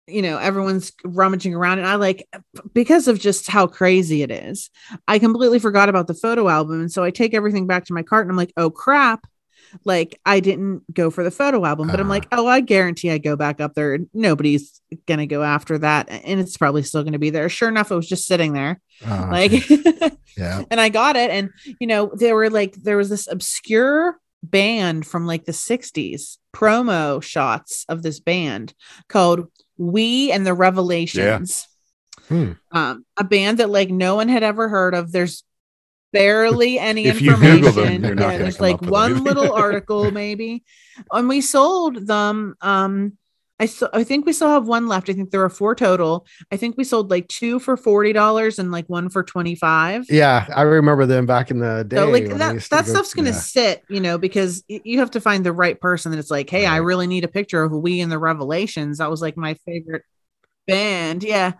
you 0.08 0.22
know, 0.22 0.38
everyone's 0.38 0.92
rummaging 1.04 1.54
around 1.54 1.78
and 1.78 1.86
I 1.86 1.96
like 1.96 2.26
because 2.74 3.08
of 3.08 3.18
just 3.18 3.48
how 3.48 3.66
crazy 3.66 4.22
it 4.22 4.30
is. 4.30 4.70
I 5.06 5.18
completely 5.18 5.58
forgot 5.58 5.88
about 5.88 6.06
the 6.06 6.14
photo 6.14 6.48
album 6.48 6.80
and 6.80 6.90
so 6.92 7.04
I 7.04 7.10
take 7.10 7.34
everything 7.34 7.66
back 7.66 7.84
to 7.86 7.92
my 7.94 8.02
cart 8.02 8.22
and 8.26 8.30
I'm 8.32 8.36
like, 8.36 8.52
"Oh 8.56 8.70
crap." 8.70 9.26
Like 9.84 10.18
I 10.24 10.40
didn't 10.40 10.82
go 10.94 11.10
for 11.10 11.22
the 11.22 11.30
photo 11.30 11.64
album, 11.66 11.88
but 11.88 12.00
I'm 12.00 12.06
Uh-huh. 12.06 12.10
like, 12.14 12.28
"Oh, 12.32 12.46
I 12.46 12.60
guarantee 12.60 13.10
I 13.10 13.18
go 13.18 13.36
back 13.36 13.60
up 13.60 13.74
there 13.74 13.98
nobody's 14.14 14.80
going 15.06 15.18
to 15.20 15.26
go 15.26 15.42
after 15.42 15.76
that 15.78 16.08
and 16.08 16.40
it's 16.40 16.56
probably 16.56 16.82
still 16.82 17.02
going 17.02 17.12
to 17.12 17.18
be 17.18 17.28
there." 17.30 17.50
Sure 17.50 17.68
enough, 17.68 17.90
it 17.90 17.94
was 17.96 18.08
just 18.08 18.26
sitting 18.26 18.54
there. 18.54 18.80
Oh, 19.06 19.28
Like 19.30 19.68
yeah. 20.38 20.62
and 20.70 20.80
I 20.80 20.88
got 20.88 21.16
it. 21.16 21.30
And 21.30 21.50
you 21.80 21.86
know, 21.86 22.10
there 22.14 22.34
were 22.34 22.48
like 22.48 22.76
there 22.76 22.96
was 22.96 23.10
this 23.10 23.28
obscure 23.30 24.18
band 24.42 25.04
from 25.06 25.26
like 25.26 25.44
the 25.44 25.52
60s 25.52 26.38
promo 26.54 27.22
shots 27.22 27.84
of 27.88 28.02
this 28.02 28.20
band 28.20 28.72
called 29.08 29.48
We 29.78 30.30
and 30.32 30.46
the 30.46 30.54
Revelations. 30.54 31.66
Hmm. 32.28 32.52
Um, 32.72 33.06
a 33.16 33.24
band 33.24 33.58
that 33.58 33.70
like 33.70 33.88
no 33.88 34.16
one 34.16 34.28
had 34.28 34.42
ever 34.42 34.68
heard 34.68 34.94
of. 34.94 35.12
There's 35.12 35.44
barely 36.12 36.78
any 36.78 37.06
If 37.06 37.22
information. 37.22 38.02
them, 38.02 38.18
Yeah, 38.18 38.38
there's 38.38 38.60
like 38.60 38.82
one 38.82 39.24
little 39.24 39.52
article 39.54 40.10
maybe. 40.10 40.64
And 41.12 41.28
we 41.28 41.40
sold 41.40 42.06
them 42.06 42.56
um 42.60 43.16
I, 43.60 43.66
so, 43.66 43.88
I 43.92 44.04
think 44.04 44.24
we 44.24 44.32
still 44.32 44.48
have 44.50 44.68
one 44.68 44.86
left. 44.86 45.10
I 45.10 45.14
think 45.14 45.30
there 45.30 45.42
are 45.42 45.48
four 45.50 45.74
total. 45.74 46.26
I 46.52 46.56
think 46.56 46.76
we 46.76 46.84
sold 46.84 47.10
like 47.10 47.26
two 47.26 47.58
for 47.58 47.76
forty 47.76 48.12
dollars 48.12 48.58
and 48.60 48.70
like 48.70 48.86
one 48.88 49.10
for 49.10 49.24
twenty 49.24 49.56
five. 49.56 50.04
Yeah, 50.08 50.46
I 50.54 50.62
remember 50.62 51.06
them 51.06 51.26
back 51.26 51.50
in 51.50 51.58
the 51.58 51.84
day. 51.84 51.96
So 51.96 52.08
like 52.08 52.28
when 52.28 52.38
that 52.38 52.60
to 52.60 52.68
that 52.70 52.86
go- 52.86 52.92
stuff's 52.92 53.14
gonna 53.14 53.30
yeah. 53.30 53.34
sit, 53.36 53.82
you 53.88 53.98
know, 54.00 54.16
because 54.16 54.62
you 54.68 55.00
have 55.00 55.10
to 55.12 55.20
find 55.20 55.44
the 55.44 55.52
right 55.52 55.80
person 55.80 56.12
that 56.12 56.18
it's 56.18 56.30
like, 56.30 56.48
hey, 56.48 56.66
I 56.66 56.76
really 56.76 57.08
need 57.08 57.24
a 57.24 57.28
picture 57.28 57.62
of 57.64 57.72
We 57.72 58.00
and 58.00 58.12
the 58.12 58.18
Revelations. 58.18 58.98
That 58.98 59.10
was 59.10 59.20
like 59.20 59.36
my 59.36 59.54
favorite 59.66 60.02
band, 60.66 61.24
yeah. 61.24 61.52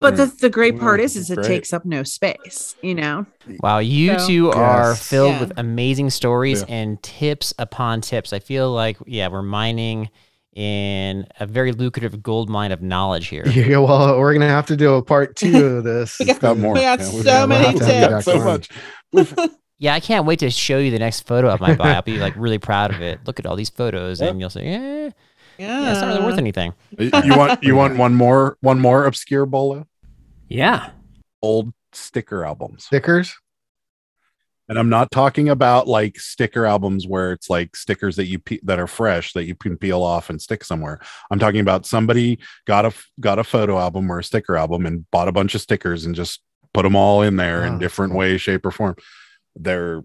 But 0.00 0.16
the, 0.16 0.26
the 0.26 0.50
great 0.50 0.80
part 0.80 0.98
Mm, 0.98 1.04
is, 1.04 1.16
is 1.16 1.30
it 1.30 1.36
great. 1.36 1.46
takes 1.46 1.72
up 1.72 1.84
no 1.84 2.02
space, 2.02 2.74
you 2.82 2.92
know. 2.94 3.24
Wow, 3.60 3.78
you 3.78 4.18
So- 4.18 4.26
two 4.26 4.50
are 4.50 4.90
Yes. 4.90 5.08
filled 5.08 5.32
Yeah. 5.34 5.40
with 5.40 5.52
amazing 5.58 6.10
stories 6.10 6.60
Yeah. 6.66 6.74
and 6.74 7.02
tips 7.04 7.54
upon 7.58 8.00
tips. 8.00 8.32
I 8.32 8.40
feel 8.40 8.72
like, 8.72 8.96
yeah, 9.06 9.28
we're 9.28 9.42
mining 9.42 10.08
in 10.54 11.26
a 11.40 11.46
very 11.46 11.72
lucrative 11.72 12.22
gold 12.22 12.48
mine 12.50 12.72
of 12.72 12.82
knowledge 12.82 13.28
here. 13.28 13.44
Yeah, 13.48 13.78
well, 13.78 14.18
we're 14.18 14.32
gonna 14.34 14.48
have 14.48 14.66
to 14.66 14.76
do 14.76 14.94
a 14.94 15.02
part 15.02 15.34
two 15.36 15.64
of 15.66 15.84
this. 15.90 16.18
We 16.18 16.26
got- 16.26 16.40
got 16.40 16.58
more 16.58 16.74
We 16.74 16.80
got 16.80 16.98
Yeah, 17.00 17.04
so 17.06 17.16
we've 17.16 17.24
got- 17.24 17.48
many 17.48 17.68
we've 17.70 17.78
got 17.80 18.08
tips. 18.10 18.24
so 18.26 18.44
much 18.44 18.68
Yeah, 19.78 19.94
I 19.94 20.00
can't 20.00 20.26
wait 20.26 20.38
to 20.40 20.50
show 20.50 20.78
you 20.78 20.90
the 20.92 20.98
next 21.00 21.26
photo 21.26 21.48
of 21.48 21.60
my 21.60 21.74
buy. 21.74 21.94
I'll 21.94 22.02
be 22.02 22.18
like 22.18 22.34
really 22.36 22.58
proud 22.58 22.94
of 22.94 23.02
it. 23.02 23.18
Look 23.26 23.40
at 23.40 23.46
all 23.46 23.56
these 23.56 23.70
photos, 23.70 24.20
and 24.20 24.38
you'll 24.38 24.48
say, 24.48 24.64
"Yeah, 24.70 24.80
Yeah. 25.58 25.80
yeah, 25.80 25.90
it's 25.90 26.00
not 26.00 26.06
really 26.14 26.24
worth 26.24 26.38
anything." 26.38 26.72
you 26.98 27.10
want 27.36 27.64
you 27.64 27.74
want 27.74 27.96
one 27.96 28.14
more 28.14 28.56
one 28.60 28.78
more 28.78 29.06
obscure 29.06 29.44
bolo 29.44 29.88
Yeah, 30.48 30.90
old 31.42 31.72
sticker 31.92 32.44
albums 32.46 32.84
Stickers. 32.84 33.34
And 34.72 34.78
i'm 34.78 34.88
not 34.88 35.10
talking 35.10 35.48
about 35.50 35.86
like 35.86 36.18
sticker 36.18 36.64
albums 36.64 37.06
where 37.06 37.32
it's 37.32 37.48
like 37.50 37.76
stickers 37.76 38.16
that 38.16 38.24
you 38.26 38.38
pe- 38.38 38.58
that 38.62 38.78
are 38.78 38.86
fresh 38.86 39.32
that 39.34 39.44
you 39.44 39.54
can 39.54 39.76
peel 39.76 40.02
off 40.02 40.30
and 40.30 40.40
stick 40.40 40.64
somewhere 40.64 40.98
i'm 41.30 41.38
talking 41.38 41.60
about 41.60 41.84
somebody 41.86 42.38
got 42.66 42.84
a 42.86 42.92
got 43.20 43.38
a 43.38 43.44
photo 43.44 43.78
album 43.78 44.10
or 44.10 44.18
a 44.20 44.24
sticker 44.24 44.56
album 44.56 44.86
and 44.86 45.08
bought 45.10 45.28
a 45.28 45.32
bunch 45.32 45.54
of 45.54 45.60
stickers 45.60 46.06
and 46.06 46.14
just 46.14 46.40
put 46.74 46.82
them 46.84 46.96
all 46.96 47.20
in 47.22 47.36
there 47.36 47.64
in 47.66 47.78
different 47.78 48.12
cool. 48.12 48.20
ways 48.20 48.40
shape 48.40 48.64
or 48.64 48.70
form 48.70 48.96
they're 49.56 50.02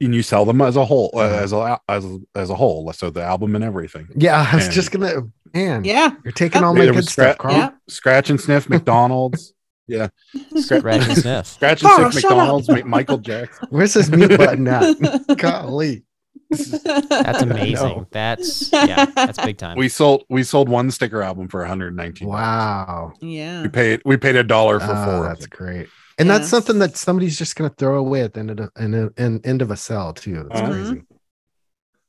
and 0.00 0.14
you 0.14 0.22
sell 0.22 0.44
them 0.44 0.60
as 0.60 0.74
a 0.76 0.84
whole 0.84 1.10
uh, 1.14 1.18
Uh-huh. 1.18 1.42
as 1.44 1.52
a 1.52 1.80
as 1.88 2.04
a, 2.04 2.18
as 2.34 2.50
a 2.50 2.54
whole 2.56 2.90
so 2.94 3.10
the 3.10 3.22
album 3.22 3.54
and 3.54 3.62
everything 3.62 4.08
Yeah, 4.16 4.48
I 4.50 4.56
was 4.56 4.64
And- 4.64 4.74
just 4.74 4.90
gonna. 4.90 5.22
Man, 5.54 5.82
Yeah. 5.84 6.10
you're 6.24 6.32
taking 6.32 6.62
all 6.62 6.74
my 6.74 6.84
good 6.84 6.94
was 6.96 7.04
stuff, 7.06 7.12
scrap- 7.12 7.38
Carl. 7.38 7.54
Yeah. 7.56 7.70
scratch 7.88 8.28
and 8.28 8.38
sniff 8.40 8.68
mcdonald's 8.74 9.54
yeah 9.88 10.08
scratch 10.56 10.84
and 11.08 11.18
sniff. 11.18 11.46
scratch 11.46 11.82
and 11.82 11.90
Carl, 11.90 12.10
sniff 12.12 12.24
mcdonald's 12.24 12.68
michael 12.84 13.18
jackson 13.18 13.66
Where's 13.70 13.94
this 13.94 14.08
mute 14.10 14.36
button 14.36 14.66
at? 14.68 14.96
Golly. 15.38 16.04
That's 16.50 17.42
amazing. 17.42 18.06
That's 18.10 18.72
yeah, 18.72 19.04
that's 19.06 19.38
big 19.38 19.58
time. 19.58 19.76
we 19.76 19.88
sold 19.88 20.24
we 20.30 20.42
sold 20.42 20.68
one 20.68 20.90
sticker 20.90 21.22
album 21.22 21.48
for 21.48 21.60
119 21.60 22.26
Wow. 22.28 23.12
yeah. 23.20 23.62
we 23.62 23.68
paid 23.68 24.00
we 24.04 24.16
paid 24.16 24.36
a 24.36 24.44
dollar 24.44 24.80
for 24.80 24.92
Oh, 24.92 25.04
four 25.04 25.28
that's 25.28 25.46
great. 25.46 25.88
And 26.18 26.28
that's 26.28 26.48
something 26.48 26.78
that 26.80 26.96
somebody's 26.96 27.36
just 27.38 27.54
gonna 27.56 27.70
throw 27.76 27.96
away 27.98 28.22
at 28.22 28.32
the 28.34 28.40
end 28.40 28.50
of 28.50 28.56
the 28.56 28.70
in 28.82 28.94
a, 28.94 29.10
in, 29.22 29.40
end 29.44 29.62
of 29.62 29.70
a 29.70 29.76
sell 29.76 30.12
too. 30.14 30.44
That's 30.48 30.60
Uh-huh. 30.62 30.72
crazy. 30.72 31.02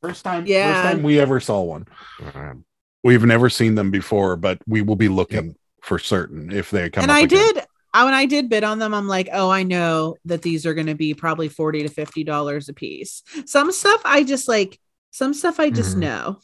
first 0.01 0.23
time 0.23 0.45
Yeah. 0.45 0.71
first 0.83 0.93
time 0.93 1.03
we 1.03 1.19
ever 1.19 1.39
saw 1.41 1.61
one 1.61 1.85
Um, 2.33 2.63
we've 3.03 3.25
never 3.25 3.49
seen 3.49 3.75
them 3.75 3.91
before 3.91 4.35
but 4.37 4.59
we 4.67 4.81
will 4.81 4.95
be 4.95 5.09
looking 5.09 5.55
for 5.81 5.99
certain 5.99 6.51
if 6.51 6.71
they 6.71 6.89
come 6.89 7.03
and 7.03 7.11
up 7.11 7.17
I 7.17 7.21
again. 7.21 7.53
did 7.55 7.65
I, 7.93 8.05
when 8.05 8.13
I 8.13 8.25
did 8.25 8.49
bid 8.49 8.63
on 8.63 8.79
them, 8.79 8.93
I'm 8.93 9.07
like, 9.07 9.29
oh, 9.33 9.49
I 9.49 9.63
know 9.63 10.15
that 10.25 10.41
these 10.41 10.65
are 10.65 10.73
going 10.73 10.87
to 10.87 10.95
be 10.95 11.13
probably 11.13 11.49
forty 11.49 11.83
to 11.83 11.89
fifty 11.89 12.23
dollars 12.23 12.69
a 12.69 12.73
piece. 12.73 13.23
Some 13.45 13.71
stuff 13.71 14.01
I 14.05 14.23
just 14.23 14.47
like. 14.47 14.79
Some 15.11 15.33
stuff 15.33 15.59
I 15.59 15.71
just 15.71 15.95
Mhm. 15.95 16.01
know. 16.01 16.39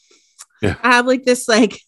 Yeah. 0.61 0.75
I 0.81 0.93
have 0.93 1.05
like 1.05 1.23
this 1.23 1.47
like 1.47 1.79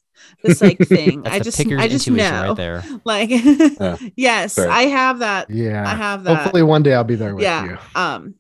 this 0.44 0.62
like 0.62 0.78
thing. 0.88 1.24
that's 1.24 1.36
I 1.36 1.40
just 1.40 1.60
I 1.60 1.88
just 1.88 2.08
know. 2.10 2.24
right 2.50 2.56
there. 2.56 2.84
Like 3.04 3.32
yes, 4.16 4.54
Fair. 4.56 4.70
I 4.70 4.84
have 4.84 5.20
that. 5.20 5.50
yeah. 5.50 5.84
I 5.90 5.96
have 5.96 6.24
that. 6.26 6.38
Hopefully 6.44 6.62
one 6.62 6.84
day 6.84 6.94
I'll 6.94 7.04
be 7.04 7.16
there 7.16 7.34
with 7.34 7.44
yeah. 7.44 7.66
you. 7.66 7.78
Um, 7.96 8.36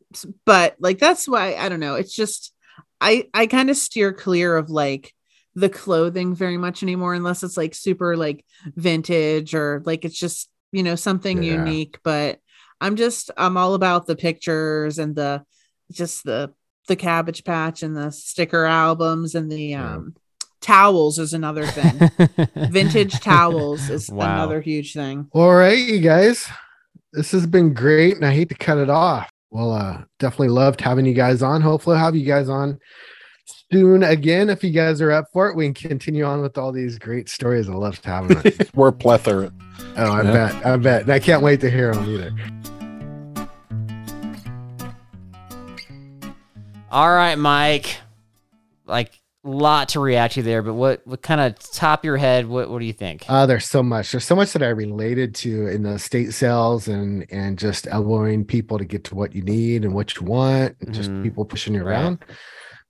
but 0.45 0.75
like 0.79 0.99
that's 0.99 1.27
why 1.27 1.55
I 1.55 1.67
don't 1.67 1.79
know. 1.79 1.95
It's 1.95 2.13
just 2.15 2.53
I 3.01 3.27
I 3.33 3.47
kind 3.47 3.71
of 3.71 3.77
steer 3.77 4.13
clear 4.13 4.55
of 4.55 4.69
like 4.69 5.13
the 5.55 5.69
clothing 5.69 6.35
very 6.35 6.57
much 6.57 6.83
anymore 6.83 7.15
unless 7.15 7.41
it's 7.41 7.57
like 7.57 7.73
super 7.73 8.15
like 8.15 8.45
vintage 8.75 9.55
or 9.55 9.81
like 9.85 10.05
it's 10.05 10.19
just 10.19 10.47
you 10.71 10.83
know 10.83 10.95
something 10.95 11.41
Yeah. 11.43 11.53
unique 11.53 11.97
but 12.03 12.39
i'm 12.81 12.95
just 12.95 13.31
i'm 13.37 13.57
all 13.57 13.73
about 13.73 14.05
the 14.05 14.15
pictures 14.15 14.97
and 14.99 15.15
the 15.15 15.43
just 15.91 16.23
the 16.23 16.53
the 16.87 16.95
cabbage 16.95 17.43
patch 17.43 17.83
and 17.83 17.95
the 17.95 18.11
sticker 18.11 18.65
albums 18.65 19.35
and 19.35 19.51
the 19.51 19.61
Yeah. 19.61 19.95
um 19.95 20.15
towels 20.61 21.19
is 21.19 21.33
another 21.33 21.65
thing 21.65 22.09
vintage 22.71 23.19
towels 23.21 23.89
is 23.89 24.09
Wow. 24.11 24.25
another 24.33 24.59
huge 24.61 24.93
thing 24.93 25.27
All 25.33 25.53
right, 25.53 25.77
you 25.77 25.99
guys. 25.99 26.47
This 27.13 27.31
has 27.31 27.47
been 27.47 27.73
great, 27.73 28.15
and 28.17 28.25
I 28.25 28.33
hate 28.33 28.49
to 28.49 28.55
cut 28.55 28.77
it 28.77 28.89
off. 28.89 29.29
Well, 29.49 29.71
uh, 29.71 30.03
definitely 30.19 30.49
loved 30.49 30.81
having 30.81 31.05
you 31.05 31.13
guys 31.13 31.41
on. 31.41 31.61
Hopefully, 31.61 31.95
I'll 31.97 32.03
have 32.05 32.15
you 32.15 32.25
guys 32.25 32.49
on 32.49 32.79
soon 33.71 34.03
again. 34.03 34.49
If 34.49 34.63
you 34.63 34.71
guys 34.71 35.01
are 35.01 35.11
up 35.11 35.25
for 35.33 35.49
it, 35.49 35.55
we 35.55 35.65
can 35.65 35.73
continue 35.89 36.23
on 36.23 36.41
with 36.41 36.57
all 36.57 36.71
these 36.71 36.97
great 36.97 37.29
stories. 37.29 37.69
I 37.69 37.73
love 37.73 37.99
having 38.03 38.37
it. 38.43 38.69
We're 38.75 38.91
plethora. 38.91 39.51
oh, 39.97 40.11
I 40.11 40.23
Yeah. 40.23 40.31
bet. 40.31 40.65
I 40.65 40.77
bet. 40.77 41.01
And 41.03 41.11
I 41.11 41.19
can't 41.19 41.41
wait 41.43 41.59
to 41.61 41.69
hear 41.69 41.93
them 41.93 42.05
either. 42.09 42.31
All 46.89 47.13
right, 47.13 47.35
Mike. 47.37 47.97
Like 48.85 49.11
lot 49.43 49.89
to 49.89 49.99
react 49.99 50.33
to 50.35 50.41
there, 50.41 50.61
but 50.61 50.73
what 50.73 51.05
what 51.05 51.21
kind 51.21 51.41
of 51.41 51.59
top 51.73 51.99
of 52.01 52.05
your 52.05 52.15
head? 52.17 52.47
What 52.47 52.69
what 52.69 52.79
do 52.79 52.85
you 52.85 52.93
think? 52.93 53.25
Uh, 53.27 53.45
there's 53.45 53.65
so 53.65 53.83
much. 53.83 54.11
There's 54.11 54.23
so 54.23 54.35
much 54.35 54.53
that 54.53 54.63
I 54.63 54.67
related 54.69 55.35
to 55.35 55.67
in 55.67 55.83
the 55.83 55.99
state 55.99 56.33
sales 56.33 56.87
and 56.87 57.25
and 57.29 57.59
just 57.59 57.85
elbowing 57.87 58.45
people 58.45 58.77
to 58.77 58.85
get 58.85 59.03
to 59.05 59.15
what 59.15 59.35
you 59.35 59.41
need 59.41 59.83
and 59.83 59.93
what 59.93 60.15
you 60.15 60.25
want, 60.25 60.77
and 60.79 60.93
just 60.93 61.11
Mhm. 61.11 61.23
people 61.23 61.43
pushing 61.43 61.73
you 61.73 61.83
Right. 61.83 61.91
around. 61.99 62.19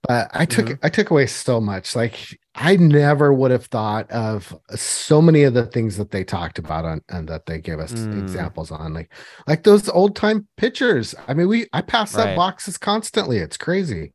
But 0.08 0.30
I 0.34 0.46
took 0.46 0.66
Mhm. 0.68 0.80
I 0.84 0.90
took 0.90 1.10
away 1.12 1.26
so 1.28 1.60
much. 1.60 1.96
Like 1.96 2.40
I 2.56 2.76
never 2.78 3.34
would 3.34 3.52
have 3.52 3.66
thought 3.66 4.10
of 4.12 4.56
so 4.76 5.22
many 5.22 5.44
of 5.44 5.54
the 5.54 5.66
things 5.66 5.98
that 5.98 6.12
they 6.12 6.24
talked 6.24 6.58
about 6.60 6.86
on 6.86 7.02
and 7.10 7.28
that 7.30 7.46
they 7.46 7.60
gave 7.60 7.80
us 7.80 7.92
Mm. 7.94 8.20
examples 8.22 8.72
on, 8.72 8.94
like 8.94 9.12
like 9.48 9.64
those 9.64 9.90
old 9.90 10.16
time 10.16 10.48
pictures. 10.58 11.14
I 11.28 11.34
mean, 11.34 11.48
we 11.48 11.68
I 11.74 11.82
pass 11.82 12.16
Right. 12.16 12.30
up 12.30 12.36
boxes 12.36 12.78
constantly. 12.78 13.38
It's 13.40 13.58
crazy. 13.58 14.14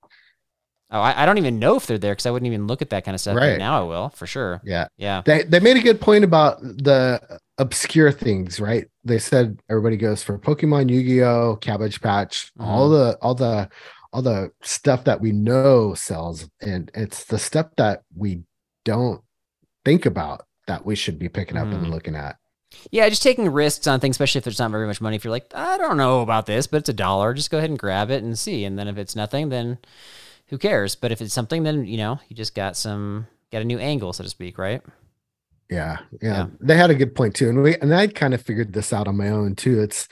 Oh, 0.95 1.01
I, 1.01 1.22
I 1.22 1.26
don't 1.26 1.38
even 1.38 1.59
know 1.59 1.76
if 1.76 1.86
they're 1.86 1.97
there 1.97 2.12
because 2.12 2.26
I 2.26 2.30
wouldn't 2.30 2.47
even 2.53 2.66
look 2.66 2.82
at 2.82 2.90
that 2.90 3.03
kind 3.05 3.14
of 3.14 3.20
stuff. 3.22 3.34
Right. 3.36 3.57
now 3.59 3.80
I 3.80 3.84
will 3.86 4.11
for 4.11 4.26
sure. 4.26 4.61
Yeah. 4.64 4.88
Yeah. 4.99 5.22
They 5.24 5.43
they 5.45 5.61
made 5.61 5.76
a 5.78 5.82
good 5.82 6.01
point 6.01 6.22
about 6.24 6.61
the 6.61 7.20
obscure 7.59 8.12
things, 8.12 8.61
right? 8.61 8.86
They 9.05 9.18
said 9.18 9.59
everybody 9.70 9.97
goes 9.97 10.22
for 10.22 10.38
Pokemon, 10.38 10.90
Yu-Gi-Oh, 10.90 11.57
Cabbage 11.62 12.01
Patch, 12.03 12.51
all 12.61 12.90
Mm-hmm. 12.90 12.95
the 13.11 13.18
all 13.22 13.34
the 13.34 13.68
all 14.12 14.22
the 14.22 14.52
stuff 14.62 15.04
that 15.04 15.20
we 15.20 15.32
know 15.32 15.94
sells, 15.94 16.48
and 16.60 16.90
it's 16.94 17.24
the 17.24 17.38
stuff 17.38 17.68
that 17.76 18.02
we 18.16 18.42
don't 18.84 19.22
think 19.84 20.06
about 20.06 20.46
that 20.66 20.84
we 20.86 20.94
should 20.94 21.18
be 21.18 21.28
picking 21.28 21.56
up 21.56 21.68
Mhm. 21.68 21.74
and 21.74 21.90
looking 21.90 22.14
at. 22.16 22.36
Yeah, 22.90 23.08
just 23.08 23.22
taking 23.22 23.48
risks 23.50 23.86
on 23.86 24.00
things, 24.00 24.14
especially 24.14 24.38
if 24.38 24.44
there's 24.44 24.58
not 24.58 24.70
very 24.70 24.86
much 24.86 25.00
money. 25.00 25.16
If 25.16 25.24
you're 25.24 25.30
like, 25.30 25.52
I 25.54 25.76
don't 25.78 25.96
know 25.96 26.20
about 26.22 26.46
this, 26.46 26.66
but 26.66 26.78
it's 26.78 26.88
a 26.88 26.92
dollar, 26.94 27.34
just 27.34 27.50
go 27.50 27.58
ahead 27.58 27.70
and 27.70 27.78
grab 27.78 28.10
it 28.10 28.22
and 28.22 28.38
see. 28.38 28.64
And 28.64 28.78
then 28.78 28.88
if 28.88 28.96
it's 28.98 29.16
nothing, 29.16 29.50
then 29.50 29.78
who 30.48 30.58
cares? 30.58 30.94
But 30.94 31.12
if 31.12 31.20
it's 31.20 31.34
something, 31.34 31.62
then 31.64 31.84
you 31.86 31.96
know, 31.98 32.20
you 32.28 32.36
just 32.36 32.54
got 32.54 32.76
some 32.76 33.26
got 33.52 33.62
a 33.62 33.64
new 33.66 33.78
angle, 33.78 34.12
so 34.14 34.24
to 34.24 34.30
speak, 34.30 34.58
right? 34.58 34.82
Yeah, 35.70 35.98
yeah, 36.20 36.46
Yeah. 36.46 36.46
They 36.60 36.76
had 36.76 36.90
a 36.90 36.94
good 36.94 37.14
point 37.14 37.34
too, 37.34 37.48
and 37.48 37.62
we 37.62 37.76
and 37.76 37.94
I 37.94 38.06
kind 38.08 38.34
of 38.34 38.42
figured 38.42 38.72
this 38.72 38.92
out 38.92 39.08
on 39.08 39.16
my 39.16 39.28
own 39.28 39.54
too. 39.56 39.80
It's 39.80 40.08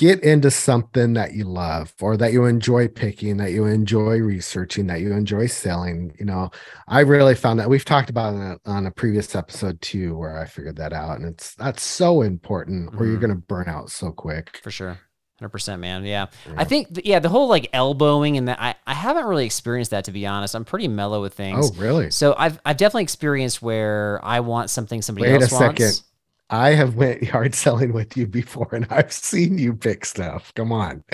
get 0.00 0.22
into 0.24 0.50
something 0.50 1.12
that 1.12 1.34
you 1.34 1.44
love 1.44 1.92
or 2.00 2.16
that 2.16 2.32
you 2.32 2.46
enjoy 2.46 2.88
picking, 2.88 3.36
that 3.36 3.52
you 3.52 3.66
enjoy 3.66 4.16
researching, 4.18 4.86
that 4.86 5.00
you 5.02 5.12
enjoy 5.12 5.46
selling. 5.46 6.10
You 6.18 6.24
know, 6.24 6.50
I 6.88 7.00
really 7.00 7.34
found 7.34 7.60
that 7.60 7.68
we've 7.68 7.84
talked 7.84 8.08
about 8.08 8.34
it 8.34 8.58
on 8.64 8.86
a 8.86 8.90
previous 8.90 9.34
episode 9.36 9.78
too, 9.82 10.16
where 10.16 10.38
I 10.38 10.46
figured 10.46 10.76
that 10.76 10.94
out, 10.94 11.18
and 11.20 11.28
it's 11.28 11.54
that's 11.56 11.82
so 11.82 12.22
important, 12.22 12.94
or 12.98 13.04
you're 13.04 13.18
Mhm. 13.18 13.20
going 13.20 13.34
to 13.34 13.36
burn 13.46 13.68
out 13.68 13.90
so 13.90 14.10
quick. 14.10 14.58
For 14.62 14.70
sure. 14.70 14.98
100% 15.42 15.80
man. 15.80 16.04
Yeah. 16.04 16.26
Yeah. 16.46 16.54
I 16.56 16.64
think, 16.64 16.94
th- 16.94 17.06
yeah, 17.06 17.18
the 17.18 17.28
whole 17.28 17.48
like 17.48 17.68
elbowing 17.74 18.36
and 18.38 18.48
that, 18.48 18.58
I, 18.60 18.74
I 18.86 18.94
haven't 18.94 19.24
really 19.26 19.44
experienced 19.46 19.90
that 19.90 20.04
to 20.06 20.12
be 20.12 20.26
honest. 20.26 20.54
I'm 20.54 20.64
pretty 20.64 20.88
mellow 20.88 21.20
with 21.22 21.34
things. 21.34 21.70
Oh, 21.70 21.80
really? 21.80 22.10
So 22.10 22.34
I've, 22.38 22.58
I've 22.64 22.76
definitely 22.78 23.02
experienced 23.04 23.60
where 23.62 24.18
I 24.22 24.40
want 24.40 24.70
something 24.70 25.00
somebody 25.02 25.28
Wait 25.28 25.38
a 25.38 25.42
else 25.42 25.52
wants. 25.52 25.82
second. 25.82 26.02
I 26.50 26.70
have 26.70 26.96
went 26.96 27.22
yard 27.32 27.54
selling 27.54 27.92
with 27.92 28.16
you 28.16 28.26
before, 28.26 28.68
and 28.72 28.86
I've 28.90 29.12
seen 29.12 29.56
you 29.58 29.74
pick 29.74 30.04
stuff. 30.04 30.52
Come 30.54 30.72
on. 30.72 31.04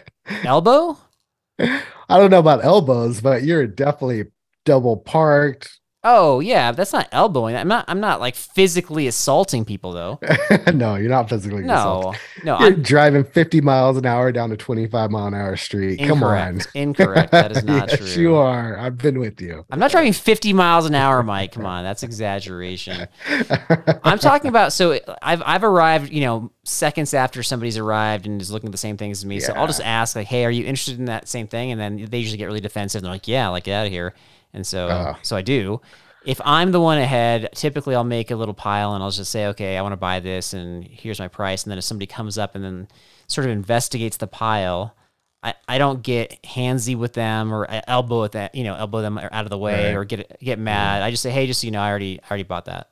Elbow? 0.45 0.99
I 1.59 1.83
don't 2.09 2.31
know 2.31 2.41
about 2.41 2.65
elbows, 2.65 3.21
but 3.21 3.43
you're 3.43 3.67
definitely 3.67 4.25
double 4.65 4.97
parked. 4.97 5.79
Oh 6.09 6.39
yeah, 6.39 6.71
that's 6.71 6.93
not 6.93 7.09
elbowing. 7.11 7.57
I'm 7.57 7.67
not. 7.67 7.85
I'm 7.89 7.99
not 7.99 8.21
like 8.21 8.37
physically 8.37 9.09
assaulting 9.09 9.65
people 9.65 9.91
though. 9.93 10.21
no, 10.73 10.95
you're 10.95 11.11
not 11.11 11.29
physically 11.29 11.65
No, 11.65 12.15
no. 12.45 12.61
You're 12.61 12.69
I'm 12.69 12.83
driving 12.83 13.25
50 13.25 13.61
miles 13.61 13.97
an 13.97 14.07
hour 14.07 14.31
down 14.31 14.53
a 14.53 14.57
25 14.57 15.11
mile 15.11 15.27
an 15.27 15.35
hour 15.35 15.57
street. 15.57 15.99
Come 15.99 16.23
on. 16.23 16.61
incorrect. 16.61 16.69
Incorrect. 16.75 17.33
That 17.33 17.51
is 17.51 17.65
not 17.65 17.91
yes, 17.91 17.99
true. 17.99 18.23
you 18.23 18.35
are. 18.37 18.79
I've 18.79 18.97
been 18.97 19.19
with 19.19 19.41
you. 19.41 19.67
I'm 19.69 19.81
not 19.81 19.91
driving 19.91 20.13
50 20.13 20.53
miles 20.53 20.87
an 20.87 20.95
hour, 20.95 21.25
Mike. 21.25 21.51
Come 21.51 21.67
on, 21.67 21.83
that's 21.83 22.05
exaggeration. 22.05 23.09
I'm 24.05 24.21
talking 24.21 24.49
about 24.49 24.73
so 24.73 25.01
I've 25.21 25.43
I've 25.45 25.65
arrived, 25.65 26.13
you 26.13 26.21
know, 26.21 26.53
seconds 26.63 27.15
after 27.15 27.43
somebody's 27.43 27.79
arrived 27.79 28.27
and 28.27 28.41
is 28.41 28.53
looking 28.53 28.69
at 28.69 28.73
the 28.73 28.79
same 28.79 28.97
things 28.97 29.19
as 29.19 29.25
me. 29.27 29.41
So 29.41 29.55
I'll 29.55 29.67
just 29.67 29.83
ask 29.83 30.15
like, 30.15 30.29
"Hey, 30.29 30.45
are 30.45 30.53
you 30.53 30.65
interested 30.65 31.01
in 31.01 31.07
that 31.07 31.27
same 31.27 31.49
thing?" 31.49 31.73
And 31.73 31.81
then 31.81 32.07
they 32.09 32.19
usually 32.19 32.39
get 32.39 32.47
really 32.47 32.61
defensive. 32.61 33.01
And 33.01 33.07
they're 33.07 33.13
like, 33.15 33.27
"Yeah, 33.27 33.49
like 33.49 33.65
get 33.65 33.75
out 33.75 33.87
of 33.87 33.93
here." 33.93 34.15
And 34.57 34.67
so 34.67 34.89
Oh. 34.89 35.17
so 35.23 35.37
I 35.37 35.43
do. 35.43 35.81
If 36.25 36.41
I'm 36.45 36.73
the 36.73 36.81
one 36.81 36.99
ahead, 36.99 37.51
typically 37.55 37.95
I'll 37.95 38.03
make 38.03 38.33
a 38.33 38.37
little 38.37 38.55
pile 38.55 38.95
and 38.95 39.03
I'll 39.05 39.13
just 39.13 39.31
say, 39.31 39.47
"Okay, 39.47 39.77
I 39.79 39.83
want 39.83 39.93
to 39.93 39.97
buy 39.97 40.19
this 40.19 40.53
and 40.55 40.83
here's 40.85 41.21
my 41.21 41.29
price." 41.29 41.63
And 41.63 41.71
then 41.71 41.79
if 41.79 41.85
somebody 41.85 42.07
comes 42.07 42.37
up 42.37 42.57
and 42.57 42.65
then 42.65 42.89
sort 43.29 43.45
of 43.45 43.53
investigates 43.53 44.17
the 44.17 44.27
pile, 44.27 44.97
I, 45.45 45.55
I 45.69 45.79
don't 45.79 46.03
get 46.03 46.43
handsy 46.43 46.97
with 46.97 47.13
them 47.13 47.53
or 47.55 47.71
uh, 47.71 47.81
elbow 47.87 48.25
at 48.25 48.33
that, 48.33 48.57
you 48.57 48.65
know, 48.65 48.75
elbow 48.75 49.03
them 49.03 49.19
out 49.19 49.33
of 49.45 49.51
the 49.51 49.59
way 49.59 49.87
Right. 49.87 49.95
or 49.95 50.05
get 50.05 50.41
get 50.41 50.57
mm-hmm. 50.57 50.65
mad. 50.65 51.03
I 51.03 51.13
just 51.13 51.23
say, 51.23 51.31
"Hey, 51.31 51.47
just 51.47 51.61
so 51.61 51.67
you 51.67 51.71
know, 51.71 51.81
I 51.81 51.89
already 51.91 52.19
I 52.25 52.29
already 52.29 52.43
bought 52.43 52.65
that." 52.65 52.89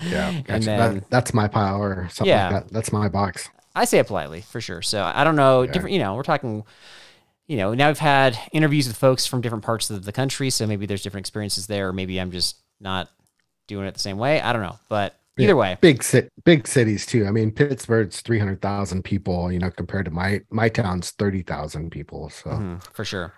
yeah. 0.00 0.40
and 0.48 0.62
then 0.62 0.94
That- 0.94 1.10
that's 1.10 1.34
my 1.34 1.48
pile 1.48 1.82
or 1.82 2.08
something 2.10 2.30
Yeah. 2.30 2.48
like 2.50 2.64
that. 2.64 2.72
That's 2.72 2.92
my 2.92 3.08
box. 3.08 3.50
I 3.74 3.84
say 3.84 3.98
it 3.98 4.06
politely 4.06 4.40
for 4.40 4.60
sure. 4.62 4.80
So 4.80 5.02
I 5.04 5.22
don't 5.22 5.36
know, 5.36 5.62
Yeah. 5.62 5.72
different. 5.72 5.92
You 5.92 5.98
know, 6.00 6.14
we're 6.14 6.22
talking. 6.22 6.64
You 7.48 7.56
know, 7.56 7.74
now 7.74 7.88
we've 7.88 7.98
had 7.98 8.38
interviews 8.52 8.86
with 8.86 8.96
folks 8.96 9.26
from 9.26 9.40
different 9.40 9.64
parts 9.64 9.88
of 9.90 10.04
the 10.04 10.12
country, 10.12 10.50
so 10.50 10.66
maybe 10.66 10.84
there's 10.86 11.02
different 11.02 11.22
experiences 11.22 11.66
there, 11.66 11.88
or 11.88 11.92
maybe 11.94 12.20
I'm 12.20 12.30
just 12.30 12.56
not 12.80 13.10
doing 13.66 13.86
it 13.86 13.94
the 13.94 14.00
same 14.00 14.18
way. 14.18 14.40
I 14.40 14.52
don't 14.52 14.62
know, 14.62 14.78
but 14.88 15.18
either 15.38 15.52
Yeah. 15.52 15.54
way, 15.54 15.78
Big 15.80 16.04
big 16.44 16.66
cities 16.68 17.06
too. 17.06 17.26
I 17.26 17.30
mean, 17.30 17.50
Pittsburgh's 17.52 18.20
300,000 18.20 19.02
people, 19.02 19.50
you 19.50 19.58
know, 19.58 19.70
compared 19.70 20.04
to 20.06 20.10
my 20.10 20.42
my 20.50 20.68
town's 20.68 21.10
30,000 21.12 21.90
people. 21.90 22.28
So 22.28 22.50
mhm, 22.50 22.82
for 22.92 23.04
sure. 23.04 23.32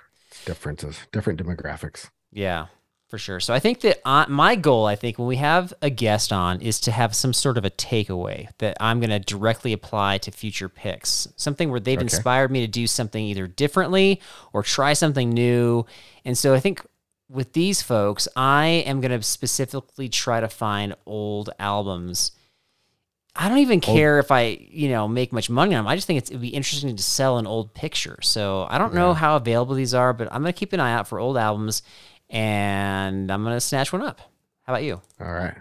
differences, 0.44 0.98
different 1.12 1.40
demographics. 1.42 2.10
Yeah, 2.32 2.66
for 3.10 3.18
sure. 3.18 3.40
So 3.40 3.52
I 3.52 3.58
think 3.58 3.80
that 3.80 4.00
uh, 4.08 4.24
my 4.28 4.54
goal, 4.54 4.86
I 4.86 4.94
think, 4.94 5.18
when 5.18 5.26
we 5.28 5.36
have 5.36 5.74
a 5.82 5.90
guest 5.90 6.32
on, 6.32 6.60
is 6.60 6.78
to 6.80 6.92
have 6.92 7.14
some 7.14 7.32
sort 7.32 7.58
of 7.58 7.64
a 7.64 7.70
takeaway 7.70 8.48
that 8.58 8.76
I'm 8.80 9.00
going 9.00 9.10
to 9.10 9.18
directly 9.18 9.72
apply 9.72 10.18
to 10.18 10.30
future 10.30 10.68
picks. 10.68 11.26
Something 11.36 11.70
where 11.70 11.80
they've 11.80 11.98
Okay. 11.98 12.04
inspired 12.04 12.50
me 12.50 12.60
to 12.60 12.68
do 12.68 12.86
something 12.86 13.22
either 13.24 13.46
differently 13.48 14.20
or 14.52 14.62
try 14.62 14.92
something 14.92 15.28
new. 15.30 15.84
And 16.24 16.38
so 16.38 16.54
I 16.54 16.60
think 16.60 16.86
with 17.28 17.52
these 17.52 17.82
folks, 17.82 18.28
I 18.36 18.66
am 18.86 19.00
going 19.00 19.10
to 19.12 19.22
specifically 19.22 20.08
try 20.08 20.40
to 20.40 20.48
find 20.48 20.94
old 21.04 21.50
albums. 21.58 22.32
I 23.36 23.48
don't 23.48 23.58
even 23.58 23.76
Old- 23.76 23.82
care 23.84 24.18
if 24.18 24.30
I, 24.32 24.58
you 24.70 24.88
know, 24.88 25.06
make 25.06 25.32
much 25.32 25.48
money 25.48 25.74
on 25.74 25.84
them. 25.84 25.88
I 25.88 25.94
just 25.94 26.06
think 26.06 26.18
it's, 26.18 26.30
it'd 26.30 26.42
be 26.42 26.48
interesting 26.48 26.94
to 26.96 27.02
sell 27.02 27.38
an 27.38 27.46
old 27.46 27.72
picture. 27.74 28.18
So 28.22 28.66
I 28.68 28.78
don't 28.78 28.92
know 28.94 29.14
how 29.14 29.36
available 29.36 29.74
these 29.76 29.94
are, 29.94 30.12
but 30.12 30.26
I'm 30.32 30.42
going 30.42 30.52
to 30.52 30.58
keep 30.58 30.72
an 30.72 30.80
eye 30.80 30.92
out 30.92 31.06
for 31.06 31.20
old 31.20 31.36
albums 31.36 31.82
and 32.30 33.30
I'm 33.30 33.42
going 33.42 33.54
to 33.56 33.60
snatch 33.60 33.92
one 33.92 34.02
up. 34.02 34.20
How 34.62 34.72
about 34.74 34.84
you? 34.84 35.00
All 35.20 35.32
right. 35.32 35.54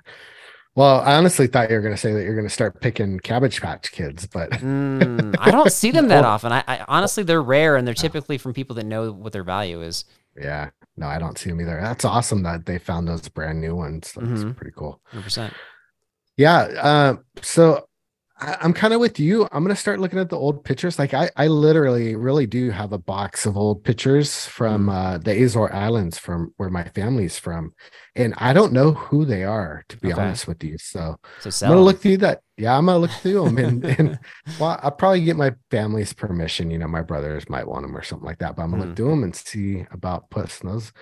Well, 0.76 1.01
I 1.01 1.15
honestly 1.15 1.47
thought 1.47 1.70
you 1.70 1.76
were 1.76 1.82
going 1.82 1.93
to 1.95 1.99
say 1.99 2.13
that 2.13 2.22
you're 2.24 2.36
going 2.36 2.47
to 2.47 2.53
start 2.53 2.80
picking 2.80 3.20
Cabbage 3.20 3.59
Patch 3.61 3.91
Kids, 3.91 4.28
but 4.28 4.49
Mm, 4.61 5.36
I 5.39 5.51
don't 5.51 5.72
see 5.72 5.91
them 5.91 6.07
that 6.09 6.24
often. 6.24 6.51
I, 6.53 6.63
I 6.67 6.86
honestly, 6.88 7.24
they're 7.24 7.41
rare 7.41 7.76
and 7.76 7.86
they're 7.88 7.93
typically 7.95 8.38
from 8.38 8.53
people 8.53 8.76
that 8.78 8.86
know 8.86 9.11
what 9.11 9.34
their 9.34 9.43
value 9.43 9.82
is. 9.82 10.05
yeah, 10.39 10.70
no, 10.95 11.07
I 11.07 11.17
don't 11.20 11.38
see 11.38 11.49
them 11.49 11.59
either. 11.59 11.80
That's 11.82 12.05
awesome 12.05 12.43
that 12.43 12.65
they 12.65 12.78
found 12.78 13.07
those 13.07 13.28
brand 13.28 13.59
new 13.59 13.76
ones. 13.76 14.13
That's 14.15 14.43
Mhm. 14.43 14.55
pretty 14.55 14.72
cool. 14.76 15.01
100%. 15.13 15.51
Yeah. 16.38 16.59
Uh, 16.61 17.15
so 17.41 17.88
I, 18.39 18.57
I'm 18.61 18.73
kind 18.73 18.93
of 18.93 18.99
with 19.01 19.19
you. 19.19 19.47
I'm 19.51 19.63
gonna 19.63 19.75
start 19.75 19.99
looking 19.99 20.19
at 20.19 20.29
the 20.29 20.37
old 20.37 20.63
pictures. 20.63 20.97
Like 20.97 21.13
I, 21.13 21.29
I 21.35 21.47
literally 21.47 22.15
really 22.15 22.47
do 22.47 22.69
have 22.71 22.93
a 22.93 22.97
box 22.97 23.45
of 23.45 23.57
old 23.57 23.83
pictures 23.83 24.45
from 24.45 24.87
Mm. 24.87 24.89
uh, 24.89 25.17
the 25.17 25.31
Azore 25.31 25.73
Islands, 25.73 26.17
from 26.17 26.53
where 26.57 26.69
my 26.69 26.83
family's 26.85 27.37
from, 27.37 27.73
and 28.15 28.33
I 28.37 28.53
don't 28.53 28.73
know 28.73 28.93
who 28.93 29.25
they 29.25 29.43
are 29.43 29.83
to 29.89 29.97
be 29.97 30.11
Okay. 30.11 30.13
honest 30.13 30.47
with 30.47 30.63
you. 30.63 30.77
So 30.77 31.17
So 31.39 31.49
I'm 31.61 31.69
gonna 31.69 31.81
look 31.81 32.01
through 32.01 32.17
that. 32.17 32.41
Yeah, 32.57 32.77
I'm 32.77 32.85
gonna 32.85 32.99
look 32.99 33.19
through 33.21 33.43
them, 33.43 33.57
and, 33.57 33.85
and 33.99 34.19
well, 34.57 34.79
I'll 34.81 34.91
probably 34.91 35.23
get 35.23 35.35
my 35.37 35.53
family's 35.71 36.13
permission. 36.13 36.71
You 36.71 36.77
know, 36.79 36.87
my 36.87 37.01
brothers 37.01 37.49
might 37.49 37.67
want 37.67 37.83
them 37.83 37.95
or 37.95 38.03
something 38.03 38.25
like 38.27 38.39
that. 38.39 38.55
But 38.55 38.63
I'm 38.63 38.69
gonna 38.71 38.81
Mhm. 38.81 38.81
look 38.83 38.95
through 38.95 39.09
them 39.09 39.23
and 39.23 39.35
see 39.35 39.85
about 39.91 40.29
posting 40.29 40.69
those. 40.69 40.93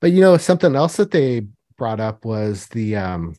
But 0.00 0.12
you 0.12 0.20
know, 0.20 0.36
something 0.38 0.76
else 0.76 0.96
that 0.98 1.10
they 1.12 1.46
brought 1.78 2.00
up 2.00 2.24
was 2.24 2.68
the 2.68 2.96
um 2.96 3.36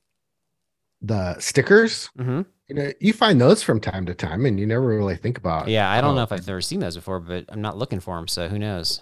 the 1.01 1.39
stickers. 1.39 2.09
hmm 2.17 2.54
You 2.67 2.75
know, 2.75 2.91
you 2.99 3.13
find 3.13 3.39
those 3.39 3.61
from 3.61 3.79
time 3.79 4.05
to 4.07 4.15
time, 4.15 4.45
and 4.45 4.59
you 4.59 4.65
never 4.65 4.85
really 4.87 5.15
think 5.15 5.37
about. 5.37 5.67
Yeah, 5.67 5.89
I 5.91 6.01
don't 6.01 6.15
know 6.15 6.23
if 6.23 6.31
I've 6.31 6.47
ever 6.49 6.61
seen 6.61 6.79
those 6.79 6.95
before, 6.95 7.19
but 7.19 7.45
I'm 7.49 7.61
not 7.61 7.77
looking 7.77 7.99
for 7.99 8.15
them, 8.15 8.27
so 8.27 8.47
who 8.47 8.57
knows? 8.57 9.01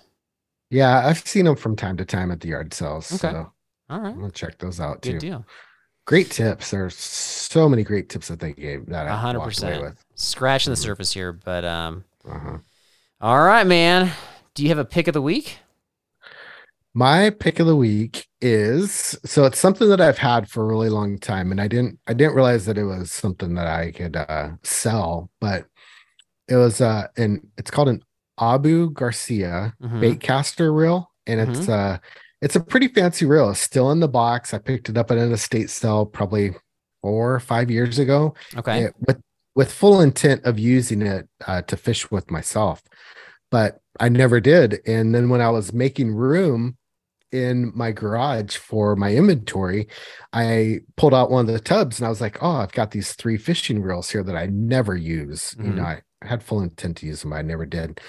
Yeah, 0.69 1.05
I've 1.07 1.19
seen 1.25 1.45
them 1.45 1.55
from 1.55 1.75
time 1.75 1.95
to 1.97 2.05
time 2.05 2.29
at 2.31 2.41
the 2.41 2.49
yard 2.49 2.73
sales. 2.73 3.11
Okay. 3.13 3.31
So 3.31 3.51
All 3.89 3.99
right, 4.01 4.09
I'm 4.09 4.19
gonna 4.19 4.31
check 4.31 4.57
those 4.57 4.79
out 4.81 5.01
good 5.01 5.13
too. 5.13 5.19
deal. 5.19 5.45
Great 6.05 6.29
tips. 6.31 6.71
There's 6.71 6.95
so 6.95 7.69
many 7.69 7.83
great 7.83 8.09
tips 8.09 8.27
that 8.27 8.39
they 8.41 8.51
gave 8.51 8.87
that 8.87 9.07
I 9.07 9.15
hundred 9.15 9.39
walked 9.39 9.61
away 9.61 9.69
percent. 9.71 9.83
with. 9.83 10.05
Scratching 10.15 10.71
the 10.71 10.77
Mhm. 10.77 10.83
surface 10.83 11.13
here, 11.13 11.31
but 11.31 11.63
um, 11.63 12.03
Uh-huh. 12.27 12.57
all 13.21 13.41
right, 13.41 13.65
man. 13.65 14.11
Do 14.55 14.63
you 14.63 14.69
have 14.69 14.77
a 14.77 14.83
pick 14.85 15.07
of 15.07 15.13
the 15.13 15.21
week? 15.21 15.59
My 16.95 17.31
pick 17.31 17.59
of 17.59 17.65
the 17.67 17.75
week 17.75 18.27
is 18.39 19.17
so 19.25 19.45
it's 19.45 19.59
something 19.59 19.89
that 19.89 19.99
I've 20.01 20.17
had 20.19 20.47
for 20.49 20.63
a 20.63 20.67
really 20.67 20.89
long 20.89 21.17
time, 21.17 21.51
and 21.51 21.59
I 21.59 21.67
didn't 21.67 21.99
I 22.07 22.13
didn't 22.13 22.35
realize 22.35 22.65
that 22.65 22.77
it 22.77 22.83
was 22.83 23.11
something 23.11 23.55
that 23.55 23.65
I 23.67 23.91
could 23.91 24.15
uh, 24.15 24.49
sell, 24.63 25.31
but 25.41 25.65
it 26.47 26.55
was 26.55 26.81
uh 26.81 27.07
and 27.17 27.47
it's 27.57 27.71
called 27.71 27.89
an 27.89 28.03
Abu 28.39 28.91
Garcia 28.91 29.73
Mhm. 29.81 30.01
bait 30.01 30.19
caster 30.19 30.71
reel, 30.71 31.09
and 31.25 31.39
it's 31.39 31.67
uh 31.67 31.97
it's 32.41 32.55
a 32.55 32.59
pretty 32.59 32.89
fancy 32.89 33.25
reel. 33.25 33.49
It's 33.49 33.59
still 33.61 33.89
in 33.91 33.99
the 33.99 34.07
box. 34.07 34.53
I 34.53 34.59
picked 34.59 34.89
it 34.89 34.97
up 34.97 35.09
at 35.09 35.17
an 35.17 35.31
estate 35.31 35.69
sale 35.71 36.05
probably 36.05 36.53
four 37.01 37.33
or 37.33 37.39
five 37.39 37.71
years 37.71 37.97
ago. 37.97 38.35
Okay. 38.55 38.83
it- 38.83 38.95
with 39.07 39.19
with 39.55 39.71
full 39.71 40.01
intent 40.01 40.43
of 40.45 40.59
using 40.59 41.01
it 41.03 41.27
uh, 41.47 41.61
to 41.63 41.77
fish 41.77 42.09
with 42.11 42.29
myself, 42.31 42.81
but 43.51 43.79
I 43.99 44.09
never 44.09 44.39
did. 44.39 44.79
And 44.87 45.13
then 45.13 45.29
when 45.29 45.41
I 45.41 45.49
was 45.49 45.71
making 45.73 46.13
room 46.15 46.75
in 47.33 47.71
my 47.75 47.91
garage 47.91 48.55
for 48.57 48.95
my 48.95 49.13
inventory, 49.13 49.87
I 50.31 50.79
pulled 50.97 51.13
out 51.13 51.31
one 51.31 51.47
of 51.47 51.53
the 51.53 51.59
tubs 51.59 51.99
and 51.99 52.05
I 52.05 52.09
was 52.09 52.21
like, 52.21 52.37
"Oh, 52.41 52.57
I've 52.57 52.71
got 52.71 52.91
these 52.91 53.13
three 53.13 53.37
fishing 53.37 53.81
reels 53.81 54.09
here 54.09 54.23
that 54.23 54.35
I 54.35 54.45
never 54.47 54.95
use." 54.95 55.55
You 55.57 55.71
Mhm. 55.71 55.75
know, 55.75 55.83
I 55.83 56.01
had 56.21 56.43
full 56.43 56.61
intent 56.61 56.97
to 56.97 57.05
use 57.07 57.21
them, 57.21 57.31
but 57.31 57.37
I 57.37 57.41
never 57.41 57.65
did. 57.65 57.99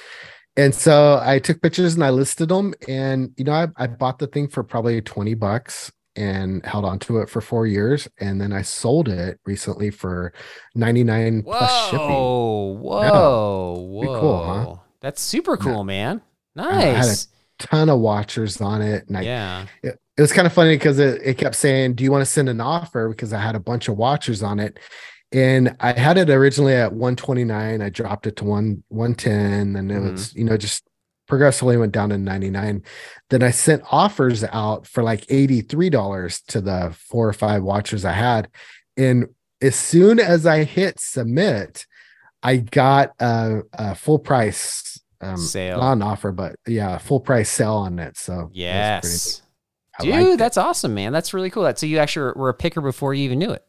And 0.57 0.75
so 0.75 1.20
I 1.22 1.41
took 1.41 1.61
pictures 1.62 1.95
and 1.95 2.05
I 2.05 2.11
listed 2.11 2.49
them. 2.51 2.75
And 2.89 3.33
you 3.37 3.45
know, 3.45 3.53
I, 3.53 3.68
I 3.77 3.87
bought 3.89 4.18
the 4.20 4.29
thing 4.29 4.47
for 4.49 4.62
probably 4.62 5.01
20 5.01 5.35
bucks 5.35 5.91
and 6.16 6.64
held 6.64 6.85
on 6.85 7.01
to 7.01 7.18
it 7.18 7.29
for 7.29 7.41
four 7.41 7.66
years. 7.66 8.07
And 8.20 8.41
then 8.41 8.53
I 8.53 8.62
sold 8.62 9.09
it 9.09 9.41
recently 9.47 9.91
for 9.91 10.33
99 10.77 11.43
plus 11.43 11.89
shipping. 11.91 12.07
Whoa, 12.09 12.79
whoa, 12.81 13.81
whoa! 13.91 14.20
cool, 14.20 14.45
huh? 14.45 14.77
That's 15.01 15.20
super 15.20 15.57
cool, 15.57 15.83
man. 15.83 16.22
Had 16.57 16.66
a 16.66 16.95
Nice. 16.95 17.29
Ton 17.59 17.89
of 17.89 18.01
watchers 18.01 18.61
on 18.61 18.83
it. 18.83 19.07
And 19.09 19.17
I, 19.19 19.23
yeah. 19.23 19.67
it, 19.83 19.99
it 20.17 20.21
was 20.21 20.33
kind 20.33 20.47
of 20.47 20.53
funny 20.53 20.77
because 20.77 20.99
it, 20.99 21.21
it 21.25 21.39
kept 21.39 21.55
saying, 21.57 21.95
Do 21.95 22.05
you 22.05 22.11
want 22.13 22.23
to 22.23 22.31
send 22.31 22.49
an 22.49 22.61
offer? 22.61 23.09
Because 23.09 23.33
I 23.33 23.41
had 23.41 23.55
a 23.55 23.61
bunch 23.61 23.89
of 23.89 23.97
watchers 23.97 24.43
on 24.43 24.59
it. 24.61 24.79
And 25.33 25.77
I 25.81 25.93
had 25.99 26.17
it 26.19 26.31
originally 26.31 26.75
at 26.75 26.93
129. 26.93 27.83
I 27.83 27.89
dropped 27.91 28.27
it 28.27 28.37
to 28.37 28.45
one 28.45 28.85
110. 28.89 29.77
And 29.77 29.91
it 29.91 29.95
Mhm. 29.95 30.13
was, 30.13 30.35
you 30.35 30.45
know, 30.45 30.57
just 30.57 30.85
progressively 31.27 31.77
went 31.77 31.93
down 31.93 32.11
to 32.11 32.19
99. 32.19 32.83
Then 33.31 33.43
I 33.43 33.51
sent 33.51 33.83
offers 33.91 34.45
out 34.45 34.87
for 34.87 35.03
like 35.03 35.25
$83 35.29 36.43
to 36.49 36.61
the 36.61 36.95
four 36.97 37.29
or 37.29 37.33
five 37.33 37.63
watchers 37.63 38.05
I 38.05 38.13
had. 38.13 38.49
And 38.97 39.27
as 39.63 39.75
soon 39.75 40.21
as 40.21 40.47
I 40.47 40.65
hit 40.65 41.01
submit, 41.01 41.87
I 42.43 42.59
got 42.59 43.13
a, 43.19 43.63
a 43.73 43.95
full 43.95 44.19
price 44.19 44.94
um 45.25 45.37
Sale. 45.39 45.79
not 45.79 45.93
an 45.95 46.03
offer, 46.03 46.33
but 46.33 46.57
yeah, 46.66 46.99
full 46.99 47.20
price 47.20 47.51
sale 47.51 47.75
on 47.75 47.99
it. 47.99 48.16
So 48.16 48.51
Yes. 48.53 49.05
neat. 50.01 50.11
I 50.11 50.11
liked 50.16 50.25
Dude, 50.25 50.35
it. 50.35 50.39
that's 50.39 50.57
awesome, 50.57 50.95
man. 50.95 51.12
That's 51.12 51.33
really 51.35 51.51
cool. 51.51 51.62
That 51.62 51.79
so 51.79 51.87
you 51.87 51.99
actually 51.99 52.33
were 52.37 52.49
a 52.49 52.55
picker 52.55 52.81
before 52.81 53.14
you 53.14 53.25
even 53.25 53.39
knew 53.39 53.51
it. 53.51 53.64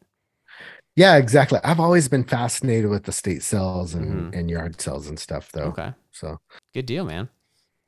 Yeah, 0.96 1.16
exactly. 1.16 1.60
I've 1.62 1.78
always 1.80 2.08
been 2.08 2.24
fascinated 2.24 2.88
with 2.90 3.04
the 3.04 3.12
state 3.12 3.42
sales 3.42 3.94
and, 3.94 4.32
Mhm. 4.32 4.38
and 4.38 4.50
yard 4.50 4.80
sales 4.80 5.08
and 5.08 5.18
stuff, 5.18 5.50
though. 5.52 5.64
Okay. 5.64 5.92
So 6.10 6.38
Good 6.74 6.86
deal, 6.86 7.04
man. 7.04 7.28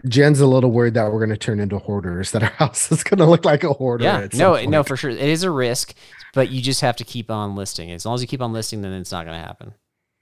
Jen's 0.07 0.41
a 0.41 0.47
little 0.47 0.71
worried 0.71 0.95
that 0.95 1.11
we're 1.11 1.19
going 1.19 1.31
to 1.31 1.37
turn 1.37 1.59
into 1.59 1.79
hoarders, 1.79 2.31
that 2.33 2.43
our 2.43 2.51
house 2.51 2.93
is 2.93 3.03
going 3.03 3.19
to 3.19 3.25
look 3.25 3.45
like 3.45 3.65
a 3.65 3.73
hoarder. 3.73 4.05
Yeah. 4.05 4.29
No, 4.35 4.53
point. 4.53 4.71
no, 4.71 4.83
for 4.85 4.97
sure. 4.97 5.11
It 5.11 5.19
is 5.19 5.43
a 5.43 5.51
risk, 5.51 5.95
but 6.35 6.51
you 6.51 6.61
just 6.63 6.83
have 6.83 6.97
to 6.97 7.05
keep 7.05 7.31
on 7.31 7.57
listing. 7.57 7.91
As 7.91 8.05
long 8.07 8.15
as 8.15 8.21
you 8.21 8.29
keep 8.29 8.43
on 8.43 8.53
listing, 8.53 8.83
then 8.83 8.93
it's 8.93 9.11
not 9.11 9.25
going 9.25 9.37
to 9.41 9.45
happen. 9.45 9.73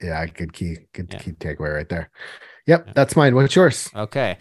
Yeah, 0.01 0.25
good 0.27 0.53
key, 0.53 0.77
good 0.93 1.09
Yeah. 1.11 1.19
key 1.19 1.31
takeaway 1.33 1.75
right 1.75 1.89
there. 1.89 2.09
Yep, 2.67 2.93
that's 2.93 3.15
mine. 3.15 3.33
What's 3.35 3.55
yours? 3.55 3.89
Okay. 3.95 4.37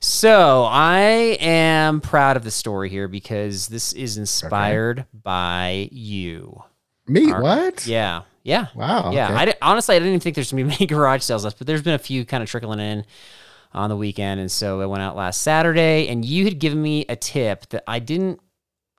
So 0.00 0.64
I 0.64 1.36
am 1.40 2.00
proud 2.00 2.36
of 2.36 2.44
the 2.44 2.50
story 2.50 2.88
here 2.90 3.08
because 3.08 3.68
this 3.68 3.92
is 3.92 4.18
inspired 4.18 5.06
by 5.12 5.88
you. 5.92 6.62
Me? 7.06 7.30
Our- 7.30 7.42
what? 7.42 7.86
Yeah. 7.86 8.22
Yeah. 8.42 8.66
Wow. 8.74 9.10
Yeah, 9.12 9.26
okay. 9.26 9.34
I 9.34 9.44
di- 9.46 9.54
honestly 9.62 9.96
I 9.96 9.98
didn't 9.98 10.08
even 10.10 10.20
think 10.20 10.34
there's 10.36 10.50
gonna 10.52 10.64
be 10.64 10.68
many 10.78 10.86
garage 10.86 11.22
sales 11.22 11.44
left, 11.44 11.58
but 11.58 11.66
there's 11.66 11.82
been 11.82 11.94
a 11.94 11.98
few 11.98 12.24
kind 12.24 12.42
of 12.42 12.48
trickling 12.48 12.78
in 12.80 13.04
on 13.72 13.90
the 13.90 13.96
weekend, 13.96 14.40
and 14.40 14.50
so 14.50 14.80
it 14.80 14.86
went 14.88 15.02
out 15.02 15.16
last 15.16 15.42
Saturday, 15.42 16.08
and 16.08 16.24
you 16.24 16.44
had 16.44 16.58
given 16.58 16.80
me 16.80 17.04
a 17.08 17.16
tip 17.16 17.68
that 17.70 17.82
I 17.86 17.98
didn't. 17.98 18.40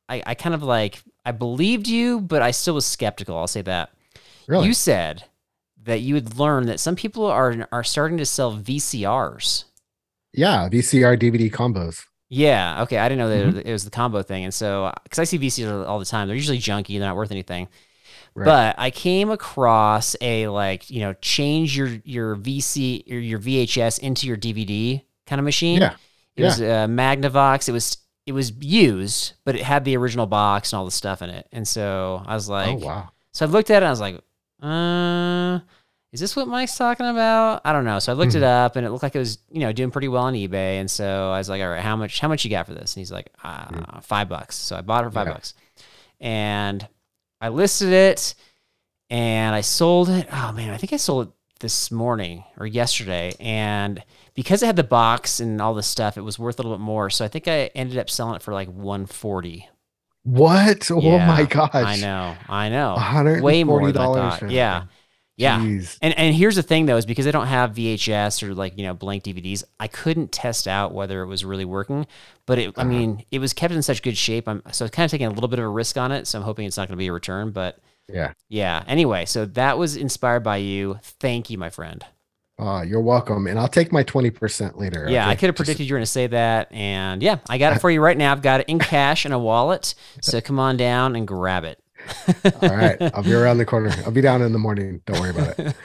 I, 0.09 0.21
I 0.25 0.35
kind 0.35 0.53
of 0.53 0.61
like 0.63 1.01
I 1.25 1.31
believed 1.31 1.87
you, 1.87 2.19
but 2.21 2.41
I 2.41 2.51
still 2.51 2.75
was 2.75 2.85
skeptical. 2.85 3.37
I'll 3.37 3.47
say 3.47 3.61
that. 3.63 3.89
really? 4.47 4.67
You 4.67 4.73
said 4.73 5.23
that 5.87 6.01
you 6.01 6.13
would 6.13 6.37
learn 6.37 6.67
that 6.67 6.79
some 6.79 6.95
people 6.95 7.25
are 7.25 7.67
are 7.71 7.83
starting 7.83 8.17
to 8.19 8.25
sell 8.25 8.55
VCRs. 8.55 9.63
yeah, 10.33 10.69
VCR 10.69 11.17
DVD 11.19 11.51
combos. 11.51 12.05
Yeah. 12.29 12.83
Okay. 12.83 12.97
I 12.97 13.07
didn't 13.09 13.19
know 13.19 13.29
that 13.29 13.55
Mm-hmm. 13.55 13.67
it 13.69 13.71
was 13.71 13.85
the 13.85 13.89
combo 13.91 14.21
thing, 14.21 14.43
and 14.43 14.53
so 14.53 14.93
because 15.03 15.17
I 15.19 15.23
see 15.23 15.39
VCRs 15.39 15.87
all 15.87 15.97
the 15.99 16.05
time, 16.05 16.27
they're 16.27 16.35
usually 16.35 16.59
junky. 16.59 16.99
They're 16.99 17.07
not 17.07 17.15
worth 17.15 17.31
anything. 17.31 17.67
Right. 18.35 18.45
But 18.45 18.75
I 18.77 18.91
came 18.91 19.31
across 19.31 20.15
a 20.21 20.47
like 20.49 20.89
you 20.91 20.99
know 20.99 21.13
change 21.21 21.75
your 21.77 21.87
your 22.03 22.35
VC 22.35 23.09
or 23.11 23.15
your 23.17 23.39
VHS 23.39 23.99
into 23.99 24.27
your 24.27 24.37
DVD 24.37 25.01
kind 25.25 25.39
of 25.39 25.45
machine. 25.45 25.79
Yeah, 25.81 25.95
It 26.35 26.43
was 26.43 26.59
a 26.59 26.85
Magnavox. 26.87 27.67
It 27.69 27.71
was 27.71 27.97
it 28.27 28.33
was 28.33 28.51
used, 28.59 29.33
but 29.45 29.55
it 29.55 29.63
had 29.63 29.85
the 29.85 29.95
original 29.97 30.25
box 30.27 30.71
and 30.73 30.77
all 30.79 30.85
the 30.85 30.91
stuff 30.91 31.21
in 31.21 31.29
it. 31.29 31.47
And 31.53 31.65
so 31.67 32.21
I 32.27 32.35
was 32.35 32.47
like, 32.49 32.75
oh 32.83 32.85
wow. 32.85 33.09
so 33.31 33.45
I 33.45 33.49
looked 33.49 33.71
at 33.71 33.75
it. 33.75 33.77
and 33.77 33.87
I 33.87 33.89
was 33.89 34.01
like, 34.01 34.15
uh, 34.61 35.59
is 36.13 36.19
this 36.19 36.35
what 36.35 36.47
Mike's 36.47 36.77
talking 36.77 37.05
about? 37.05 37.61
I 37.65 37.73
don't 37.73 37.83
know. 37.85 37.99
So 37.99 38.11
I 38.11 38.15
looked 38.15 38.33
it 38.35 38.43
up, 38.43 38.75
and 38.75 38.85
it 38.85 38.91
looked 38.91 39.03
like 39.03 39.15
it 39.15 39.19
was 39.19 39.39
you 39.51 39.59
know 39.59 39.71
doing 39.73 39.91
pretty 39.91 40.07
well 40.07 40.23
on 40.23 40.33
eBay. 40.33 40.79
And 40.79 40.89
so 40.89 41.31
I 41.31 41.37
was 41.37 41.49
like, 41.49 41.61
all 41.61 41.69
right, 41.69 41.81
how 41.81 41.95
much 41.95 42.19
how 42.19 42.27
much 42.27 42.43
you 42.45 42.49
got 42.49 42.65
for 42.65 42.73
this? 42.73 42.95
And 42.95 43.01
he's 43.01 43.11
like, 43.11 43.29
uh, 43.43 44.01
five 44.01 44.29
bucks. 44.29 44.55
So 44.55 44.75
I 44.75 44.81
bought 44.81 45.03
it 45.03 45.07
for 45.07 45.11
five 45.13 45.27
Yeah. 45.27 45.33
bucks, 45.33 45.53
and 46.19 46.87
I 47.41 47.49
listed 47.49 47.89
it, 47.89 48.35
and 49.09 49.53
I 49.55 49.61
sold 49.61 50.09
it. 50.09 50.27
Oh 50.31 50.51
man, 50.53 50.69
I 50.73 50.77
think 50.77 50.93
I 50.93 50.97
sold 50.97 51.27
it 51.27 51.33
this 51.59 51.91
morning 51.91 52.43
or 52.57 52.65
yesterday, 52.65 53.33
and 53.39 54.01
because 54.33 54.61
it 54.63 54.67
had 54.67 54.75
the 54.75 54.83
box 54.83 55.39
and 55.39 55.61
all 55.61 55.73
this 55.73 55.87
stuff, 55.87 56.17
it 56.17 56.21
was 56.21 56.37
worth 56.39 56.59
a 56.59 56.61
little 56.61 56.77
bit 56.77 56.83
more. 56.83 57.09
So 57.09 57.25
I 57.25 57.27
think 57.27 57.47
I 57.47 57.71
ended 57.75 57.97
up 57.97 58.09
selling 58.09 58.35
it 58.35 58.41
for 58.41 58.53
like 58.53 58.69
one 58.69 59.05
forty. 59.07 59.67
What? 60.23 60.91
oh 60.91 61.19
my 61.19 61.45
gosh. 61.45 61.69
I 61.73 61.95
know, 61.97 62.35
I 62.49 62.67
know, 62.67 62.95
$140 62.99 63.41
way 63.41 63.63
more 63.63 63.91
than 63.91 64.01
I 64.01 64.05
thought. 64.05 64.51
Yeah. 64.51 64.83
Yeah. 65.37 65.59
Jeez. 65.59 65.97
And 66.01 66.17
and 66.17 66.35
here's 66.35 66.55
the 66.55 66.63
thing 66.63 66.85
though, 66.87 66.97
is 66.97 67.05
because 67.05 67.25
I 67.27 67.31
don't 67.31 67.47
have 67.47 67.71
VHS 67.73 68.43
or 68.43 68.53
like 68.53 68.77
you 68.77 68.83
know 68.83 68.93
blank 68.93 69.23
DVDs, 69.23 69.63
I 69.79 69.87
couldn't 69.87 70.31
test 70.31 70.67
out 70.67 70.93
whether 70.93 71.21
it 71.21 71.27
was 71.27 71.45
really 71.45 71.65
working. 71.65 72.05
But 72.45 72.59
it, 72.59 72.73
I 72.77 72.81
Uh-huh. 72.81 72.89
mean, 72.89 73.23
it 73.31 73.39
was 73.39 73.53
kept 73.53 73.73
in 73.73 73.81
such 73.81 74.01
good 74.01 74.17
shape. 74.17 74.47
I'm 74.47 74.61
so 74.71 74.87
kind 74.89 75.05
of 75.05 75.11
taking 75.11 75.27
a 75.27 75.31
little 75.31 75.47
bit 75.49 75.59
of 75.59 75.65
a 75.65 75.69
risk 75.69 75.97
on 75.97 76.11
it. 76.11 76.27
So 76.27 76.39
I'm 76.39 76.43
hoping 76.43 76.65
it's 76.65 76.77
not 76.77 76.87
going 76.87 76.97
to 76.97 77.01
be 77.01 77.07
a 77.07 77.13
return. 77.13 77.51
But 77.51 77.77
Yeah. 78.11 78.33
yeah. 78.49 78.83
Anyway, 78.87 79.25
so 79.25 79.45
that 79.45 79.77
was 79.77 79.95
inspired 79.95 80.43
by 80.43 80.57
you. 80.57 80.99
Thank 81.01 81.49
you, 81.49 81.57
my 81.57 81.69
friend. 81.69 82.03
Oh, 82.59 82.81
you're 82.81 83.01
welcome. 83.01 83.45
And 83.45 83.59
I'll 83.59 83.67
take 83.67 83.91
my 83.91 84.03
20% 84.03 84.79
later. 84.79 85.05
Yeah, 85.07 85.27
I 85.29 85.35
could 85.35 85.45
have 85.47 85.55
predicted 85.55 85.85
you 85.87 85.93
were 85.93 85.97
going 85.99 86.05
to 86.05 86.11
say 86.11 86.25
that, 86.25 86.71
and 86.71 87.21
yeah, 87.21 87.37
I 87.47 87.59
got 87.59 87.75
it 87.75 87.79
for 87.81 87.91
you 87.91 88.01
right 88.01 88.17
now. 88.17 88.31
I've 88.31 88.41
got 88.41 88.61
it 88.61 88.67
in 88.69 88.79
cash 88.79 89.27
in 89.27 89.31
a 89.31 89.37
wallet. 89.37 89.93
So 90.23 90.41
come 90.41 90.57
on 90.57 90.75
down 90.75 91.15
and 91.15 91.27
grab 91.27 91.65
it. 91.65 91.77
All 92.61 92.69
right. 92.69 92.97
I'll 93.13 93.23
be 93.23 93.33
around 93.33 93.57
the 93.57 93.65
corner. 93.65 93.91
I'll 94.05 94.11
be 94.11 94.21
down 94.21 94.41
in 94.41 94.51
the 94.53 94.59
morning. 94.59 95.01
Don't 95.05 95.19
worry 95.19 95.29
about 95.31 95.55
it. 95.57 95.75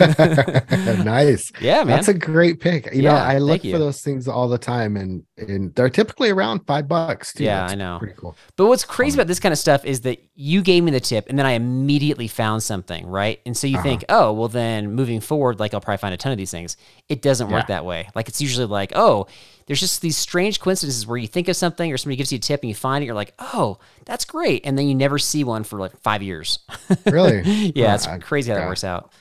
nice. 1.04 1.52
yeah, 1.60 1.78
man. 1.78 1.86
That's 1.88 2.08
a 2.08 2.14
great 2.14 2.60
pick. 2.60 2.92
You 2.92 3.02
know, 3.02 3.14
I 3.14 3.38
look 3.38 3.60
for 3.62 3.66
you. 3.68 3.78
those 3.78 4.00
things 4.02 4.28
all 4.28 4.48
the 4.48 4.58
time 4.58 4.96
and 4.96 5.24
and 5.36 5.74
they're 5.74 5.90
typically 5.90 6.30
around 6.30 6.60
five 6.66 6.88
bucks 6.88 7.32
too. 7.32 7.44
Yeah, 7.44 7.60
That's 7.60 7.72
I 7.72 7.76
know. 7.76 7.96
Pretty 7.98 8.14
cool. 8.16 8.36
But 8.56 8.66
what's 8.66 8.84
crazy 8.84 9.14
Um, 9.16 9.20
about 9.20 9.28
this 9.28 9.40
kind 9.40 9.52
of 9.52 9.58
stuff 9.58 9.84
is 9.84 10.02
that 10.02 10.18
you 10.34 10.62
gave 10.62 10.84
me 10.84 10.90
the 10.90 11.00
tip 11.00 11.26
and 11.28 11.38
then 11.38 11.46
I 11.46 11.52
immediately 11.52 12.28
found 12.28 12.62
something, 12.62 13.06
right? 13.06 13.40
And 13.46 13.56
so 13.56 13.66
you 13.66 13.76
Uh-huh. 13.76 13.82
think, 13.84 14.04
oh, 14.08 14.32
well, 14.32 14.48
then 14.48 14.92
moving 14.94 15.20
forward, 15.20 15.58
like 15.60 15.74
I'll 15.74 15.80
probably 15.80 15.98
find 15.98 16.12
a 16.14 16.16
ton 16.16 16.32
of 16.32 16.38
these 16.38 16.50
things. 16.50 16.76
It 17.08 17.22
doesn't 17.22 17.48
work 17.50 17.68
that 17.68 17.84
way. 17.84 18.08
Like 18.14 18.28
it's 18.28 18.40
usually 18.40 18.66
like, 18.66 18.92
oh, 18.94 19.26
there's 19.70 19.78
just 19.78 20.02
these 20.02 20.16
strange 20.16 20.58
coincidences 20.58 21.06
where 21.06 21.16
you 21.16 21.28
think 21.28 21.46
of 21.46 21.54
something 21.54 21.92
or 21.92 21.96
somebody 21.96 22.16
gives 22.16 22.32
you 22.32 22.38
a 22.38 22.40
tip 22.40 22.60
and 22.62 22.68
you 22.68 22.74
find 22.74 23.04
it, 23.04 23.06
you're 23.06 23.14
like, 23.14 23.34
oh, 23.38 23.78
that's 24.04 24.24
great. 24.24 24.66
And 24.66 24.76
then 24.76 24.88
you 24.88 24.96
never 24.96 25.16
see 25.16 25.44
one 25.44 25.62
for 25.62 25.78
like 25.78 25.96
five 26.00 26.22
years. 26.24 26.58
Really? 27.06 27.70
yeah, 27.76 27.94
it's 27.94 28.08
crazy 28.20 28.50
how 28.50 28.58
that 28.58 28.66
works 28.66 28.82
out. 28.82 29.12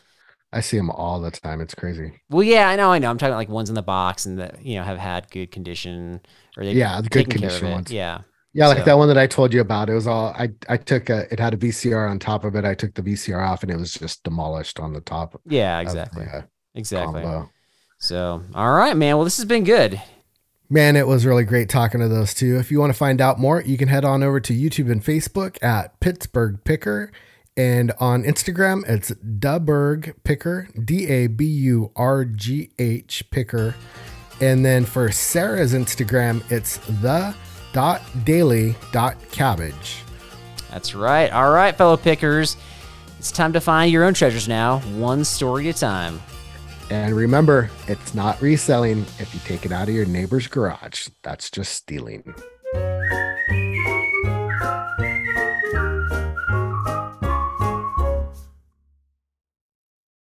I 0.52 0.62
see 0.62 0.76
them 0.78 0.90
all 0.90 1.22
the 1.22 1.30
time. 1.30 1.62
It's 1.62 1.76
crazy. 1.76 2.20
Well, 2.32 2.42
yeah, 2.42 2.68
I 2.68 2.76
know, 2.78 2.92
I 2.92 2.98
know. 2.98 3.12
I'm 3.12 3.20
talking 3.20 3.36
like 3.36 3.48
ones 3.48 3.70
in 3.70 3.76
the 3.76 3.84
box 3.84 4.26
and 4.26 4.40
that, 4.40 4.66
you 4.66 4.78
know, 4.80 4.84
have 4.84 4.98
had 4.98 5.30
good 5.30 5.52
condition 5.52 6.20
or 6.58 6.66
they've 6.66 6.76
Yeah, 6.76 7.00
the 7.00 7.10
good 7.10 7.26
taken 7.26 7.42
care 7.42 7.50
of 7.50 7.54
condition 7.58 7.72
ones. 7.72 7.92
Yeah. 7.92 8.22
Yeah, 8.54 8.70
like 8.70 8.80
So- 8.80 8.86
that 8.86 8.98
one 8.98 9.08
that 9.10 9.20
I 9.20 9.28
told 9.28 9.54
you 9.54 9.62
about. 9.62 9.92
It 9.92 9.94
was 9.94 10.08
all 10.08 10.30
I 10.30 10.50
I 10.68 10.78
took 10.78 11.12
a 11.12 11.32
it 11.32 11.40
had 11.40 11.54
a 11.54 11.58
VCR 11.58 12.10
on 12.10 12.18
top 12.18 12.44
of 12.44 12.56
it. 12.56 12.66
I 12.66 12.74
took 12.74 12.96
the 12.96 13.04
VCR 13.04 13.48
off 13.48 13.62
and 13.62 13.72
it 13.72 13.78
was 13.78 13.94
just 13.94 14.24
demolished 14.24 14.80
on 14.80 14.94
the 14.94 15.02
top. 15.02 15.40
Yeah, 15.46 15.80
exactly. 15.80 16.26
the, 16.26 16.38
uh, 16.38 16.42
Exactly. 16.74 17.22
combo. 17.22 17.52
So, 18.00 18.42
all 18.56 18.72
right, 18.74 18.98
man. 18.98 19.18
Well, 19.18 19.26
this 19.26 19.38
has 19.38 19.46
been 19.46 19.64
good. 19.66 20.02
Man, 20.72 20.96
it 20.96 21.08
was 21.08 21.26
really 21.26 21.46
great 21.46 21.68
talking 21.68 22.00
to 22.00 22.08
those 22.08 22.36
two. 22.36 22.58
If 22.58 22.70
you 22.70 22.80
want 22.80 22.94
to 22.94 22.98
find 22.98 23.20
out 23.22 23.40
more, 23.40 23.60
you 23.60 23.76
can 23.76 23.88
head 23.88 24.06
on 24.06 24.22
over 24.22 24.40
to 24.40 24.54
YouTube 24.54 24.92
and 24.92 25.04
Facebook 25.04 25.58
at 25.64 26.00
Pittsburgh 26.00 26.64
Picker. 26.64 27.12
And 27.58 27.92
on 28.00 28.22
Instagram, 28.22 28.88
it's 28.88 29.10
Daburgh 29.10 30.14
Picker, 30.24 30.70
D 30.86 31.08
A 31.08 31.26
B 31.26 31.44
U 31.46 31.92
R 31.96 32.24
G 32.24 32.70
H 32.78 33.24
Picker. 33.32 33.74
And 34.42 34.64
then 34.64 34.86
for 34.86 35.12
Sarah's 35.12 35.74
Instagram, 35.74 36.44
it's 36.52 36.78
the 37.02 37.36
dot 37.74 38.04
daily 38.24 38.76
dot 38.92 39.18
cabbage. 39.32 40.04
That's 40.70 40.94
right. 40.94 41.32
All 41.32 41.52
right, 41.52 41.76
fellow 41.76 41.98
pickers. 41.98 42.58
It's 43.18 43.32
time 43.32 43.54
to 43.54 43.60
find 43.60 43.92
your 43.92 44.04
own 44.04 44.14
treasures 44.14 44.48
now, 44.48 44.82
one 44.82 45.26
story 45.26 45.68
at 45.68 45.78
a 45.78 45.80
time. 45.80 46.22
And 46.90 47.16
remember, 47.16 47.70
it's 47.88 48.16
not 48.16 48.42
reselling 48.42 49.02
if 49.20 49.34
you 49.34 49.40
take 49.46 49.66
it 49.66 49.72
out 49.72 49.90
of 49.90 49.94
your 49.94 50.06
neighbor's 50.06 50.48
garage. 50.48 51.10
That's 51.22 51.52
just 51.52 51.74
stealing. 51.74 52.34